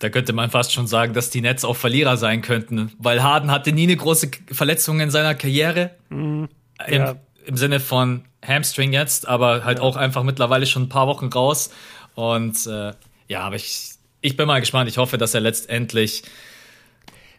Da 0.00 0.08
könnte 0.08 0.32
man 0.32 0.50
fast 0.50 0.72
schon 0.72 0.86
sagen, 0.86 1.14
dass 1.14 1.30
die 1.30 1.40
Nets 1.40 1.64
auch 1.64 1.76
Verlierer 1.76 2.16
sein 2.16 2.42
könnten, 2.42 2.92
weil 2.98 3.22
Harden 3.22 3.50
hatte 3.50 3.72
nie 3.72 3.84
eine 3.84 3.96
große 3.96 4.30
Verletzung 4.50 5.00
in 5.00 5.10
seiner 5.10 5.34
Karriere. 5.34 5.90
Mhm. 6.08 6.48
Ja. 6.88 7.10
Im, 7.10 7.16
Im, 7.46 7.56
Sinne 7.56 7.78
von 7.78 8.24
Hamstring 8.46 8.92
jetzt, 8.92 9.26
aber 9.26 9.64
halt 9.64 9.78
ja. 9.78 9.84
auch 9.84 9.96
einfach 9.96 10.22
mittlerweile 10.22 10.66
schon 10.66 10.84
ein 10.84 10.88
paar 10.88 11.06
Wochen 11.06 11.26
raus. 11.26 11.70
Und 12.14 12.66
äh, 12.66 12.92
ja, 13.28 13.40
aber 13.40 13.56
ich, 13.56 13.90
ich 14.20 14.36
bin 14.36 14.46
mal 14.46 14.60
gespannt. 14.60 14.88
Ich 14.88 14.98
hoffe, 14.98 15.18
dass 15.18 15.34
er 15.34 15.40
letztendlich 15.40 16.22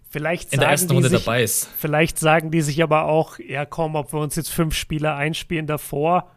Vielleicht 0.10 0.54
in 0.54 0.62
der 0.62 0.70
ersten 0.70 0.92
Runde 0.94 1.10
sich, 1.10 1.26
dabei 1.26 1.44
ist. 1.44 1.70
Vielleicht 1.78 2.18
sagen 2.18 2.50
die 2.50 2.62
sich 2.62 2.82
aber 2.82 3.04
auch, 3.04 3.38
ja 3.38 3.66
komm, 3.66 3.96
ob 3.96 4.14
wir 4.14 4.22
uns 4.22 4.38
jetzt 4.38 4.50
fünf 4.50 4.74
Spieler 4.74 5.18
einspielen 5.18 5.68
davor, 5.68 6.32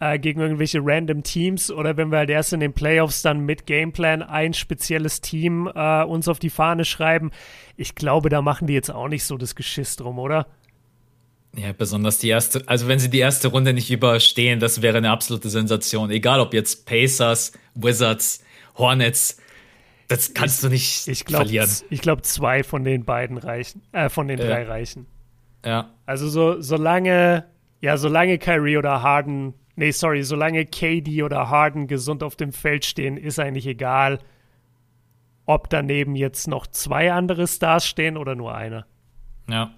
äh, 0.00 0.18
gegen 0.18 0.40
irgendwelche 0.40 0.80
random 0.82 1.22
Teams 1.22 1.70
oder 1.70 1.96
wenn 1.96 2.10
wir 2.10 2.18
halt 2.18 2.28
erst 2.28 2.52
in 2.52 2.60
den 2.60 2.74
Playoffs 2.74 3.22
dann 3.22 3.40
mit 3.40 3.66
Gameplan 3.66 4.22
ein 4.22 4.52
spezielles 4.52 5.22
Team 5.22 5.70
äh, 5.74 6.02
uns 6.02 6.28
auf 6.28 6.40
die 6.40 6.50
Fahne 6.50 6.84
schreiben. 6.84 7.30
Ich 7.76 7.94
glaube, 7.94 8.28
da 8.28 8.42
machen 8.42 8.66
die 8.66 8.74
jetzt 8.74 8.90
auch 8.90 9.08
nicht 9.08 9.24
so 9.24 9.38
das 9.38 9.54
Geschiss 9.54 9.96
drum, 9.96 10.18
oder? 10.18 10.46
Ja, 11.54 11.72
besonders 11.72 12.18
die 12.18 12.28
erste, 12.28 12.66
also 12.66 12.88
wenn 12.88 12.98
sie 12.98 13.10
die 13.10 13.18
erste 13.18 13.48
Runde 13.48 13.74
nicht 13.74 13.90
überstehen, 13.90 14.58
das 14.58 14.80
wäre 14.80 14.98
eine 14.98 15.10
absolute 15.10 15.50
Sensation. 15.50 16.10
Egal 16.10 16.40
ob 16.40 16.54
jetzt 16.54 16.86
Pacers, 16.86 17.52
Wizards, 17.74 18.42
Hornets, 18.76 19.36
das 20.08 20.32
kannst 20.32 20.58
ich, 20.58 20.62
du 20.62 20.68
nicht 20.72 21.08
ich 21.08 21.24
glaub, 21.24 21.42
verlieren. 21.42 21.70
Ich 21.90 22.00
glaube, 22.00 22.22
zwei 22.22 22.62
von 22.62 22.84
den 22.84 23.04
beiden 23.04 23.36
reichen, 23.36 23.82
äh, 23.92 24.08
von 24.08 24.28
den 24.28 24.38
drei 24.38 24.64
reichen. 24.64 25.06
Ja. 25.64 25.90
Also 26.06 26.28
so, 26.28 26.60
solange, 26.60 27.44
ja, 27.80 27.96
solange 27.96 28.38
Kyrie 28.38 28.78
oder 28.78 29.02
Harden 29.02 29.54
Nee, 29.74 29.90
sorry, 29.90 30.22
solange 30.22 30.66
KD 30.66 31.22
oder 31.22 31.48
Harden 31.48 31.86
gesund 31.86 32.22
auf 32.22 32.36
dem 32.36 32.52
Feld 32.52 32.84
stehen, 32.84 33.16
ist 33.16 33.38
eigentlich 33.38 33.66
egal, 33.66 34.18
ob 35.46 35.70
daneben 35.70 36.14
jetzt 36.14 36.46
noch 36.46 36.66
zwei 36.66 37.12
andere 37.12 37.46
Stars 37.46 37.86
stehen 37.86 38.16
oder 38.16 38.34
nur 38.34 38.54
einer. 38.54 38.86
Ja. 39.48 39.74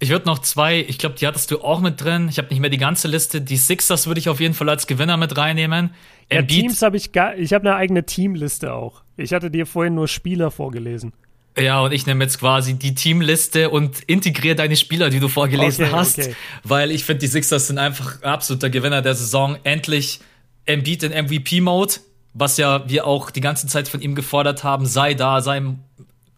Ich 0.00 0.10
würde 0.10 0.26
noch 0.26 0.38
zwei, 0.38 0.78
ich 0.80 0.98
glaube, 0.98 1.16
die 1.16 1.26
hattest 1.26 1.50
du 1.50 1.60
auch 1.60 1.80
mit 1.80 2.00
drin. 2.00 2.28
Ich 2.28 2.38
habe 2.38 2.48
nicht 2.48 2.60
mehr 2.60 2.70
die 2.70 2.78
ganze 2.78 3.08
Liste. 3.08 3.40
Die 3.40 3.56
Sixers 3.56 4.06
würde 4.06 4.20
ich 4.20 4.28
auf 4.28 4.38
jeden 4.38 4.54
Fall 4.54 4.68
als 4.68 4.86
Gewinner 4.86 5.16
mit 5.16 5.36
reinnehmen. 5.36 5.90
Ja, 6.30 6.42
Teams 6.42 6.82
habe 6.82 6.96
ich 6.96 7.10
gar, 7.10 7.36
ich 7.36 7.52
habe 7.52 7.68
eine 7.68 7.76
eigene 7.76 8.04
Teamliste 8.04 8.72
auch. 8.72 9.02
Ich 9.16 9.32
hatte 9.32 9.50
dir 9.50 9.66
vorhin 9.66 9.94
nur 9.94 10.06
Spieler 10.06 10.50
vorgelesen. 10.50 11.12
Ja, 11.58 11.80
und 11.80 11.92
ich 11.92 12.06
nehme 12.06 12.22
jetzt 12.22 12.38
quasi 12.38 12.74
die 12.74 12.94
Teamliste 12.94 13.70
und 13.70 14.00
integriere 14.02 14.54
deine 14.54 14.76
Spieler, 14.76 15.10
die 15.10 15.18
du 15.18 15.26
vorgelesen 15.26 15.86
okay, 15.86 15.94
hast, 15.94 16.18
okay. 16.18 16.34
weil 16.62 16.92
ich 16.92 17.04
finde, 17.04 17.20
die 17.20 17.26
Sixers 17.26 17.66
sind 17.66 17.78
einfach 17.78 18.22
absoluter 18.22 18.70
Gewinner 18.70 19.02
der 19.02 19.14
Saison. 19.14 19.56
Endlich 19.64 20.20
Embiid 20.66 21.02
in 21.02 21.10
MVP-Mode, 21.10 21.94
was 22.34 22.58
ja 22.58 22.88
wir 22.88 23.06
auch 23.06 23.30
die 23.30 23.40
ganze 23.40 23.66
Zeit 23.66 23.88
von 23.88 24.00
ihm 24.00 24.14
gefordert 24.14 24.62
haben, 24.62 24.86
sei 24.86 25.14
da, 25.14 25.40
sei 25.40 25.60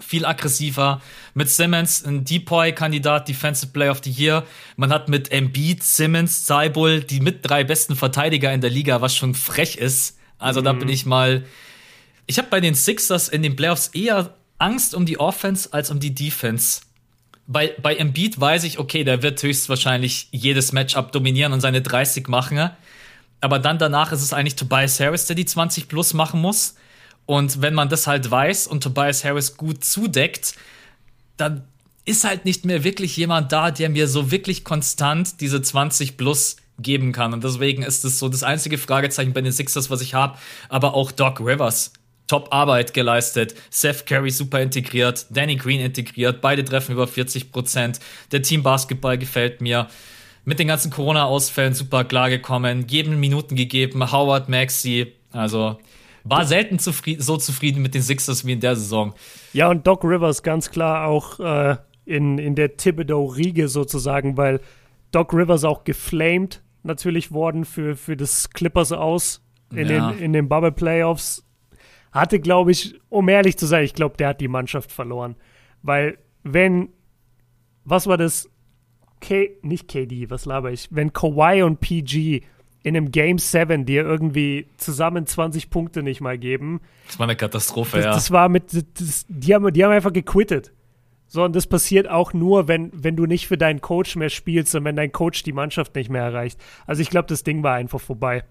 viel 0.01 0.24
aggressiver. 0.24 1.01
Mit 1.34 1.48
Simmons 1.48 2.05
ein 2.05 2.24
Depoy-Kandidat, 2.24 3.28
Defensive 3.28 3.72
Player 3.72 3.92
of 3.92 4.01
the 4.03 4.11
Year. 4.11 4.44
Man 4.76 4.92
hat 4.92 5.09
mit 5.09 5.30
Embiid, 5.30 5.82
Simmons, 5.82 6.46
Seibul 6.46 7.01
die 7.01 7.20
mit 7.20 7.48
drei 7.48 7.64
besten 7.64 7.96
Verteidiger 7.96 8.53
in 8.53 8.61
der 8.61 8.70
Liga, 8.70 9.01
was 9.01 9.14
schon 9.14 9.34
frech 9.34 9.76
ist. 9.76 10.18
Also 10.38 10.61
mhm. 10.61 10.64
da 10.64 10.72
bin 10.72 10.88
ich 10.88 11.07
mal. 11.07 11.44
Ich 12.26 12.38
habe 12.38 12.48
bei 12.48 12.61
den 12.61 12.74
Sixers 12.74 13.28
in 13.28 13.42
den 13.42 13.57
Playoffs 13.57 13.88
eher 13.88 14.34
Angst 14.59 14.94
um 14.94 15.07
die 15.07 15.18
Offense 15.18 15.72
als 15.72 15.90
um 15.90 16.01
die 16.01 16.14
Defense. 16.14 16.82
Bei, 17.46 17.74
bei 17.82 17.96
Embiid 17.96 18.40
weiß 18.40 18.62
ich, 18.64 18.78
okay, 18.78 19.03
der 19.03 19.22
wird 19.22 19.42
höchstwahrscheinlich 19.42 20.28
jedes 20.30 20.72
Matchup 20.72 21.11
dominieren 21.11 21.53
und 21.53 21.61
seine 21.61 21.82
30 21.82 22.28
machen. 22.28 22.70
Aber 23.40 23.59
dann 23.59 23.78
danach 23.78 24.12
ist 24.12 24.22
es 24.22 24.32
eigentlich 24.32 24.57
Tobias 24.57 25.01
Harris, 25.01 25.26
der 25.26 25.34
die 25.34 25.46
20 25.46 25.88
plus 25.88 26.14
machen 26.14 26.40
muss. 26.40 26.76
Und 27.31 27.62
wenn 27.62 27.74
man 27.74 27.89
das 27.89 28.09
halt 28.09 28.28
weiß 28.28 28.66
und 28.66 28.83
Tobias 28.83 29.24
Harris 29.24 29.57
gut 29.57 29.85
zudeckt, 29.85 30.57
dann 31.37 31.62
ist 32.05 32.24
halt 32.24 32.44
nicht 32.44 32.65
mehr 32.65 32.82
wirklich 32.82 33.16
jemand 33.16 33.52
da, 33.52 33.70
der 33.70 33.89
mir 33.89 34.09
so 34.09 34.32
wirklich 34.32 34.65
konstant 34.65 35.40
diese 35.40 35.62
20 35.62 36.16
plus 36.16 36.57
geben 36.81 37.12
kann. 37.12 37.32
Und 37.32 37.44
deswegen 37.44 37.85
ist 37.85 38.05
es 38.05 38.19
so 38.19 38.28
das 38.28 38.43
einzige 38.43 38.78
Fragezeichen 38.78 39.32
bei 39.32 39.43
den 39.43 39.52
Sixers, 39.52 39.90
was 39.90 40.01
ich 40.01 40.12
habe. 40.12 40.39
Aber 40.69 40.94
auch 40.94 41.12
Doc 41.12 41.39
Rivers 41.39 41.93
Top-Arbeit 42.27 42.94
geleistet. 42.94 43.55
Seth 43.70 44.07
Curry 44.07 44.32
super 44.32 44.61
integriert, 44.61 45.27
Danny 45.31 45.55
Green 45.55 45.78
integriert, 45.78 46.40
beide 46.40 46.65
treffen 46.65 46.90
über 46.90 47.07
40 47.07 47.52
Prozent. 47.52 48.01
Der 48.32 48.43
Team 48.43 48.65
Basketball 48.65 49.16
gefällt 49.19 49.61
mir. 49.61 49.86
Mit 50.44 50.59
den 50.59 50.66
ganzen 50.66 50.90
Corona-Ausfällen 50.90 51.74
super 51.74 52.02
klargekommen, 52.02 52.89
jedem 52.89 53.20
Minuten 53.20 53.55
gegeben, 53.55 54.11
Howard, 54.11 54.48
Maxi, 54.48 55.12
also 55.31 55.78
war 56.24 56.44
selten 56.44 56.78
zufrieden, 56.78 57.22
so 57.22 57.36
zufrieden 57.36 57.82
mit 57.82 57.94
den 57.94 58.02
Sixers 58.02 58.47
wie 58.47 58.52
in 58.52 58.60
der 58.60 58.76
Saison. 58.76 59.14
Ja, 59.52 59.68
und 59.68 59.86
Doc 59.86 60.05
Rivers 60.05 60.42
ganz 60.42 60.70
klar 60.70 61.06
auch 61.06 61.40
äh, 61.40 61.76
in, 62.05 62.38
in 62.38 62.55
der 62.55 62.76
Thibodeau-Riege 62.76 63.68
sozusagen, 63.68 64.36
weil 64.36 64.60
Doc 65.10 65.32
Rivers 65.32 65.64
auch 65.64 65.84
geflamed 65.84 66.62
natürlich 66.82 67.32
worden 67.32 67.64
für, 67.64 67.97
für 67.97 68.16
das 68.16 68.51
Clippers 68.51 68.92
aus 68.92 69.42
in, 69.72 69.88
ja. 69.88 70.10
den, 70.10 70.18
in 70.18 70.32
den 70.32 70.48
Bubble 70.48 70.72
Playoffs 70.72 71.47
hatte, 72.12 72.40
glaube 72.40 72.72
ich, 72.72 73.01
um 73.09 73.28
ehrlich 73.28 73.56
zu 73.56 73.66
sein, 73.66 73.84
ich 73.84 73.94
glaube, 73.94 74.16
der 74.16 74.28
hat 74.28 74.40
die 74.40 74.48
Mannschaft 74.48 74.90
verloren. 74.90 75.36
Weil, 75.82 76.18
wenn, 76.42 76.90
was 77.84 78.06
war 78.06 78.16
das? 78.16 78.51
K, 79.20 79.51
nicht 79.62 79.86
KD, 79.86 80.30
was 80.30 80.47
laber 80.47 80.72
ich? 80.72 80.88
Wenn 80.90 81.12
Kawhi 81.12 81.62
und 81.62 81.80
PG 81.80 82.42
in 82.82 82.97
einem 82.97 83.11
Game 83.11 83.39
7 83.39 83.85
dir 83.85 84.05
irgendwie 84.05 84.66
zusammen 84.77 85.27
20 85.27 85.70
Punkte 85.70 86.02
nicht 86.02 86.20
mal 86.20 86.39
geben. 86.39 86.81
Das 87.07 87.19
war 87.19 87.24
eine 87.24 87.36
Katastrophe, 87.36 87.97
das, 87.97 88.05
ja. 88.05 88.12
Das 88.12 88.31
war 88.31 88.48
mit, 88.48 88.73
das, 88.73 89.27
die, 89.28 89.55
haben, 89.55 89.73
die 89.73 89.85
haben 89.85 89.93
einfach 89.93 90.12
gequittet. 90.12 90.73
So, 91.27 91.44
und 91.44 91.55
das 91.55 91.66
passiert 91.66 92.09
auch 92.09 92.32
nur, 92.32 92.66
wenn, 92.66 92.90
wenn 92.93 93.15
du 93.15 93.27
nicht 93.27 93.47
für 93.47 93.59
deinen 93.59 93.81
Coach 93.81 94.16
mehr 94.16 94.31
spielst 94.31 94.74
und 94.74 94.85
wenn 94.85 94.97
dein 94.97 95.12
Coach 95.12 95.43
die 95.44 95.52
Mannschaft 95.52 95.94
nicht 95.94 96.11
mehr 96.11 96.24
erreicht. 96.24 96.59
Also 96.86 97.02
ich 97.02 97.11
glaube, 97.11 97.28
das 97.28 97.44
Ding 97.44 97.62
war 97.62 97.74
einfach 97.74 98.01
vorbei. 98.01 98.43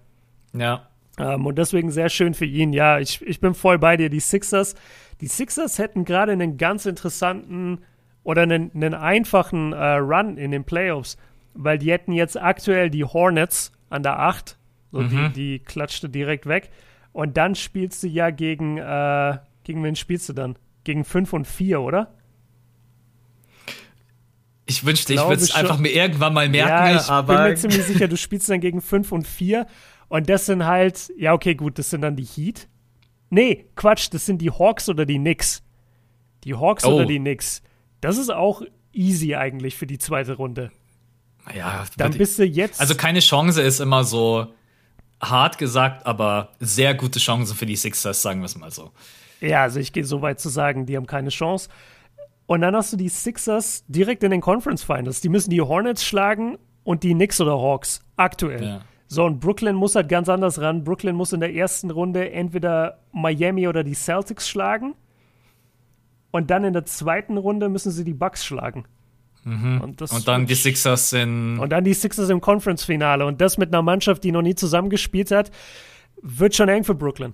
Ja. 0.54 0.88
Ähm, 1.18 1.44
und 1.44 1.58
deswegen 1.58 1.90
sehr 1.90 2.08
schön 2.08 2.32
für 2.32 2.46
ihn. 2.46 2.72
Ja, 2.72 2.98
ich, 2.98 3.20
ich 3.22 3.40
bin 3.40 3.52
voll 3.54 3.78
bei 3.78 3.96
dir. 3.96 4.08
Die 4.08 4.20
Sixers, 4.20 4.76
die 5.20 5.26
Sixers 5.26 5.78
hätten 5.78 6.04
gerade 6.04 6.32
einen 6.32 6.56
ganz 6.56 6.86
interessanten 6.86 7.80
oder 8.22 8.42
einen, 8.42 8.70
einen 8.74 8.94
einfachen 8.94 9.72
äh, 9.72 9.96
Run 9.96 10.38
in 10.38 10.50
den 10.50 10.64
Playoffs, 10.64 11.18
weil 11.52 11.78
die 11.78 11.90
hätten 11.90 12.12
jetzt 12.12 12.40
aktuell 12.40 12.88
die 12.88 13.04
Hornets 13.04 13.72
an 13.90 14.02
der 14.02 14.18
8. 14.18 14.56
So, 14.92 15.00
mhm. 15.00 15.08
die, 15.08 15.58
die 15.58 15.58
klatschte 15.58 16.08
direkt 16.08 16.46
weg. 16.46 16.70
Und 17.12 17.36
dann 17.36 17.54
spielst 17.54 18.02
du 18.02 18.08
ja 18.08 18.30
gegen, 18.30 18.78
äh, 18.78 19.38
gegen 19.64 19.84
wen 19.84 19.96
spielst 19.96 20.28
du 20.28 20.32
dann? 20.32 20.56
Gegen 20.84 21.04
5 21.04 21.32
und 21.32 21.46
4, 21.46 21.80
oder? 21.80 22.14
Ich 24.66 24.86
wünschte, 24.86 25.14
ich 25.14 25.20
würde 25.20 25.42
es 25.42 25.52
einfach 25.52 25.78
mir 25.78 25.90
irgendwann 25.90 26.32
mal 26.32 26.48
merken, 26.48 26.94
ja, 26.94 27.00
ich 27.00 27.08
aber. 27.08 27.34
bin 27.34 27.42
mir 27.50 27.54
ziemlich 27.56 27.82
sicher, 27.82 28.06
du 28.06 28.16
spielst 28.16 28.48
dann 28.48 28.60
gegen 28.60 28.80
5 28.80 29.10
und 29.10 29.26
4. 29.26 29.66
Und 30.08 30.28
das 30.28 30.46
sind 30.46 30.64
halt, 30.64 31.12
ja, 31.18 31.32
okay, 31.32 31.54
gut, 31.54 31.78
das 31.78 31.90
sind 31.90 32.02
dann 32.02 32.16
die 32.16 32.24
Heat. 32.24 32.68
Nee, 33.30 33.66
Quatsch, 33.76 34.08
das 34.12 34.26
sind 34.26 34.38
die 34.38 34.50
Hawks 34.50 34.88
oder 34.88 35.06
die 35.06 35.18
Knicks. 35.18 35.62
Die 36.44 36.54
Hawks 36.54 36.84
oh. 36.84 36.94
oder 36.94 37.06
die 37.06 37.18
Knicks. 37.18 37.62
Das 38.00 38.16
ist 38.16 38.30
auch 38.30 38.62
easy 38.92 39.34
eigentlich 39.34 39.76
für 39.76 39.86
die 39.86 39.98
zweite 39.98 40.34
Runde. 40.34 40.70
Ja, 41.56 41.84
dann 41.96 42.12
bist 42.12 42.38
du 42.38 42.44
jetzt. 42.44 42.80
Also 42.80 42.94
keine 42.94 43.20
Chance 43.20 43.62
ist 43.62 43.80
immer 43.80 44.04
so 44.04 44.46
hart 45.20 45.58
gesagt, 45.58 46.06
aber 46.06 46.50
sehr 46.60 46.94
gute 46.94 47.18
Chance 47.18 47.54
für 47.54 47.66
die 47.66 47.76
Sixers, 47.76 48.22
sagen 48.22 48.40
wir 48.40 48.46
es 48.46 48.56
mal 48.56 48.70
so. 48.70 48.90
Ja, 49.40 49.62
also 49.62 49.80
ich 49.80 49.92
gehe 49.92 50.04
so 50.04 50.22
weit 50.22 50.40
zu 50.40 50.48
sagen, 50.48 50.86
die 50.86 50.96
haben 50.96 51.06
keine 51.06 51.30
Chance. 51.30 51.68
Und 52.46 52.62
dann 52.62 52.74
hast 52.74 52.92
du 52.92 52.96
die 52.96 53.08
Sixers 53.08 53.84
direkt 53.86 54.22
in 54.24 54.30
den 54.30 54.40
Conference 54.40 54.82
Finals. 54.82 55.20
Die 55.20 55.28
müssen 55.28 55.50
die 55.50 55.60
Hornets 55.60 56.04
schlagen 56.04 56.58
und 56.84 57.02
die 57.02 57.14
Knicks 57.14 57.40
oder 57.40 57.52
Hawks 57.52 58.00
aktuell. 58.16 58.64
Ja. 58.64 58.80
So, 59.06 59.24
und 59.24 59.40
Brooklyn 59.40 59.76
muss 59.76 59.94
halt 59.94 60.08
ganz 60.08 60.28
anders 60.28 60.60
ran. 60.60 60.84
Brooklyn 60.84 61.16
muss 61.16 61.32
in 61.32 61.40
der 61.40 61.54
ersten 61.54 61.90
Runde 61.90 62.30
entweder 62.30 63.00
Miami 63.12 63.66
oder 63.66 63.82
die 63.82 63.94
Celtics 63.94 64.48
schlagen. 64.48 64.94
Und 66.30 66.50
dann 66.50 66.64
in 66.64 66.72
der 66.72 66.84
zweiten 66.84 67.36
Runde 67.36 67.68
müssen 67.68 67.90
sie 67.90 68.04
die 68.04 68.14
Bucks 68.14 68.44
schlagen. 68.44 68.84
Mhm. 69.44 69.80
Und, 69.80 70.02
und, 70.02 70.28
dann 70.28 70.46
die 70.46 70.54
Sixers 70.54 71.12
in. 71.12 71.58
Und 71.58 71.70
dann 71.70 71.84
die 71.84 71.94
Sixers 71.94 72.28
im 72.28 72.40
Conference-Finale. 72.40 73.24
Und 73.24 73.40
das 73.40 73.58
mit 73.58 73.72
einer 73.72 73.82
Mannschaft, 73.82 74.22
die 74.24 74.32
noch 74.32 74.42
nie 74.42 74.54
zusammengespielt 74.54 75.30
hat, 75.30 75.50
wird 76.22 76.54
schon 76.54 76.68
eng 76.68 76.84
für 76.84 76.94
Brooklyn. 76.94 77.32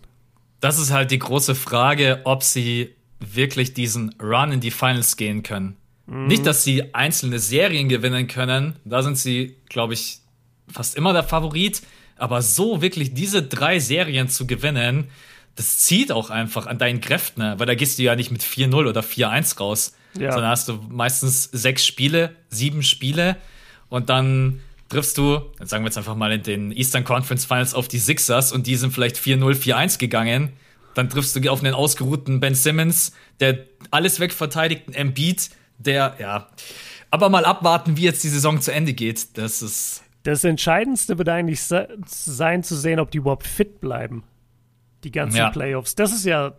Das 0.61 0.79
ist 0.79 0.93
halt 0.93 1.11
die 1.11 1.19
große 1.19 1.55
Frage, 1.55 2.21
ob 2.25 2.43
sie 2.43 2.95
wirklich 3.19 3.75
diesen 3.75 4.15
Run 4.21 4.53
in 4.53 4.61
die 4.61 4.71
Finals 4.71 5.17
gehen 5.17 5.43
können. 5.43 5.77
Mhm. 6.07 6.27
Nicht, 6.29 6.47
dass 6.47 6.65
sie 6.65 6.95
einzelne 6.95 7.39
Serien 7.39 7.89
gewinnen 7.89 8.29
können. 8.29 8.77
Da 8.85 9.03
sind 9.03 9.19
sie, 9.19 9.57
glaube 9.69 9.95
ich, 9.95 10.21
fast 10.69 10.97
immer 10.97 11.13
der 11.13 11.25
Favorit. 11.25 11.83
Aber 12.17 12.41
so 12.41 12.81
wirklich 12.81 13.15
diese 13.15 13.43
drei 13.43 13.79
Serien 13.79 14.29
zu 14.29 14.47
gewinnen, 14.47 15.09
das 15.57 15.79
zieht 15.79 16.13
auch 16.13 16.31
einfach 16.31 16.67
an 16.67 16.79
deinen 16.79 17.01
Kräften, 17.01 17.41
ne? 17.43 17.55
weil 17.59 17.67
da 17.67 17.75
gehst 17.75 17.99
du 17.99 18.03
ja 18.03 18.15
nicht 18.15 18.31
mit 18.31 18.43
4-0 18.43 18.89
oder 18.89 19.01
4-1 19.01 19.59
raus 19.59 19.95
ja. 20.19 20.33
Sondern 20.33 20.51
hast 20.51 20.69
du 20.69 20.75
meistens 20.89 21.45
sechs 21.45 21.85
Spiele, 21.85 22.37
sieben 22.49 22.83
Spiele 22.83 23.37
und 23.89 24.09
dann 24.11 24.61
triffst 24.89 25.19
du, 25.19 25.41
sagen 25.63 25.85
wir 25.85 25.89
jetzt 25.89 25.99
einfach 25.99 26.15
mal 26.15 26.33
in 26.33 26.43
den 26.43 26.73
Eastern 26.73 27.05
Conference 27.05 27.45
Finals 27.45 27.75
auf 27.75 27.89
die 27.89 27.99
Sixers 27.99 28.53
und 28.53 28.67
die 28.67 28.77
sind 28.77 28.93
vielleicht 28.93 29.17
4-0, 29.17 29.55
4-1 29.55 29.99
gegangen. 29.99 30.53
Dann 30.95 31.11
triffst 31.11 31.37
du 31.37 31.51
auf 31.51 31.63
einen 31.63 31.75
ausgeruhten 31.75 32.41
Ben 32.41 32.55
Simmons, 32.55 33.13
der 33.41 33.59
alles 33.91 34.19
wegverteidigt, 34.19 34.87
einen 34.87 34.95
Embiid, 34.95 35.51
der, 35.79 36.17
ja. 36.19 36.49
Aber 37.11 37.29
mal 37.29 37.45
abwarten, 37.45 37.97
wie 37.97 38.03
jetzt 38.03 38.25
die 38.25 38.29
Saison 38.29 38.61
zu 38.61 38.73
Ende 38.73 38.95
geht. 38.95 39.37
Das 39.37 39.63
ist. 39.63 40.03
Das 40.23 40.43
Entscheidendste 40.43 41.19
wird 41.19 41.29
eigentlich 41.29 41.61
sein, 41.63 42.63
zu 42.63 42.77
sehen, 42.77 42.99
ob 42.99 43.11
die 43.11 43.19
überhaupt 43.19 43.47
fit 43.47 43.81
bleiben. 43.81 44.25
Die 45.05 45.13
ganzen 45.13 45.37
ja. 45.37 45.51
Playoffs. 45.51 45.95
Das 45.95 46.13
ist 46.13 46.25
ja 46.25 46.55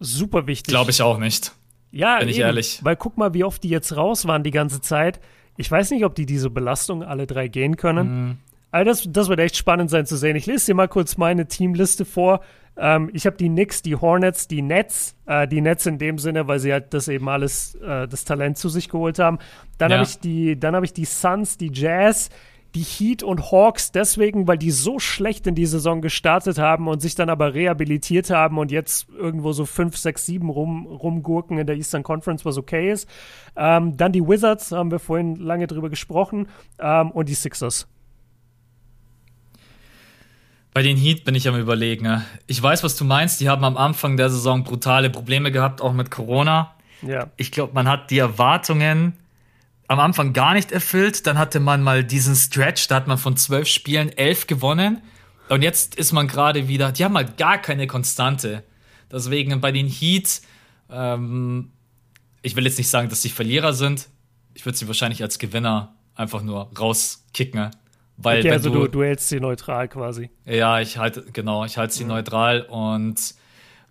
super 0.00 0.46
wichtig. 0.46 0.68
Glaube 0.72 0.90
ich 0.90 1.00
auch 1.00 1.18
nicht. 1.18 1.52
Ja, 1.96 2.18
bin 2.18 2.28
ich 2.28 2.36
eben, 2.36 2.46
ehrlich. 2.46 2.80
Weil 2.82 2.96
guck 2.96 3.16
mal, 3.16 3.34
wie 3.34 3.44
oft 3.44 3.62
die 3.62 3.68
jetzt 3.68 3.96
raus 3.96 4.26
waren 4.26 4.42
die 4.42 4.50
ganze 4.50 4.80
Zeit. 4.80 5.20
Ich 5.56 5.70
weiß 5.70 5.90
nicht, 5.90 6.04
ob 6.04 6.14
die 6.14 6.26
diese 6.26 6.50
Belastung 6.50 7.02
alle 7.02 7.26
drei 7.26 7.48
gehen 7.48 7.76
können. 7.76 8.26
Mhm. 8.26 8.36
Aber 8.70 8.84
das, 8.84 9.08
das 9.08 9.28
wird 9.28 9.40
echt 9.40 9.56
spannend 9.56 9.88
sein 9.90 10.04
zu 10.04 10.16
sehen. 10.16 10.36
Ich 10.36 10.46
lese 10.46 10.66
dir 10.66 10.74
mal 10.74 10.88
kurz 10.88 11.16
meine 11.16 11.46
Teamliste 11.46 12.04
vor. 12.04 12.40
Ähm, 12.76 13.10
ich 13.14 13.24
habe 13.24 13.36
die 13.36 13.48
Knicks, 13.48 13.80
die 13.80 13.96
Hornets, 13.96 14.48
die 14.48 14.60
Nets. 14.60 15.16
Äh, 15.24 15.48
die 15.48 15.62
Nets 15.62 15.86
in 15.86 15.98
dem 15.98 16.18
Sinne, 16.18 16.46
weil 16.46 16.58
sie 16.58 16.72
halt 16.72 16.92
das 16.92 17.08
eben 17.08 17.28
alles, 17.28 17.74
äh, 17.76 18.06
das 18.06 18.24
Talent 18.24 18.58
zu 18.58 18.68
sich 18.68 18.90
geholt 18.90 19.18
haben. 19.18 19.38
Dann 19.78 19.90
ja. 19.90 19.96
habe 19.98 20.06
ich 20.06 20.18
die, 20.18 20.60
dann 20.60 20.74
habe 20.74 20.84
ich 20.84 20.92
die 20.92 21.06
Suns, 21.06 21.56
die 21.56 21.70
Jazz, 21.72 22.28
die 22.76 22.82
Heat 22.82 23.22
und 23.22 23.50
Hawks 23.50 23.90
deswegen, 23.90 24.46
weil 24.46 24.58
die 24.58 24.70
so 24.70 24.98
schlecht 24.98 25.46
in 25.46 25.54
die 25.54 25.64
Saison 25.64 26.02
gestartet 26.02 26.58
haben 26.58 26.88
und 26.88 27.00
sich 27.00 27.14
dann 27.14 27.30
aber 27.30 27.54
rehabilitiert 27.54 28.28
haben 28.28 28.58
und 28.58 28.70
jetzt 28.70 29.08
irgendwo 29.18 29.52
so 29.52 29.64
5, 29.64 29.96
6, 29.96 30.26
7 30.26 30.50
rum, 30.50 30.86
rumgurken 30.86 31.56
in 31.56 31.66
der 31.66 31.76
Eastern 31.76 32.02
Conference, 32.02 32.44
was 32.44 32.58
okay 32.58 32.92
ist. 32.92 33.08
Ähm, 33.56 33.96
dann 33.96 34.12
die 34.12 34.20
Wizards, 34.20 34.72
haben 34.72 34.90
wir 34.90 34.98
vorhin 34.98 35.36
lange 35.36 35.66
drüber 35.66 35.88
gesprochen, 35.88 36.48
ähm, 36.78 37.10
und 37.12 37.30
die 37.30 37.34
Sixers. 37.34 37.88
Bei 40.74 40.82
den 40.82 40.98
Heat 40.98 41.24
bin 41.24 41.34
ich 41.34 41.48
am 41.48 41.58
überlegen. 41.58 42.22
Ich 42.46 42.62
weiß, 42.62 42.84
was 42.84 42.94
du 42.96 43.06
meinst. 43.06 43.40
Die 43.40 43.48
haben 43.48 43.64
am 43.64 43.78
Anfang 43.78 44.18
der 44.18 44.28
Saison 44.28 44.64
brutale 44.64 45.08
Probleme 45.08 45.50
gehabt, 45.50 45.80
auch 45.80 45.94
mit 45.94 46.10
Corona. 46.10 46.74
Ja. 47.00 47.28
Ich 47.38 47.50
glaube, 47.52 47.72
man 47.72 47.88
hat 47.88 48.10
die 48.10 48.18
Erwartungen 48.18 49.14
am 49.88 50.00
Anfang 50.00 50.32
gar 50.32 50.54
nicht 50.54 50.72
erfüllt. 50.72 51.26
Dann 51.26 51.38
hatte 51.38 51.60
man 51.60 51.82
mal 51.82 52.04
diesen 52.04 52.34
Stretch, 52.34 52.88
da 52.88 52.96
hat 52.96 53.06
man 53.06 53.18
von 53.18 53.36
zwölf 53.36 53.68
Spielen 53.68 54.10
elf 54.10 54.46
gewonnen. 54.46 55.02
Und 55.48 55.62
jetzt 55.62 55.94
ist 55.94 56.12
man 56.12 56.26
gerade 56.26 56.68
wieder, 56.68 56.92
die 56.92 57.04
haben 57.04 57.16
halt 57.16 57.36
gar 57.36 57.58
keine 57.58 57.86
Konstante. 57.86 58.64
Deswegen 59.10 59.60
bei 59.60 59.70
den 59.70 59.86
Heat, 59.86 60.40
ähm, 60.90 61.70
ich 62.42 62.56
will 62.56 62.64
jetzt 62.64 62.78
nicht 62.78 62.88
sagen, 62.88 63.08
dass 63.08 63.22
sie 63.22 63.28
Verlierer 63.28 63.72
sind. 63.72 64.08
Ich 64.54 64.64
würde 64.64 64.76
sie 64.76 64.88
wahrscheinlich 64.88 65.22
als 65.22 65.38
Gewinner 65.38 65.94
einfach 66.14 66.42
nur 66.42 66.70
rauskicken. 66.78 67.70
Weil 68.16 68.40
okay, 68.40 68.50
also 68.50 68.70
du, 68.70 68.88
du, 68.88 69.02
hältst 69.02 69.28
sie 69.28 69.40
neutral 69.40 69.88
quasi. 69.88 70.30
Ja, 70.46 70.80
ich 70.80 70.96
halte, 70.96 71.24
genau, 71.32 71.64
ich 71.64 71.76
halte 71.76 71.94
sie 71.94 72.04
mhm. 72.04 72.10
neutral. 72.10 72.62
Und 72.62 73.34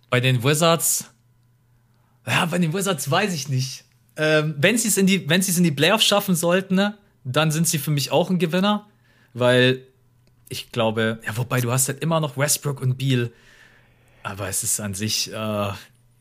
bei 0.09 0.19
den 0.19 0.43
Wizards, 0.43 1.11
ja, 2.27 2.45
bei 2.45 2.57
den 2.57 2.73
Wizards 2.73 3.09
weiß 3.09 3.33
ich 3.33 3.49
nicht. 3.49 3.84
Ähm, 4.17 4.55
wenn 4.57 4.77
sie 4.77 4.87
es 4.87 4.97
in 4.97 5.07
die, 5.07 5.29
wenn 5.29 5.41
sie 5.41 5.51
es 5.51 5.57
in 5.57 5.63
die 5.63 5.71
Playoffs 5.71 6.05
schaffen 6.05 6.35
sollten, 6.35 6.75
ne, 6.75 6.97
dann 7.23 7.51
sind 7.51 7.67
sie 7.67 7.79
für 7.79 7.91
mich 7.91 8.11
auch 8.11 8.29
ein 8.29 8.39
Gewinner, 8.39 8.87
weil 9.33 9.81
ich 10.49 10.71
glaube, 10.71 11.19
ja, 11.25 11.35
wobei 11.37 11.59
du 11.59 11.71
hast 11.71 11.87
halt 11.87 12.01
immer 12.01 12.19
noch 12.19 12.37
Westbrook 12.37 12.81
und 12.81 12.97
Beal, 12.97 13.31
aber 14.23 14.47
es 14.47 14.63
ist 14.63 14.79
an 14.79 14.93
sich. 14.93 15.31
Äh 15.33 15.69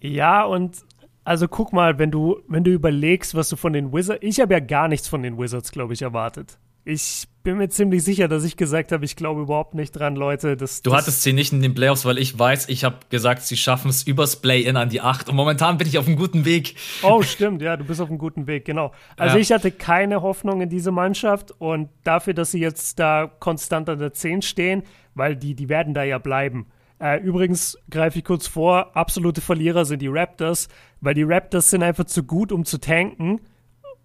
ja, 0.00 0.44
und 0.44 0.76
also 1.24 1.48
guck 1.48 1.72
mal, 1.72 1.98
wenn 1.98 2.10
du, 2.10 2.40
wenn 2.48 2.64
du 2.64 2.70
überlegst, 2.70 3.34
was 3.34 3.48
du 3.48 3.56
von 3.56 3.72
den 3.72 3.92
Wizards, 3.92 4.20
ich 4.22 4.40
habe 4.40 4.54
ja 4.54 4.60
gar 4.60 4.88
nichts 4.88 5.08
von 5.08 5.22
den 5.22 5.38
Wizards, 5.38 5.72
glaube 5.72 5.94
ich, 5.94 6.02
erwartet. 6.02 6.58
Ich 6.86 7.28
bin 7.42 7.56
mir 7.56 7.68
ziemlich 7.68 8.04
sicher, 8.04 8.28
dass 8.28 8.44
ich 8.44 8.56
gesagt 8.58 8.92
habe, 8.92 9.04
ich 9.04 9.16
glaube 9.16 9.42
überhaupt 9.42 9.74
nicht 9.74 9.92
dran, 9.92 10.16
Leute. 10.16 10.56
Das, 10.56 10.82
du 10.82 10.90
das 10.90 11.00
hattest 11.00 11.22
sie 11.22 11.32
nicht 11.32 11.52
in 11.52 11.62
den 11.62 11.74
Playoffs, 11.74 12.04
weil 12.04 12.18
ich 12.18 12.38
weiß, 12.38 12.68
ich 12.68 12.84
habe 12.84 12.96
gesagt, 13.08 13.42
sie 13.42 13.56
schaffen 13.56 13.88
es 13.88 14.02
übers 14.02 14.36
Play-In 14.36 14.76
an 14.76 14.90
die 14.90 15.00
8 15.00 15.30
und 15.30 15.36
momentan 15.36 15.78
bin 15.78 15.86
ich 15.86 15.98
auf 15.98 16.06
einem 16.06 16.16
guten 16.16 16.44
Weg. 16.44 16.76
Oh, 17.02 17.22
stimmt, 17.22 17.62
ja, 17.62 17.76
du 17.76 17.84
bist 17.84 18.00
auf 18.00 18.08
einem 18.08 18.18
guten 18.18 18.46
Weg, 18.46 18.64
genau. 18.64 18.92
Also 19.16 19.36
ja. 19.36 19.42
ich 19.42 19.52
hatte 19.52 19.70
keine 19.70 20.20
Hoffnung 20.20 20.60
in 20.60 20.68
diese 20.68 20.90
Mannschaft 20.90 21.52
und 21.58 21.88
dafür, 22.02 22.34
dass 22.34 22.50
sie 22.50 22.60
jetzt 22.60 22.98
da 22.98 23.30
konstant 23.38 23.88
an 23.88 23.98
der 23.98 24.12
10 24.12 24.42
stehen, 24.42 24.82
weil 25.14 25.36
die, 25.36 25.54
die 25.54 25.68
werden 25.68 25.94
da 25.94 26.02
ja 26.02 26.18
bleiben. 26.18 26.66
Äh, 26.98 27.20
übrigens 27.20 27.78
greife 27.90 28.18
ich 28.18 28.24
kurz 28.24 28.46
vor, 28.46 28.96
absolute 28.96 29.40
Verlierer 29.40 29.84
sind 29.84 30.00
die 30.00 30.08
Raptors, 30.08 30.68
weil 31.00 31.14
die 31.14 31.24
Raptors 31.24 31.70
sind 31.70 31.82
einfach 31.82 32.04
zu 32.04 32.24
gut, 32.24 32.52
um 32.52 32.64
zu 32.64 32.78
tanken 32.78 33.40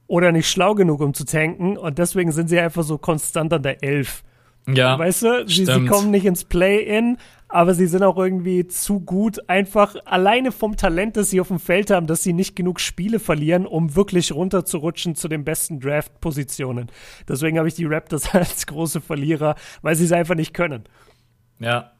oder 0.09 0.31
nicht 0.31 0.49
schlau 0.49 0.73
genug, 0.73 0.99
um 1.01 1.13
zu 1.13 1.23
tanken. 1.23 1.77
Und 1.77 1.99
deswegen 1.99 2.31
sind 2.31 2.49
sie 2.49 2.59
einfach 2.59 2.83
so 2.83 2.97
konstant 2.97 3.53
an 3.53 3.61
der 3.61 3.83
11. 3.83 4.23
Ja. 4.67 4.97
Weißt 4.99 5.23
du, 5.23 5.47
sie, 5.47 5.65
sie 5.65 5.85
kommen 5.85 6.11
nicht 6.11 6.25
ins 6.25 6.43
Play-In, 6.43 7.17
aber 7.47 7.73
sie 7.75 7.85
sind 7.85 8.03
auch 8.03 8.17
irgendwie 8.17 8.67
zu 8.67 8.99
gut, 8.99 9.47
einfach 9.47 9.95
alleine 10.05 10.51
vom 10.51 10.77
Talent, 10.77 11.15
das 11.15 11.29
sie 11.29 11.39
auf 11.39 11.47
dem 11.47 11.59
Feld 11.59 11.91
haben, 11.91 12.07
dass 12.07 12.23
sie 12.23 12.33
nicht 12.33 12.55
genug 12.55 12.79
Spiele 12.79 13.19
verlieren, 13.19 13.65
um 13.65 13.95
wirklich 13.95 14.31
runterzurutschen 14.31 15.15
zu 15.15 15.27
den 15.27 15.43
besten 15.43 15.79
Draft-Positionen. 15.79 16.91
Deswegen 17.27 17.57
habe 17.57 17.67
ich 17.67 17.75
die 17.75 17.85
Raptors 17.85 18.29
als 18.33 18.65
große 18.65 19.01
Verlierer, 19.01 19.55
weil 19.83 19.95
sie 19.95 20.05
es 20.05 20.11
einfach 20.11 20.35
nicht 20.35 20.53
können. 20.53 20.83
Ja. 21.59 21.91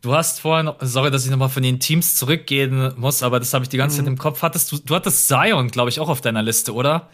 Du 0.00 0.14
hast 0.14 0.40
vorhin, 0.40 0.70
sorry, 0.80 1.10
dass 1.10 1.24
ich 1.24 1.30
nochmal 1.30 1.48
von 1.48 1.64
den 1.64 1.80
Teams 1.80 2.14
zurückgehen 2.14 2.94
muss, 2.96 3.24
aber 3.24 3.40
das 3.40 3.52
habe 3.52 3.64
ich 3.64 3.68
die 3.68 3.76
ganze 3.76 4.00
mhm. 4.00 4.04
Zeit 4.04 4.12
im 4.12 4.18
Kopf. 4.18 4.42
Hattest 4.42 4.70
du, 4.70 4.78
du 4.78 4.94
hattest 4.94 5.26
Zion, 5.26 5.68
glaube 5.68 5.90
ich, 5.90 5.98
auch 5.98 6.08
auf 6.08 6.20
deiner 6.20 6.42
Liste, 6.42 6.72
oder? 6.72 7.08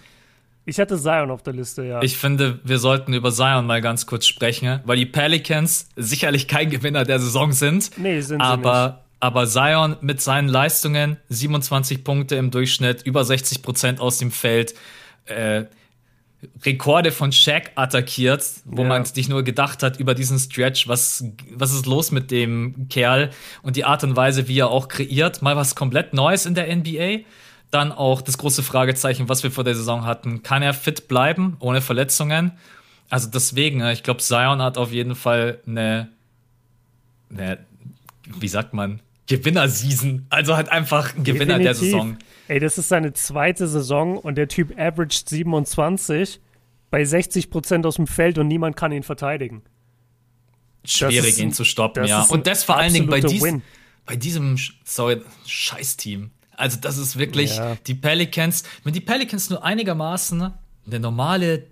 Ich 0.66 0.80
hatte 0.80 0.98
Zion 0.98 1.30
auf 1.30 1.42
der 1.42 1.52
Liste, 1.52 1.84
ja. 1.84 2.00
Ich 2.02 2.16
finde, 2.16 2.58
wir 2.64 2.78
sollten 2.78 3.12
über 3.12 3.30
Zion 3.30 3.66
mal 3.66 3.82
ganz 3.82 4.06
kurz 4.06 4.26
sprechen, 4.26 4.80
weil 4.84 4.96
die 4.96 5.06
Pelicans 5.06 5.90
sicherlich 5.96 6.48
kein 6.48 6.70
Gewinner 6.70 7.04
der 7.04 7.20
Saison 7.20 7.52
sind. 7.52 7.90
Nee, 7.98 8.20
sind 8.20 8.40
aber, 8.40 8.72
sie 8.72 8.88
nicht. 8.92 9.04
Aber 9.20 9.46
Zion 9.46 9.96
mit 10.00 10.22
seinen 10.22 10.48
Leistungen, 10.48 11.18
27 11.28 12.02
Punkte 12.02 12.36
im 12.36 12.50
Durchschnitt, 12.50 13.02
über 13.02 13.24
60 13.24 13.62
Prozent 13.62 14.00
aus 14.00 14.18
dem 14.18 14.30
Feld, 14.30 14.74
äh, 15.26 15.64
Rekorde 16.64 17.10
von 17.10 17.32
Shaq 17.32 17.72
attackiert, 17.74 18.44
wo 18.64 18.82
ja. 18.82 18.88
man 18.88 19.04
sich 19.04 19.28
nur 19.28 19.42
gedacht 19.42 19.82
hat 19.82 19.98
über 19.98 20.14
diesen 20.14 20.38
Stretch, 20.38 20.88
was, 20.88 21.24
was 21.50 21.72
ist 21.72 21.86
los 21.86 22.10
mit 22.10 22.30
dem 22.30 22.88
Kerl 22.88 23.30
und 23.62 23.76
die 23.76 23.84
Art 23.84 24.04
und 24.04 24.16
Weise, 24.16 24.48
wie 24.48 24.58
er 24.58 24.68
auch 24.68 24.88
kreiert, 24.88 25.42
mal 25.42 25.56
was 25.56 25.74
komplett 25.74 26.12
Neues 26.12 26.46
in 26.46 26.54
der 26.54 26.74
NBA. 26.74 27.24
Dann 27.74 27.90
auch 27.90 28.22
das 28.22 28.38
große 28.38 28.62
Fragezeichen, 28.62 29.28
was 29.28 29.42
wir 29.42 29.50
vor 29.50 29.64
der 29.64 29.74
Saison 29.74 30.04
hatten. 30.04 30.44
Kann 30.44 30.62
er 30.62 30.74
fit 30.74 31.08
bleiben, 31.08 31.56
ohne 31.58 31.80
Verletzungen? 31.80 32.52
Also 33.10 33.28
deswegen, 33.28 33.84
ich 33.88 34.04
glaube, 34.04 34.20
Zion 34.20 34.62
hat 34.62 34.78
auf 34.78 34.92
jeden 34.92 35.16
Fall 35.16 35.58
eine, 35.66 36.08
eine 37.30 37.58
wie 38.26 38.48
sagt 38.48 38.74
man, 38.74 39.00
Gewinner-Season. 39.26 40.26
Also 40.30 40.56
halt 40.56 40.68
einfach 40.68 41.16
ein 41.16 41.24
Gewinner 41.24 41.58
Definitiv. 41.58 41.64
der 41.64 41.74
Saison. 41.74 42.18
Ey, 42.48 42.60
das 42.60 42.78
ist 42.78 42.88
seine 42.88 43.12
zweite 43.12 43.66
Saison 43.66 44.18
und 44.18 44.36
der 44.36 44.48
Typ 44.48 44.78
averaged 44.78 45.28
27 45.28 46.40
bei 46.90 47.04
60 47.04 47.50
Prozent 47.50 47.86
aus 47.86 47.96
dem 47.96 48.06
Feld 48.06 48.38
und 48.38 48.46
niemand 48.46 48.76
kann 48.76 48.92
ihn 48.92 49.02
verteidigen. 49.02 49.62
Schwierig, 50.84 51.38
ihn 51.38 51.52
zu 51.52 51.64
stoppen, 51.64 52.04
ja. 52.04 52.22
Und 52.24 52.46
das 52.46 52.62
vor 52.62 52.76
allen 52.76 52.92
Dingen 52.92 53.08
bei, 53.08 53.20
dies, 53.20 53.42
bei 54.04 54.16
diesem 54.16 54.58
sorry, 54.84 55.22
Scheiß-Team. 55.46 56.30
Also, 56.56 56.78
das 56.80 56.98
ist 56.98 57.18
wirklich 57.18 57.56
ja. 57.56 57.76
die 57.86 57.94
Pelicans. 57.94 58.64
Wenn 58.82 58.92
die 58.92 59.00
Pelicans 59.00 59.50
nur 59.50 59.64
einigermaßen 59.64 60.52
eine 60.86 61.00
normale, 61.00 61.66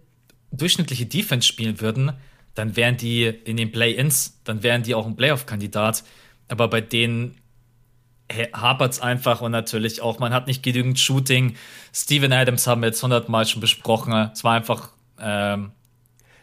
durchschnittliche 0.50 1.06
Defense 1.06 1.46
spielen 1.46 1.80
würden, 1.80 2.12
dann 2.54 2.76
wären 2.76 2.96
die 2.96 3.24
in 3.24 3.56
den 3.56 3.72
Play-Ins, 3.72 4.40
dann 4.44 4.62
wären 4.62 4.82
die 4.82 4.94
auch 4.94 5.06
ein 5.06 5.16
Playoff-Kandidat. 5.16 6.04
Aber 6.48 6.68
bei 6.68 6.80
denen 6.80 7.36
hapert 8.52 8.92
es 8.92 9.00
einfach 9.00 9.40
und 9.40 9.52
natürlich 9.52 10.02
auch, 10.02 10.18
man 10.18 10.32
hat 10.32 10.46
nicht 10.46 10.62
genügend 10.62 10.98
Shooting. 10.98 11.54
Steven 11.94 12.32
Adams 12.32 12.66
haben 12.66 12.82
wir 12.82 12.88
jetzt 12.88 13.02
hundertmal 13.02 13.46
schon 13.46 13.60
besprochen. 13.60 14.12
Es 14.32 14.44
war 14.44 14.54
einfach 14.54 14.90
ähm, 15.20 15.72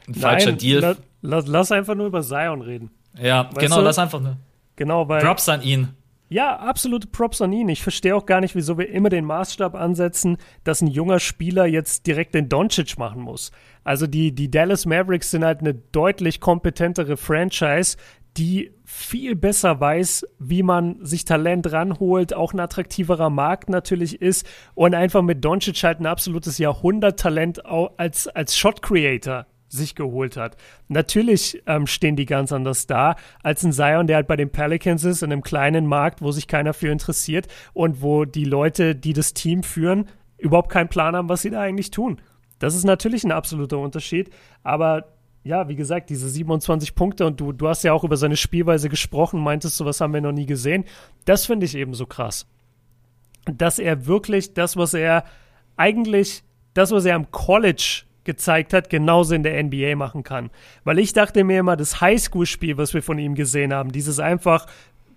ein 0.08 0.16
falscher 0.16 0.54
Deal. 0.54 0.82
La, 0.82 0.96
lass, 1.22 1.48
lass, 1.48 1.72
einfach 1.72 1.96
nur 1.96 2.08
über 2.08 2.22
Zion 2.22 2.62
reden. 2.62 2.92
Ja, 3.20 3.46
weißt 3.46 3.60
genau, 3.60 3.78
du? 3.78 3.84
lass 3.84 4.00
einfach 4.00 4.20
nur. 4.20 4.38
Genau, 4.76 5.08
weil. 5.08 5.22
Props 5.22 5.50
an 5.50 5.62
ihn. 5.62 5.90
Ja, 6.32 6.58
absolute 6.58 7.08
Props 7.08 7.42
an 7.42 7.52
ihn. 7.52 7.70
Ich 7.70 7.82
verstehe 7.82 8.16
auch 8.16 8.28
gar 8.28 8.40
nicht, 8.40 8.54
wieso 8.54 8.78
wir 8.78 8.90
immer 8.90 9.10
den 9.10 9.26
Maßstab 9.26 9.74
ansetzen, 9.74 10.38
dass 10.64 10.80
ein 10.80 10.88
junger 10.88 11.20
Spieler 11.20 11.66
jetzt 11.66 12.06
direkt 12.06 12.36
den 12.36 12.50
Doncic 12.50 13.00
machen 13.00 13.24
muss. 13.24 13.52
Also 13.84 14.06
die, 14.06 14.32
die 14.32 14.52
Dallas 14.52 14.86
Mavericks 14.86 15.32
sind 15.32 15.44
halt 15.44 15.62
eine 15.62 15.74
deutlich 15.74 16.40
kompetentere 16.40 17.18
Franchise, 17.18 17.98
die 18.38 18.72
viel 18.86 19.36
besser 19.36 19.80
weiß, 19.80 20.24
wie 20.38 20.62
man 20.62 21.04
sich 21.04 21.26
Talent 21.26 21.72
ranholt, 21.72 22.36
auch 22.36 22.54
ein 22.54 22.60
attraktiverer 22.60 23.32
Markt 23.32 23.68
natürlich 23.70 24.22
ist 24.22 24.46
und 24.76 24.94
einfach 24.94 25.24
mit 25.24 25.44
Doncic 25.44 25.82
halt 25.82 26.00
ein 26.00 26.06
absolutes 26.06 26.60
Jahrhunderttalent 26.60 27.66
als, 27.66 28.28
als 28.28 28.56
Shot 28.56 28.84
Creator 28.84 29.48
sich 29.70 29.96
geholt 29.96 30.36
hat. 30.36 30.58
Natürlich 30.88 31.62
ähm, 31.68 31.88
stehen 31.88 32.16
die 32.16 32.26
ganz 32.26 32.52
anders 32.52 32.88
da 32.88 33.16
als 33.44 33.64
ein 33.64 33.72
Zion, 33.72 34.08
der 34.08 34.18
halt 34.18 34.28
bei 34.28 34.36
den 34.36 34.50
Pelicans 34.50 35.04
ist, 35.04 35.22
in 35.22 35.32
einem 35.32 35.44
kleinen 35.44 35.86
Markt, 35.86 36.22
wo 36.22 36.32
sich 36.32 36.48
keiner 36.48 36.74
für 36.74 36.90
interessiert 36.90 37.48
und 37.74 38.02
wo 38.02 38.26
die 38.26 38.46
Leute, 38.46 38.96
die 38.96 39.14
das 39.14 39.34
Team 39.34 39.64
führen, 39.64 40.10
überhaupt 40.38 40.72
keinen 40.72 40.90
Plan 40.90 41.16
haben, 41.16 41.30
was 41.30 41.42
sie 41.42 41.50
da 41.50 41.62
eigentlich 41.62 41.92
tun. 41.92 42.20
Das 42.58 42.76
ist 42.76 42.84
natürlich 42.84 43.24
ein 43.24 43.32
absoluter 43.32 43.78
Unterschied, 43.78 44.32
aber 44.64 45.06
ja, 45.44 45.70
wie 45.70 45.76
gesagt, 45.76 46.10
diese 46.10 46.28
27 46.28 46.96
Punkte 46.96 47.26
und 47.26 47.40
du, 47.40 47.54
du 47.54 47.68
hast 47.68 47.84
ja 47.84 47.94
auch 47.94 48.04
über 48.04 48.18
seine 48.18 48.36
Spielweise 48.36 48.90
gesprochen, 48.90 49.40
meintest 49.40 49.80
du, 49.80 49.86
was 49.86 50.02
haben 50.02 50.14
wir 50.14 50.22
noch 50.22 50.34
nie 50.34 50.46
gesehen. 50.46 50.84
Das 51.26 51.46
finde 51.46 51.66
ich 51.66 51.76
eben 51.76 51.94
so 51.94 52.06
krass. 52.06 52.46
Dass 53.46 53.80
er 53.80 54.06
wirklich 54.06 54.54
das, 54.54 54.76
was 54.76 54.94
er 54.94 55.24
eigentlich, 55.78 56.44
das, 56.74 56.92
was 56.92 57.06
er 57.06 57.16
am 57.16 57.32
College 57.32 58.04
gezeigt 58.24 58.74
hat, 58.74 58.90
genauso 58.90 59.36
in 59.36 59.44
der 59.44 59.62
NBA 59.64 59.96
machen 59.96 60.24
kann. 60.24 60.50
Weil 60.84 61.00
ich 61.00 61.14
dachte 61.14 61.44
mir 61.44 61.60
immer, 61.60 61.78
das 61.78 62.02
Highschool-Spiel, 62.02 62.78
was 62.78 62.94
wir 62.94 63.04
von 63.04 63.20
ihm 63.20 63.36
gesehen 63.36 63.74
haben, 63.74 63.92
dieses 63.92 64.20
einfach 64.20 64.66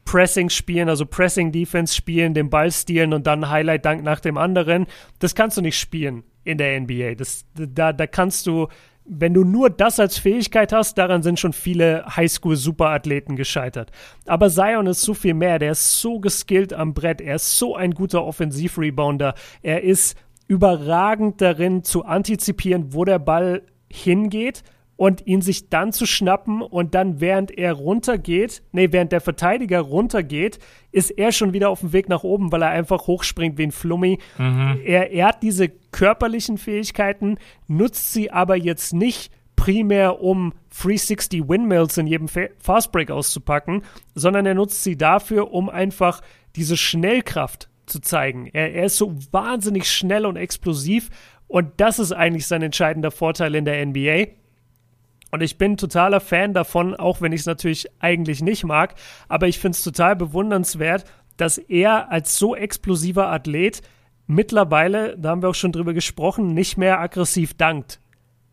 Pressing 0.05 0.49
spielen, 0.51 0.89
also 0.89 1.07
Pressing 1.07 1.53
Defense 1.53 1.95
spielen, 1.95 2.35
den 2.35 2.51
Ball 2.51 2.70
stehlen 2.70 3.12
und 3.12 3.27
dann 3.27 3.51
Highlight 3.51 3.85
Dank 3.85 4.03
nach 4.03 4.20
dem 4.20 4.37
anderen, 4.37 4.87
das 5.20 5.35
kannst 5.35 5.57
du 5.57 5.62
nicht 5.62 5.79
spielen 5.79 6.24
in 6.45 6.59
der 6.59 6.81
NBA. 6.81 7.15
Das, 7.15 7.45
da, 7.55 7.93
da 7.93 8.07
kannst 8.07 8.47
du 8.47 8.69
wenn 9.05 9.35
du 9.35 9.45
nur 9.45 9.69
das 9.70 9.99
als 9.99 10.19
Fähigkeit 10.19 10.73
hast, 10.73 10.97
daran 10.97 11.23
sind 11.23 11.41
schon 11.41 11.53
viele 11.53 12.05
Highschool-Superathleten 12.16 13.37
gescheitert. 13.37 13.91
Aber 14.27 14.49
Zion 14.49 14.87
ist 14.87 15.03
so 15.03 15.15
viel 15.15 15.35
mehr. 15.35 15.59
Der 15.59 15.73
ist 15.73 16.01
so 16.01 16.20
geskillt 16.20 16.73
am 16.73 16.95
Brett. 16.95 17.20
Er 17.20 17.37
ist 17.37 17.59
so 17.59 17.74
ein 17.74 17.93
guter 17.93 18.24
Offensiv-Rebounder. 18.24 19.35
Er 19.62 19.83
ist 19.83 20.16
überragend 20.53 21.41
darin 21.41 21.83
zu 21.83 22.05
antizipieren, 22.05 22.93
wo 22.93 23.07
der 23.07 23.19
Ball 23.19 23.62
hingeht 23.91 24.62
und 24.97 25.27
ihn 25.27 25.41
sich 25.41 25.70
dann 25.70 25.93
zu 25.93 26.05
schnappen 26.05 26.61
und 26.61 26.95
dann 26.95 27.23
während 27.23 27.51
er 27.51 27.73
runtergeht, 27.73 28.62
nee, 28.70 28.89
während 28.91 29.12
der 29.12 29.23
Verteidiger 29.23 29.81
runtergeht, 29.81 30.59
ist 30.91 31.11
er 31.11 31.33
schon 31.33 31.55
wieder 31.55 31.70
auf 31.70 31.81
dem 31.81 31.95
Weg 31.95 32.11
nach 32.11 32.23
oben, 32.23 32.53
weil 32.53 32.61
er 32.61 32.69
einfach 32.69 33.07
hochspringt 33.07 33.57
wie 33.57 33.62
ein 33.62 33.73
Flummi. 33.73 34.19
Mhm. 34.37 34.79
Er, 34.85 35.11
er 35.11 35.29
hat 35.29 35.43
diese 35.43 35.70
körperlichen 35.91 36.59
Fähigkeiten, 36.59 37.39
nutzt 37.66 38.12
sie 38.12 38.31
aber 38.31 38.55
jetzt 38.55 38.93
nicht 38.93 39.33
primär, 39.57 40.20
um 40.20 40.53
360 40.79 41.49
Windmills 41.49 41.97
in 41.97 42.07
jedem 42.07 42.29
Fastbreak 42.29 43.11
auszupacken, 43.11 43.85
sondern 44.15 44.45
er 44.45 44.55
nutzt 44.55 44.85
sie 44.85 44.99
dafür, 44.99 45.51
um 45.51 45.70
einfach 45.70 46.20
diese 46.57 46.77
Schnellkraft 46.77 47.70
zu 47.93 48.01
zeigen. 48.01 48.48
Er, 48.52 48.74
er 48.74 48.86
ist 48.86 48.97
so 48.97 49.14
wahnsinnig 49.31 49.90
schnell 49.90 50.27
und 50.27 50.36
explosiv 50.36 51.10
und 51.47 51.69
das 51.77 51.98
ist 51.98 52.12
eigentlich 52.12 52.47
sein 52.47 52.62
entscheidender 52.62 53.10
Vorteil 53.10 53.55
in 53.55 53.66
der 53.66 53.85
NBA. 53.85 54.28
Und 55.31 55.43
ich 55.43 55.59
bin 55.59 55.77
totaler 55.77 56.20
Fan 56.20 56.55
davon, 56.55 56.94
auch 56.94 57.20
wenn 57.20 57.32
ich 57.32 57.40
es 57.40 57.47
natürlich 57.47 57.86
eigentlich 58.01 58.43
nicht 58.43 58.64
mag. 58.64 58.94
Aber 59.28 59.48
ich 59.48 59.59
finde 59.59 59.77
es 59.77 59.85
total 59.85 60.16
bewundernswert, 60.16 61.05
dass 61.36 61.59
er 61.59 62.10
als 62.10 62.39
so 62.39 62.56
explosiver 62.56 63.31
Athlet 63.31 63.82
mittlerweile, 64.27 65.16
da 65.19 65.31
haben 65.31 65.43
wir 65.43 65.48
auch 65.48 65.55
schon 65.55 65.73
drüber 65.73 65.94
gesprochen, 65.94 66.55
nicht 66.55 66.77
mehr 66.77 67.01
aggressiv 67.01 67.55
dankt. 67.55 68.01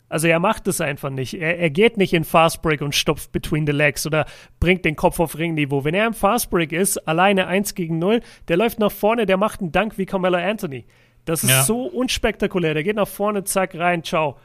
Also 0.10 0.28
er 0.28 0.40
macht 0.40 0.68
es 0.68 0.82
einfach 0.82 1.12
nicht. 1.12 1.36
Er, 1.36 1.60
er 1.60 1.70
geht 1.70 1.98
nicht 1.98 2.14
in 2.14 2.24
Fastbreak 2.24 2.82
und 2.82 2.96
stopft 2.96 3.32
between 3.32 3.66
the 3.66 3.72
legs 3.72 4.06
oder 4.06 4.26
bringt 4.60 4.84
den 4.84 4.96
Kopf 4.96 5.20
auf 5.20 5.38
Ringniveau. 5.38 5.86
Wenn 5.86 5.94
er 5.94 6.08
im 6.08 6.14
Fastbreak 6.14 6.72
ist, 6.72 6.98
alleine 7.08 7.48
1 7.48 7.76
gegen 7.76 8.00
0, 8.00 8.22
der 8.48 8.58
läuft 8.58 8.80
nach 8.80 8.92
vorne, 8.92 9.28
der 9.28 9.38
macht 9.38 9.62
einen 9.62 9.72
Dank 9.72 9.98
wie 9.98 10.08
Carmelo 10.08 10.38
Anthony. 10.38 10.86
Das 11.26 11.44
ist 11.44 11.52
ja. 11.52 11.64
so 11.64 11.84
unspektakulär. 11.84 12.74
Der 12.74 12.84
geht 12.84 12.96
nach 12.96 13.08
vorne, 13.08 13.44
zack, 13.44 13.76
rein, 13.76 14.04
ciao. 14.04 14.38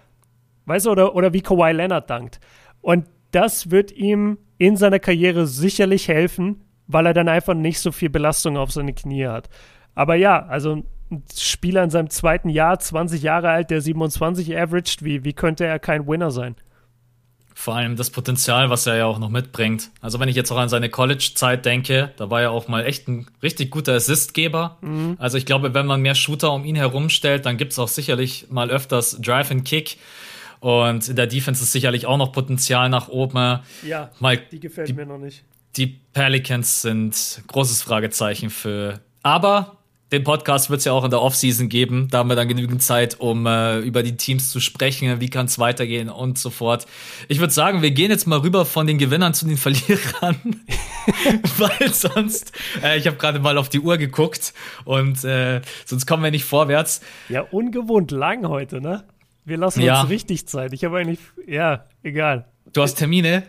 Weißt 0.66 0.86
du, 0.86 0.90
oder, 0.90 1.14
oder 1.14 1.32
wie 1.32 1.40
Kawhi 1.40 1.72
Leonard 1.72 2.10
dankt. 2.10 2.40
Und 2.82 3.06
das 3.30 3.70
wird 3.70 3.90
ihm 3.92 4.38
in 4.58 4.76
seiner 4.76 4.98
Karriere 4.98 5.46
sicherlich 5.46 6.08
helfen, 6.08 6.62
weil 6.86 7.06
er 7.06 7.14
dann 7.14 7.28
einfach 7.28 7.54
nicht 7.54 7.80
so 7.80 7.90
viel 7.90 8.10
Belastung 8.10 8.56
auf 8.58 8.70
seine 8.70 8.92
Knie 8.92 9.26
hat. 9.26 9.48
Aber 9.94 10.14
ja, 10.14 10.44
also 10.46 10.82
Spieler 11.36 11.84
in 11.84 11.90
seinem 11.90 12.10
zweiten 12.10 12.48
Jahr, 12.48 12.78
20 12.78 13.22
Jahre 13.22 13.50
alt, 13.50 13.70
der 13.70 13.80
27 13.80 14.56
averaged, 14.56 15.04
wie, 15.04 15.24
wie 15.24 15.32
könnte 15.32 15.64
er 15.64 15.78
kein 15.78 16.06
Winner 16.06 16.30
sein? 16.30 16.56
Vor 17.56 17.76
allem 17.76 17.94
das 17.94 18.10
Potenzial, 18.10 18.68
was 18.68 18.86
er 18.86 18.96
ja 18.96 19.06
auch 19.06 19.20
noch 19.20 19.28
mitbringt. 19.28 19.90
Also 20.00 20.18
wenn 20.18 20.28
ich 20.28 20.34
jetzt 20.34 20.50
auch 20.50 20.56
an 20.56 20.68
seine 20.68 20.90
College-Zeit 20.90 21.64
denke, 21.64 22.12
da 22.16 22.28
war 22.28 22.42
er 22.42 22.50
auch 22.50 22.66
mal 22.66 22.84
echt 22.84 23.06
ein 23.06 23.28
richtig 23.44 23.70
guter 23.70 23.94
Assistgeber. 23.94 24.76
Mhm. 24.80 25.16
Also 25.20 25.38
ich 25.38 25.46
glaube, 25.46 25.72
wenn 25.72 25.86
man 25.86 26.02
mehr 26.02 26.16
Shooter 26.16 26.52
um 26.52 26.64
ihn 26.64 26.74
herum 26.74 27.10
stellt, 27.10 27.46
dann 27.46 27.56
gibt 27.56 27.70
es 27.72 27.78
auch 27.78 27.86
sicherlich 27.86 28.46
mal 28.50 28.70
öfters 28.70 29.20
Drive 29.20 29.52
and 29.52 29.64
Kick. 29.64 29.98
Und 30.58 31.08
in 31.08 31.14
der 31.14 31.28
Defense 31.28 31.62
ist 31.62 31.70
sicherlich 31.70 32.06
auch 32.06 32.16
noch 32.16 32.32
Potenzial 32.32 32.88
nach 32.88 33.08
oben. 33.08 33.60
Ja, 33.86 34.10
Mal, 34.18 34.38
die 34.50 34.58
gefällt 34.58 34.88
die, 34.88 34.94
mir 34.94 35.06
noch 35.06 35.18
nicht. 35.18 35.44
Die 35.76 35.86
Pelicans 35.86 36.82
sind 36.82 37.42
großes 37.46 37.82
Fragezeichen 37.82 38.50
für. 38.50 39.00
Aber 39.22 39.76
den 40.14 40.24
Podcast 40.24 40.70
wird 40.70 40.78
es 40.78 40.84
ja 40.84 40.92
auch 40.92 41.04
in 41.04 41.10
der 41.10 41.20
Offseason 41.20 41.68
geben. 41.68 42.08
Da 42.10 42.18
haben 42.18 42.28
wir 42.28 42.36
dann 42.36 42.48
genügend 42.48 42.82
Zeit, 42.82 43.20
um 43.20 43.46
äh, 43.46 43.80
über 43.80 44.02
die 44.02 44.16
Teams 44.16 44.50
zu 44.50 44.60
sprechen, 44.60 45.20
wie 45.20 45.28
kann 45.28 45.46
es 45.46 45.58
weitergehen 45.58 46.08
und 46.08 46.38
so 46.38 46.50
fort. 46.50 46.86
Ich 47.28 47.40
würde 47.40 47.52
sagen, 47.52 47.82
wir 47.82 47.90
gehen 47.90 48.10
jetzt 48.10 48.26
mal 48.26 48.38
rüber 48.38 48.64
von 48.64 48.86
den 48.86 48.98
Gewinnern 48.98 49.34
zu 49.34 49.46
den 49.46 49.56
Verlierern, 49.64 50.36
weil 51.58 51.92
sonst, 51.92 52.52
äh, 52.82 52.96
ich 52.96 53.06
habe 53.06 53.16
gerade 53.16 53.40
mal 53.40 53.58
auf 53.58 53.68
die 53.68 53.80
Uhr 53.80 53.98
geguckt 53.98 54.54
und 54.84 55.24
äh, 55.24 55.60
sonst 55.84 56.06
kommen 56.06 56.22
wir 56.22 56.30
nicht 56.30 56.44
vorwärts. 56.44 57.00
Ja, 57.28 57.42
ungewohnt 57.42 58.10
lang 58.12 58.48
heute, 58.48 58.80
ne? 58.80 59.04
Wir 59.44 59.58
lassen 59.58 59.82
ja. 59.82 60.00
uns 60.00 60.10
richtig 60.10 60.46
Zeit. 60.46 60.72
Ich 60.72 60.84
habe 60.84 60.98
eigentlich, 60.98 61.18
ja, 61.46 61.84
egal. 62.02 62.46
Du 62.72 62.82
hast 62.82 62.94
Termine? 62.94 63.42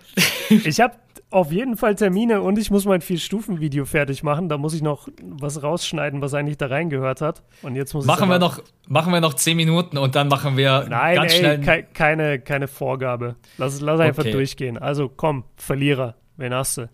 ich 0.49 0.79
habe 0.81 0.95
auf 1.35 1.51
jeden 1.51 1.75
Fall 1.75 1.95
Termine 1.95 2.41
und 2.41 2.57
ich 2.57 2.71
muss 2.71 2.85
mein 2.85 3.01
Vier-Stufen-Video 3.01 3.85
fertig 3.85 4.23
machen. 4.23 4.47
Da 4.47 4.57
muss 4.57 4.73
ich 4.73 4.81
noch 4.81 5.09
was 5.21 5.61
rausschneiden, 5.61 6.21
was 6.21 6.33
eigentlich 6.33 6.57
da 6.57 6.67
reingehört 6.67 7.19
hat. 7.21 7.43
Und 7.61 7.75
jetzt 7.75 7.93
muss 7.93 8.05
machen 8.05 8.29
wir 8.29 8.39
noch 8.39 8.61
Machen 8.87 9.11
wir 9.11 9.19
noch 9.19 9.33
zehn 9.33 9.57
Minuten 9.57 9.97
und 9.97 10.15
dann 10.15 10.27
machen 10.27 10.57
wir 10.57 10.85
Nein, 10.87 11.15
ganz 11.15 11.33
ey, 11.33 11.39
schnell. 11.39 11.59
Ke 11.59 11.87
keine, 11.93 12.39
keine 12.39 12.67
Vorgabe. 12.67 13.35
Lass, 13.57 13.81
lass 13.81 13.99
einfach 13.99 14.23
okay. 14.23 14.31
durchgehen. 14.31 14.77
Also 14.77 15.09
komm, 15.09 15.43
Verlierer. 15.57 16.15
Wen 16.37 16.53
hast 16.53 16.77
du? 16.77 16.89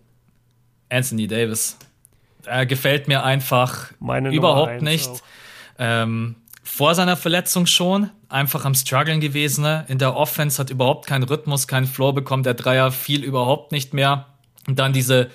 Anthony 0.88 1.26
Davis. 1.26 1.78
Er 2.44 2.66
gefällt 2.66 3.08
mir 3.08 3.22
einfach 3.24 3.92
Meine 4.00 4.32
überhaupt 4.32 4.82
nicht. 4.82 5.22
Ähm, 5.78 6.36
vor 6.64 6.94
seiner 6.94 7.16
Verletzung 7.16 7.66
schon 7.66 8.10
einfach 8.28 8.64
am 8.64 8.74
struggeln 8.74 9.20
gewesen. 9.20 9.62
Ne? 9.62 9.84
In 9.88 9.98
der 9.98 10.16
Offense 10.16 10.58
hat 10.58 10.70
überhaupt 10.70 11.06
keinen 11.06 11.24
Rhythmus, 11.24 11.68
keinen 11.68 11.86
Flow 11.86 12.12
bekommen. 12.12 12.42
Der 12.42 12.54
Dreier 12.54 12.90
fiel 12.90 13.22
überhaupt 13.22 13.72
nicht 13.72 13.94
mehr. 13.94 14.31
Und 14.66 14.78
dann 14.78 14.92
diese 14.92 15.30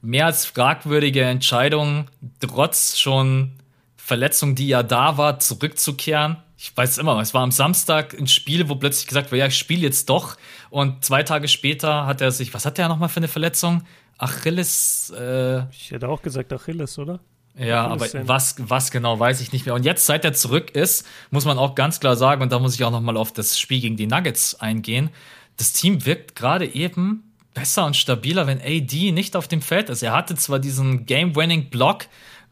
mehr 0.00 0.26
als 0.26 0.44
fragwürdige 0.44 1.22
Entscheidung, 1.22 2.08
trotz 2.40 2.98
schon 2.98 3.52
Verletzung, 3.96 4.54
die 4.54 4.68
ja 4.68 4.82
da 4.82 5.16
war, 5.16 5.38
zurückzukehren. 5.38 6.36
Ich 6.58 6.76
weiß 6.76 6.98
immer, 6.98 7.18
es 7.20 7.34
war 7.34 7.42
am 7.42 7.52
Samstag 7.52 8.14
ein 8.14 8.26
Spiel, 8.26 8.68
wo 8.68 8.74
plötzlich 8.74 9.06
gesagt 9.06 9.30
wurde, 9.30 9.38
ja, 9.38 9.46
ich 9.46 9.56
spiele 9.56 9.82
jetzt 9.82 10.08
doch. 10.08 10.36
Und 10.70 11.04
zwei 11.04 11.22
Tage 11.22 11.48
später 11.48 12.06
hat 12.06 12.20
er 12.20 12.30
sich, 12.32 12.52
was 12.52 12.66
hat 12.66 12.78
er 12.78 12.88
nochmal 12.88 13.08
für 13.08 13.18
eine 13.18 13.28
Verletzung? 13.28 13.82
Achilles. 14.18 15.12
Äh, 15.16 15.68
ich 15.70 15.90
hätte 15.90 16.08
auch 16.08 16.22
gesagt 16.22 16.52
Achilles, 16.52 16.98
oder? 16.98 17.20
Ja, 17.56 17.86
aber 17.86 18.06
was, 18.26 18.56
was 18.58 18.90
genau 18.90 19.18
weiß 19.18 19.40
ich 19.40 19.52
nicht 19.52 19.66
mehr. 19.66 19.74
Und 19.74 19.84
jetzt, 19.84 20.06
seit 20.06 20.24
er 20.24 20.32
zurück 20.32 20.70
ist, 20.70 21.06
muss 21.30 21.44
man 21.44 21.58
auch 21.58 21.74
ganz 21.74 22.00
klar 22.00 22.16
sagen, 22.16 22.42
und 22.42 22.50
da 22.50 22.58
muss 22.58 22.74
ich 22.74 22.84
auch 22.84 22.90
nochmal 22.90 23.16
auf 23.16 23.32
das 23.32 23.58
Spiel 23.58 23.80
gegen 23.80 23.96
die 23.96 24.06
Nuggets 24.06 24.54
eingehen. 24.54 25.10
Das 25.58 25.72
Team 25.72 26.06
wirkt 26.06 26.34
gerade 26.34 26.66
eben 26.66 27.31
besser 27.54 27.86
und 27.86 27.96
stabiler, 27.96 28.46
wenn 28.46 28.60
AD 28.60 29.12
nicht 29.12 29.36
auf 29.36 29.48
dem 29.48 29.62
Feld 29.62 29.90
ist. 29.90 30.02
Er 30.02 30.12
hatte 30.12 30.34
zwar 30.34 30.58
diesen 30.58 31.06
Game-Winning-Block, 31.06 32.06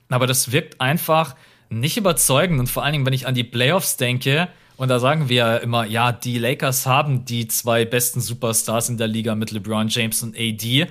aber 0.08 0.26
das 0.26 0.52
wirkt 0.52 0.80
einfach 0.80 1.36
nicht 1.70 1.96
überzeugend. 1.96 2.60
Und 2.60 2.66
vor 2.66 2.84
allen 2.84 2.92
Dingen, 2.92 3.06
wenn 3.06 3.12
ich 3.12 3.26
an 3.26 3.34
die 3.34 3.44
Playoffs 3.44 3.96
denke, 3.96 4.48
und 4.76 4.88
da 4.88 4.98
sagen 4.98 5.28
wir 5.28 5.36
ja 5.36 5.56
immer, 5.58 5.84
ja, 5.84 6.10
die 6.10 6.38
Lakers 6.38 6.86
haben 6.86 7.26
die 7.26 7.46
zwei 7.48 7.84
besten 7.84 8.20
Superstars 8.20 8.88
in 8.88 8.96
der 8.96 9.08
Liga 9.08 9.34
mit 9.34 9.50
LeBron 9.50 9.88
James 9.88 10.22
und 10.22 10.34
AD. 10.36 10.86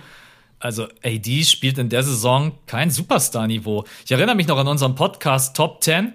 Also 0.60 0.88
AD 1.03 1.44
spielt 1.44 1.77
in 1.77 1.90
der 1.90 2.03
Saison 2.03 2.52
kein 2.68 2.91
Superstar-Niveau. 2.91 3.86
Ich 4.06 4.11
erinnere 4.11 4.36
mich 4.36 4.48
noch 4.48 4.57
an 4.57 4.68
unseren 4.68 4.94
Podcast 4.94 5.56
Top 5.56 5.84
10, 5.84 6.14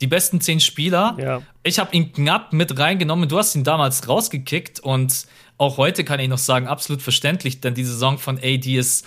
die 0.00 0.06
besten 0.06 0.40
10 0.40 0.60
Spieler. 0.60 1.16
Ja. 1.18 1.42
Ich 1.62 1.78
habe 1.78 1.96
ihn 1.96 2.12
knapp 2.12 2.52
mit 2.52 2.78
reingenommen. 2.78 3.28
Du 3.28 3.38
hast 3.38 3.54
ihn 3.54 3.64
damals 3.64 4.06
rausgekickt 4.06 4.80
und 4.80 5.26
auch 5.58 5.76
heute 5.76 6.04
kann 6.04 6.20
ich 6.20 6.28
noch 6.28 6.38
sagen, 6.38 6.66
absolut 6.66 7.02
verständlich, 7.02 7.60
denn 7.60 7.74
die 7.74 7.84
Saison 7.84 8.18
von 8.18 8.38
AD 8.38 8.76
ist 8.76 9.06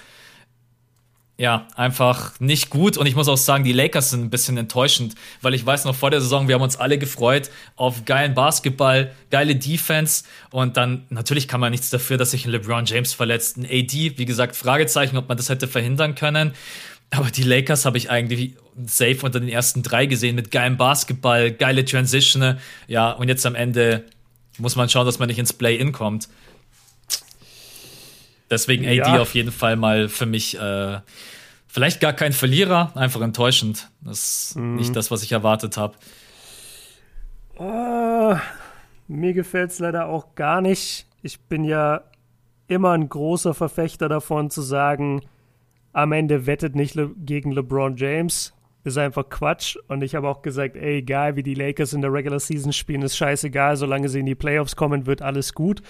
ja, 1.40 1.68
einfach 1.76 2.40
nicht 2.40 2.72
gut. 2.72 2.98
Und 2.98 3.06
ich 3.06 3.15
muss 3.15 3.28
auch 3.28 3.38
sagen, 3.38 3.64
die 3.64 3.72
Lakers 3.72 4.10
sind 4.10 4.22
ein 4.24 4.30
bisschen 4.32 4.57
enttäuschend, 4.57 5.14
weil 5.41 5.53
ich 5.53 5.64
weiß 5.64 5.86
noch 5.86 5.95
vor 5.95 6.10
der 6.10 6.19
Saison, 6.19 6.48
wir 6.48 6.56
haben 6.56 6.64
uns 6.64 6.78
alle 6.78 6.98
gefreut 6.98 7.52
auf 7.76 8.06
geilen 8.06 8.34
Basketball, 8.34 9.11
geile 9.30 9.56
Defense. 9.56 10.24
Und 10.49 10.78
dann, 10.78 11.06
natürlich 11.10 11.48
kann 11.48 11.60
man 11.60 11.72
nichts 11.72 11.91
dafür, 11.91 12.18
dass 12.18 12.32
sich 12.32 12.45
ein 12.45 12.52
LeBron 12.52 12.86
James 12.86 13.14
verletzt. 13.14 13.57
Ein 13.57 13.65
AD, 13.65 14.18
wie 14.18 14.26
gesagt, 14.26 14.56
Fragezeichen, 14.56 15.15
ob 15.15 15.28
man 15.28 15.38
das 15.38 15.49
hätte 15.49 15.68
verhindern 15.68 16.15
können. 16.15 16.53
Aber 17.11 17.30
die 17.30 17.44
Lakers 17.44 17.86
habe 17.86 17.99
ich 17.99 18.10
eigentlich 18.10 18.56
safe 18.86 19.19
unter 19.22 19.40
den 19.40 19.48
ersten 19.48 19.84
drei 19.84 20.07
gesehen 20.07 20.36
mit 20.36 20.49
geilem 20.49 20.76
Basketball, 20.76 21.52
geile 21.52 21.86
Transition. 21.86 22.57
Ja, 22.88 23.11
und 23.11 23.30
jetzt 23.30 23.45
am 23.45 23.56
Ende 23.56 24.06
muss 24.59 24.75
man 24.75 24.89
schauen, 24.89 25.05
dass 25.05 25.19
man 25.19 25.27
nicht 25.27 25.39
ins 25.39 25.53
Play-In 25.53 25.91
kommt. 25.91 26.29
Deswegen 28.49 28.85
AD 28.85 28.95
ja. 28.95 29.21
auf 29.21 29.35
jeden 29.35 29.51
Fall 29.51 29.75
mal 29.75 30.07
für 30.07 30.25
mich 30.25 30.57
äh, 30.57 30.99
vielleicht 31.67 31.99
gar 31.99 32.13
kein 32.13 32.34
Verlierer, 32.34 32.91
einfach 32.95 33.21
enttäuschend. 33.21 33.89
Das 34.01 34.49
ist 34.49 34.55
mhm. 34.55 34.75
nicht 34.75 34.95
das, 34.95 35.11
was 35.11 35.23
ich 35.23 35.31
erwartet 35.31 35.77
habe. 35.77 35.95
Uh, 37.59 37.63
ah, 37.63 38.41
mir 39.07 39.34
gefällt 39.34 39.71
es 39.71 39.79
leider 39.79 40.07
auch 40.07 40.35
gar 40.35 40.61
nicht. 40.61 41.07
Ich 41.21 41.39
bin 41.41 41.63
ja 41.63 42.01
immer 42.67 42.91
ein 42.91 43.09
großer 43.09 43.53
Verfechter 43.53 44.09
davon 44.09 44.49
zu 44.49 44.61
sagen, 44.61 45.21
am 45.93 46.11
Ende 46.11 46.45
wettet 46.45 46.75
nicht 46.75 46.95
Le 46.95 47.09
gegen 47.17 47.51
LeBron 47.51 47.97
James. 47.97 48.53
Ist 48.88 48.97
einfach 48.97 49.27
Quatsch. 49.27 49.76
Und 49.89 50.01
ich 50.01 50.15
habe 50.15 50.30
auch 50.30 50.41
gesagt, 50.41 50.77
ey, 50.77 50.99
egal 50.99 51.35
wie 51.35 51.43
die 51.43 51.55
Lakers 51.55 51.91
in 51.91 51.99
der 51.99 52.14
Regular 52.14 52.39
Season 52.39 52.72
spielen, 52.72 53.01
ist 53.01 53.18
scheißegal. 53.18 53.76
Solange 53.76 54.07
sie 54.07 54.22
in 54.22 54.26
die 54.26 54.34
Playoffs 54.34 54.77
kommen, 54.77 55.05
wird 55.05 55.22
alles 55.22 55.53
gut. 55.53 55.81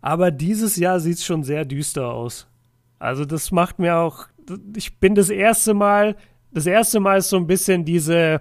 Aber 0.00 0.32
dieses 0.32 0.74
Jahr 0.74 0.98
sieht 0.98 1.18
es 1.18 1.24
schon 1.24 1.44
sehr 1.44 1.64
düster 1.64 2.10
aus. 2.12 2.48
Also 2.98 3.24
das 3.24 3.52
macht 3.52 3.78
mir 3.78 3.94
auch, 3.94 4.26
ich 4.74 4.98
bin 4.98 5.14
das 5.14 5.30
erste 5.30 5.72
Mal, 5.72 6.16
das 6.50 6.66
erste 6.66 6.98
Mal 6.98 7.18
ist 7.18 7.28
so 7.28 7.36
ein 7.36 7.46
bisschen 7.46 7.84
diese, 7.84 8.40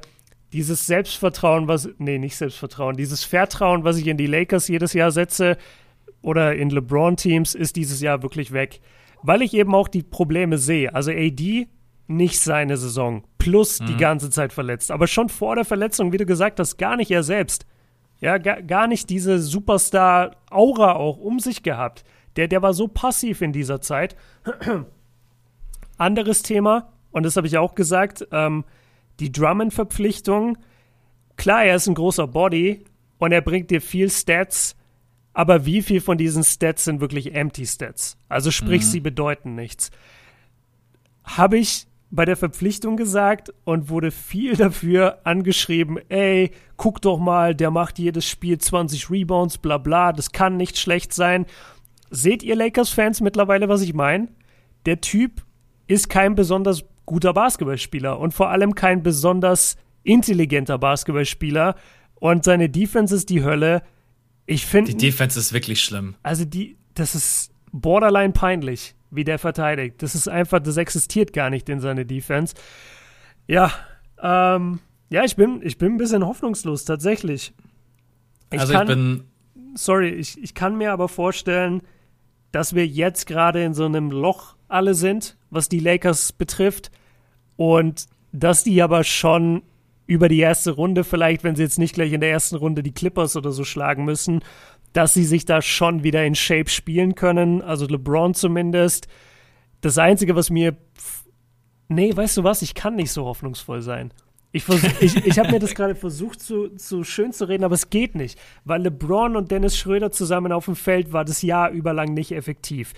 dieses 0.52 0.88
Selbstvertrauen, 0.88 1.68
was, 1.68 1.88
nee, 1.99 2.18
nicht 2.18 2.38
Selbstvertrauen, 2.38 2.98
dieses 2.98 3.24
Vertrauen, 3.24 3.84
was 3.84 3.98
ich 3.98 4.07
in 4.07 4.18
die 4.18 4.26
Lakers 4.26 4.68
jedes 4.68 4.94
Jahr 4.94 5.12
setze 5.12 5.57
oder 6.24 6.56
in 6.56 6.72
LeBron-Teams, 6.72 7.53
ist 7.53 7.76
dieses 7.76 8.02
Jahr 8.02 8.24
wirklich 8.24 8.52
weg. 8.52 8.82
Weil 9.22 9.44
ich 9.44 9.53
eben 9.53 9.76
auch 9.76 9.88
die 9.88 10.02
Probleme 10.02 10.57
sehe. 10.57 10.95
Also 10.95 11.12
AD, 11.12 11.68
nicht 12.07 12.40
seine 12.40 12.78
Saison, 12.78 13.24
plus 13.46 13.80
mhm. 13.80 13.86
die 13.86 13.98
ganze 13.98 14.32
Zeit 14.32 14.54
verletzt. 14.54 14.90
Aber 14.90 15.06
schon 15.06 15.30
vor 15.30 15.56
der 15.56 15.66
Verletzung, 15.66 16.12
wie 16.12 16.18
du 16.18 16.26
gesagt 16.26 16.60
hast, 16.60 16.78
gar 16.78 16.98
nicht 16.98 17.12
er 17.12 17.22
selbst. 17.22 17.68
Ja, 18.20 18.40
gar, 18.40 18.64
gar 18.64 18.88
nicht 18.88 19.12
diese 19.12 19.38
Superstar-Aura 19.38 20.94
auch 20.94 21.18
um 21.18 21.40
sich 21.40 21.62
gehabt. 21.62 22.04
Der, 22.38 22.48
der 22.48 22.64
war 22.64 22.74
so 22.74 22.88
passiv 22.88 23.44
in 23.44 23.54
dieser 23.54 23.82
Zeit. 23.82 24.16
Anderes 25.98 26.42
Thema, 26.42 26.92
und 27.12 27.24
das 27.24 27.38
habe 27.38 27.46
ich 27.46 27.60
auch 27.60 27.76
gesagt, 27.76 28.28
ähm, 28.32 28.66
die 29.20 29.32
Drummond-Verpflichtung. 29.32 30.58
Klar, 31.38 31.66
er 31.66 31.76
ist 31.76 31.88
ein 31.88 31.94
großer 31.94 32.26
Body 32.26 32.84
und 33.20 33.32
er 33.32 33.42
bringt 33.42 33.70
dir 33.70 33.80
viel 33.80 34.10
Stats, 34.10 34.76
aber 35.34 35.68
wie 35.68 35.84
viel 35.84 36.02
von 36.02 36.18
diesen 36.18 36.44
Stats 36.44 36.86
sind 36.86 37.00
wirklich 37.00 37.36
Empty 37.36 37.68
Stats? 37.68 38.18
Also 38.28 38.50
sprich, 38.50 38.82
mhm. 38.82 38.86
sie 38.88 39.00
bedeuten 39.02 39.54
nichts. 39.54 39.92
Habe 41.24 41.60
ich 41.60 41.88
bei 42.16 42.26
der 42.26 42.38
Verpflichtung 42.38 42.98
gesagt 42.98 43.54
und 43.64 43.90
wurde 43.90 44.12
viel 44.12 44.56
dafür 44.58 45.20
angeschrieben, 45.24 46.00
ey, 46.10 46.52
guck 46.78 47.02
doch 47.02 47.18
mal, 47.20 47.54
der 47.54 47.72
macht 47.72 48.00
jedes 48.00 48.28
Spiel 48.28 48.58
20 48.58 49.10
Rebounds, 49.10 49.58
bla 49.58 49.78
bla, 49.78 50.14
das 50.14 50.32
kann 50.32 50.58
nicht 50.58 50.78
schlecht 50.78 51.14
sein. 51.14 51.46
Seht 52.10 52.44
ihr 52.44 52.56
Lakers-Fans 52.56 53.22
mittlerweile, 53.22 53.68
was 53.68 53.82
ich 53.82 53.94
meine? 53.94 54.30
Der 54.86 55.02
Typ 55.02 55.44
ist 55.88 56.10
kein 56.10 56.36
besonders 56.36 56.84
guter 57.06 57.34
Basketballspieler 57.34 58.20
und 58.20 58.34
vor 58.34 58.50
allem 58.50 58.76
kein 58.76 59.04
besonders 59.04 59.78
intelligenter 60.04 60.78
Basketballspieler 60.78 61.76
und 62.16 62.44
seine 62.44 62.70
Defense 62.70 63.14
ist 63.14 63.30
die 63.30 63.44
Hölle. 63.44 63.84
Ich 64.46 64.66
finde. 64.66 64.92
Die 64.92 64.98
Defense 64.98 65.40
ist 65.40 65.54
wirklich 65.54 65.84
schlimm. 65.84 66.16
Also 66.24 66.46
die, 66.46 66.78
das 66.94 67.16
ist 67.16 67.52
borderline 67.72 68.34
peinlich 68.34 68.95
wie 69.16 69.24
der 69.24 69.40
verteidigt. 69.40 70.02
Das 70.02 70.16
ist 70.16 70.28
einfach, 70.28 70.60
das 70.60 70.78
existiert 70.78 71.34
gar 71.34 71.50
nicht 71.50 71.70
in 71.70 71.80
seiner 71.80 72.06
Defense. 72.06 72.56
Ja, 73.48 73.72
ähm, 74.22 74.80
ja, 75.10 75.24
ich 75.24 75.36
bin, 75.36 75.62
ich 75.64 75.78
bin 75.78 75.94
ein 75.94 75.98
bisschen 75.98 76.26
hoffnungslos, 76.26 76.86
tatsächlich. 76.86 77.54
Ich 78.52 78.60
also 78.60 78.74
kann, 78.74 78.88
ich 78.88 78.94
bin. 78.94 79.24
Sorry, 79.76 80.10
ich, 80.10 80.42
ich 80.42 80.54
kann 80.54 80.78
mir 80.78 80.92
aber 80.92 81.08
vorstellen, 81.08 81.82
dass 82.52 82.74
wir 82.74 82.88
jetzt 82.88 83.28
gerade 83.28 83.64
in 83.64 83.74
so 83.74 83.86
einem 83.86 84.12
Loch 84.12 84.56
alle 84.68 84.94
sind, 84.94 85.38
was 85.50 85.70
die 85.70 85.80
Lakers 85.80 86.32
betrifft. 86.32 86.92
Und 87.58 88.06
dass 88.32 88.64
die 88.64 88.82
aber 88.82 89.04
schon 89.04 89.64
über 90.08 90.30
die 90.30 90.40
erste 90.40 90.72
Runde, 90.72 91.04
vielleicht, 91.04 91.44
wenn 91.44 91.56
sie 91.56 91.64
jetzt 91.64 91.80
nicht 91.80 91.96
gleich 91.96 92.14
in 92.14 92.22
der 92.22 92.32
ersten 92.32 92.56
Runde 92.56 92.84
die 92.84 92.94
Clippers 92.94 93.36
oder 93.36 93.52
so 93.52 93.64
schlagen 93.64 94.06
müssen, 94.06 94.42
dass 94.96 95.14
sie 95.14 95.26
sich 95.26 95.44
da 95.44 95.62
schon 95.62 96.04
wieder 96.04 96.26
in 96.26 96.36
Shape 96.36 96.70
spielen 96.70 97.16
können. 97.16 97.62
Also 97.62 97.86
LeBron 97.86 98.34
zumindest. 98.34 99.10
Das 99.82 99.98
Einzige, 99.98 100.38
was 100.38 100.50
mir. 100.50 100.78
Nee, 101.90 102.16
weißt 102.16 102.38
du 102.38 102.46
was? 102.46 102.62
Ich 102.62 102.76
kann 102.76 102.96
nicht 102.96 103.12
so 103.12 103.26
hoffnungsvoll 103.26 103.82
sein. 103.82 104.14
Ich, 104.54 104.64
ich, 105.02 105.18
ich 105.26 105.38
habe 105.38 105.52
mir 105.52 105.60
das 105.60 105.76
gerade 105.76 105.96
versucht, 105.96 106.40
zu, 106.40 106.70
zu 106.78 107.04
schön 107.04 107.34
zu 107.34 107.44
reden, 107.44 107.66
aber 107.66 107.76
es 107.76 107.90
geht 107.90 108.16
nicht. 108.16 108.40
Weil 108.64 108.84
LeBron 108.84 109.36
und 109.36 109.52
Dennis 109.52 109.78
Schröder 109.78 110.12
zusammen 110.12 110.54
auf 110.54 110.64
dem 110.64 110.78
Feld 110.78 111.12
war 111.12 111.26
das 111.26 111.42
Jahr 111.42 111.72
über 111.72 111.92
lang 111.92 112.14
nicht 112.14 112.32
effektiv. 112.32 112.94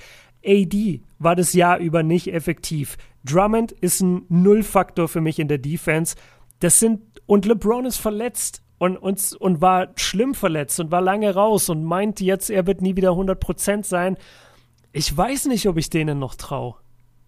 AD 0.45 1.01
war 1.17 1.35
das 1.35 1.53
Jahr 1.53 1.79
über 1.79 2.03
nicht 2.03 2.31
effektiv. 2.31 2.97
Drummond 3.25 3.71
ist 3.71 4.01
ein 4.01 4.21
Nullfaktor 4.29 5.07
für 5.07 5.19
mich 5.19 5.39
in 5.39 5.47
der 5.47 5.57
Defense. 5.57 6.15
Das 6.59 6.79
sind. 6.79 7.01
Und 7.25 7.47
LeBron 7.47 7.85
ist 7.87 7.97
verletzt 7.97 8.61
und, 8.77 8.97
und, 8.97 9.33
und 9.39 9.61
war 9.61 9.89
schlimm 9.95 10.35
verletzt 10.35 10.79
und 10.79 10.91
war 10.91 11.01
lange 11.01 11.33
raus 11.33 11.69
und 11.69 11.83
meint 11.83 12.19
jetzt, 12.19 12.49
er 12.49 12.67
wird 12.67 12.81
nie 12.81 12.95
wieder 12.95 13.11
100% 13.11 13.83
sein. 13.83 14.17
Ich 14.91 15.15
weiß 15.15 15.45
nicht, 15.45 15.67
ob 15.67 15.77
ich 15.77 15.89
denen 15.89 16.19
noch 16.19 16.35
traue. 16.35 16.75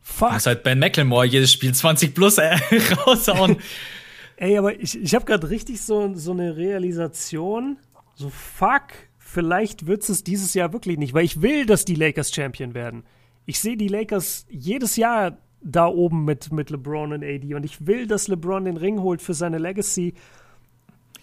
Fuck. 0.01 0.31
Das 0.31 0.45
halt 0.45 0.63
Ben 0.63 0.79
McLemore 0.79 1.25
jedes 1.25 1.51
Spiel 1.51 1.73
20 1.73 2.13
plus 2.15 2.37
äh, 2.37 2.55
raushauen. 3.05 3.57
Ey, 4.37 4.57
aber 4.57 4.79
ich, 4.79 4.97
ich 4.97 5.13
habe 5.15 5.25
gerade 5.25 5.49
richtig 5.49 5.81
so, 5.81 6.13
so 6.15 6.31
eine 6.31 6.55
Realisation. 6.55 7.77
So, 8.15 8.29
fuck, 8.29 8.93
vielleicht 9.17 9.85
wird 9.85 10.07
es 10.07 10.23
dieses 10.23 10.53
Jahr 10.53 10.71
wirklich 10.71 10.97
nicht, 10.97 11.13
weil 11.13 11.25
ich 11.25 11.41
will, 11.41 11.65
dass 11.65 11.83
die 11.83 11.95
Lakers 11.95 12.33
Champion 12.33 12.73
werden. 12.73 13.03
Ich 13.45 13.59
sehe 13.59 13.75
die 13.75 13.87
Lakers 13.87 14.45
jedes 14.49 14.95
Jahr 14.95 15.37
da 15.61 15.87
oben 15.87 16.23
mit, 16.23 16.51
mit 16.51 16.69
LeBron 16.69 17.11
und 17.11 17.23
AD 17.23 17.53
und 17.53 17.65
ich 17.65 17.85
will, 17.85 18.07
dass 18.07 18.27
LeBron 18.29 18.65
den 18.65 18.77
Ring 18.77 19.01
holt 19.01 19.21
für 19.21 19.33
seine 19.33 19.57
Legacy. 19.57 20.13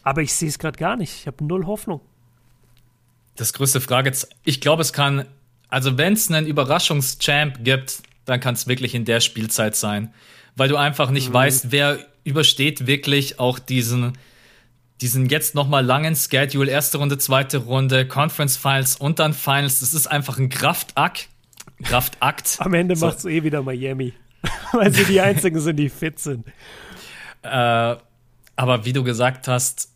Aber 0.07 0.23
ich 0.23 0.33
sehe 0.33 0.49
es 0.49 0.61
gerade 0.61 0.79
gar 0.79 0.97
nicht. 0.97 1.13
Ich 1.13 1.27
habe 1.27 1.45
null 1.45 1.67
Hoffnung. 1.67 2.01
Das 3.35 3.53
größte 3.53 3.81
Frage, 3.81 4.13
ich 4.45 4.61
glaube, 4.61 4.83
es 4.83 4.93
kann, 4.93 5.27
also 5.69 5.99
wenn 5.99 6.13
es 6.13 6.31
einen 6.31 6.47
Überraschungschamp 6.47 7.65
gibt, 7.65 8.05
dann 8.25 8.39
kann 8.39 8.55
es 8.55 8.69
wirklich 8.69 8.95
in 8.95 9.05
der 9.05 9.19
Spielzeit 9.19 9.75
sein. 9.75 10.15
Weil 10.55 10.69
du 10.69 10.77
einfach 10.77 11.11
nicht 11.11 11.31
mhm. 11.31 11.35
weißt, 11.35 11.73
wer 11.73 11.99
übersteht 12.23 12.87
wirklich 12.87 13.41
auch 13.41 13.59
diesen, 13.59 14.13
diesen 15.01 15.29
jetzt 15.29 15.57
nochmal 15.57 15.85
langen 15.85 16.15
Schedule, 16.15 16.71
erste 16.71 16.99
Runde, 16.99 17.19
zweite 17.19 17.59
Runde, 17.59 18.07
Conference 18.07 18.57
Finals 18.57 18.95
und 18.95 19.19
dann 19.19 19.35
Finals. 19.35 19.81
Das 19.81 19.93
ist 19.93 20.07
einfach 20.07 20.39
ein 20.39 20.51
Kraftakt. 20.51 21.29
Kraftakt. 21.83 22.59
Am 22.61 22.75
Ende 22.75 22.95
so. 22.95 23.07
macht 23.07 23.19
es 23.19 23.25
eh 23.25 23.43
wieder 23.43 23.61
Miami. 23.61 24.13
Weil 24.73 24.95
sie 24.95 25.05
die 25.05 25.21
einzigen 25.21 25.59
sind, 25.59 25.75
die 25.75 25.89
fit 25.89 26.21
sind. 26.21 26.47
Äh, 27.43 27.97
aber 28.57 28.85
wie 28.85 28.93
du 28.93 29.03
gesagt 29.03 29.49
hast, 29.49 29.96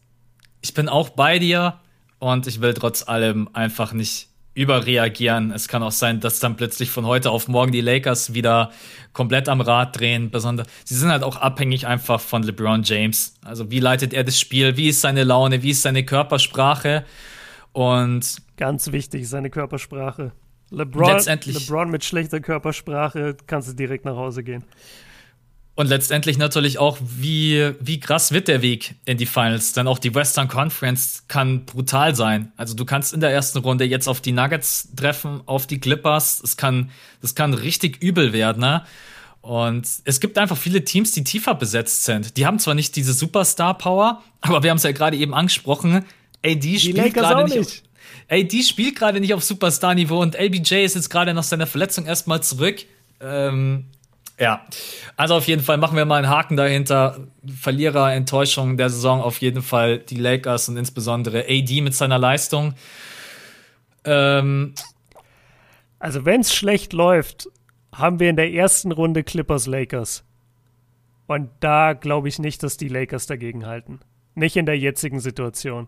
ich 0.62 0.74
bin 0.74 0.88
auch 0.88 1.10
bei 1.10 1.38
dir 1.38 1.78
und 2.18 2.46
ich 2.46 2.60
will 2.60 2.74
trotz 2.74 3.06
allem 3.06 3.48
einfach 3.52 3.92
nicht 3.92 4.28
überreagieren. 4.54 5.52
Es 5.52 5.68
kann 5.68 5.82
auch 5.82 5.92
sein, 5.92 6.20
dass 6.20 6.40
dann 6.40 6.56
plötzlich 6.56 6.90
von 6.90 7.06
heute 7.06 7.30
auf 7.30 7.48
morgen 7.48 7.72
die 7.72 7.80
Lakers 7.80 8.34
wieder 8.34 8.72
komplett 9.12 9.48
am 9.48 9.60
Rad 9.60 9.98
drehen. 9.98 10.30
Besonders, 10.30 10.66
sie 10.84 10.96
sind 10.96 11.10
halt 11.10 11.22
auch 11.22 11.36
abhängig 11.36 11.86
einfach 11.86 12.20
von 12.20 12.42
LeBron 12.42 12.82
James. 12.82 13.36
Also 13.44 13.70
wie 13.70 13.80
leitet 13.80 14.12
er 14.12 14.24
das 14.24 14.38
Spiel? 14.38 14.76
Wie 14.76 14.88
ist 14.88 15.00
seine 15.00 15.24
Laune? 15.24 15.62
Wie 15.62 15.70
ist 15.70 15.82
seine 15.82 16.04
Körpersprache? 16.04 17.04
Und 17.72 18.42
ganz 18.56 18.90
wichtig, 18.90 19.28
seine 19.28 19.50
Körpersprache. 19.50 20.32
LeBron, 20.70 21.12
letztendlich, 21.12 21.68
LeBron 21.68 21.90
mit 21.90 22.04
schlechter 22.04 22.40
Körpersprache 22.40 23.36
kannst 23.46 23.68
du 23.68 23.72
direkt 23.72 24.04
nach 24.04 24.16
Hause 24.16 24.42
gehen. 24.42 24.64
Und 25.80 25.86
letztendlich 25.86 26.36
natürlich 26.36 26.78
auch, 26.78 26.98
wie, 27.00 27.72
wie 27.80 28.00
krass 28.00 28.32
wird 28.32 28.48
der 28.48 28.60
Weg 28.60 28.96
in 29.06 29.16
die 29.16 29.24
Finals? 29.24 29.72
Denn 29.72 29.88
auch 29.88 29.98
die 29.98 30.14
Western 30.14 30.46
Conference 30.46 31.24
kann 31.26 31.64
brutal 31.64 32.14
sein. 32.14 32.52
Also 32.58 32.74
du 32.74 32.84
kannst 32.84 33.14
in 33.14 33.20
der 33.20 33.30
ersten 33.30 33.60
Runde 33.60 33.86
jetzt 33.86 34.06
auf 34.06 34.20
die 34.20 34.32
Nuggets 34.32 34.90
treffen, 34.94 35.40
auf 35.46 35.66
die 35.66 35.80
Clippers. 35.80 36.42
Es 36.44 36.58
kann, 36.58 36.90
das 37.22 37.34
kann 37.34 37.54
richtig 37.54 38.02
übel 38.02 38.34
werden, 38.34 38.60
ne? 38.60 38.84
Und 39.40 39.88
es 40.04 40.20
gibt 40.20 40.36
einfach 40.36 40.58
viele 40.58 40.84
Teams, 40.84 41.12
die 41.12 41.24
tiefer 41.24 41.54
besetzt 41.54 42.04
sind. 42.04 42.36
Die 42.36 42.44
haben 42.44 42.58
zwar 42.58 42.74
nicht 42.74 42.94
diese 42.94 43.14
Superstar-Power, 43.14 44.22
aber 44.42 44.62
wir 44.62 44.68
haben 44.68 44.76
es 44.76 44.82
ja 44.82 44.92
gerade 44.92 45.16
eben 45.16 45.32
angesprochen. 45.32 46.04
AD 46.44 46.78
spielt 46.78 47.14
gerade 47.14 47.44
nicht. 47.44 47.56
nicht. 47.56 47.82
AD 48.28 48.62
spielt 48.64 48.96
gerade 48.96 49.18
nicht 49.18 49.32
auf 49.32 49.42
Superstar-Niveau 49.42 50.20
und 50.20 50.38
LBJ 50.38 50.84
ist 50.84 50.94
jetzt 50.94 51.08
gerade 51.08 51.32
nach 51.32 51.42
seiner 51.42 51.66
Verletzung 51.66 52.04
erstmal 52.04 52.42
zurück. 52.42 52.84
Ähm, 53.22 53.86
ja, 54.40 54.64
also 55.16 55.34
auf 55.34 55.46
jeden 55.46 55.62
Fall 55.62 55.76
machen 55.76 55.98
wir 55.98 56.06
mal 56.06 56.16
einen 56.16 56.30
Haken 56.30 56.56
dahinter. 56.56 57.18
Verlierer, 57.46 58.14
Enttäuschung 58.14 58.78
der 58.78 58.88
Saison 58.88 59.20
auf 59.20 59.38
jeden 59.42 59.60
Fall 59.60 59.98
die 59.98 60.16
Lakers 60.16 60.70
und 60.70 60.78
insbesondere 60.78 61.44
AD 61.46 61.82
mit 61.82 61.94
seiner 61.94 62.18
Leistung. 62.18 62.72
Ähm, 64.04 64.74
also 65.98 66.24
wenn 66.24 66.40
es 66.40 66.54
schlecht 66.54 66.94
läuft, 66.94 67.48
haben 67.94 68.18
wir 68.18 68.30
in 68.30 68.36
der 68.36 68.50
ersten 68.50 68.92
Runde 68.92 69.24
Clippers 69.24 69.66
Lakers. 69.66 70.24
Und 71.26 71.50
da 71.60 71.92
glaube 71.92 72.28
ich 72.28 72.38
nicht, 72.38 72.62
dass 72.62 72.78
die 72.78 72.88
Lakers 72.88 73.26
dagegen 73.26 73.66
halten. 73.66 74.00
Nicht 74.34 74.56
in 74.56 74.64
der 74.64 74.78
jetzigen 74.78 75.20
Situation. 75.20 75.86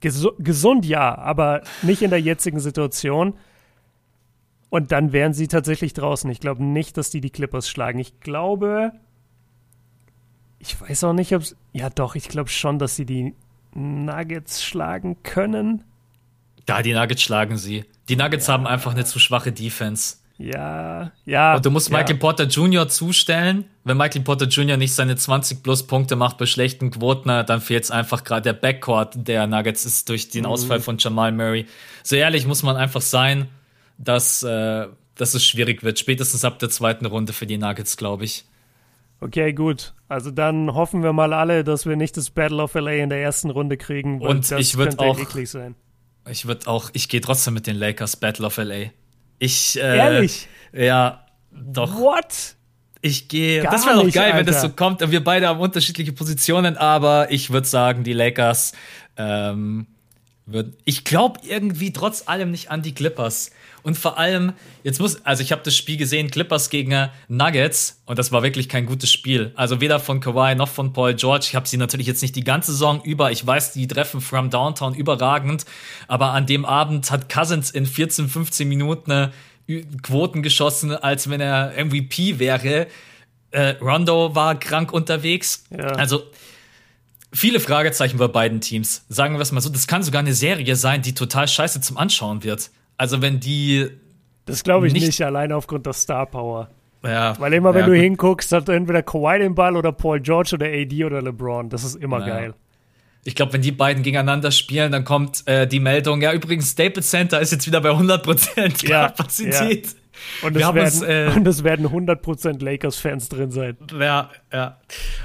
Ges 0.00 0.26
gesund 0.40 0.84
ja, 0.84 1.16
aber 1.16 1.62
nicht 1.82 2.02
in 2.02 2.10
der 2.10 2.20
jetzigen 2.20 2.58
Situation. 2.58 3.34
Und 4.68 4.92
dann 4.92 5.12
wären 5.12 5.32
sie 5.32 5.48
tatsächlich 5.48 5.92
draußen. 5.92 6.28
Ich 6.30 6.40
glaube 6.40 6.64
nicht, 6.64 6.96
dass 6.96 7.10
die 7.10 7.20
die 7.20 7.30
Clippers 7.30 7.68
schlagen. 7.68 7.98
Ich 7.98 8.20
glaube, 8.20 8.92
ich 10.58 10.80
weiß 10.80 11.04
auch 11.04 11.12
nicht, 11.12 11.34
ob 11.34 11.42
es. 11.42 11.56
Ja, 11.72 11.90
doch, 11.90 12.14
ich 12.14 12.28
glaube 12.28 12.50
schon, 12.50 12.78
dass 12.78 12.96
sie 12.96 13.06
die 13.06 13.34
Nuggets 13.74 14.64
schlagen 14.64 15.22
können. 15.22 15.84
Ja, 16.68 16.82
die 16.82 16.94
Nuggets 16.94 17.22
schlagen 17.22 17.56
sie. 17.56 17.84
Die 18.08 18.16
Nuggets 18.16 18.48
ja. 18.48 18.54
haben 18.54 18.66
einfach 18.66 18.92
eine 18.92 19.04
zu 19.04 19.18
schwache 19.18 19.52
Defense. 19.52 20.16
Ja, 20.38 21.12
ja. 21.24 21.56
Und 21.56 21.64
du 21.64 21.70
musst 21.70 21.88
ja. 21.88 21.96
Michael 21.96 22.16
Porter 22.16 22.44
Jr. 22.44 22.88
zustellen. 22.88 23.64
Wenn 23.84 23.96
Michael 23.96 24.22
Porter 24.22 24.46
Jr. 24.46 24.76
nicht 24.76 24.92
seine 24.94 25.16
20 25.16 25.62
plus 25.62 25.86
Punkte 25.86 26.16
macht 26.16 26.36
bei 26.38 26.46
schlechten 26.46 26.90
Quoten, 26.90 27.28
dann 27.28 27.60
fehlt 27.60 27.84
es 27.84 27.90
einfach 27.90 28.24
gerade 28.24 28.42
der 28.42 28.52
Backcourt 28.52 29.14
der 29.14 29.46
Nuggets 29.46 29.86
ist 29.86 30.08
durch 30.08 30.28
den 30.28 30.42
mhm. 30.42 30.50
Ausfall 30.50 30.80
von 30.80 30.98
Jamal 30.98 31.32
Murray. 31.32 31.66
So 32.02 32.16
ehrlich 32.16 32.46
muss 32.46 32.62
man 32.62 32.76
einfach 32.76 33.00
sein 33.00 33.48
dass, 33.98 34.42
äh, 34.42 34.86
dass 35.14 35.34
es 35.34 35.44
schwierig 35.44 35.82
wird. 35.82 35.98
Spätestens 35.98 36.44
ab 36.44 36.58
der 36.58 36.70
zweiten 36.70 37.06
Runde 37.06 37.32
für 37.32 37.46
die 37.46 37.58
Nuggets, 37.58 37.96
glaube 37.96 38.24
ich. 38.24 38.44
Okay, 39.20 39.52
gut. 39.52 39.94
Also 40.08 40.30
dann 40.30 40.74
hoffen 40.74 41.02
wir 41.02 41.12
mal 41.12 41.32
alle, 41.32 41.64
dass 41.64 41.86
wir 41.86 41.96
nicht 41.96 42.16
das 42.16 42.30
Battle 42.30 42.62
of 42.62 42.74
LA 42.74 42.92
in 42.92 43.08
der 43.08 43.22
ersten 43.22 43.50
Runde 43.50 43.76
kriegen. 43.76 44.20
Und 44.20 44.50
ich 44.52 44.76
würde 44.76 44.98
auch. 44.98 45.18
Ich 46.28 46.46
würde 46.46 46.66
auch. 46.66 46.90
Ich 46.92 47.08
gehe 47.08 47.20
trotzdem 47.20 47.54
mit 47.54 47.66
den 47.66 47.76
Lakers 47.76 48.16
Battle 48.16 48.46
of 48.46 48.56
LA. 48.58 48.90
Ich. 49.38 49.78
Äh, 49.78 49.96
Ehrlich? 49.96 50.48
Ja, 50.72 51.26
doch. 51.50 51.94
What? 51.96 52.56
Ich 53.00 53.28
gehe. 53.28 53.62
Das 53.62 53.86
wäre 53.86 54.04
doch 54.04 54.12
geil, 54.12 54.24
Alter. 54.24 54.38
wenn 54.38 54.46
das 54.46 54.60
so 54.60 54.68
kommt. 54.68 55.10
Wir 55.10 55.22
beide 55.22 55.48
haben 55.48 55.60
unterschiedliche 55.60 56.12
Positionen, 56.12 56.76
aber 56.76 57.30
ich 57.30 57.50
würde 57.50 57.66
sagen, 57.66 58.04
die 58.04 58.12
Lakers. 58.12 58.72
Ähm, 59.16 59.86
würd, 60.44 60.74
ich 60.84 61.04
glaube 61.04 61.40
irgendwie 61.42 61.92
trotz 61.92 62.28
allem 62.28 62.50
nicht 62.50 62.70
an 62.70 62.82
die 62.82 62.94
Clippers. 62.94 63.50
Und 63.86 63.96
vor 63.96 64.18
allem, 64.18 64.52
jetzt 64.82 64.98
muss, 64.98 65.24
also 65.24 65.44
ich 65.44 65.52
habe 65.52 65.62
das 65.62 65.76
Spiel 65.76 65.96
gesehen, 65.96 66.28
Clippers 66.28 66.70
gegen 66.70 67.08
Nuggets, 67.28 68.02
und 68.04 68.18
das 68.18 68.32
war 68.32 68.42
wirklich 68.42 68.68
kein 68.68 68.84
gutes 68.84 69.12
Spiel. 69.12 69.52
Also 69.54 69.80
weder 69.80 70.00
von 70.00 70.18
Kawhi 70.18 70.56
noch 70.56 70.68
von 70.68 70.92
Paul 70.92 71.14
George. 71.14 71.46
Ich 71.50 71.54
habe 71.54 71.68
sie 71.68 71.76
natürlich 71.76 72.08
jetzt 72.08 72.20
nicht 72.20 72.34
die 72.34 72.42
ganze 72.42 72.72
Saison 72.72 73.00
über. 73.04 73.30
Ich 73.30 73.46
weiß, 73.46 73.74
die 73.74 73.86
treffen 73.86 74.20
from 74.20 74.50
Downtown 74.50 74.92
überragend. 74.92 75.66
Aber 76.08 76.32
an 76.32 76.46
dem 76.46 76.64
Abend 76.64 77.12
hat 77.12 77.28
Cousins 77.28 77.70
in 77.70 77.86
14, 77.86 78.28
15 78.28 78.68
Minuten 78.68 79.30
äh, 79.68 79.82
Quoten 80.02 80.42
geschossen, 80.42 80.90
als 80.90 81.30
wenn 81.30 81.40
er 81.40 81.72
MVP 81.84 82.40
wäre. 82.40 82.88
Äh, 83.52 83.76
Rondo 83.80 84.34
war 84.34 84.58
krank 84.58 84.92
unterwegs. 84.92 85.62
Ja. 85.70 85.86
Also 85.92 86.24
viele 87.32 87.60
Fragezeichen 87.60 88.18
bei 88.18 88.26
beiden 88.26 88.60
Teams. 88.60 89.04
Sagen 89.08 89.36
wir 89.36 89.42
es 89.42 89.52
mal 89.52 89.60
so, 89.60 89.68
das 89.68 89.86
kann 89.86 90.02
sogar 90.02 90.22
eine 90.22 90.34
Serie 90.34 90.74
sein, 90.74 91.02
die 91.02 91.14
total 91.14 91.46
scheiße 91.46 91.80
zum 91.80 91.96
Anschauen 91.98 92.42
wird. 92.42 92.70
Also 92.96 93.22
wenn 93.22 93.40
die. 93.40 93.88
Das 94.44 94.62
glaube 94.62 94.86
ich 94.86 94.92
nicht, 94.92 95.06
nicht, 95.06 95.22
allein 95.22 95.52
aufgrund 95.52 95.86
der 95.86 95.92
Star 95.92 96.26
Power. 96.26 96.70
Ja. 97.02 97.38
Weil 97.38 97.52
immer, 97.52 97.74
wenn 97.74 97.80
ja, 97.80 97.86
du 97.86 97.92
gut. 97.92 98.00
hinguckst, 98.00 98.52
hat 98.52 98.68
entweder 98.68 99.02
Kawhi 99.02 99.38
den 99.38 99.54
Ball 99.54 99.76
oder 99.76 99.92
Paul 99.92 100.20
George 100.20 100.50
oder 100.54 100.66
AD 100.66 101.04
oder 101.04 101.22
LeBron. 101.22 101.68
Das 101.68 101.84
ist 101.84 101.96
immer 101.96 102.20
ja. 102.20 102.26
geil. 102.26 102.54
Ich 103.24 103.34
glaube, 103.34 103.54
wenn 103.54 103.62
die 103.62 103.72
beiden 103.72 104.04
gegeneinander 104.04 104.52
spielen, 104.52 104.92
dann 104.92 105.04
kommt 105.04 105.46
äh, 105.48 105.66
die 105.66 105.80
Meldung, 105.80 106.22
ja, 106.22 106.32
übrigens, 106.32 106.70
Staples 106.70 107.10
Center 107.10 107.40
ist 107.40 107.50
jetzt 107.50 107.66
wieder 107.66 107.80
bei 107.80 107.90
100% 107.90 108.88
ja, 108.88 109.08
Kapazität. 109.08 109.86
Ja. 109.86 109.92
Und, 110.46 110.56
es 110.56 110.62
werden, 110.62 110.80
uns, 110.80 111.02
äh, 111.02 111.30
und 111.34 111.46
es 111.46 111.64
werden 111.64 111.86
100% 111.88 112.64
Lakers-Fans 112.64 113.28
drin 113.28 113.50
sein. 113.50 113.76
Ja, 113.98 114.30
ja. 114.52 114.78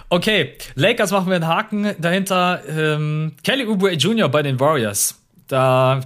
Okay, 0.10 0.54
Lakers 0.76 1.12
machen 1.12 1.28
wir 1.28 1.36
einen 1.36 1.48
Haken 1.48 1.96
dahinter. 2.00 2.62
Ähm, 2.68 3.34
Kelly 3.44 3.68
Oubre 3.68 3.94
Jr. 3.94 4.30
bei 4.30 4.42
den 4.42 4.60
Warriors. 4.60 5.22
Da 5.48 6.02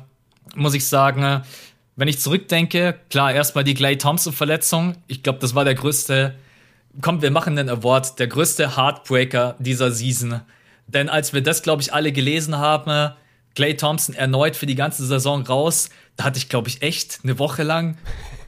muss 0.56 0.74
ich 0.74 0.86
sagen, 0.86 1.44
wenn 1.96 2.08
ich 2.08 2.20
zurückdenke, 2.20 3.00
klar, 3.10 3.34
erstmal 3.34 3.64
die 3.64 3.74
Clay 3.74 3.98
Thompson-Verletzung. 3.98 4.96
Ich 5.08 5.24
glaube, 5.24 5.40
das 5.40 5.56
war 5.56 5.64
der 5.64 5.76
größte, 5.76 6.36
kommt, 7.02 7.22
wir 7.22 7.32
machen 7.32 7.56
den 7.56 7.70
Award, 7.70 8.20
der 8.20 8.28
größte 8.28 8.76
Heartbreaker 8.76 9.56
dieser 9.60 9.92
Season. 9.92 10.42
Denn 10.88 11.10
als 11.10 11.34
wir 11.34 11.42
das, 11.42 11.64
glaube 11.64 11.82
ich, 11.82 11.94
alle 11.94 12.12
gelesen 12.12 12.58
haben, 12.58 13.14
Clay 13.56 13.78
Thompson 13.78 14.14
erneut 14.14 14.56
für 14.56 14.66
die 14.66 14.76
ganze 14.76 15.06
Saison 15.06 15.44
raus, 15.44 15.90
da 16.18 16.26
hatte 16.26 16.38
ich, 16.38 16.50
glaube 16.50 16.68
ich, 16.68 16.82
echt 16.82 17.20
eine 17.24 17.40
Woche 17.40 17.64
lang 17.64 17.98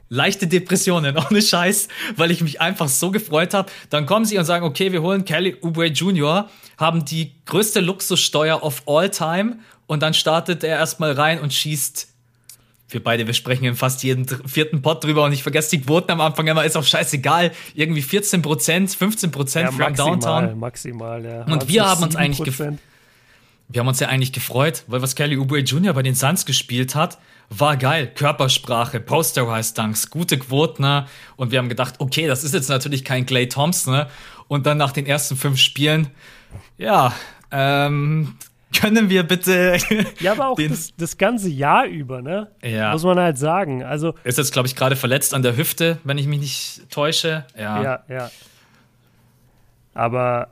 leichte 0.09 0.47
Depressionen, 0.47 1.17
ohne 1.29 1.41
Scheiß, 1.41 1.87
weil 2.15 2.31
ich 2.31 2.41
mich 2.41 2.61
einfach 2.61 2.87
so 2.87 3.11
gefreut 3.11 3.53
habe. 3.53 3.69
Dann 3.89 4.05
kommen 4.05 4.25
sie 4.25 4.37
und 4.37 4.45
sagen, 4.45 4.65
okay, 4.65 4.91
wir 4.91 5.01
holen 5.01 5.25
Kelly 5.25 5.57
Oubre 5.61 5.87
Jr., 5.87 6.49
haben 6.77 7.05
die 7.05 7.33
größte 7.45 7.79
Luxussteuer 7.79 8.61
of 8.61 8.83
all 8.85 9.09
time 9.09 9.57
und 9.87 10.03
dann 10.03 10.13
startet 10.13 10.63
er 10.63 10.77
erstmal 10.77 11.13
rein 11.13 11.39
und 11.39 11.53
schießt. 11.53 12.09
Wir 12.89 13.03
beide, 13.03 13.27
wir 13.27 13.33
sprechen 13.33 13.65
in 13.65 13.75
fast 13.75 14.03
jeden 14.03 14.25
vierten 14.47 14.81
Pod 14.81 15.03
drüber 15.03 15.25
und 15.25 15.33
ich 15.33 15.43
vergesse 15.43 15.71
die 15.71 15.81
Quoten 15.81 16.09
am 16.11 16.21
Anfang 16.21 16.47
immer, 16.47 16.63
ist 16.63 16.77
auch 16.77 16.85
scheißegal. 16.85 17.51
Irgendwie 17.73 18.01
14 18.01 18.41
Prozent, 18.41 18.91
15 18.91 19.31
Prozent 19.31 19.71
ja, 19.71 19.85
from 19.85 19.93
Downtown. 19.93 20.57
Maximal, 20.57 21.25
ja. 21.25 21.43
Und 21.43 21.67
wir 21.67 21.85
haben 21.85 22.03
uns 22.03 22.15
eigentlich 22.15 22.45
gefreut. 22.45 22.75
Wir 23.69 23.81
haben 23.81 23.87
uns 23.89 23.99
ja 23.99 24.07
eigentlich 24.07 24.31
gefreut, 24.31 24.83
weil 24.87 25.01
was 25.01 25.15
Kelly 25.15 25.37
Oubre 25.37 25.59
Jr. 25.59 25.91
bei 25.91 26.01
den 26.01 26.15
Suns 26.15 26.45
gespielt 26.45 26.95
hat, 26.95 27.17
war 27.49 27.75
geil. 27.75 28.09
Körpersprache, 28.13 29.01
Posterized 29.01 29.77
Dunks, 29.77 30.09
gute 30.09 30.37
Quoten. 30.39 30.83
Ne? 30.83 31.05
Und 31.35 31.51
wir 31.51 31.59
haben 31.59 31.67
gedacht, 31.67 31.95
okay, 31.99 32.27
das 32.27 32.45
ist 32.45 32.53
jetzt 32.53 32.69
natürlich 32.69 33.03
kein 33.03 33.25
Clay 33.25 33.49
Thompson. 33.49 33.93
Ne? 33.93 34.07
Und 34.47 34.65
dann 34.65 34.77
nach 34.77 34.93
den 34.93 35.05
ersten 35.05 35.35
fünf 35.35 35.59
Spielen, 35.59 36.07
ja, 36.77 37.13
ähm, 37.51 38.37
Können 38.73 39.09
wir 39.09 39.23
bitte. 39.23 39.77
Ja, 40.19 40.33
aber 40.33 40.49
auch 40.49 40.57
das, 40.57 40.93
das, 40.97 41.17
ganze 41.17 41.49
Jahr 41.49 41.85
über, 41.85 42.21
ne? 42.21 42.51
Ja. 42.63 42.91
Muss 42.91 43.03
man 43.03 43.19
halt 43.19 43.37
sagen. 43.37 43.83
Also. 43.83 44.13
Ist 44.23 44.37
jetzt, 44.37 44.51
glaube 44.51 44.67
ich, 44.67 44.75
gerade 44.75 44.95
verletzt 44.95 45.33
an 45.33 45.41
der 45.41 45.55
Hüfte, 45.55 45.99
wenn 46.03 46.17
ich 46.17 46.27
mich 46.27 46.39
nicht 46.39 46.89
täusche. 46.89 47.45
Ja. 47.57 47.81
Ja, 47.81 48.03
ja. 48.09 48.31
Aber 49.93 50.49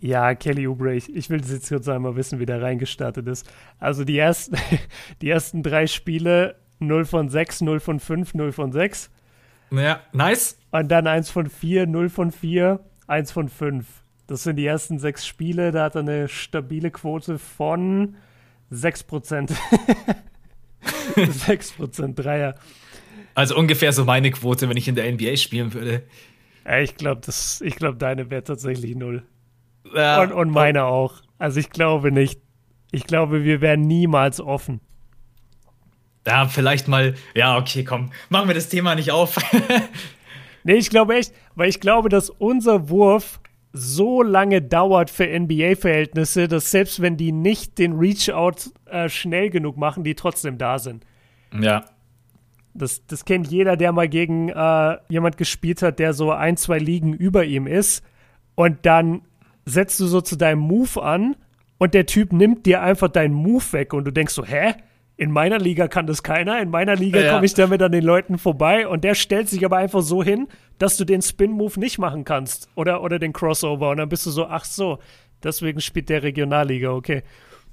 ja, 0.00 0.34
Kelly 0.34 0.66
Oubre, 0.66 0.94
ich, 0.94 1.14
ich 1.14 1.28
will 1.30 1.42
jetzt 1.44 1.68
kurz 1.68 1.88
einmal 1.88 2.16
wissen, 2.16 2.38
wie 2.38 2.46
der 2.46 2.62
reingestartet 2.62 3.26
ist. 3.26 3.50
Also 3.78 4.04
die 4.04 4.18
ersten, 4.18 4.56
die 5.22 5.30
ersten 5.30 5.62
drei 5.62 5.86
Spiele 5.86 6.56
0 6.78 7.04
von 7.04 7.28
6, 7.28 7.62
0 7.62 7.80
von 7.80 8.00
5, 8.00 8.34
0 8.34 8.52
von 8.52 8.72
6. 8.72 9.10
Ja, 9.70 10.00
nice. 10.12 10.58
Und 10.70 10.88
dann 10.88 11.06
1 11.06 11.30
von 11.30 11.48
4, 11.48 11.86
0 11.86 12.08
von 12.08 12.30
4, 12.30 12.80
1 13.06 13.32
von 13.32 13.48
5. 13.48 13.86
Das 14.26 14.42
sind 14.42 14.56
die 14.56 14.66
ersten 14.66 14.98
sechs 14.98 15.26
Spiele. 15.26 15.70
Da 15.72 15.84
hat 15.84 15.94
er 15.94 16.00
eine 16.00 16.28
stabile 16.28 16.90
Quote 16.90 17.38
von 17.38 18.16
6%. 18.72 19.56
6% 21.14 22.14
Dreier. 22.14 22.56
Also 23.34 23.56
ungefähr 23.56 23.92
so 23.92 24.04
meine 24.04 24.30
Quote, 24.30 24.68
wenn 24.68 24.76
ich 24.76 24.88
in 24.88 24.94
der 24.94 25.12
NBA 25.12 25.36
spielen 25.36 25.74
würde. 25.74 26.02
Ja, 26.64 26.80
ich 26.80 26.96
glaube, 26.96 27.20
glaub, 27.60 27.98
deine 27.98 28.30
wäre 28.30 28.42
tatsächlich 28.42 28.96
null. 28.96 29.22
Ja, 29.94 30.22
und, 30.22 30.32
und 30.32 30.50
meine 30.50 30.84
auch. 30.84 31.22
Also 31.38 31.60
ich 31.60 31.70
glaube 31.70 32.10
nicht. 32.10 32.40
Ich 32.90 33.04
glaube, 33.04 33.44
wir 33.44 33.60
wären 33.60 33.82
niemals 33.82 34.40
offen. 34.40 34.80
Ja, 36.26 36.48
vielleicht 36.48 36.88
mal. 36.88 37.14
Ja, 37.34 37.56
okay, 37.56 37.84
komm. 37.84 38.10
Machen 38.30 38.48
wir 38.48 38.54
das 38.54 38.68
Thema 38.68 38.94
nicht 38.96 39.12
auf. 39.12 39.36
nee, 40.64 40.74
ich 40.74 40.90
glaube 40.90 41.14
echt, 41.16 41.32
weil 41.54 41.68
ich 41.68 41.78
glaube, 41.78 42.08
dass 42.08 42.30
unser 42.30 42.88
Wurf 42.88 43.40
so 43.76 44.22
lange 44.22 44.62
dauert 44.62 45.10
für 45.10 45.26
NBA-Verhältnisse, 45.26 46.48
dass 46.48 46.70
selbst 46.70 47.02
wenn 47.02 47.16
die 47.16 47.30
nicht 47.30 47.78
den 47.78 47.92
Reach-Out 47.92 48.70
äh, 48.86 49.08
schnell 49.08 49.50
genug 49.50 49.76
machen, 49.76 50.02
die 50.02 50.14
trotzdem 50.14 50.56
da 50.56 50.78
sind. 50.78 51.04
Ja. 51.60 51.84
Das, 52.72 53.06
das 53.06 53.24
kennt 53.24 53.48
jeder, 53.48 53.76
der 53.76 53.92
mal 53.92 54.08
gegen 54.08 54.48
äh, 54.48 54.96
jemand 55.08 55.36
gespielt 55.36 55.82
hat, 55.82 55.98
der 55.98 56.14
so 56.14 56.32
ein, 56.32 56.56
zwei 56.56 56.78
Ligen 56.78 57.12
über 57.12 57.44
ihm 57.44 57.66
ist. 57.66 58.02
Und 58.54 58.86
dann 58.86 59.22
setzt 59.66 60.00
du 60.00 60.06
so 60.06 60.20
zu 60.22 60.36
deinem 60.36 60.60
Move 60.60 61.02
an 61.02 61.36
und 61.78 61.92
der 61.92 62.06
Typ 62.06 62.32
nimmt 62.32 62.64
dir 62.64 62.82
einfach 62.82 63.08
deinen 63.08 63.34
Move 63.34 63.64
weg 63.72 63.92
und 63.92 64.04
du 64.04 64.10
denkst 64.10 64.32
so, 64.32 64.44
hä? 64.44 64.74
In 65.18 65.30
meiner 65.30 65.58
Liga 65.58 65.88
kann 65.88 66.06
das 66.06 66.22
keiner. 66.22 66.60
In 66.60 66.70
meiner 66.70 66.94
Liga 66.94 67.20
ja. 67.20 67.32
komme 67.32 67.46
ich 67.46 67.54
damit 67.54 67.80
an 67.80 67.92
den 67.92 68.04
Leuten 68.04 68.36
vorbei. 68.36 68.86
Und 68.86 69.02
der 69.02 69.14
stellt 69.14 69.48
sich 69.48 69.64
aber 69.64 69.78
einfach 69.78 70.02
so 70.02 70.22
hin, 70.22 70.48
dass 70.78 70.98
du 70.98 71.04
den 71.04 71.22
Spin-Move 71.22 71.80
nicht 71.80 71.98
machen 71.98 72.24
kannst. 72.24 72.68
Oder, 72.74 73.02
oder 73.02 73.18
den 73.18 73.32
Crossover. 73.32 73.90
Und 73.90 73.96
dann 73.96 74.10
bist 74.10 74.26
du 74.26 74.30
so, 74.30 74.46
ach 74.46 74.66
so, 74.66 74.98
deswegen 75.42 75.80
spielt 75.80 76.10
der 76.10 76.22
Regionalliga, 76.22 76.90
okay. 76.90 77.22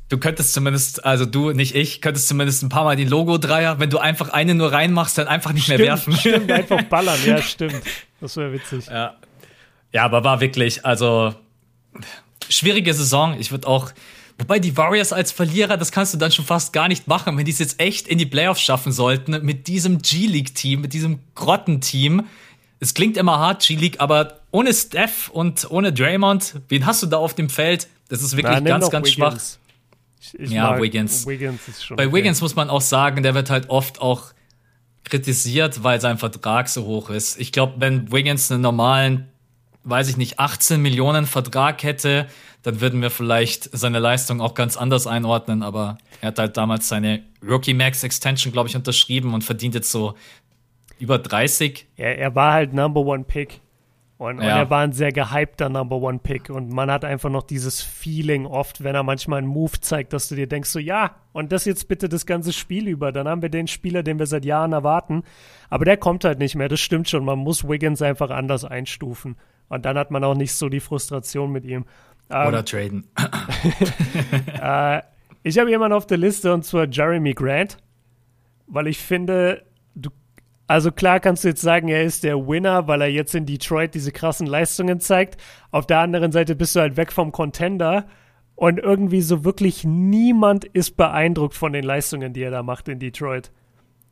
Du 0.10 0.18
könntest 0.20 0.54
zumindest, 0.54 1.04
also 1.06 1.26
du, 1.26 1.52
nicht 1.52 1.76
ich, 1.76 2.02
könntest 2.02 2.28
zumindest 2.28 2.62
ein 2.64 2.70
paar 2.70 2.84
Mal 2.84 2.96
den 2.96 3.10
Logo-Dreier, 3.10 3.80
wenn 3.80 3.90
du 3.90 3.98
einfach 3.98 4.30
eine 4.30 4.54
nur 4.54 4.72
reinmachst, 4.72 5.18
dann 5.18 5.28
einfach 5.28 5.54
nicht 5.54 5.64
stimmt, 5.64 5.80
mehr 5.80 5.88
werfen. 5.88 6.14
Stimmt, 6.16 6.52
einfach 6.52 6.84
ballern, 6.90 7.20
ja, 7.26 7.42
stimmt. 7.42 7.82
Das 8.22 8.38
wäre 8.38 8.54
witzig. 8.54 8.86
Ja. 8.88 9.16
ja, 9.92 10.06
aber 10.06 10.24
war 10.24 10.40
wirklich, 10.40 10.86
also 10.86 11.34
schwierige 12.50 12.94
Saison. 12.94 13.36
Ich 13.40 13.52
würde 13.52 13.68
auch, 13.68 13.92
Wobei 14.38 14.60
die 14.60 14.76
Warriors 14.76 15.14
als 15.14 15.32
Verlierer, 15.32 15.78
das 15.78 15.92
kannst 15.92 16.14
du 16.14 16.18
dann 16.18 16.32
schon 16.32 16.46
fast 16.46 16.74
gar 16.74 16.88
nicht 16.88 17.08
machen, 17.08 17.38
wenn 17.38 17.46
die 17.46 17.52
es 17.52 17.60
jetzt 17.60 17.80
echt 17.80 18.08
in 18.08 18.18
die 18.18 18.26
Playoffs 18.26 18.62
schaffen 18.62 18.92
sollten, 18.92 19.46
mit 19.46 19.68
diesem 19.68 20.02
G-League-Team, 20.02 20.82
mit 20.82 20.94
diesem 20.94 21.20
Grottenteam. 21.36 22.26
Es 22.80 22.94
klingt 22.94 23.16
immer 23.16 23.40
hart, 23.40 23.66
G-League, 23.66 24.00
aber 24.00 24.40
ohne 24.52 24.74
Steph 24.74 25.30
und 25.30 25.70
ohne 25.70 25.94
Draymond, 25.94 26.56
wen 26.68 26.86
hast 26.86 27.04
du 27.04 27.08
da 27.08 27.18
auf 27.18 27.34
dem 27.36 27.50
Feld? 27.50 27.88
Das 28.10 28.22
ist 28.22 28.36
wirklich 28.36 28.60
Na, 28.62 28.70
ganz, 28.70 28.90
ganz 28.90 29.08
Wiggins. 29.08 29.14
schwach. 29.16 29.60
Ich, 30.20 30.40
ich 30.40 30.52
ja, 30.52 30.82
Wiggins. 30.82 31.28
Wiggins 31.28 31.68
ist 31.68 31.86
schon 31.86 31.98
Bei 31.98 32.08
okay. 32.08 32.16
Wiggins 32.16 32.42
muss 32.42 32.56
man 32.56 32.70
auch 32.70 32.82
sagen, 32.82 33.24
der 33.24 33.36
wird 33.36 33.50
halt 33.50 33.70
oft 33.70 34.02
auch 34.02 34.34
kritisiert, 35.04 35.84
weil 35.84 36.00
sein 36.02 36.18
Vertrag 36.18 36.70
so 36.70 36.86
hoch 36.86 37.10
ist. 37.10 37.40
Ich 37.40 37.52
glaube, 37.52 37.74
wenn 37.78 38.12
Wiggins 38.12 38.52
einen 38.52 38.62
normalen, 38.62 39.28
weiß 39.84 40.10
ich 40.10 40.18
nicht, 40.18 40.40
18 40.40 40.82
Millionen 40.82 41.26
Vertrag 41.26 41.84
hätte, 41.84 42.28
dann 42.64 42.80
würden 42.82 43.02
wir 43.02 43.10
vielleicht 43.10 43.70
seine 43.78 44.00
Leistung 44.00 44.42
auch 44.42 44.56
ganz 44.56 44.78
anders 44.78 45.06
einordnen. 45.06 45.64
Aber 45.64 45.98
er 46.22 46.30
hat 46.30 46.40
halt 46.40 46.58
damals 46.58 46.88
seine 46.88 47.24
Rookie 47.48 47.74
Max 47.74 48.04
Extension, 48.04 48.52
glaube 48.52 48.70
ich, 48.70 48.76
unterschrieben 48.76 49.34
und 49.34 49.44
verdient 49.44 49.76
jetzt 49.76 49.92
so 49.92 50.16
über 50.98 51.20
30. 51.20 51.86
Ja, 51.98 52.06
er 52.06 52.34
war 52.36 52.54
halt 52.54 52.74
Number 52.74 53.02
One 53.02 53.26
Pick. 53.26 53.60
Und, 54.18 54.42
ja. 54.42 54.54
und, 54.54 54.60
er 54.60 54.70
war 54.70 54.82
ein 54.84 54.94
sehr 54.94 55.12
gehypter 55.12 55.68
Number 55.68 55.98
One 55.98 56.20
Pick. 56.20 56.50
Und 56.50 56.72
man 56.72 56.90
hat 56.90 57.04
einfach 57.04 57.30
noch 57.30 57.44
dieses 57.44 57.82
Feeling 57.82 58.46
oft, 58.46 58.82
wenn 58.82 58.96
er 58.96 59.04
manchmal 59.04 59.40
einen 59.40 59.48
Move 59.48 59.82
zeigt, 59.82 60.14
dass 60.14 60.30
du 60.30 60.36
dir 60.36 60.48
denkst, 60.48 60.70
so 60.70 60.80
ja, 60.80 61.16
und 61.34 61.52
das 61.52 61.66
jetzt 61.66 61.90
bitte 61.90 62.08
das 62.08 62.26
ganze 62.26 62.54
Spiel 62.54 62.88
über. 62.88 63.12
Dann 63.12 63.28
haben 63.28 63.42
wir 63.42 63.50
den 63.50 63.68
Spieler, 63.68 64.04
den 64.04 64.20
wir 64.20 64.28
seit 64.28 64.46
Jahren 64.46 64.72
erwarten. 64.72 65.24
Aber 65.70 65.84
der 65.84 65.98
kommt 65.98 66.24
halt 66.24 66.40
nicht 66.40 66.56
mehr, 66.56 66.70
das 66.70 66.80
stimmt 66.80 67.10
schon. 67.10 67.26
Man 67.26 67.40
muss 67.40 67.68
Wiggins 67.68 68.02
einfach 68.02 68.30
anders 68.30 68.64
einstufen. 68.64 69.36
Und 69.68 69.86
dann 69.86 69.98
hat 69.98 70.12
man 70.12 70.24
auch 70.24 70.36
nicht 70.36 70.54
so 70.54 70.70
die 70.70 70.80
Frustration 70.80 71.52
mit 71.52 71.66
ihm. 71.66 71.86
Ähm, 72.30 72.48
Oder 72.48 72.66
traden. 72.66 73.08
äh, 74.62 75.02
ich 75.44 75.60
habe 75.60 75.70
jemanden 75.70 75.96
auf 75.96 76.08
der 76.08 76.18
Liste 76.18 76.54
und 76.54 76.64
zwar 76.64 76.88
Jeremy 76.90 77.34
Grant, 77.34 77.78
weil 78.68 78.88
ich 78.88 78.98
finde, 78.98 79.64
du, 79.96 80.10
also 80.68 80.92
klar 80.92 81.20
kannst 81.20 81.44
du 81.44 81.50
jetzt 81.50 81.62
sagen, 81.62 81.90
er 81.90 82.04
ist 82.04 82.24
der 82.24 82.48
Winner, 82.48 82.88
weil 82.88 83.02
er 83.02 83.10
jetzt 83.10 83.36
in 83.36 83.46
Detroit 83.46 83.94
diese 83.94 84.12
krassen 84.12 84.48
Leistungen 84.48 85.00
zeigt. 85.00 85.42
Auf 85.72 85.86
der 85.86 86.00
anderen 86.00 86.32
Seite 86.32 86.56
bist 86.56 86.76
du 86.76 86.80
halt 86.80 86.98
weg 86.98 87.12
vom 87.12 87.32
Contender 87.32 88.08
und 88.56 88.80
irgendwie 88.80 89.22
so 89.22 89.44
wirklich 89.44 89.84
niemand 89.84 90.66
ist 90.66 90.96
beeindruckt 90.96 91.56
von 91.56 91.74
den 91.74 91.84
Leistungen, 91.84 92.34
die 92.34 92.44
er 92.44 92.52
da 92.52 92.64
macht 92.64 92.88
in 92.88 93.00
Detroit. 93.00 93.52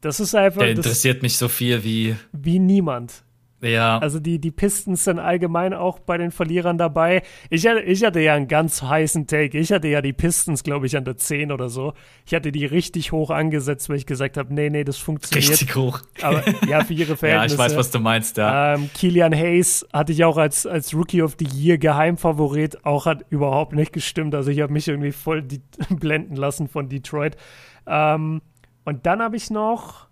Das 0.01 0.19
ist 0.19 0.35
einfach. 0.35 0.61
Der 0.61 0.71
interessiert 0.71 1.17
das, 1.17 1.21
mich 1.21 1.37
so 1.37 1.47
viel 1.47 1.83
wie. 1.83 2.15
Wie 2.33 2.59
niemand. 2.59 3.23
Ja. 3.61 3.99
Also 3.99 4.19
die, 4.19 4.39
die 4.39 4.51
Pistons 4.51 5.03
sind 5.03 5.19
allgemein 5.19 5.73
auch 5.73 5.99
bei 5.99 6.17
den 6.17 6.31
Verlierern 6.31 6.77
dabei. 6.77 7.21
Ich 7.49 7.67
hatte, 7.67 7.81
ich 7.81 8.03
hatte 8.03 8.19
ja 8.19 8.33
einen 8.33 8.47
ganz 8.47 8.81
heißen 8.81 9.27
Take. 9.27 9.57
Ich 9.57 9.71
hatte 9.71 9.87
ja 9.87 10.01
die 10.01 10.13
Pistons, 10.13 10.63
glaube 10.63 10.87
ich, 10.87 10.97
an 10.97 11.05
der 11.05 11.17
10 11.17 11.51
oder 11.51 11.69
so. 11.69 11.93
Ich 12.25 12.33
hatte 12.33 12.51
die 12.51 12.65
richtig 12.65 13.11
hoch 13.11 13.29
angesetzt, 13.29 13.89
weil 13.89 13.97
ich 13.97 14.05
gesagt 14.05 14.37
habe, 14.37 14.53
nee, 14.53 14.69
nee, 14.69 14.83
das 14.83 14.97
funktioniert. 14.97 15.51
Richtig 15.51 15.75
hoch. 15.75 16.01
Aber 16.21 16.43
ja, 16.67 16.83
für 16.83 16.93
ihre 16.93 17.15
Verhältnisse. 17.15 17.55
ja, 17.57 17.65
ich 17.65 17.71
weiß, 17.71 17.77
was 17.77 17.91
du 17.91 17.99
meinst, 17.99 18.37
ja. 18.37 18.73
Ähm, 18.73 18.89
Kilian 18.93 19.33
Hayes 19.33 19.87
hatte 19.93 20.11
ich 20.11 20.23
auch 20.23 20.37
als, 20.37 20.65
als 20.65 20.93
Rookie 20.93 21.21
of 21.21 21.35
the 21.37 21.47
Year 21.47 21.77
Geheimfavorit. 21.77 22.83
Auch 22.85 23.05
hat 23.05 23.25
überhaupt 23.29 23.73
nicht 23.73 23.93
gestimmt. 23.93 24.33
Also 24.33 24.49
ich 24.49 24.61
habe 24.61 24.73
mich 24.73 24.87
irgendwie 24.87 25.11
voll 25.11 25.43
blenden 25.89 26.35
lassen 26.35 26.67
von 26.67 26.89
Detroit. 26.89 27.37
Ähm, 27.85 28.41
und 28.85 29.05
dann 29.05 29.21
habe 29.21 29.35
ich 29.35 29.51
noch 29.51 30.07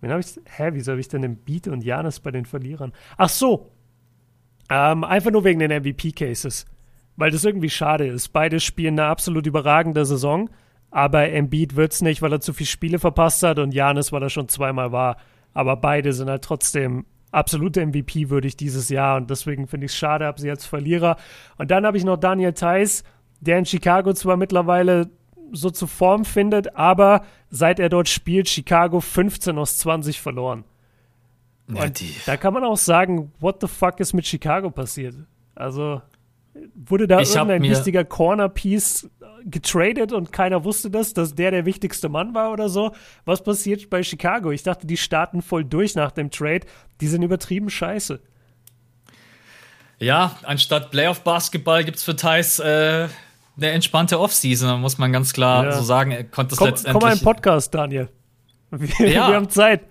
Wen 0.00 0.10
habe 0.10 0.20
ich. 0.20 0.40
Hä, 0.44 0.70
wieso 0.72 0.92
habe 0.92 1.00
ich 1.00 1.08
denn 1.08 1.22
den 1.22 1.36
Beat 1.36 1.68
und 1.68 1.84
Janis 1.84 2.20
bei 2.20 2.30
den 2.30 2.46
Verlierern? 2.46 2.92
Ach 3.16 3.28
so. 3.28 3.70
Ähm, 4.70 5.04
einfach 5.04 5.30
nur 5.30 5.44
wegen 5.44 5.58
den 5.58 5.70
MVP-Cases. 5.70 6.64
Weil 7.16 7.30
das 7.30 7.44
irgendwie 7.44 7.70
schade 7.70 8.06
ist. 8.06 8.28
Beide 8.28 8.60
spielen 8.60 8.98
eine 8.98 9.08
absolut 9.08 9.46
überragende 9.46 10.04
Saison, 10.04 10.48
aber 10.90 11.30
Embiid 11.30 11.76
wird 11.76 11.92
es 11.92 12.02
nicht, 12.02 12.22
weil 12.22 12.32
er 12.32 12.40
zu 12.40 12.52
viele 12.52 12.68
Spiele 12.68 12.98
verpasst 12.98 13.42
hat 13.42 13.58
und 13.58 13.74
Janis, 13.74 14.12
weil 14.12 14.22
er 14.22 14.30
schon 14.30 14.48
zweimal 14.48 14.92
war. 14.92 15.16
Aber 15.52 15.76
beide 15.76 16.12
sind 16.12 16.30
halt 16.30 16.42
trotzdem 16.42 17.04
absolute 17.32 17.84
MVP 17.84 18.30
würdig 18.30 18.56
dieses 18.56 18.88
Jahr 18.88 19.16
und 19.16 19.30
deswegen 19.30 19.66
finde 19.66 19.86
ich 19.86 19.92
es 19.92 19.98
schade, 19.98 20.26
habe 20.26 20.40
sie 20.40 20.50
als 20.50 20.66
Verlierer. 20.66 21.16
Und 21.58 21.70
dann 21.70 21.84
habe 21.84 21.96
ich 21.96 22.04
noch 22.04 22.16
Daniel 22.16 22.52
Theiss, 22.52 23.04
der 23.40 23.58
in 23.58 23.66
Chicago 23.66 24.12
zwar 24.12 24.36
mittlerweile 24.36 25.10
so 25.52 25.70
zu 25.70 25.86
Form 25.86 26.24
findet, 26.24 26.76
aber 26.76 27.24
seit 27.50 27.78
er 27.78 27.88
dort 27.88 28.08
spielt, 28.08 28.48
Chicago 28.48 29.00
15 29.00 29.58
aus 29.58 29.78
20 29.78 30.20
verloren. 30.20 30.64
Ja, 31.68 31.86
da 32.26 32.36
kann 32.36 32.54
man 32.54 32.64
auch 32.64 32.76
sagen, 32.76 33.32
what 33.38 33.60
the 33.60 33.68
fuck 33.68 34.00
ist 34.00 34.12
mit 34.12 34.26
Chicago 34.26 34.70
passiert? 34.70 35.14
Also 35.54 36.02
wurde 36.74 37.06
da 37.06 37.20
ich 37.20 37.34
irgendein 37.34 37.62
wichtiger 37.62 38.04
Corner-Piece 38.04 39.08
getradet 39.44 40.12
und 40.12 40.32
keiner 40.32 40.64
wusste 40.64 40.90
das, 40.90 41.14
dass 41.14 41.34
der 41.34 41.50
der 41.50 41.64
wichtigste 41.64 42.08
Mann 42.08 42.34
war 42.34 42.52
oder 42.52 42.68
so. 42.68 42.92
Was 43.24 43.42
passiert 43.42 43.88
bei 43.88 44.02
Chicago? 44.02 44.50
Ich 44.50 44.62
dachte, 44.62 44.86
die 44.86 44.96
starten 44.96 45.42
voll 45.42 45.64
durch 45.64 45.94
nach 45.94 46.10
dem 46.10 46.30
Trade. 46.30 46.66
Die 47.00 47.06
sind 47.06 47.22
übertrieben 47.22 47.70
scheiße. 47.70 48.20
Ja, 49.98 50.36
anstatt 50.42 50.90
Playoff-Basketball 50.90 51.84
gibt 51.84 51.98
es 51.98 52.04
für 52.04 52.16
Thais 52.16 52.58
äh, 52.58 53.08
eine 53.56 53.70
entspannte 53.70 54.18
Offseason, 54.18 54.80
muss 54.80 54.98
man 54.98 55.12
ganz 55.12 55.32
klar 55.32 55.64
ja. 55.64 55.72
so 55.72 55.82
sagen. 55.82 56.12
Er 56.12 56.24
konnte 56.24 56.54
es 56.54 56.58
komm, 56.58 56.68
letztendlich. 56.68 57.00
Komm 57.00 57.08
mal 57.08 57.16
im 57.16 57.22
Podcast, 57.22 57.74
Daniel. 57.74 58.08
Wir, 58.70 59.08
ja. 59.10 59.28
wir 59.28 59.34
haben 59.34 59.50
Zeit. 59.50 59.82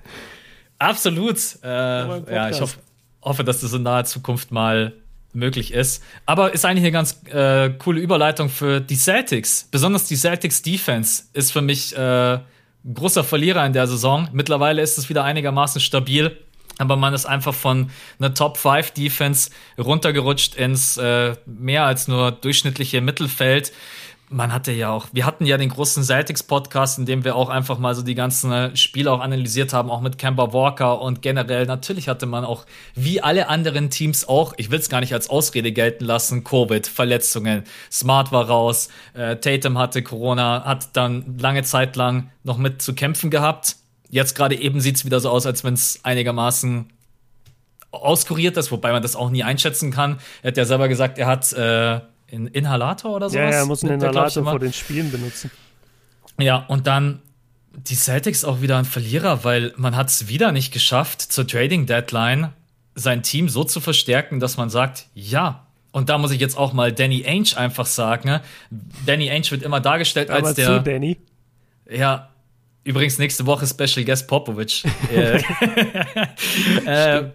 Absolut. 0.78 1.38
Äh, 1.64 1.68
ja, 1.68 2.50
ich 2.50 2.62
hoffe, 2.62 2.80
hoffe, 3.22 3.44
dass 3.44 3.62
das 3.62 3.74
in 3.74 3.84
naher 3.84 4.06
Zukunft 4.06 4.52
mal 4.52 4.94
möglich 5.34 5.74
ist. 5.74 6.04
Aber 6.26 6.54
ist 6.54 6.66
eigentlich 6.66 6.84
eine 6.84 6.92
ganz 6.92 7.22
äh, 7.26 7.70
coole 7.72 8.00
Überleitung 8.00 8.50
für 8.50 8.80
die 8.80 8.96
Celtics. 8.96 9.68
Besonders 9.70 10.06
die 10.06 10.16
Celtics 10.16 10.62
Defense 10.62 11.24
ist 11.34 11.52
für 11.52 11.62
mich 11.62 11.96
äh, 11.96 12.40
großer 12.94 13.24
Verlierer 13.24 13.66
in 13.66 13.74
der 13.74 13.88
Saison. 13.88 14.30
Mittlerweile 14.32 14.82
ist 14.82 14.98
es 14.98 15.10
wieder 15.10 15.24
einigermaßen 15.24 15.82
stabil 15.82 16.38
aber 16.80 16.96
man 16.96 17.14
ist 17.14 17.26
einfach 17.26 17.54
von 17.54 17.92
einer 18.20 18.34
Top 18.34 18.58
5 18.58 18.92
Defense 18.92 19.52
runtergerutscht 19.78 20.56
ins 20.56 20.98
äh, 20.98 21.36
mehr 21.46 21.86
als 21.86 22.08
nur 22.08 22.32
durchschnittliche 22.32 23.02
Mittelfeld. 23.02 23.72
man 24.32 24.54
hatte 24.54 24.72
ja 24.72 24.92
auch, 24.92 25.08
wir 25.12 25.26
hatten 25.26 25.46
ja 25.46 25.58
den 25.58 25.70
großen 25.70 26.04
Celtics-Podcast, 26.04 27.00
in 27.00 27.06
dem 27.06 27.24
wir 27.24 27.36
auch 27.36 27.50
einfach 27.50 27.80
mal 27.80 27.96
so 27.96 28.04
die 28.04 28.14
ganzen 28.14 28.52
äh, 28.52 28.76
Spiele 28.78 29.12
auch 29.12 29.22
analysiert 29.22 29.74
haben, 29.74 29.90
auch 29.90 30.02
mit 30.02 30.18
Kemba 30.18 30.54
Walker 30.54 31.02
und 31.02 31.22
generell 31.22 31.66
natürlich 31.66 32.08
hatte 32.08 32.28
man 32.28 32.46
auch, 32.46 32.66
wie 32.96 33.22
alle 33.22 33.50
anderen 33.50 33.90
Teams 33.90 34.28
auch, 34.28 34.54
ich 34.58 34.70
will 34.70 34.80
es 34.80 34.88
gar 34.88 35.02
nicht 35.02 35.14
als 35.14 35.30
Ausrede 35.30 35.72
gelten 35.72 36.06
lassen, 36.06 36.44
Covid, 36.44 36.86
Verletzungen, 36.86 37.64
Smart 37.92 38.32
war 38.32 38.48
raus, 38.48 38.90
äh, 39.16 39.36
Tatum 39.38 39.78
hatte 39.80 40.04
Corona, 40.04 40.64
hat 40.64 40.96
dann 40.96 41.38
lange 41.40 41.64
Zeit 41.64 41.96
lang 41.96 42.30
noch 42.44 42.58
mit 42.58 42.82
zu 42.82 42.94
kämpfen 42.94 43.32
gehabt. 43.32 43.78
Jetzt 44.10 44.36
gerade 44.36 44.60
eben 44.60 44.82
sieht 44.82 44.98
es 44.98 45.06
wieder 45.06 45.20
so 45.20 45.30
aus, 45.30 45.46
als 45.46 45.64
wenn 45.64 45.76
es 45.76 46.00
einigermaßen 46.04 46.90
auskuriert 47.92 48.58
ist, 48.58 48.72
wobei 48.72 48.92
man 48.92 49.02
das 49.02 49.16
auch 49.16 49.30
nie 49.30 49.44
einschätzen 49.44 49.92
kann. 49.92 50.20
Er 50.42 50.50
hat 50.50 50.58
ja 50.58 50.66
selber 50.66 50.88
gesagt, 50.88 51.18
er 51.18 51.28
hat 51.28 51.52
äh, 51.54 52.00
in 52.28 52.48
Inhalator 52.48 53.16
oder 53.16 53.30
sowas. 53.30 53.54
Ja, 53.54 53.60
er 53.60 53.66
muss 53.66 53.84
einen 53.84 53.94
Inhalator 53.94 54.44
vor 54.44 54.60
den 54.60 54.74
Spielen 54.74 55.12
benutzen. 55.12 55.52
Ja, 56.40 56.58
und 56.68 56.88
dann 56.88 57.22
die 57.72 57.96
Celtics 57.96 58.44
auch 58.46 58.62
wieder 58.62 58.78
ein 58.78 58.86
Verlierer, 58.86 59.44
weil 59.44 59.74
man 59.78 59.96
hat 59.96 60.10
es 60.10 60.28
wieder 60.28 60.52
nicht 60.52 60.74
geschafft, 60.74 61.22
zur 61.22 61.48
Trading 61.48 61.86
Deadline 61.86 62.54
sein 62.96 63.24
Team 63.24 63.50
so 63.50 63.64
zu 63.64 63.80
verstärken, 63.80 64.40
dass 64.40 64.58
man 64.58 64.70
sagt, 64.70 65.08
ja. 65.14 65.66
Und 65.92 66.10
da 66.10 66.18
muss 66.18 66.32
ich 66.32 66.40
jetzt 66.40 66.58
auch 66.58 66.74
mal 66.74 66.92
Danny 66.92 67.26
Ainge 67.26 67.58
einfach 67.58 67.86
sagen. 67.86 68.30
Ne? 68.30 68.42
Danny 69.06 69.30
Ainge 69.32 69.50
wird 69.52 69.64
immer 69.64 69.80
dargestellt 69.80 70.30
Aber 70.30 70.48
als 70.48 70.56
der. 70.56 70.78
Zu, 70.78 70.84
Danny. 70.84 71.18
Ja, 71.90 72.30
übrigens 72.84 73.18
nächste 73.18 73.46
Woche 73.46 73.68
Special 73.68 74.06
Guest 74.06 74.28
Popovic. 74.28 74.84
äh, 75.14 75.42
äh, 76.86 77.32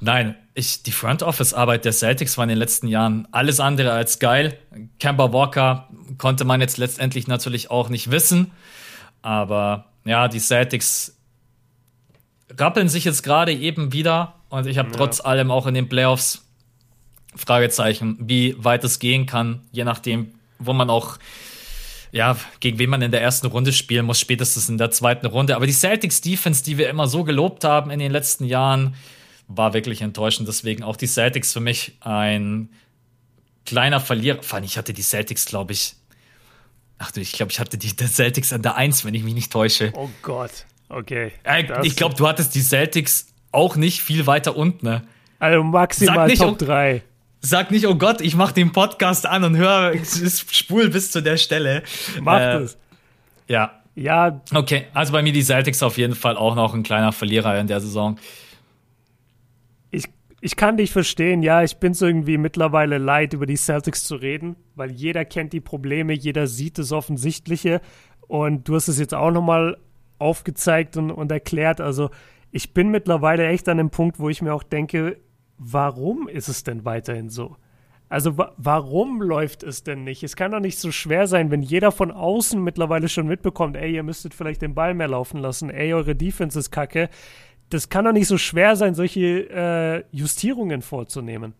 nein, 0.00 0.36
ich, 0.54 0.82
die 0.82 0.92
Front 0.92 1.22
Office 1.22 1.54
Arbeit 1.54 1.84
der 1.84 1.92
Celtics 1.92 2.38
war 2.38 2.44
in 2.44 2.50
den 2.50 2.58
letzten 2.58 2.86
Jahren 2.86 3.26
alles 3.32 3.60
andere 3.60 3.92
als 3.92 4.18
geil. 4.18 4.58
Kemba 4.98 5.32
Walker 5.32 5.88
konnte 6.18 6.44
man 6.44 6.60
jetzt 6.60 6.78
letztendlich 6.78 7.26
natürlich 7.26 7.70
auch 7.70 7.88
nicht 7.88 8.10
wissen. 8.10 8.52
Aber 9.22 9.86
ja, 10.04 10.28
die 10.28 10.38
Celtics 10.38 11.16
rappeln 12.58 12.88
sich 12.88 13.04
jetzt 13.04 13.22
gerade 13.22 13.52
eben 13.52 13.92
wieder. 13.92 14.34
Und 14.48 14.66
ich 14.66 14.78
habe 14.78 14.90
ja. 14.90 14.96
trotz 14.96 15.20
allem 15.20 15.50
auch 15.50 15.66
in 15.66 15.74
den 15.74 15.88
Playoffs 15.88 16.44
Fragezeichen, 17.36 18.16
wie 18.20 18.54
weit 18.62 18.84
es 18.84 18.98
gehen 18.98 19.26
kann, 19.26 19.62
je 19.72 19.84
nachdem, 19.84 20.34
wo 20.58 20.72
man 20.72 20.88
auch, 20.88 21.18
ja, 22.14 22.36
gegen 22.60 22.78
wen 22.78 22.90
man 22.90 23.02
in 23.02 23.10
der 23.10 23.22
ersten 23.22 23.48
Runde 23.48 23.72
spielen 23.72 24.06
muss, 24.06 24.20
spätestens 24.20 24.68
in 24.68 24.78
der 24.78 24.92
zweiten 24.92 25.26
Runde. 25.26 25.56
Aber 25.56 25.66
die 25.66 25.72
Celtics 25.72 26.20
Defense, 26.20 26.62
die 26.62 26.78
wir 26.78 26.88
immer 26.88 27.08
so 27.08 27.24
gelobt 27.24 27.64
haben 27.64 27.90
in 27.90 27.98
den 27.98 28.12
letzten 28.12 28.44
Jahren, 28.44 28.94
war 29.48 29.74
wirklich 29.74 30.00
enttäuschend. 30.00 30.46
Deswegen 30.46 30.84
auch 30.84 30.96
die 30.96 31.08
Celtics 31.08 31.52
für 31.52 31.58
mich 31.58 31.96
ein 32.00 32.68
kleiner 33.66 33.98
Verlierer. 33.98 34.44
Vor 34.44 34.56
allem, 34.56 34.64
ich 34.64 34.78
hatte 34.78 34.92
die 34.92 35.02
Celtics, 35.02 35.44
glaube 35.44 35.72
ich. 35.72 35.96
Ach 36.98 37.10
du, 37.10 37.20
ich 37.20 37.32
glaube, 37.32 37.50
ich 37.50 37.58
hatte 37.58 37.78
die 37.78 37.88
Celtics 37.88 38.52
an 38.52 38.62
der 38.62 38.76
1, 38.76 39.04
wenn 39.04 39.14
ich 39.14 39.24
mich 39.24 39.34
nicht 39.34 39.52
täusche. 39.52 39.92
Oh 39.96 40.08
Gott. 40.22 40.66
Okay. 40.88 41.32
Äh, 41.42 41.64
ich 41.82 41.96
glaube, 41.96 42.14
du 42.14 42.28
hattest 42.28 42.54
die 42.54 42.62
Celtics 42.62 43.26
auch 43.50 43.74
nicht 43.74 44.02
viel 44.02 44.28
weiter 44.28 44.56
unten. 44.56 44.86
Ne? 44.86 45.02
Also 45.40 45.64
maximal 45.64 46.28
nicht, 46.28 46.40
Top 46.40 46.60
3. 46.60 47.02
Sag 47.46 47.70
nicht, 47.70 47.86
oh 47.86 47.94
Gott, 47.94 48.20
ich 48.20 48.36
mache 48.36 48.54
den 48.54 48.72
Podcast 48.72 49.26
an 49.26 49.44
und 49.44 49.56
hör, 49.56 49.92
spul 50.04 50.88
bis 50.88 51.10
zu 51.10 51.22
der 51.22 51.36
Stelle. 51.36 51.82
Mach 52.20 52.40
äh, 52.40 52.60
das. 52.60 52.78
Ja. 53.48 53.80
Ja. 53.94 54.40
Okay, 54.52 54.86
also 54.92 55.12
bei 55.12 55.22
mir 55.22 55.32
die 55.32 55.42
Celtics 55.42 55.82
auf 55.82 55.98
jeden 55.98 56.14
Fall 56.14 56.36
auch 56.36 56.56
noch 56.56 56.74
ein 56.74 56.82
kleiner 56.82 57.12
Verlierer 57.12 57.58
in 57.60 57.66
der 57.66 57.80
Saison 57.80 58.18
ich 60.44 60.56
kann 60.56 60.76
dich 60.76 60.92
verstehen, 60.92 61.42
ja, 61.42 61.62
ich 61.62 61.78
bin 61.78 61.92
es 61.92 62.02
irgendwie 62.02 62.36
mittlerweile 62.36 62.98
leid, 62.98 63.32
über 63.32 63.46
die 63.46 63.56
Celtics 63.56 64.04
zu 64.04 64.16
reden, 64.16 64.56
weil 64.74 64.90
jeder 64.90 65.24
kennt 65.24 65.54
die 65.54 65.60
Probleme, 65.62 66.12
jeder 66.12 66.46
sieht 66.46 66.76
das 66.76 66.92
Offensichtliche 66.92 67.80
und 68.28 68.68
du 68.68 68.74
hast 68.74 68.88
es 68.88 68.98
jetzt 68.98 69.14
auch 69.14 69.30
nochmal 69.30 69.78
aufgezeigt 70.18 70.98
und, 70.98 71.10
und 71.10 71.32
erklärt. 71.32 71.80
Also 71.80 72.10
ich 72.50 72.74
bin 72.74 72.90
mittlerweile 72.90 73.46
echt 73.46 73.70
an 73.70 73.78
dem 73.78 73.88
Punkt, 73.88 74.18
wo 74.18 74.28
ich 74.28 74.42
mir 74.42 74.52
auch 74.52 74.62
denke, 74.62 75.16
warum 75.58 76.28
ist 76.28 76.48
es 76.48 76.64
denn 76.64 76.84
weiterhin 76.84 77.30
so? 77.30 77.56
Also 78.08 78.36
wa 78.38 78.52
warum 78.58 79.22
läuft 79.22 79.62
es 79.62 79.82
denn 79.82 80.04
nicht? 80.04 80.22
Es 80.22 80.36
kann 80.36 80.52
doch 80.52 80.60
nicht 80.60 80.78
so 80.78 80.92
schwer 80.92 81.26
sein, 81.26 81.50
wenn 81.50 81.62
jeder 81.62 81.90
von 81.90 82.10
außen 82.10 82.62
mittlerweile 82.62 83.08
schon 83.08 83.26
mitbekommt, 83.26 83.76
ey, 83.76 83.94
ihr 83.94 84.02
müsstet 84.02 84.34
vielleicht 84.34 84.62
den 84.62 84.74
Ball 84.74 84.94
mehr 84.94 85.08
laufen 85.08 85.38
lassen, 85.38 85.70
ey, 85.70 85.94
eure 85.94 86.14
Defense 86.14 86.58
ist 86.58 86.70
kacke 86.70 87.08
das 87.70 87.88
kann 87.88 88.04
doch 88.04 88.12
nicht 88.12 88.28
so 88.28 88.38
schwer 88.38 88.76
sein, 88.76 88.94
solche 88.94 89.50
äh, 89.50 90.04
Justierungen 90.12 90.82
vorzunehmen. 90.82 91.54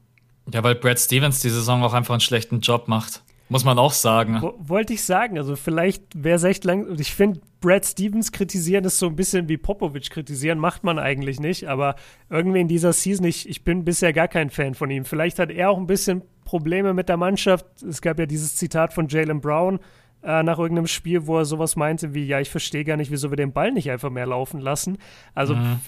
Ja, 0.53 0.62
weil 0.62 0.75
Brad 0.75 1.01
Stevens 1.01 1.41
die 1.41 1.49
Saison 1.49 1.83
auch 1.83 1.95
einfach 1.95 2.15
einen 2.15 2.21
schlechten 2.21 2.61
Job 2.61 2.89
macht. 2.89 3.23
Muss 3.49 3.65
man 3.65 3.79
auch 3.79 3.93
sagen. 3.93 4.41
wollte 4.59 4.95
ich 4.95 5.05
sagen. 5.05 5.39
Also 5.39 5.55
vielleicht 5.57 6.03
wäre 6.15 6.37
es 6.37 6.45
echt 6.45 6.65
lang. 6.65 6.99
Ich 6.99 7.15
finde, 7.15 7.41
Brad 7.61 7.85
Stevens 7.85 8.33
kritisieren 8.33 8.85
ist 8.85 8.99
so 8.99 9.07
ein 9.07 9.16
bisschen 9.16 9.49
wie 9.49 9.59
Popovic 9.59 10.11
kritisieren, 10.11 10.59
macht 10.59 10.83
man 10.83 10.99
eigentlich 10.99 11.41
nicht. 11.41 11.69
Aber 11.69 11.97
irgendwie 12.31 12.61
in 12.61 12.69
dieser 12.69 12.93
Season, 12.93 13.27
ich, 13.27 13.49
ich 13.49 13.62
bin 13.62 13.85
bisher 13.85 14.12
gar 14.12 14.29
kein 14.29 14.51
Fan 14.51 14.75
von 14.75 14.91
ihm. 14.91 15.05
Vielleicht 15.05 15.39
hat 15.39 15.51
er 15.51 15.71
auch 15.71 15.79
ein 15.79 15.87
bisschen 15.87 16.23
Probleme 16.45 16.95
mit 16.95 17.09
der 17.09 17.16
Mannschaft. 17.16 17.66
Es 17.83 18.01
gab 18.01 18.19
ja 18.19 18.27
dieses 18.27 18.57
Zitat 18.57 18.93
von 18.95 19.09
Jalen 19.09 19.41
Brown, 19.41 19.79
äh, 20.25 20.43
nach 20.43 20.59
irgendeinem 20.59 20.87
Spiel, 20.87 21.27
wo 21.27 21.39
er 21.39 21.45
sowas 21.45 21.77
meinte 21.77 22.15
wie, 22.15 22.25
ja, 22.25 22.41
ich 22.41 22.49
verstehe 22.49 22.85
gar 22.85 22.97
nicht, 22.97 23.11
wieso 23.11 23.31
wir 23.31 23.37
den 23.37 23.53
Ball 23.53 23.73
nicht 23.73 23.91
einfach 23.91 24.11
mehr 24.11 24.27
laufen 24.27 24.59
lassen. 24.59 24.97
Also, 25.35 25.55
mhm. 25.55 25.81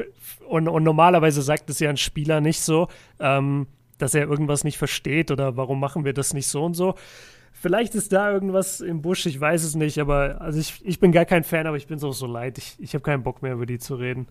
und, 0.46 0.68
und 0.68 0.82
normalerweise 0.82 1.40
sagt 1.40 1.70
es 1.70 1.80
ja 1.80 1.88
ein 1.88 1.96
Spieler 1.96 2.42
nicht 2.42 2.60
so, 2.60 2.88
ähm, 3.18 3.66
dass 3.96 4.14
er 4.14 4.28
irgendwas 4.28 4.62
nicht 4.62 4.76
versteht 4.76 5.30
oder 5.30 5.56
warum 5.56 5.80
machen 5.80 6.04
wir 6.04 6.12
das 6.12 6.34
nicht 6.34 6.48
so 6.48 6.64
und 6.64 6.74
so. 6.74 6.96
Vielleicht 7.60 7.94
ist 7.94 8.12
da 8.12 8.30
irgendwas 8.30 8.80
im 8.80 9.00
Busch, 9.00 9.24
ich 9.26 9.40
weiß 9.40 9.64
es 9.64 9.74
nicht, 9.74 9.98
aber 9.98 10.40
also 10.40 10.60
ich, 10.60 10.74
ich 10.84 11.00
bin 11.00 11.10
gar 11.10 11.24
kein 11.24 11.42
Fan, 11.42 11.66
aber 11.66 11.78
ich 11.78 11.86
bin 11.86 11.96
es 11.96 12.04
auch 12.04 12.12
so 12.12 12.26
leid. 12.26 12.58
Ich, 12.58 12.76
ich 12.78 12.92
habe 12.92 13.02
keinen 13.02 13.22
Bock 13.22 13.42
mehr, 13.42 13.54
über 13.54 13.64
die 13.64 13.78
zu 13.78 13.94
reden. 13.94 14.28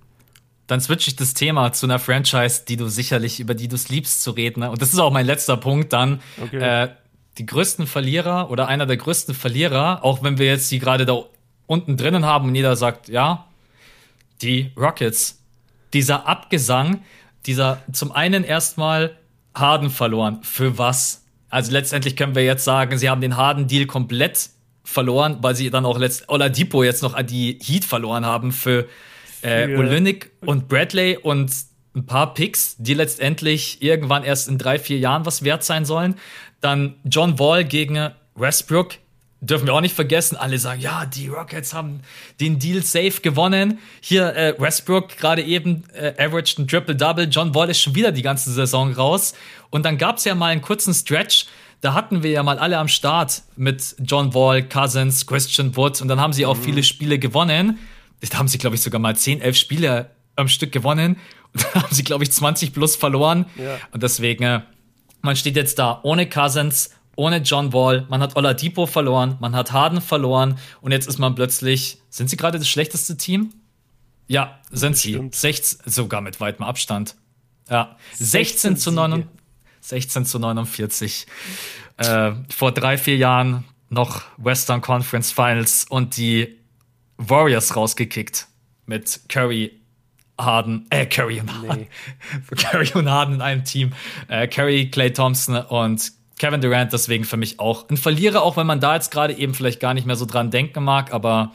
Dann 0.67 0.79
switche 0.79 1.09
ich 1.09 1.15
das 1.15 1.33
Thema 1.33 1.73
zu 1.73 1.87
einer 1.87 1.99
Franchise, 1.99 2.63
die 2.67 2.77
du 2.77 2.87
sicherlich, 2.87 3.39
über 3.39 3.55
die 3.55 3.67
du 3.67 3.75
es 3.75 3.89
liebst 3.89 4.21
zu 4.21 4.31
reden. 4.31 4.61
Ne? 4.61 4.69
Und 4.69 4.81
das 4.81 4.93
ist 4.93 4.99
auch 4.99 5.11
mein 5.11 5.25
letzter 5.25 5.57
Punkt 5.57 5.91
dann. 5.91 6.21
Okay. 6.41 6.83
Äh, 6.83 6.89
die 7.37 7.45
größten 7.45 7.87
Verlierer 7.87 8.49
oder 8.51 8.67
einer 8.67 8.85
der 8.85 8.97
größten 8.97 9.35
Verlierer, 9.35 10.03
auch 10.03 10.23
wenn 10.23 10.37
wir 10.37 10.45
jetzt 10.45 10.71
die 10.71 10.79
gerade 10.79 11.05
da 11.05 11.23
unten 11.65 11.97
drinnen 11.97 12.25
haben 12.25 12.47
und 12.47 12.55
jeder 12.55 12.75
sagt, 12.75 13.09
ja, 13.09 13.47
die 14.41 14.71
Rockets. 14.77 15.41
Dieser 15.93 16.27
Abgesang, 16.27 17.01
dieser 17.45 17.81
zum 17.91 18.11
einen 18.11 18.43
erstmal 18.43 19.17
Harden 19.53 19.89
verloren. 19.89 20.43
Für 20.43 20.77
was? 20.77 21.24
Also 21.55 21.71
letztendlich 21.71 22.17
können 22.17 22.35
wir 22.35 22.43
jetzt 22.43 22.65
sagen, 22.65 22.97
sie 22.97 23.09
haben 23.09 23.21
den 23.21 23.37
Harden-Deal 23.37 23.85
komplett 23.85 24.49
verloren, 24.83 25.37
weil 25.39 25.55
sie 25.55 25.69
dann 25.69 25.85
auch 25.85 25.97
letzt 25.97 26.27
Oladipo 26.27 26.83
jetzt 26.83 27.01
noch 27.01 27.13
an 27.13 27.25
die 27.27 27.57
Heat 27.63 27.85
verloren 27.85 28.25
haben 28.25 28.51
für 28.51 28.89
äh, 29.41 29.73
Olynyk 29.73 30.31
und 30.41 30.67
Bradley 30.67 31.15
und 31.15 31.53
ein 31.95 32.05
paar 32.05 32.33
Picks, 32.33 32.75
die 32.77 32.93
letztendlich 32.93 33.81
irgendwann 33.81 34.25
erst 34.25 34.49
in 34.49 34.57
drei, 34.57 34.77
vier 34.79 34.97
Jahren 34.97 35.25
was 35.25 35.45
wert 35.45 35.63
sein 35.63 35.85
sollen. 35.85 36.15
Dann 36.59 36.95
John 37.05 37.39
Wall 37.39 37.63
gegen 37.63 38.09
Westbrook. 38.35 38.95
Dürfen 39.45 39.67
wir 39.67 39.73
auch 39.73 39.81
nicht 39.81 39.95
vergessen. 39.95 40.35
Alle 40.35 40.57
sagen, 40.57 40.81
ja, 40.81 41.05
die 41.05 41.27
Rockets 41.27 41.73
haben 41.73 42.01
den 42.39 42.59
Deal 42.59 42.81
safe 42.81 43.21
gewonnen. 43.21 43.79
Hier 44.01 44.35
äh, 44.35 44.55
Westbrook 44.57 45.17
gerade 45.17 45.43
eben 45.43 45.83
äh, 45.93 46.13
averaged 46.17 46.59
ein 46.59 46.67
Triple-Double. 46.67 47.25
John 47.25 47.53
Wall 47.53 47.69
ist 47.69 47.81
schon 47.81 47.95
wieder 47.95 48.11
die 48.11 48.21
ganze 48.21 48.51
Saison 48.51 48.93
raus. 48.93 49.33
Und 49.69 49.85
dann 49.85 49.97
gab 49.97 50.17
es 50.17 50.25
ja 50.25 50.35
mal 50.35 50.47
einen 50.47 50.61
kurzen 50.61 50.93
Stretch, 50.93 51.45
da 51.81 51.93
hatten 51.93 52.23
wir 52.23 52.31
ja 52.31 52.41
mal 52.41 52.57
alle 52.57 52.77
am 52.79 52.87
Start 52.87 53.43
mit 53.57 53.95
John 53.99 54.33
Wall, 54.33 54.63
Cousins, 54.63 55.27
Christian 55.27 55.75
Wood 55.75 56.01
und 56.01 56.07
dann 56.07 56.19
haben 56.19 56.33
sie 56.33 56.45
auch 56.45 56.57
mhm. 56.57 56.63
viele 56.63 56.83
Spiele 56.83 57.19
gewonnen. 57.19 57.77
Da 58.21 58.37
haben 58.39 58.47
sie, 58.47 58.57
glaube 58.57 58.75
ich, 58.75 58.81
sogar 58.81 58.99
mal 58.99 59.15
10, 59.15 59.41
11 59.41 59.55
Spiele 59.55 60.09
am 60.35 60.47
Stück 60.47 60.71
gewonnen. 60.71 61.17
Und 61.53 61.63
dann 61.63 61.83
haben 61.83 61.93
sie, 61.93 62.03
glaube 62.03 62.23
ich, 62.23 62.31
20 62.31 62.73
plus 62.73 62.95
verloren. 62.95 63.45
Ja. 63.55 63.77
Und 63.91 64.01
deswegen, 64.01 64.43
äh, 64.43 64.61
man 65.21 65.35
steht 65.35 65.55
jetzt 65.55 65.77
da 65.77 65.99
ohne 66.03 66.27
Cousins, 66.27 66.89
ohne 67.15 67.37
John 67.37 67.73
Wall, 67.73 68.05
man 68.09 68.21
hat 68.21 68.35
Oladipo 68.35 68.85
verloren, 68.85 69.37
man 69.39 69.55
hat 69.55 69.71
Harden 69.71 70.01
verloren 70.01 70.57
und 70.81 70.91
jetzt 70.91 71.07
ist 71.07 71.17
man 71.17 71.35
plötzlich, 71.35 71.99
sind 72.09 72.29
sie 72.29 72.37
gerade 72.37 72.57
das 72.57 72.67
schlechteste 72.67 73.17
Team? 73.17 73.53
Ja, 74.27 74.59
sind 74.71 74.97
sie. 74.97 75.29
16, 75.31 75.91
sogar 75.91 76.21
mit 76.21 76.39
weitem 76.39 76.65
Abstand. 76.65 77.15
Ja, 77.69 77.97
16, 78.13 78.75
16 78.75 78.77
zu, 78.77 78.91
9, 78.91 79.27
16 79.81 80.25
zu 80.25 80.39
49. 80.39 81.27
Äh, 81.97 82.31
vor 82.49 82.71
drei, 82.71 82.97
vier 82.97 83.17
Jahren 83.17 83.65
noch 83.89 84.23
Western 84.37 84.81
Conference 84.81 85.31
Finals 85.31 85.85
und 85.89 86.17
die 86.17 86.59
Warriors 87.17 87.75
rausgekickt 87.75 88.47
mit 88.85 89.21
Curry, 89.29 89.79
Harden, 90.39 90.85
äh, 90.89 91.05
Curry 91.05 91.39
und 91.39 91.53
Harden. 91.53 91.87
Nee. 92.49 92.55
Curry 92.55 92.91
und 92.93 93.09
Harden 93.09 93.35
in 93.35 93.41
einem 93.41 93.63
Team. 93.63 93.93
Äh, 94.27 94.47
Curry, 94.47 94.89
Clay 94.89 95.13
Thompson 95.13 95.55
und 95.55 96.11
Kevin 96.37 96.61
Durant 96.61 96.91
deswegen 96.91 97.23
für 97.23 97.37
mich 97.37 97.59
auch 97.59 97.89
ein 97.89 97.97
Verlierer, 97.97 98.43
auch 98.43 98.57
wenn 98.57 98.67
man 98.67 98.79
da 98.79 98.95
jetzt 98.95 99.11
gerade 99.11 99.33
eben 99.33 99.53
vielleicht 99.53 99.79
gar 99.79 99.93
nicht 99.93 100.05
mehr 100.05 100.15
so 100.15 100.25
dran 100.25 100.51
denken 100.51 100.83
mag, 100.83 101.13
aber 101.13 101.53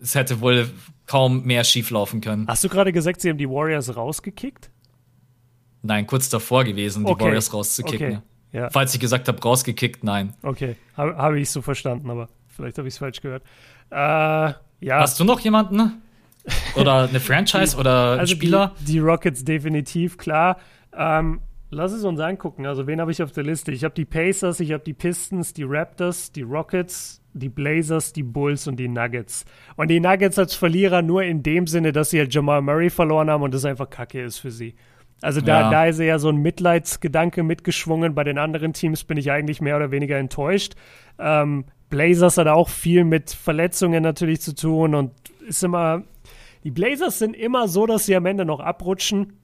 es 0.00 0.14
hätte 0.14 0.40
wohl 0.40 0.70
kaum 1.06 1.44
mehr 1.44 1.64
schief 1.64 1.90
laufen 1.90 2.20
können. 2.20 2.46
Hast 2.46 2.62
du 2.62 2.68
gerade 2.68 2.92
gesagt, 2.92 3.20
sie 3.20 3.30
haben 3.30 3.38
die 3.38 3.48
Warriors 3.48 3.96
rausgekickt? 3.96 4.70
Nein, 5.82 6.06
kurz 6.06 6.28
davor 6.28 6.64
gewesen, 6.64 7.04
die 7.04 7.12
okay. 7.12 7.24
Warriors 7.24 7.52
rauszukicken. 7.52 8.08
Okay. 8.08 8.22
Ja. 8.52 8.70
Falls 8.70 8.94
ich 8.94 9.00
gesagt 9.00 9.28
habe, 9.28 9.40
rausgekickt, 9.40 10.04
nein. 10.04 10.34
Okay, 10.42 10.76
habe 10.96 11.16
hab 11.16 11.34
ich 11.34 11.50
so 11.50 11.62
verstanden, 11.62 12.10
aber 12.10 12.28
vielleicht 12.48 12.78
habe 12.78 12.88
ich 12.88 12.94
es 12.94 12.98
falsch 12.98 13.20
gehört. 13.20 13.42
Äh, 13.90 13.96
ja. 14.80 15.00
Hast 15.00 15.18
du 15.20 15.24
noch 15.24 15.40
jemanden? 15.40 16.02
Oder 16.76 17.08
eine 17.08 17.20
Franchise 17.20 17.76
oder 17.76 18.18
also 18.18 18.34
Spieler? 18.34 18.74
Die, 18.80 18.92
die, 18.92 18.98
Rockets 18.98 19.44
definitiv, 19.44 20.16
klar. 20.16 20.58
Ähm, 20.96 21.40
lass 21.70 21.92
es 21.92 22.04
uns 22.04 22.20
angucken. 22.20 22.66
Also, 22.66 22.86
wen 22.86 23.00
habe 23.00 23.10
ich 23.10 23.22
auf 23.22 23.32
der 23.32 23.44
Liste? 23.44 23.72
Ich 23.72 23.84
habe 23.84 23.94
die 23.94 24.04
Pacers, 24.04 24.60
ich 24.60 24.72
habe 24.72 24.84
die 24.84 24.94
Pistons, 24.94 25.52
die 25.52 25.64
Raptors, 25.64 26.32
die 26.32 26.42
Rockets, 26.42 27.22
die 27.32 27.48
Blazers, 27.48 28.12
die 28.12 28.22
Bulls 28.22 28.66
und 28.66 28.76
die 28.76 28.88
Nuggets. 28.88 29.44
Und 29.76 29.88
die 29.88 30.00
Nuggets 30.00 30.38
als 30.38 30.54
Verlierer 30.54 31.02
nur 31.02 31.22
in 31.22 31.42
dem 31.42 31.66
Sinne, 31.66 31.92
dass 31.92 32.10
sie 32.10 32.18
halt 32.18 32.34
Jamal 32.34 32.62
Murray 32.62 32.90
verloren 32.90 33.30
haben 33.30 33.42
und 33.42 33.54
das 33.54 33.64
einfach 33.64 33.88
kacke 33.90 34.22
ist 34.22 34.38
für 34.38 34.50
sie. 34.50 34.74
Also 35.20 35.40
da, 35.40 35.62
ja. 35.62 35.70
da 35.70 35.86
ist 35.86 35.98
ja 35.98 36.18
so 36.18 36.28
ein 36.28 36.36
Mitleidsgedanke 36.36 37.42
mitgeschwungen. 37.42 38.14
Bei 38.14 38.22
den 38.24 38.38
anderen 38.38 38.72
Teams 38.72 39.04
bin 39.04 39.16
ich 39.16 39.30
eigentlich 39.30 39.60
mehr 39.60 39.76
oder 39.76 39.90
weniger 39.90 40.16
enttäuscht. 40.16 40.74
Ähm, 41.18 41.64
Blazers 41.90 42.38
hat 42.38 42.46
auch 42.46 42.68
viel 42.68 43.04
mit 43.04 43.30
Verletzungen 43.30 44.02
natürlich 44.02 44.40
zu 44.40 44.54
tun 44.54 44.94
und 44.94 45.12
ist 45.46 45.64
immer. 45.64 46.04
Die 46.64 46.70
Blazers 46.70 47.18
sind 47.18 47.34
immer 47.34 47.68
so, 47.68 47.86
dass 47.86 48.06
sie 48.06 48.14
am 48.14 48.26
Ende 48.26 48.44
noch 48.44 48.60
abrutschen. 48.60 49.38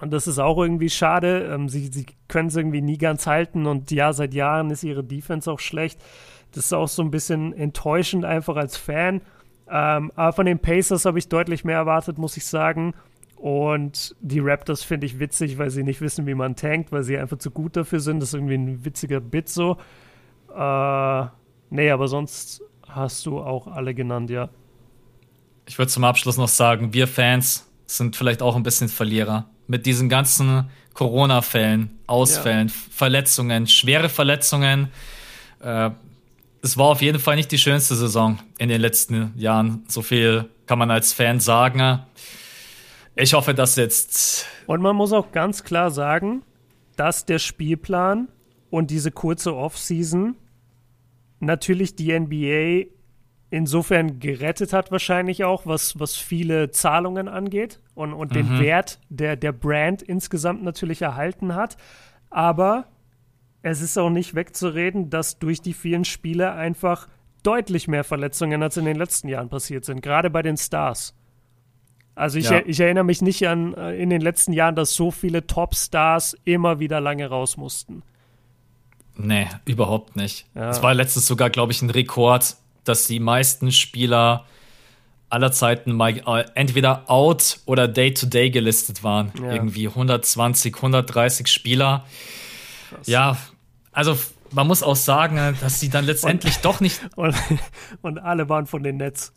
Und 0.00 0.12
das 0.12 0.26
ist 0.26 0.38
auch 0.38 0.58
irgendwie 0.58 0.90
schade. 0.90 1.48
Ähm, 1.52 1.68
sie, 1.68 1.86
sie 1.92 2.06
können 2.28 2.48
es 2.48 2.56
irgendwie 2.56 2.82
nie 2.82 2.98
ganz 2.98 3.26
halten 3.26 3.66
und 3.66 3.90
ja, 3.90 4.12
seit 4.12 4.34
Jahren 4.34 4.70
ist 4.70 4.84
ihre 4.84 5.04
Defense 5.04 5.50
auch 5.50 5.60
schlecht. 5.60 6.00
Das 6.52 6.66
ist 6.66 6.72
auch 6.72 6.88
so 6.88 7.02
ein 7.02 7.10
bisschen 7.10 7.52
enttäuschend 7.52 8.24
einfach 8.24 8.56
als 8.56 8.76
Fan. 8.76 9.20
Ähm, 9.68 10.12
aber 10.14 10.32
von 10.32 10.46
den 10.46 10.58
Pacers 10.58 11.04
habe 11.04 11.18
ich 11.18 11.28
deutlich 11.28 11.64
mehr 11.64 11.76
erwartet, 11.76 12.18
muss 12.18 12.36
ich 12.36 12.46
sagen. 12.46 12.94
Und 13.36 14.16
die 14.20 14.40
Raptors 14.40 14.82
finde 14.82 15.06
ich 15.06 15.18
witzig, 15.18 15.58
weil 15.58 15.70
sie 15.70 15.82
nicht 15.82 16.00
wissen, 16.00 16.26
wie 16.26 16.34
man 16.34 16.56
tankt, 16.56 16.92
weil 16.92 17.02
sie 17.02 17.18
einfach 17.18 17.38
zu 17.38 17.50
gut 17.50 17.76
dafür 17.76 18.00
sind. 18.00 18.20
Das 18.20 18.30
ist 18.30 18.34
irgendwie 18.34 18.54
ein 18.54 18.84
witziger 18.84 19.20
Bit 19.20 19.48
so. 19.48 19.76
Äh, 20.54 21.24
nee, 21.70 21.90
aber 21.90 22.08
sonst 22.08 22.62
hast 22.88 23.26
du 23.26 23.40
auch 23.40 23.66
alle 23.66 23.94
genannt, 23.94 24.30
ja. 24.30 24.48
Ich 25.66 25.78
würde 25.78 25.90
zum 25.90 26.04
Abschluss 26.04 26.38
noch 26.38 26.48
sagen, 26.48 26.94
wir 26.94 27.08
Fans 27.08 27.70
sind 27.86 28.16
vielleicht 28.16 28.40
auch 28.40 28.56
ein 28.56 28.62
bisschen 28.62 28.88
Verlierer. 28.88 29.46
Mit 29.66 29.86
diesen 29.86 30.08
ganzen 30.08 30.70
Corona-Fällen, 30.94 31.98
Ausfällen, 32.06 32.68
ja. 32.68 32.74
Verletzungen, 32.90 33.66
schwere 33.66 34.08
Verletzungen. 34.08 34.88
Äh, 35.60 35.90
es 36.62 36.76
war 36.76 36.86
auf 36.86 37.02
jeden 37.02 37.18
Fall 37.18 37.36
nicht 37.36 37.52
die 37.52 37.58
schönste 37.58 37.94
Saison 37.94 38.38
in 38.58 38.68
den 38.68 38.80
letzten 38.80 39.32
Jahren. 39.36 39.84
So 39.88 40.02
viel 40.02 40.48
kann 40.66 40.78
man 40.78 40.90
als 40.90 41.12
Fan 41.12 41.40
sagen. 41.40 42.00
Ich 43.14 43.34
hoffe, 43.34 43.54
dass 43.54 43.76
jetzt. 43.76 44.46
Und 44.66 44.82
man 44.82 44.96
muss 44.96 45.12
auch 45.12 45.32
ganz 45.32 45.64
klar 45.64 45.90
sagen, 45.90 46.42
dass 46.96 47.24
der 47.24 47.38
Spielplan 47.38 48.28
und 48.70 48.90
diese 48.90 49.10
kurze 49.10 49.54
Offseason 49.54 50.36
natürlich 51.40 51.94
die 51.94 52.18
NBA 52.18 52.90
insofern 53.56 54.20
gerettet 54.20 54.72
hat, 54.72 54.92
wahrscheinlich 54.92 55.44
auch, 55.44 55.66
was, 55.66 55.98
was 55.98 56.16
viele 56.16 56.70
Zahlungen 56.70 57.28
angeht 57.28 57.80
und, 57.94 58.12
und 58.12 58.30
mhm. 58.30 58.34
den 58.34 58.60
Wert 58.60 59.00
der, 59.08 59.36
der 59.36 59.52
Brand 59.52 60.02
insgesamt 60.02 60.62
natürlich 60.62 61.02
erhalten 61.02 61.54
hat. 61.54 61.76
Aber 62.30 62.86
es 63.62 63.80
ist 63.80 63.98
auch 63.98 64.10
nicht 64.10 64.34
wegzureden, 64.34 65.10
dass 65.10 65.38
durch 65.38 65.60
die 65.60 65.72
vielen 65.72 66.04
Spiele 66.04 66.52
einfach 66.52 67.08
deutlich 67.42 67.88
mehr 67.88 68.04
Verletzungen 68.04 68.62
als 68.62 68.76
in 68.76 68.84
den 68.84 68.96
letzten 68.96 69.28
Jahren 69.28 69.48
passiert 69.48 69.84
sind, 69.84 70.02
gerade 70.02 70.30
bei 70.30 70.42
den 70.42 70.56
Stars. 70.56 71.14
Also 72.14 72.38
ich, 72.38 72.48
ja. 72.48 72.62
ich, 72.64 72.80
erinnere 72.80 73.04
mich 73.04 73.20
nicht 73.20 73.46
an 73.46 73.74
äh, 73.74 73.94
in 73.96 74.08
den 74.08 74.22
letzten 74.22 74.52
Jahren, 74.52 74.74
dass 74.74 74.94
so 74.94 75.10
viele 75.10 75.46
Top-Stars 75.46 76.36
immer 76.44 76.80
wieder 76.80 77.00
lange 77.00 77.28
raus 77.28 77.56
mussten. 77.56 78.02
Nee, 79.16 79.48
überhaupt 79.64 80.16
nicht. 80.16 80.46
Es 80.54 80.82
war 80.82 80.94
letztens 80.94 81.26
sogar, 81.26 81.50
glaube 81.50 81.72
ich, 81.72 81.80
ein 81.82 81.90
Rekord, 81.90 82.56
dass 82.88 83.06
die 83.06 83.20
meisten 83.20 83.72
Spieler 83.72 84.46
aller 85.28 85.52
Zeiten 85.52 85.92
mal 85.92 86.16
äh, 86.18 86.44
entweder 86.54 87.10
out 87.10 87.60
oder 87.66 87.88
Day-to-Day 87.88 88.48
-Day 88.48 88.50
gelistet 88.50 89.02
waren. 89.02 89.32
Ja. 89.40 89.52
Irgendwie 89.52 89.88
120, 89.88 90.74
130 90.76 91.48
Spieler. 91.48 92.04
Krass. 92.90 93.06
Ja, 93.06 93.36
also 93.92 94.16
man 94.52 94.66
muss 94.66 94.82
auch 94.82 94.96
sagen, 94.96 95.56
dass 95.60 95.80
sie 95.80 95.88
dann 95.88 96.04
letztendlich 96.04 96.56
und, 96.56 96.64
doch 96.64 96.80
nicht. 96.80 97.00
Und, 97.16 97.34
und 98.02 98.18
alle 98.18 98.48
waren 98.48 98.66
von 98.66 98.82
den 98.82 98.98
Nets. 98.98 99.32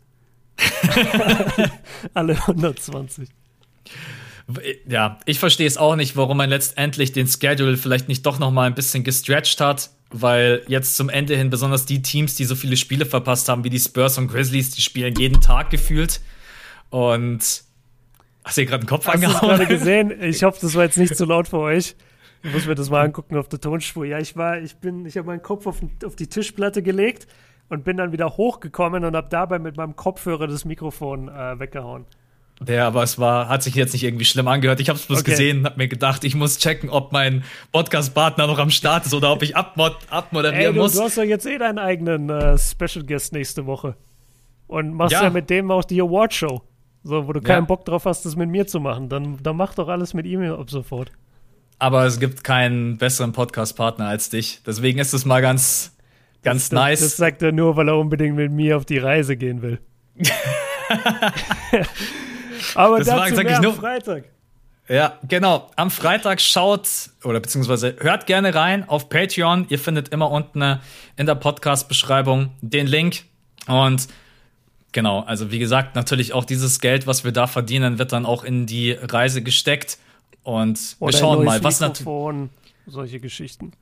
Alle 2.14 2.34
120. 2.34 3.28
Ja, 4.86 5.18
ich 5.26 5.38
verstehe 5.38 5.66
es 5.66 5.78
auch 5.78 5.96
nicht, 5.96 6.16
warum 6.16 6.36
man 6.36 6.50
letztendlich 6.50 7.12
den 7.12 7.26
Schedule 7.26 7.76
vielleicht 7.76 8.08
nicht 8.08 8.26
doch 8.26 8.38
noch 8.38 8.50
mal 8.50 8.66
ein 8.66 8.74
bisschen 8.74 9.04
gestretched 9.04 9.60
hat, 9.60 9.90
weil 10.10 10.62
jetzt 10.66 10.96
zum 10.96 11.08
Ende 11.08 11.36
hin 11.36 11.50
besonders 11.50 11.86
die 11.86 12.02
Teams, 12.02 12.34
die 12.34 12.44
so 12.44 12.54
viele 12.54 12.76
Spiele 12.76 13.06
verpasst 13.06 13.48
haben, 13.48 13.64
wie 13.64 13.70
die 13.70 13.78
Spurs 13.78 14.18
und 14.18 14.28
Grizzlies, 14.28 14.70
die 14.70 14.82
spielen 14.82 15.14
jeden 15.16 15.40
Tag 15.40 15.70
gefühlt. 15.70 16.20
Und 16.90 17.62
hast 18.44 18.58
du 18.58 18.66
gerade 18.66 18.84
den 18.84 18.88
Kopf 18.88 19.06
hast 19.06 19.14
angehauen? 19.14 19.34
Hast 19.34 19.42
du 19.42 19.48
gerade 19.48 19.66
gesehen? 19.66 20.12
Ich 20.22 20.42
hoffe, 20.42 20.58
das 20.60 20.74
war 20.74 20.84
jetzt 20.84 20.98
nicht 20.98 21.16
zu 21.16 21.24
laut 21.24 21.48
für 21.48 21.58
euch. 21.58 21.94
Ich 22.42 22.52
muss 22.52 22.66
mir 22.66 22.74
das 22.74 22.90
mal 22.90 23.04
angucken 23.04 23.36
auf 23.36 23.48
der 23.48 23.60
Tonspur. 23.60 24.04
Ja, 24.04 24.18
ich 24.18 24.36
war, 24.36 24.58
ich 24.58 24.76
bin, 24.76 25.06
ich 25.06 25.16
habe 25.16 25.26
meinen 25.26 25.42
Kopf 25.42 25.66
auf, 25.66 25.80
auf 26.04 26.16
die 26.16 26.26
Tischplatte 26.26 26.82
gelegt 26.82 27.28
und 27.68 27.84
bin 27.84 27.96
dann 27.96 28.12
wieder 28.12 28.36
hochgekommen 28.36 29.04
und 29.04 29.14
habe 29.14 29.28
dabei 29.30 29.58
mit 29.58 29.76
meinem 29.76 29.94
Kopfhörer 29.94 30.48
das 30.48 30.64
Mikrofon 30.64 31.28
äh, 31.28 31.58
weggehauen. 31.60 32.06
Ja, 32.68 32.86
aber 32.86 33.02
es 33.02 33.18
war, 33.18 33.48
hat 33.48 33.62
sich 33.62 33.74
jetzt 33.74 33.92
nicht 33.94 34.04
irgendwie 34.04 34.26
schlimm 34.26 34.46
angehört. 34.46 34.80
Ich 34.80 34.88
habe 34.88 34.98
es 34.98 35.06
bloß 35.06 35.20
okay. 35.20 35.30
gesehen, 35.30 35.64
habe 35.64 35.78
mir 35.78 35.88
gedacht, 35.88 36.24
ich 36.24 36.34
muss 36.34 36.58
checken, 36.58 36.90
ob 36.90 37.10
mein 37.10 37.42
Podcast-Partner 37.72 38.46
noch 38.46 38.58
am 38.58 38.70
Start 38.70 39.06
ist 39.06 39.14
oder 39.14 39.32
ob 39.32 39.42
ich 39.42 39.56
abmod 39.56 39.96
abmoderieren 40.10 40.66
Ey, 40.66 40.72
du, 40.74 40.80
muss. 40.80 40.92
Du 40.92 41.02
hast 41.02 41.16
doch 41.16 41.22
jetzt 41.22 41.46
eh 41.46 41.56
deinen 41.56 41.78
eigenen 41.78 42.28
äh, 42.28 42.58
Special 42.58 43.04
Guest 43.04 43.32
nächste 43.32 43.64
Woche 43.64 43.96
und 44.66 44.92
machst 44.92 45.12
ja, 45.12 45.24
ja 45.24 45.30
mit 45.30 45.48
dem 45.48 45.70
auch 45.70 45.84
die 45.84 46.00
Award 46.00 46.34
Show. 46.34 46.62
So, 47.02 47.26
wo 47.26 47.32
du 47.32 47.40
keinen 47.40 47.62
ja. 47.62 47.66
Bock 47.66 47.86
drauf 47.86 48.04
hast, 48.04 48.26
das 48.26 48.36
mit 48.36 48.50
mir 48.50 48.66
zu 48.66 48.78
machen, 48.78 49.08
dann, 49.08 49.38
dann 49.42 49.56
mach 49.56 49.74
doch 49.74 49.88
alles 49.88 50.12
mit 50.12 50.26
ihm 50.26 50.42
ab 50.42 50.68
sofort. 50.68 51.10
Aber 51.78 52.04
es 52.04 52.20
gibt 52.20 52.44
keinen 52.44 52.98
besseren 52.98 53.32
Podcast-Partner 53.32 54.06
als 54.06 54.28
dich. 54.28 54.60
Deswegen 54.66 54.98
ist 54.98 55.14
es 55.14 55.24
mal 55.24 55.40
ganz, 55.40 55.96
Ganz 56.42 56.70
das, 56.70 56.72
nice. 56.72 57.00
Das, 57.00 57.08
das 57.10 57.16
sagt 57.16 57.42
er 57.42 57.52
nur, 57.52 57.76
weil 57.76 57.88
er 57.88 57.98
unbedingt 57.98 58.36
mit 58.36 58.50
mir 58.50 58.76
auf 58.76 58.84
die 58.84 58.98
Reise 58.98 59.36
gehen 59.36 59.62
will. 59.62 59.78
Aber 62.74 62.98
das 62.98 63.06
dazu 63.06 63.36
war, 63.36 63.44
mehr 63.44 63.58
am 63.58 63.74
Freitag. 63.74 64.24
Ja, 64.88 65.18
genau. 65.28 65.70
Am 65.76 65.90
Freitag 65.90 66.40
schaut 66.40 66.88
oder 67.22 67.38
beziehungsweise 67.38 67.94
hört 68.00 68.26
gerne 68.26 68.54
rein 68.54 68.88
auf 68.88 69.08
Patreon. 69.08 69.66
Ihr 69.68 69.78
findet 69.78 70.08
immer 70.08 70.30
unten 70.32 70.80
in 71.16 71.26
der 71.26 71.36
Podcast-Beschreibung 71.36 72.50
den 72.60 72.88
Link. 72.88 73.22
Und 73.68 74.08
genau, 74.90 75.20
also 75.20 75.52
wie 75.52 75.60
gesagt, 75.60 75.94
natürlich 75.94 76.32
auch 76.32 76.44
dieses 76.44 76.80
Geld, 76.80 77.06
was 77.06 77.22
wir 77.22 77.30
da 77.30 77.46
verdienen, 77.46 78.00
wird 78.00 78.10
dann 78.10 78.26
auch 78.26 78.42
in 78.42 78.66
die 78.66 78.90
Reise 78.90 79.42
gesteckt. 79.42 79.98
Und 80.42 80.96
wir 80.98 81.12
schauen 81.12 81.44
mal, 81.44 81.62
was 81.62 81.78
natürlich. 81.78 82.50
Solche 82.86 83.20
Geschichten. 83.20 83.72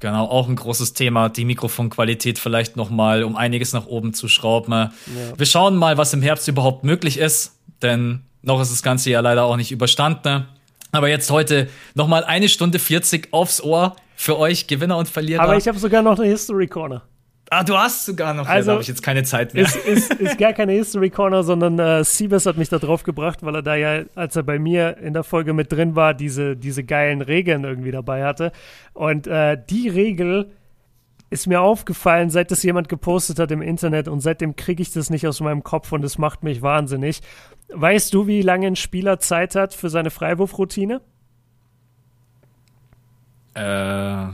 Genau, 0.00 0.26
auch 0.26 0.48
ein 0.48 0.56
großes 0.56 0.92
Thema, 0.92 1.30
die 1.30 1.44
Mikrofonqualität 1.44 2.38
vielleicht 2.38 2.76
noch 2.76 2.90
mal 2.90 3.24
um 3.24 3.36
einiges 3.36 3.72
nach 3.72 3.86
oben 3.86 4.12
zu 4.12 4.28
schrauben. 4.28 4.72
Ja. 4.72 4.92
Wir 5.36 5.46
schauen 5.46 5.76
mal, 5.76 5.96
was 5.96 6.12
im 6.12 6.20
Herbst 6.20 6.46
überhaupt 6.46 6.84
möglich 6.84 7.18
ist, 7.18 7.58
denn 7.80 8.20
noch 8.42 8.60
ist 8.60 8.72
das 8.72 8.82
Ganze 8.82 9.10
ja 9.10 9.20
leider 9.20 9.44
auch 9.44 9.56
nicht 9.56 9.72
überstanden. 9.72 10.46
Aber 10.92 11.08
jetzt 11.08 11.30
heute 11.30 11.68
noch 11.94 12.08
mal 12.08 12.24
eine 12.24 12.48
Stunde 12.48 12.78
40 12.78 13.32
aufs 13.32 13.62
Ohr 13.62 13.96
für 14.16 14.38
euch, 14.38 14.66
Gewinner 14.66 14.96
und 14.96 15.08
Verlierer. 15.08 15.42
Aber 15.42 15.56
ich 15.56 15.68
habe 15.68 15.78
sogar 15.78 16.02
noch 16.02 16.18
eine 16.18 16.28
History 16.28 16.66
Corner. 16.66 17.02
Ah, 17.50 17.64
du 17.64 17.76
hast 17.76 18.04
sogar 18.04 18.34
noch. 18.34 18.46
Also, 18.46 18.72
habe 18.72 18.82
ich 18.82 18.88
jetzt 18.88 19.02
keine 19.02 19.22
Zeit 19.22 19.54
mehr. 19.54 19.64
Ist, 19.64 19.76
ist, 19.76 20.12
ist 20.14 20.38
gar 20.38 20.52
keine 20.52 20.72
History 20.72 21.08
Corner, 21.08 21.42
sondern 21.42 21.78
äh, 21.78 22.04
Siebes 22.04 22.44
hat 22.44 22.58
mich 22.58 22.68
da 22.68 22.78
drauf 22.78 23.04
gebracht, 23.04 23.38
weil 23.42 23.54
er 23.54 23.62
da 23.62 23.74
ja, 23.74 24.02
als 24.14 24.36
er 24.36 24.42
bei 24.42 24.58
mir 24.58 24.98
in 24.98 25.14
der 25.14 25.24
Folge 25.24 25.54
mit 25.54 25.72
drin 25.72 25.96
war, 25.96 26.12
diese, 26.12 26.56
diese 26.56 26.84
geilen 26.84 27.22
Regeln 27.22 27.64
irgendwie 27.64 27.90
dabei 27.90 28.24
hatte. 28.24 28.52
Und 28.92 29.26
äh, 29.26 29.56
die 29.70 29.88
Regel 29.88 30.50
ist 31.30 31.46
mir 31.46 31.60
aufgefallen, 31.60 32.30
seit 32.30 32.50
das 32.50 32.62
jemand 32.62 32.88
gepostet 32.88 33.38
hat 33.38 33.50
im 33.50 33.62
Internet 33.62 34.08
und 34.08 34.20
seitdem 34.20 34.56
kriege 34.56 34.82
ich 34.82 34.92
das 34.92 35.10
nicht 35.10 35.26
aus 35.26 35.40
meinem 35.40 35.62
Kopf 35.62 35.92
und 35.92 36.04
es 36.04 36.18
macht 36.18 36.42
mich 36.42 36.62
wahnsinnig. 36.62 37.20
Weißt 37.70 38.14
du, 38.14 38.26
wie 38.26 38.42
lange 38.42 38.66
ein 38.66 38.76
Spieler 38.76 39.18
Zeit 39.20 39.54
hat 39.54 39.74
für 39.74 39.90
seine 39.90 40.10
Freiwurfroutine? 40.10 41.00
Äh, 43.54 44.26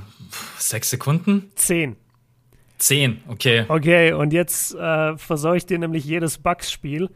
sechs 0.59 0.91
Sekunden? 0.91 1.51
Zehn. 1.57 1.97
Zehn, 2.79 3.23
okay. 3.29 3.65
Okay, 3.69 4.13
und 4.13 4.33
jetzt 4.33 4.75
äh, 4.75 5.17
versorge 5.17 5.59
ich 5.59 5.67
dir 5.67 5.79
nämlich 5.79 6.05
jedes 6.05 6.39
Bugs-Spiel. 6.39 7.11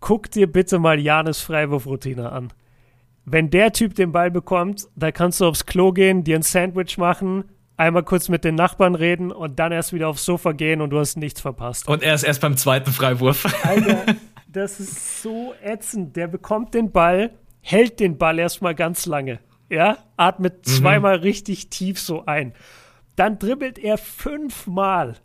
Guck 0.00 0.30
dir 0.30 0.50
bitte 0.50 0.78
mal 0.78 1.00
Janis 1.00 1.40
Freiwurfroutine 1.40 2.30
an. 2.30 2.52
Wenn 3.24 3.50
der 3.50 3.72
Typ 3.72 3.94
den 3.94 4.12
Ball 4.12 4.30
bekommt, 4.30 4.86
da 4.94 5.10
kannst 5.10 5.40
du 5.40 5.46
aufs 5.46 5.66
Klo 5.66 5.92
gehen, 5.92 6.22
dir 6.22 6.36
ein 6.36 6.42
Sandwich 6.42 6.96
machen, 6.98 7.44
einmal 7.76 8.04
kurz 8.04 8.28
mit 8.28 8.44
den 8.44 8.54
Nachbarn 8.54 8.94
reden 8.94 9.32
und 9.32 9.58
dann 9.58 9.72
erst 9.72 9.92
wieder 9.92 10.08
aufs 10.08 10.24
Sofa 10.24 10.52
gehen 10.52 10.80
und 10.80 10.90
du 10.90 10.98
hast 10.98 11.16
nichts 11.16 11.40
verpasst. 11.40 11.88
Und 11.88 12.02
er 12.02 12.14
ist 12.14 12.22
erst 12.22 12.40
beim 12.40 12.56
zweiten 12.56 12.92
Freiwurf. 12.92 13.46
Alter, 13.64 14.04
das 14.56 14.80
ist 14.80 15.22
so 15.22 15.54
ätzend. 15.62 16.16
Der 16.16 16.26
bekommt 16.26 16.74
den 16.74 16.90
Ball, 16.90 17.30
hält 17.60 18.00
den 18.00 18.18
Ball 18.18 18.38
erstmal 18.38 18.74
ganz 18.74 19.06
lange 19.06 19.40
ja, 19.68 19.98
atmet 20.16 20.58
mhm. 20.58 20.70
zweimal 20.70 21.16
richtig 21.16 21.70
tief 21.70 22.00
so 22.00 22.24
ein. 22.26 22.52
Dann 23.16 23.38
dribbelt 23.38 23.78
er 23.78 23.98
fünfmal. 23.98 25.16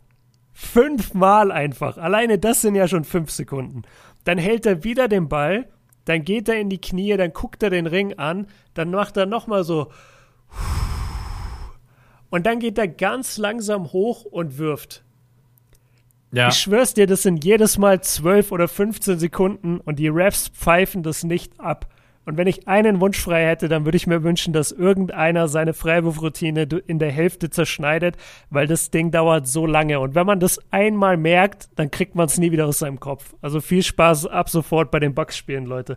Fünfmal 0.52 1.50
einfach. 1.50 1.98
Alleine 1.98 2.38
das 2.38 2.62
sind 2.62 2.74
ja 2.74 2.88
schon 2.88 3.04
fünf 3.04 3.30
Sekunden. 3.30 3.82
Dann 4.24 4.38
hält 4.38 4.66
er 4.66 4.84
wieder 4.84 5.08
den 5.08 5.28
Ball, 5.28 5.68
dann 6.04 6.24
geht 6.24 6.48
er 6.48 6.58
in 6.58 6.68
die 6.68 6.80
Knie, 6.80 7.16
dann 7.16 7.32
guckt 7.32 7.62
er 7.62 7.70
den 7.70 7.86
Ring 7.86 8.14
an, 8.18 8.46
dann 8.74 8.90
macht 8.90 9.16
er 9.16 9.26
nochmal 9.26 9.64
so. 9.64 9.90
Und 12.30 12.46
dann 12.46 12.60
geht 12.60 12.78
er 12.78 12.88
ganz 12.88 13.38
langsam 13.38 13.92
hoch 13.92 14.24
und 14.24 14.58
wirft. 14.58 15.01
Ja. 16.32 16.48
Ich 16.48 16.54
schwör's 16.54 16.94
dir, 16.94 17.06
das 17.06 17.22
sind 17.22 17.44
jedes 17.44 17.78
Mal 17.78 18.00
12 18.00 18.52
oder 18.52 18.66
15 18.66 19.18
Sekunden 19.18 19.78
und 19.78 19.98
die 19.98 20.08
Refs 20.08 20.48
pfeifen 20.48 21.02
das 21.02 21.24
nicht 21.24 21.60
ab. 21.60 21.88
Und 22.24 22.36
wenn 22.36 22.46
ich 22.46 22.68
einen 22.68 23.00
Wunsch 23.00 23.18
frei 23.18 23.46
hätte, 23.46 23.68
dann 23.68 23.84
würde 23.84 23.96
ich 23.96 24.06
mir 24.06 24.22
wünschen, 24.22 24.52
dass 24.52 24.70
irgendeiner 24.70 25.48
seine 25.48 25.74
Freiwurfroutine 25.74 26.68
in 26.86 26.98
der 27.00 27.10
Hälfte 27.10 27.50
zerschneidet, 27.50 28.16
weil 28.48 28.66
das 28.68 28.90
Ding 28.90 29.10
dauert 29.10 29.48
so 29.48 29.66
lange. 29.66 29.98
Und 29.98 30.14
wenn 30.14 30.26
man 30.26 30.38
das 30.38 30.60
einmal 30.70 31.16
merkt, 31.16 31.68
dann 31.74 31.90
kriegt 31.90 32.14
man 32.14 32.26
es 32.26 32.38
nie 32.38 32.52
wieder 32.52 32.66
aus 32.66 32.78
seinem 32.78 33.00
Kopf. 33.00 33.34
Also 33.42 33.60
viel 33.60 33.82
Spaß 33.82 34.26
ab 34.26 34.48
sofort 34.48 34.92
bei 34.92 35.00
den 35.00 35.14
Bugs-Spielen, 35.14 35.66
Leute. 35.66 35.96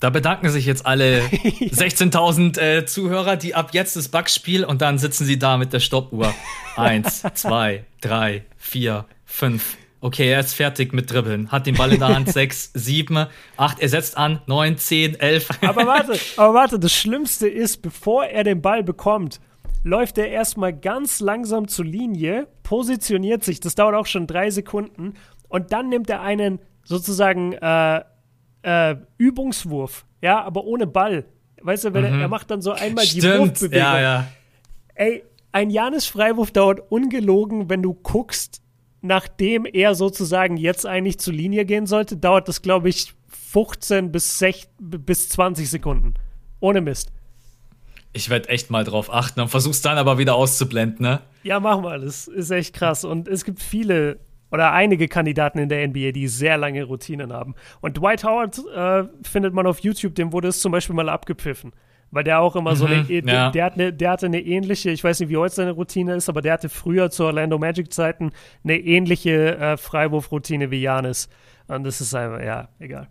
Da 0.00 0.10
bedanken 0.10 0.50
sich 0.50 0.66
jetzt 0.66 0.84
alle 0.84 1.20
16.000 1.30 2.60
äh, 2.60 2.84
Zuhörer, 2.84 3.36
die 3.36 3.54
ab 3.54 3.70
jetzt 3.72 3.96
das 3.96 4.08
Bugs-Spiel 4.08 4.64
und 4.64 4.82
dann 4.82 4.98
sitzen 4.98 5.24
sie 5.24 5.38
da 5.38 5.56
mit 5.56 5.72
der 5.72 5.80
Stoppuhr. 5.80 6.34
Eins, 6.76 7.22
zwei, 7.34 7.84
drei, 8.02 8.44
vier, 8.58 9.06
fünf, 9.34 9.76
Okay, 10.04 10.30
er 10.30 10.40
ist 10.40 10.52
fertig 10.52 10.92
mit 10.92 11.10
Dribbeln. 11.10 11.50
Hat 11.50 11.66
den 11.66 11.76
Ball 11.76 11.90
in 11.90 11.98
der 11.98 12.14
Hand. 12.14 12.28
sechs, 12.32 12.70
sieben, 12.74 13.26
acht. 13.56 13.80
Er 13.80 13.88
setzt 13.88 14.18
an. 14.18 14.42
neun, 14.44 14.76
zehn, 14.76 15.18
elf. 15.18 15.48
Aber 15.62 15.86
warte, 15.86 16.18
aber 16.36 16.52
warte. 16.52 16.78
Das 16.78 16.92
Schlimmste 16.92 17.48
ist, 17.48 17.80
bevor 17.80 18.26
er 18.26 18.44
den 18.44 18.60
Ball 18.60 18.82
bekommt, 18.82 19.40
läuft 19.82 20.18
er 20.18 20.28
erstmal 20.28 20.74
ganz 20.74 21.20
langsam 21.20 21.68
zur 21.68 21.86
Linie, 21.86 22.48
positioniert 22.62 23.44
sich. 23.44 23.60
Das 23.60 23.76
dauert 23.76 23.94
auch 23.94 24.04
schon 24.04 24.26
drei 24.26 24.50
Sekunden. 24.50 25.14
Und 25.48 25.72
dann 25.72 25.88
nimmt 25.88 26.10
er 26.10 26.20
einen 26.20 26.58
sozusagen 26.84 27.54
äh, 27.54 28.02
äh, 28.60 28.96
Übungswurf. 29.16 30.04
Ja, 30.20 30.42
aber 30.42 30.64
ohne 30.64 30.86
Ball. 30.86 31.24
Weißt 31.62 31.84
du, 31.84 31.94
wenn 31.94 32.02
mhm. 32.02 32.18
er, 32.18 32.20
er, 32.20 32.28
macht 32.28 32.50
dann 32.50 32.60
so 32.60 32.72
einmal 32.72 33.06
Stimmt. 33.06 33.24
die 33.24 33.38
Wurfbewegung. 33.38 33.78
Ja, 33.78 34.00
ja. 34.00 34.26
Ey, 34.96 35.24
ein 35.50 35.70
Janis-Freiwurf 35.70 36.50
dauert 36.50 36.92
ungelogen, 36.92 37.70
wenn 37.70 37.80
du 37.80 37.94
guckst, 37.94 38.60
nachdem 39.04 39.66
er 39.66 39.94
sozusagen 39.94 40.56
jetzt 40.56 40.86
eigentlich 40.86 41.18
zur 41.18 41.34
Linie 41.34 41.66
gehen 41.66 41.86
sollte, 41.86 42.16
dauert 42.16 42.48
das, 42.48 42.62
glaube 42.62 42.88
ich, 42.88 43.12
15 43.28 44.10
bis, 44.10 44.38
6, 44.38 44.68
bis 44.78 45.28
20 45.28 45.68
Sekunden. 45.68 46.14
Ohne 46.58 46.80
Mist. 46.80 47.12
Ich 48.14 48.30
werde 48.30 48.48
echt 48.48 48.70
mal 48.70 48.84
drauf 48.84 49.12
achten 49.12 49.40
und 49.40 49.48
versuch's 49.48 49.82
dann 49.82 49.98
aber 49.98 50.18
wieder 50.18 50.34
auszublenden, 50.36 51.02
ne? 51.02 51.20
Ja, 51.42 51.60
mach 51.60 51.80
mal. 51.80 52.00
Das 52.00 52.28
ist 52.28 52.50
echt 52.50 52.74
krass. 52.74 53.04
Und 53.04 53.28
es 53.28 53.44
gibt 53.44 53.60
viele 53.60 54.18
oder 54.50 54.72
einige 54.72 55.08
Kandidaten 55.08 55.58
in 55.58 55.68
der 55.68 55.86
NBA, 55.86 56.12
die 56.12 56.28
sehr 56.28 56.56
lange 56.56 56.84
Routinen 56.84 57.32
haben. 57.32 57.54
Und 57.80 57.98
Dwight 57.98 58.24
Howard 58.24 58.58
äh, 58.74 59.04
findet 59.22 59.52
man 59.52 59.66
auf 59.66 59.80
YouTube, 59.80 60.14
dem 60.14 60.32
wurde 60.32 60.48
es 60.48 60.60
zum 60.60 60.72
Beispiel 60.72 60.94
mal 60.94 61.08
abgepfiffen 61.08 61.72
weil 62.14 62.22
der 62.22 62.40
auch 62.40 62.54
immer 62.54 62.76
so 62.76 62.86
eine, 62.86 63.02
mhm, 63.02 63.28
ja. 63.28 63.50
der, 63.50 63.64
hat 63.64 63.74
eine, 63.74 63.92
der 63.92 64.10
hatte 64.12 64.26
eine 64.26 64.40
ähnliche, 64.40 64.90
ich 64.90 65.02
weiß 65.02 65.18
nicht, 65.18 65.28
wie 65.30 65.36
heute 65.36 65.56
seine 65.56 65.72
Routine 65.72 66.14
ist, 66.14 66.28
aber 66.28 66.42
der 66.42 66.52
hatte 66.52 66.68
früher 66.68 67.10
zu 67.10 67.24
Orlando 67.24 67.58
Magic 67.58 67.92
Zeiten 67.92 68.30
eine 68.62 68.78
ähnliche 68.78 69.58
äh, 69.58 69.76
Freiwurfroutine 69.76 70.70
wie 70.70 70.80
Janis. 70.80 71.28
Und 71.66 71.82
das 71.82 72.00
ist 72.00 72.14
einfach, 72.14 72.40
ja, 72.40 72.68
egal. 72.78 73.08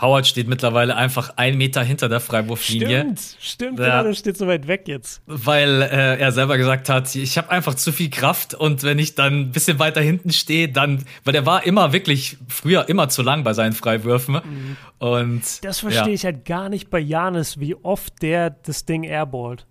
Howard 0.00 0.26
steht 0.26 0.48
mittlerweile 0.48 0.96
einfach 0.96 1.34
ein 1.36 1.56
Meter 1.56 1.82
hinter 1.82 2.08
der 2.08 2.20
Freiwurflinie. 2.20 3.00
Stimmt, 3.00 3.36
stimmt, 3.40 3.78
ja. 3.78 3.84
genau, 3.84 4.02
der 4.02 4.14
steht 4.14 4.36
so 4.36 4.46
weit 4.46 4.66
weg 4.66 4.88
jetzt. 4.88 5.22
Weil 5.26 5.82
äh, 5.82 6.18
er 6.18 6.32
selber 6.32 6.56
gesagt 6.56 6.88
hat, 6.88 7.14
ich 7.14 7.38
habe 7.38 7.50
einfach 7.50 7.74
zu 7.74 7.92
viel 7.92 8.10
Kraft 8.10 8.54
und 8.54 8.82
wenn 8.82 8.98
ich 8.98 9.14
dann 9.14 9.40
ein 9.40 9.50
bisschen 9.52 9.78
weiter 9.78 10.00
hinten 10.00 10.32
stehe, 10.32 10.68
dann, 10.68 11.04
weil 11.24 11.32
der 11.32 11.46
war 11.46 11.64
immer 11.64 11.92
wirklich 11.92 12.38
früher 12.48 12.88
immer 12.88 13.08
zu 13.08 13.22
lang 13.22 13.44
bei 13.44 13.52
seinen 13.52 13.72
Freiwürfen. 13.72 14.34
Mhm. 14.34 14.76
Und 14.98 15.64
das 15.64 15.80
verstehe 15.80 16.08
ja. 16.08 16.14
ich 16.14 16.24
halt 16.24 16.44
gar 16.44 16.68
nicht 16.68 16.90
bei 16.90 16.98
Janis, 16.98 17.60
wie 17.60 17.76
oft 17.76 18.20
der 18.22 18.50
das 18.50 18.86
Ding 18.86 19.04
airballt. 19.04 19.66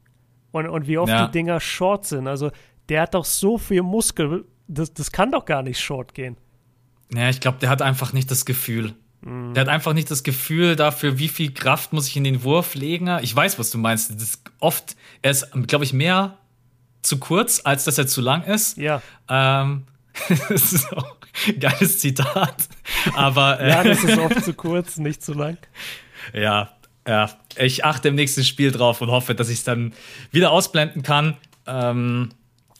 Und, 0.52 0.68
und 0.70 0.88
wie 0.88 1.00
oft 1.00 1.10
ja. 1.10 1.26
die 1.26 1.32
Dinger 1.32 1.60
short 1.60 2.06
sind. 2.06 2.28
Also 2.28 2.52
der 2.88 3.02
hat 3.02 3.16
doch 3.16 3.26
so 3.26 3.58
viel 3.58 3.82
Muskel, 3.82 4.46
das, 4.68 4.94
das 4.94 5.12
kann 5.12 5.32
doch 5.32 5.46
gar 5.46 5.64
nicht 5.64 5.80
short 5.80 6.14
gehen. 6.14 6.38
Ja, 7.14 7.30
ich 7.30 7.40
glaube, 7.40 7.58
der 7.60 7.70
hat 7.70 7.82
einfach 7.82 8.14
nicht 8.14 8.30
das 8.32 8.46
Gefühl. 8.46 8.94
Der 9.26 9.62
hat 9.62 9.70
einfach 9.70 9.94
nicht 9.94 10.12
das 10.12 10.24
Gefühl 10.24 10.76
dafür, 10.76 11.18
wie 11.18 11.30
viel 11.30 11.54
Kraft 11.54 11.94
muss 11.94 12.08
ich 12.08 12.18
in 12.18 12.26
den 12.26 12.44
Wurf 12.44 12.76
legen. 12.76 13.10
Ich 13.22 13.34
weiß, 13.34 13.58
was 13.58 13.72
du 13.72 13.78
meinst. 13.78 14.14
Das 14.14 14.22
ist 14.22 14.42
oft, 14.60 14.98
er 15.22 15.32
ist, 15.32 15.48
glaube 15.68 15.86
ich, 15.86 15.94
mehr 15.94 16.38
zu 17.02 17.20
kurz, 17.20 17.62
als 17.64 17.86
dass 17.86 17.98
er 17.98 18.08
zu 18.08 18.20
lang 18.22 18.44
ist. 18.44 18.78
Ja. 18.78 19.02
Ähm, 19.30 19.84
das 20.50 20.74
ist 20.74 20.92
auch 20.94 21.16
ein 21.48 21.60
geiles 21.60 22.00
Zitat. 22.00 22.68
Aber 23.16 23.62
äh, 23.62 23.70
ja, 23.70 23.84
das 23.84 24.04
ist 24.04 24.18
oft 24.18 24.44
zu 24.44 24.54
kurz, 24.54 24.98
nicht 24.98 25.24
zu 25.24 25.34
lang. 25.34 25.58
Ja, 26.34 26.74
ja. 27.08 27.30
Ich 27.56 27.86
achte 27.86 28.10
im 28.10 28.16
nächsten 28.16 28.44
Spiel 28.44 28.72
drauf 28.72 29.02
und 29.02 29.10
hoffe, 29.10 29.36
dass 29.36 29.50
ich 29.50 29.60
es 29.60 29.64
dann 29.64 29.94
wieder 30.32 30.52
ausblenden 30.52 31.02
kann. 31.02 31.38
Ähm, 31.66 32.30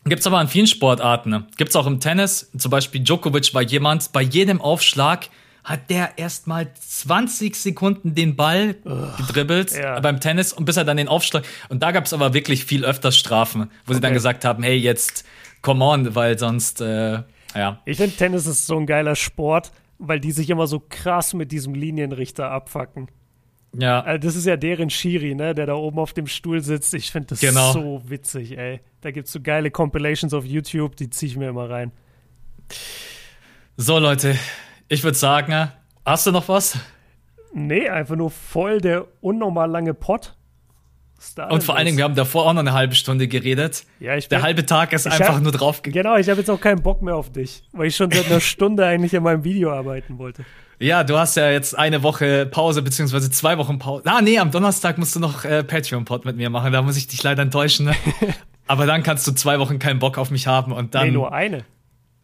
Gibt 0.06 0.20
es 0.20 0.28
aber 0.28 0.42
in 0.42 0.50
vielen 0.50 0.68
Sportarten. 0.68 1.30
Ne? 1.30 1.48
Gibt 1.56 1.70
es 1.70 1.76
auch 1.78 1.88
im 1.88 2.02
Tennis. 2.02 2.52
Zum 2.58 2.70
Beispiel 2.70 3.02
Djokovic 3.02 3.54
war 3.54 3.62
jemand, 3.62 4.12
bei 4.12 4.22
jedem 4.22 4.62
Aufschlag 4.62 5.30
hat 5.64 5.90
der 5.90 6.18
erstmal 6.18 6.74
20 6.74 7.56
Sekunden 7.56 8.16
den 8.16 8.36
Ball 8.36 8.76
gedribbelt 9.18 9.74
ja. 9.76 10.00
beim 10.00 10.20
Tennis 10.20 10.52
und 10.52 10.66
bis 10.66 10.78
er 10.78 10.84
dann 10.84 10.98
den 10.98 11.08
Aufschlag. 11.08 11.44
Und 11.70 11.82
da 11.84 11.92
gab 11.92 12.06
es 12.06 12.14
aber 12.14 12.34
wirklich 12.34 12.66
viel 12.66 12.84
öfters 12.84 13.18
Strafen, 13.18 13.62
wo 13.62 13.66
okay. 13.66 13.94
sie 13.96 14.02
dann 14.02 14.14
gesagt 14.14 14.46
haben, 14.46 14.64
hey, 14.64 14.76
jetzt 14.76 15.26
come 15.62 15.84
on, 15.84 16.16
weil 16.16 16.38
sonst, 16.38 16.82
äh, 16.82 17.24
ja. 17.56 17.82
Ich 17.86 17.98
finde, 17.98 18.16
Tennis 18.16 18.46
ist 18.46 18.68
so 18.68 18.78
ein 18.78 18.86
geiler 18.86 19.16
Sport, 19.16 19.72
weil 20.00 20.20
die 20.20 20.32
sich 20.32 20.50
immer 20.50 20.68
so 20.68 20.82
krass 20.88 21.34
mit 21.34 21.52
diesem 21.52 21.74
Linienrichter 21.74 22.52
abfacken. 22.52 23.08
Ja. 23.76 24.02
Also 24.02 24.28
das 24.28 24.36
ist 24.36 24.46
ja 24.46 24.58
deren 24.58 24.90
Schiri, 24.90 25.34
ne, 25.34 25.56
der 25.56 25.66
da 25.66 25.74
oben 25.74 25.98
auf 25.98 26.14
dem 26.14 26.28
Stuhl 26.28 26.62
sitzt. 26.62 26.94
Ich 26.94 27.12
finde 27.12 27.30
das 27.30 27.40
genau. 27.40 27.72
so 27.72 28.02
witzig, 28.06 28.58
ey. 28.58 28.82
Da 29.02 29.12
gibt 29.12 29.28
es 29.28 29.34
so 29.34 29.42
geile 29.42 29.72
Compilations 29.72 30.34
auf 30.34 30.46
YouTube, 30.46 30.96
die 30.96 31.10
ziehe 31.10 31.32
ich 31.32 31.38
mir 31.38 31.50
immer 31.50 31.70
rein. 31.70 31.92
So, 33.76 33.98
Leute, 33.98 34.38
ich 34.88 35.04
würde 35.04 35.18
sagen, 35.18 35.72
hast 36.06 36.28
du 36.28 36.32
noch 36.32 36.48
was? 36.48 36.78
Nee, 37.54 37.88
einfach 37.90 38.16
nur 38.16 38.32
voll 38.32 38.82
der 38.82 39.06
unnormal 39.22 39.70
lange 39.70 39.94
Pot. 39.94 40.36
Und 41.50 41.64
vor 41.64 41.78
allen 41.78 41.86
Dingen, 41.86 41.98
wir 41.98 42.04
haben 42.04 42.16
davor 42.16 42.48
auch 42.48 42.54
noch 42.54 42.60
eine 42.60 42.74
halbe 42.74 42.96
Stunde 42.96 43.28
geredet. 43.28 43.86
Ja, 44.00 44.16
ich 44.16 44.28
bin, 44.28 44.38
Der 44.38 44.42
halbe 44.44 44.66
Tag 44.66 44.92
ist 44.92 45.08
einfach 45.08 45.36
hab, 45.36 45.42
nur 45.42 45.54
drauf 45.54 45.82
Genau, 45.82 46.18
ich 46.18 46.30
habe 46.30 46.40
jetzt 46.40 46.50
auch 46.50 46.60
keinen 46.60 46.82
Bock 46.82 47.02
mehr 47.02 47.16
auf 47.16 47.32
dich, 47.32 47.64
weil 47.72 47.88
ich 47.88 47.96
schon 47.96 48.12
seit 48.12 48.26
einer 48.26 48.42
Stunde 48.42 48.86
eigentlich 48.86 49.16
an 49.16 49.24
meinem 49.24 49.44
Video 49.44 49.72
arbeiten 49.72 50.18
wollte. 50.18 50.44
Ja, 50.80 51.04
du 51.06 51.18
hast 51.18 51.38
ja 51.38 51.50
jetzt 51.50 51.78
eine 51.78 52.04
Woche 52.04 52.46
Pause, 52.46 52.82
beziehungsweise 52.82 53.32
zwei 53.32 53.58
Wochen 53.58 53.80
Pause. 53.80 54.04
Ah, 54.06 54.22
nee, 54.22 54.38
am 54.38 54.52
Donnerstag 54.52 54.98
musst 54.98 55.16
du 55.16 55.20
noch 55.22 55.46
äh, 55.46 55.64
Patreon-Pod 55.64 56.26
mit 56.26 56.36
mir 56.36 56.50
machen. 56.50 56.74
Da 56.74 56.82
muss 56.82 56.98
ich 56.98 57.08
dich 57.08 57.24
leider 57.24 57.42
enttäuschen. 57.42 57.86
Ne? 57.86 57.96
Aber 58.68 58.86
dann 58.86 59.02
kannst 59.04 59.26
du 59.28 59.32
zwei 59.32 59.60
Wochen 59.60 59.80
keinen 59.80 60.00
Bock 60.00 60.18
auf 60.18 60.30
mich 60.30 60.48
haben 60.48 60.74
und 60.74 60.94
dann. 60.94 61.08
Nee, 61.08 61.12
nur 61.12 61.32
eine. 61.32 61.64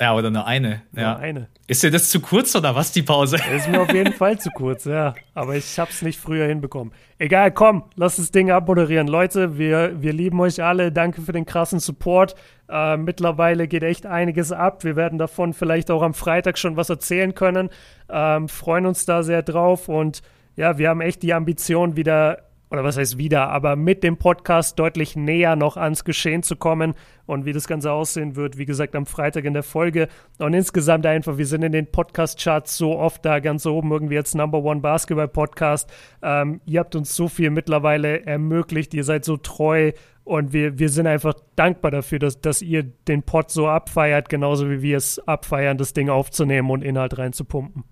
Ja, 0.01 0.15
oder 0.15 0.31
nur 0.31 0.47
eine. 0.47 0.81
Nur 0.93 1.01
ja. 1.03 1.17
eine. 1.17 1.49
Ist 1.67 1.83
dir 1.83 1.91
das 1.91 2.09
zu 2.09 2.21
kurz 2.21 2.55
oder 2.55 2.73
was, 2.73 2.93
die 2.93 3.01
Pause? 3.01 3.37
Ist 3.55 3.67
mir 3.67 3.81
auf 3.81 3.93
jeden 3.93 4.13
Fall 4.13 4.39
zu 4.39 4.49
kurz, 4.49 4.85
ja. 4.85 5.13
Aber 5.33 5.55
ich 5.55 5.77
hab's 5.77 6.01
nicht 6.01 6.19
früher 6.19 6.47
hinbekommen. 6.47 6.93
Egal, 7.17 7.51
komm, 7.51 7.83
lass 7.95 8.15
das 8.15 8.31
Ding 8.31 8.49
abmoderieren. 8.49 9.07
Leute, 9.07 9.57
wir, 9.57 10.01
wir 10.01 10.13
lieben 10.13 10.39
euch 10.39 10.63
alle. 10.63 10.93
Danke 10.93 11.21
für 11.21 11.33
den 11.33 11.45
krassen 11.45 11.79
Support. 11.79 12.35
Äh, 12.69 12.95
mittlerweile 12.95 13.67
geht 13.67 13.83
echt 13.83 14.05
einiges 14.05 14.53
ab. 14.53 14.85
Wir 14.85 14.95
werden 14.95 15.19
davon 15.19 15.53
vielleicht 15.53 15.91
auch 15.91 16.01
am 16.01 16.13
Freitag 16.13 16.57
schon 16.57 16.77
was 16.77 16.89
erzählen 16.89 17.35
können. 17.35 17.69
Ähm, 18.09 18.47
freuen 18.47 18.85
uns 18.85 19.05
da 19.05 19.21
sehr 19.21 19.43
drauf 19.43 19.89
und 19.89 20.21
ja, 20.55 20.77
wir 20.77 20.89
haben 20.89 21.01
echt 21.01 21.23
die 21.23 21.33
Ambition, 21.33 21.95
wieder 21.95 22.48
oder 22.71 22.83
was 22.83 22.97
heißt 22.97 23.17
wieder, 23.17 23.49
aber 23.49 23.75
mit 23.75 24.03
dem 24.03 24.17
Podcast 24.17 24.77
deutlich 24.77 25.15
näher 25.15 25.55
noch 25.55 25.75
ans 25.75 26.03
Geschehen 26.03 26.43
zu 26.43 26.55
kommen 26.55 26.93
und 27.25 27.45
wie 27.45 27.53
das 27.53 27.67
Ganze 27.67 27.91
aussehen 27.91 28.35
wird, 28.35 28.57
wie 28.57 28.65
gesagt, 28.65 28.95
am 28.95 29.05
Freitag 29.05 29.45
in 29.45 29.53
der 29.53 29.63
Folge. 29.63 30.07
Und 30.37 30.53
insgesamt 30.53 31.05
einfach, 31.05 31.37
wir 31.37 31.47
sind 31.47 31.63
in 31.63 31.71
den 31.71 31.87
Podcast-Charts 31.87 32.77
so 32.77 32.97
oft 32.97 33.25
da 33.25 33.39
ganz 33.39 33.65
oben 33.65 33.91
irgendwie 33.91 34.17
als 34.17 34.35
Number 34.35 34.63
One 34.63 34.81
Basketball-Podcast. 34.81 35.89
Ähm, 36.21 36.61
ihr 36.65 36.79
habt 36.81 36.95
uns 36.95 37.15
so 37.15 37.27
viel 37.27 37.49
mittlerweile 37.49 38.25
ermöglicht, 38.25 38.93
ihr 38.93 39.03
seid 39.03 39.25
so 39.25 39.37
treu 39.37 39.91
und 40.23 40.53
wir, 40.53 40.77
wir 40.77 40.89
sind 40.89 41.07
einfach 41.07 41.33
dankbar 41.55 41.89
dafür, 41.89 42.19
dass, 42.19 42.39
dass 42.39 42.61
ihr 42.61 42.83
den 42.83 43.23
Pod 43.23 43.49
so 43.49 43.67
abfeiert, 43.67 44.29
genauso 44.29 44.69
wie 44.69 44.83
wir 44.83 44.97
es 44.97 45.17
abfeiern, 45.27 45.79
das 45.79 45.93
Ding 45.93 46.09
aufzunehmen 46.09 46.69
und 46.69 46.83
Inhalt 46.83 47.17
reinzupumpen. 47.17 47.83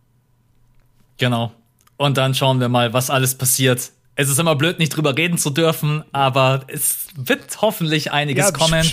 Genau. 1.17 1.51
Und 1.97 2.17
dann 2.17 2.35
schauen 2.35 2.59
wir 2.59 2.69
mal, 2.69 2.93
was 2.93 3.09
alles 3.09 3.35
passiert 3.35 3.91
es 4.17 4.29
ist 4.29 4.39
immer 4.39 4.55
blöd, 4.55 4.79
nicht 4.79 4.89
drüber 4.89 5.15
reden 5.15 5.37
zu 5.37 5.51
dürfen, 5.51 6.03
aber 6.11 6.65
es 6.67 7.07
wird 7.15 7.61
hoffentlich 7.61 8.11
einiges 8.11 8.47
ja, 8.47 8.51
kommen. 8.51 8.85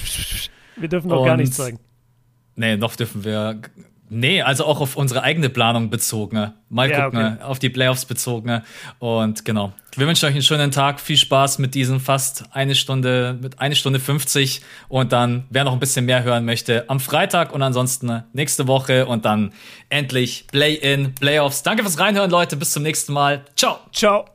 wir 0.76 0.88
dürfen 0.88 1.09
noch 1.09 1.24
gar 1.24 1.36
nichts 1.36 1.56
sagen. 1.56 1.80
Nee, 2.56 2.76
noch 2.76 2.94
dürfen 2.94 3.24
wir 3.24 3.60
Nee, 4.10 4.42
also 4.42 4.66
auch 4.66 4.80
auf 4.80 4.96
unsere 4.96 5.22
eigene 5.22 5.48
Planung 5.48 5.88
bezogen. 5.88 6.52
Mal 6.68 6.90
ja, 6.90 7.05
gucken, 7.06 7.34
okay. 7.34 7.42
auf 7.42 7.59
die 7.59 7.70
Playoffs 7.70 8.05
bezogen. 8.05 8.62
Und 8.98 9.44
genau. 9.44 9.72
Wir 9.96 10.06
wünschen 10.06 10.26
euch 10.26 10.34
einen 10.34 10.42
schönen 10.42 10.70
Tag. 10.70 11.01
Viel 11.01 11.16
Spaß 11.16 11.59
mit 11.59 11.74
diesen 11.74 12.01
fast 12.01 12.44
eine 12.52 12.74
Stunde, 12.74 13.38
mit 13.40 13.60
eine 13.60 13.74
Stunde 13.74 13.98
50. 13.98 14.60
Und 14.88 15.12
dann, 15.12 15.44
wer 15.48 15.64
noch 15.64 15.72
ein 15.72 15.80
bisschen 15.80 16.05
mehr 16.05 16.22
hören 16.22 16.44
möchte, 16.44 16.84
am 16.88 17.01
Freitag 17.01 17.52
und 17.52 17.62
ansonsten 17.62 18.22
nächste 18.34 18.68
Woche 18.68 19.06
und 19.06 19.24
dann 19.24 19.52
endlich 19.88 20.46
Play-in, 20.48 21.14
Playoffs. 21.14 21.62
Danke 21.62 21.82
fürs 21.82 21.98
Reinhören, 21.98 22.30
Leute. 22.30 22.56
Bis 22.56 22.72
zum 22.72 22.82
nächsten 22.82 23.14
Mal. 23.14 23.44
Ciao. 23.56 23.78
Ciao. 23.90 24.34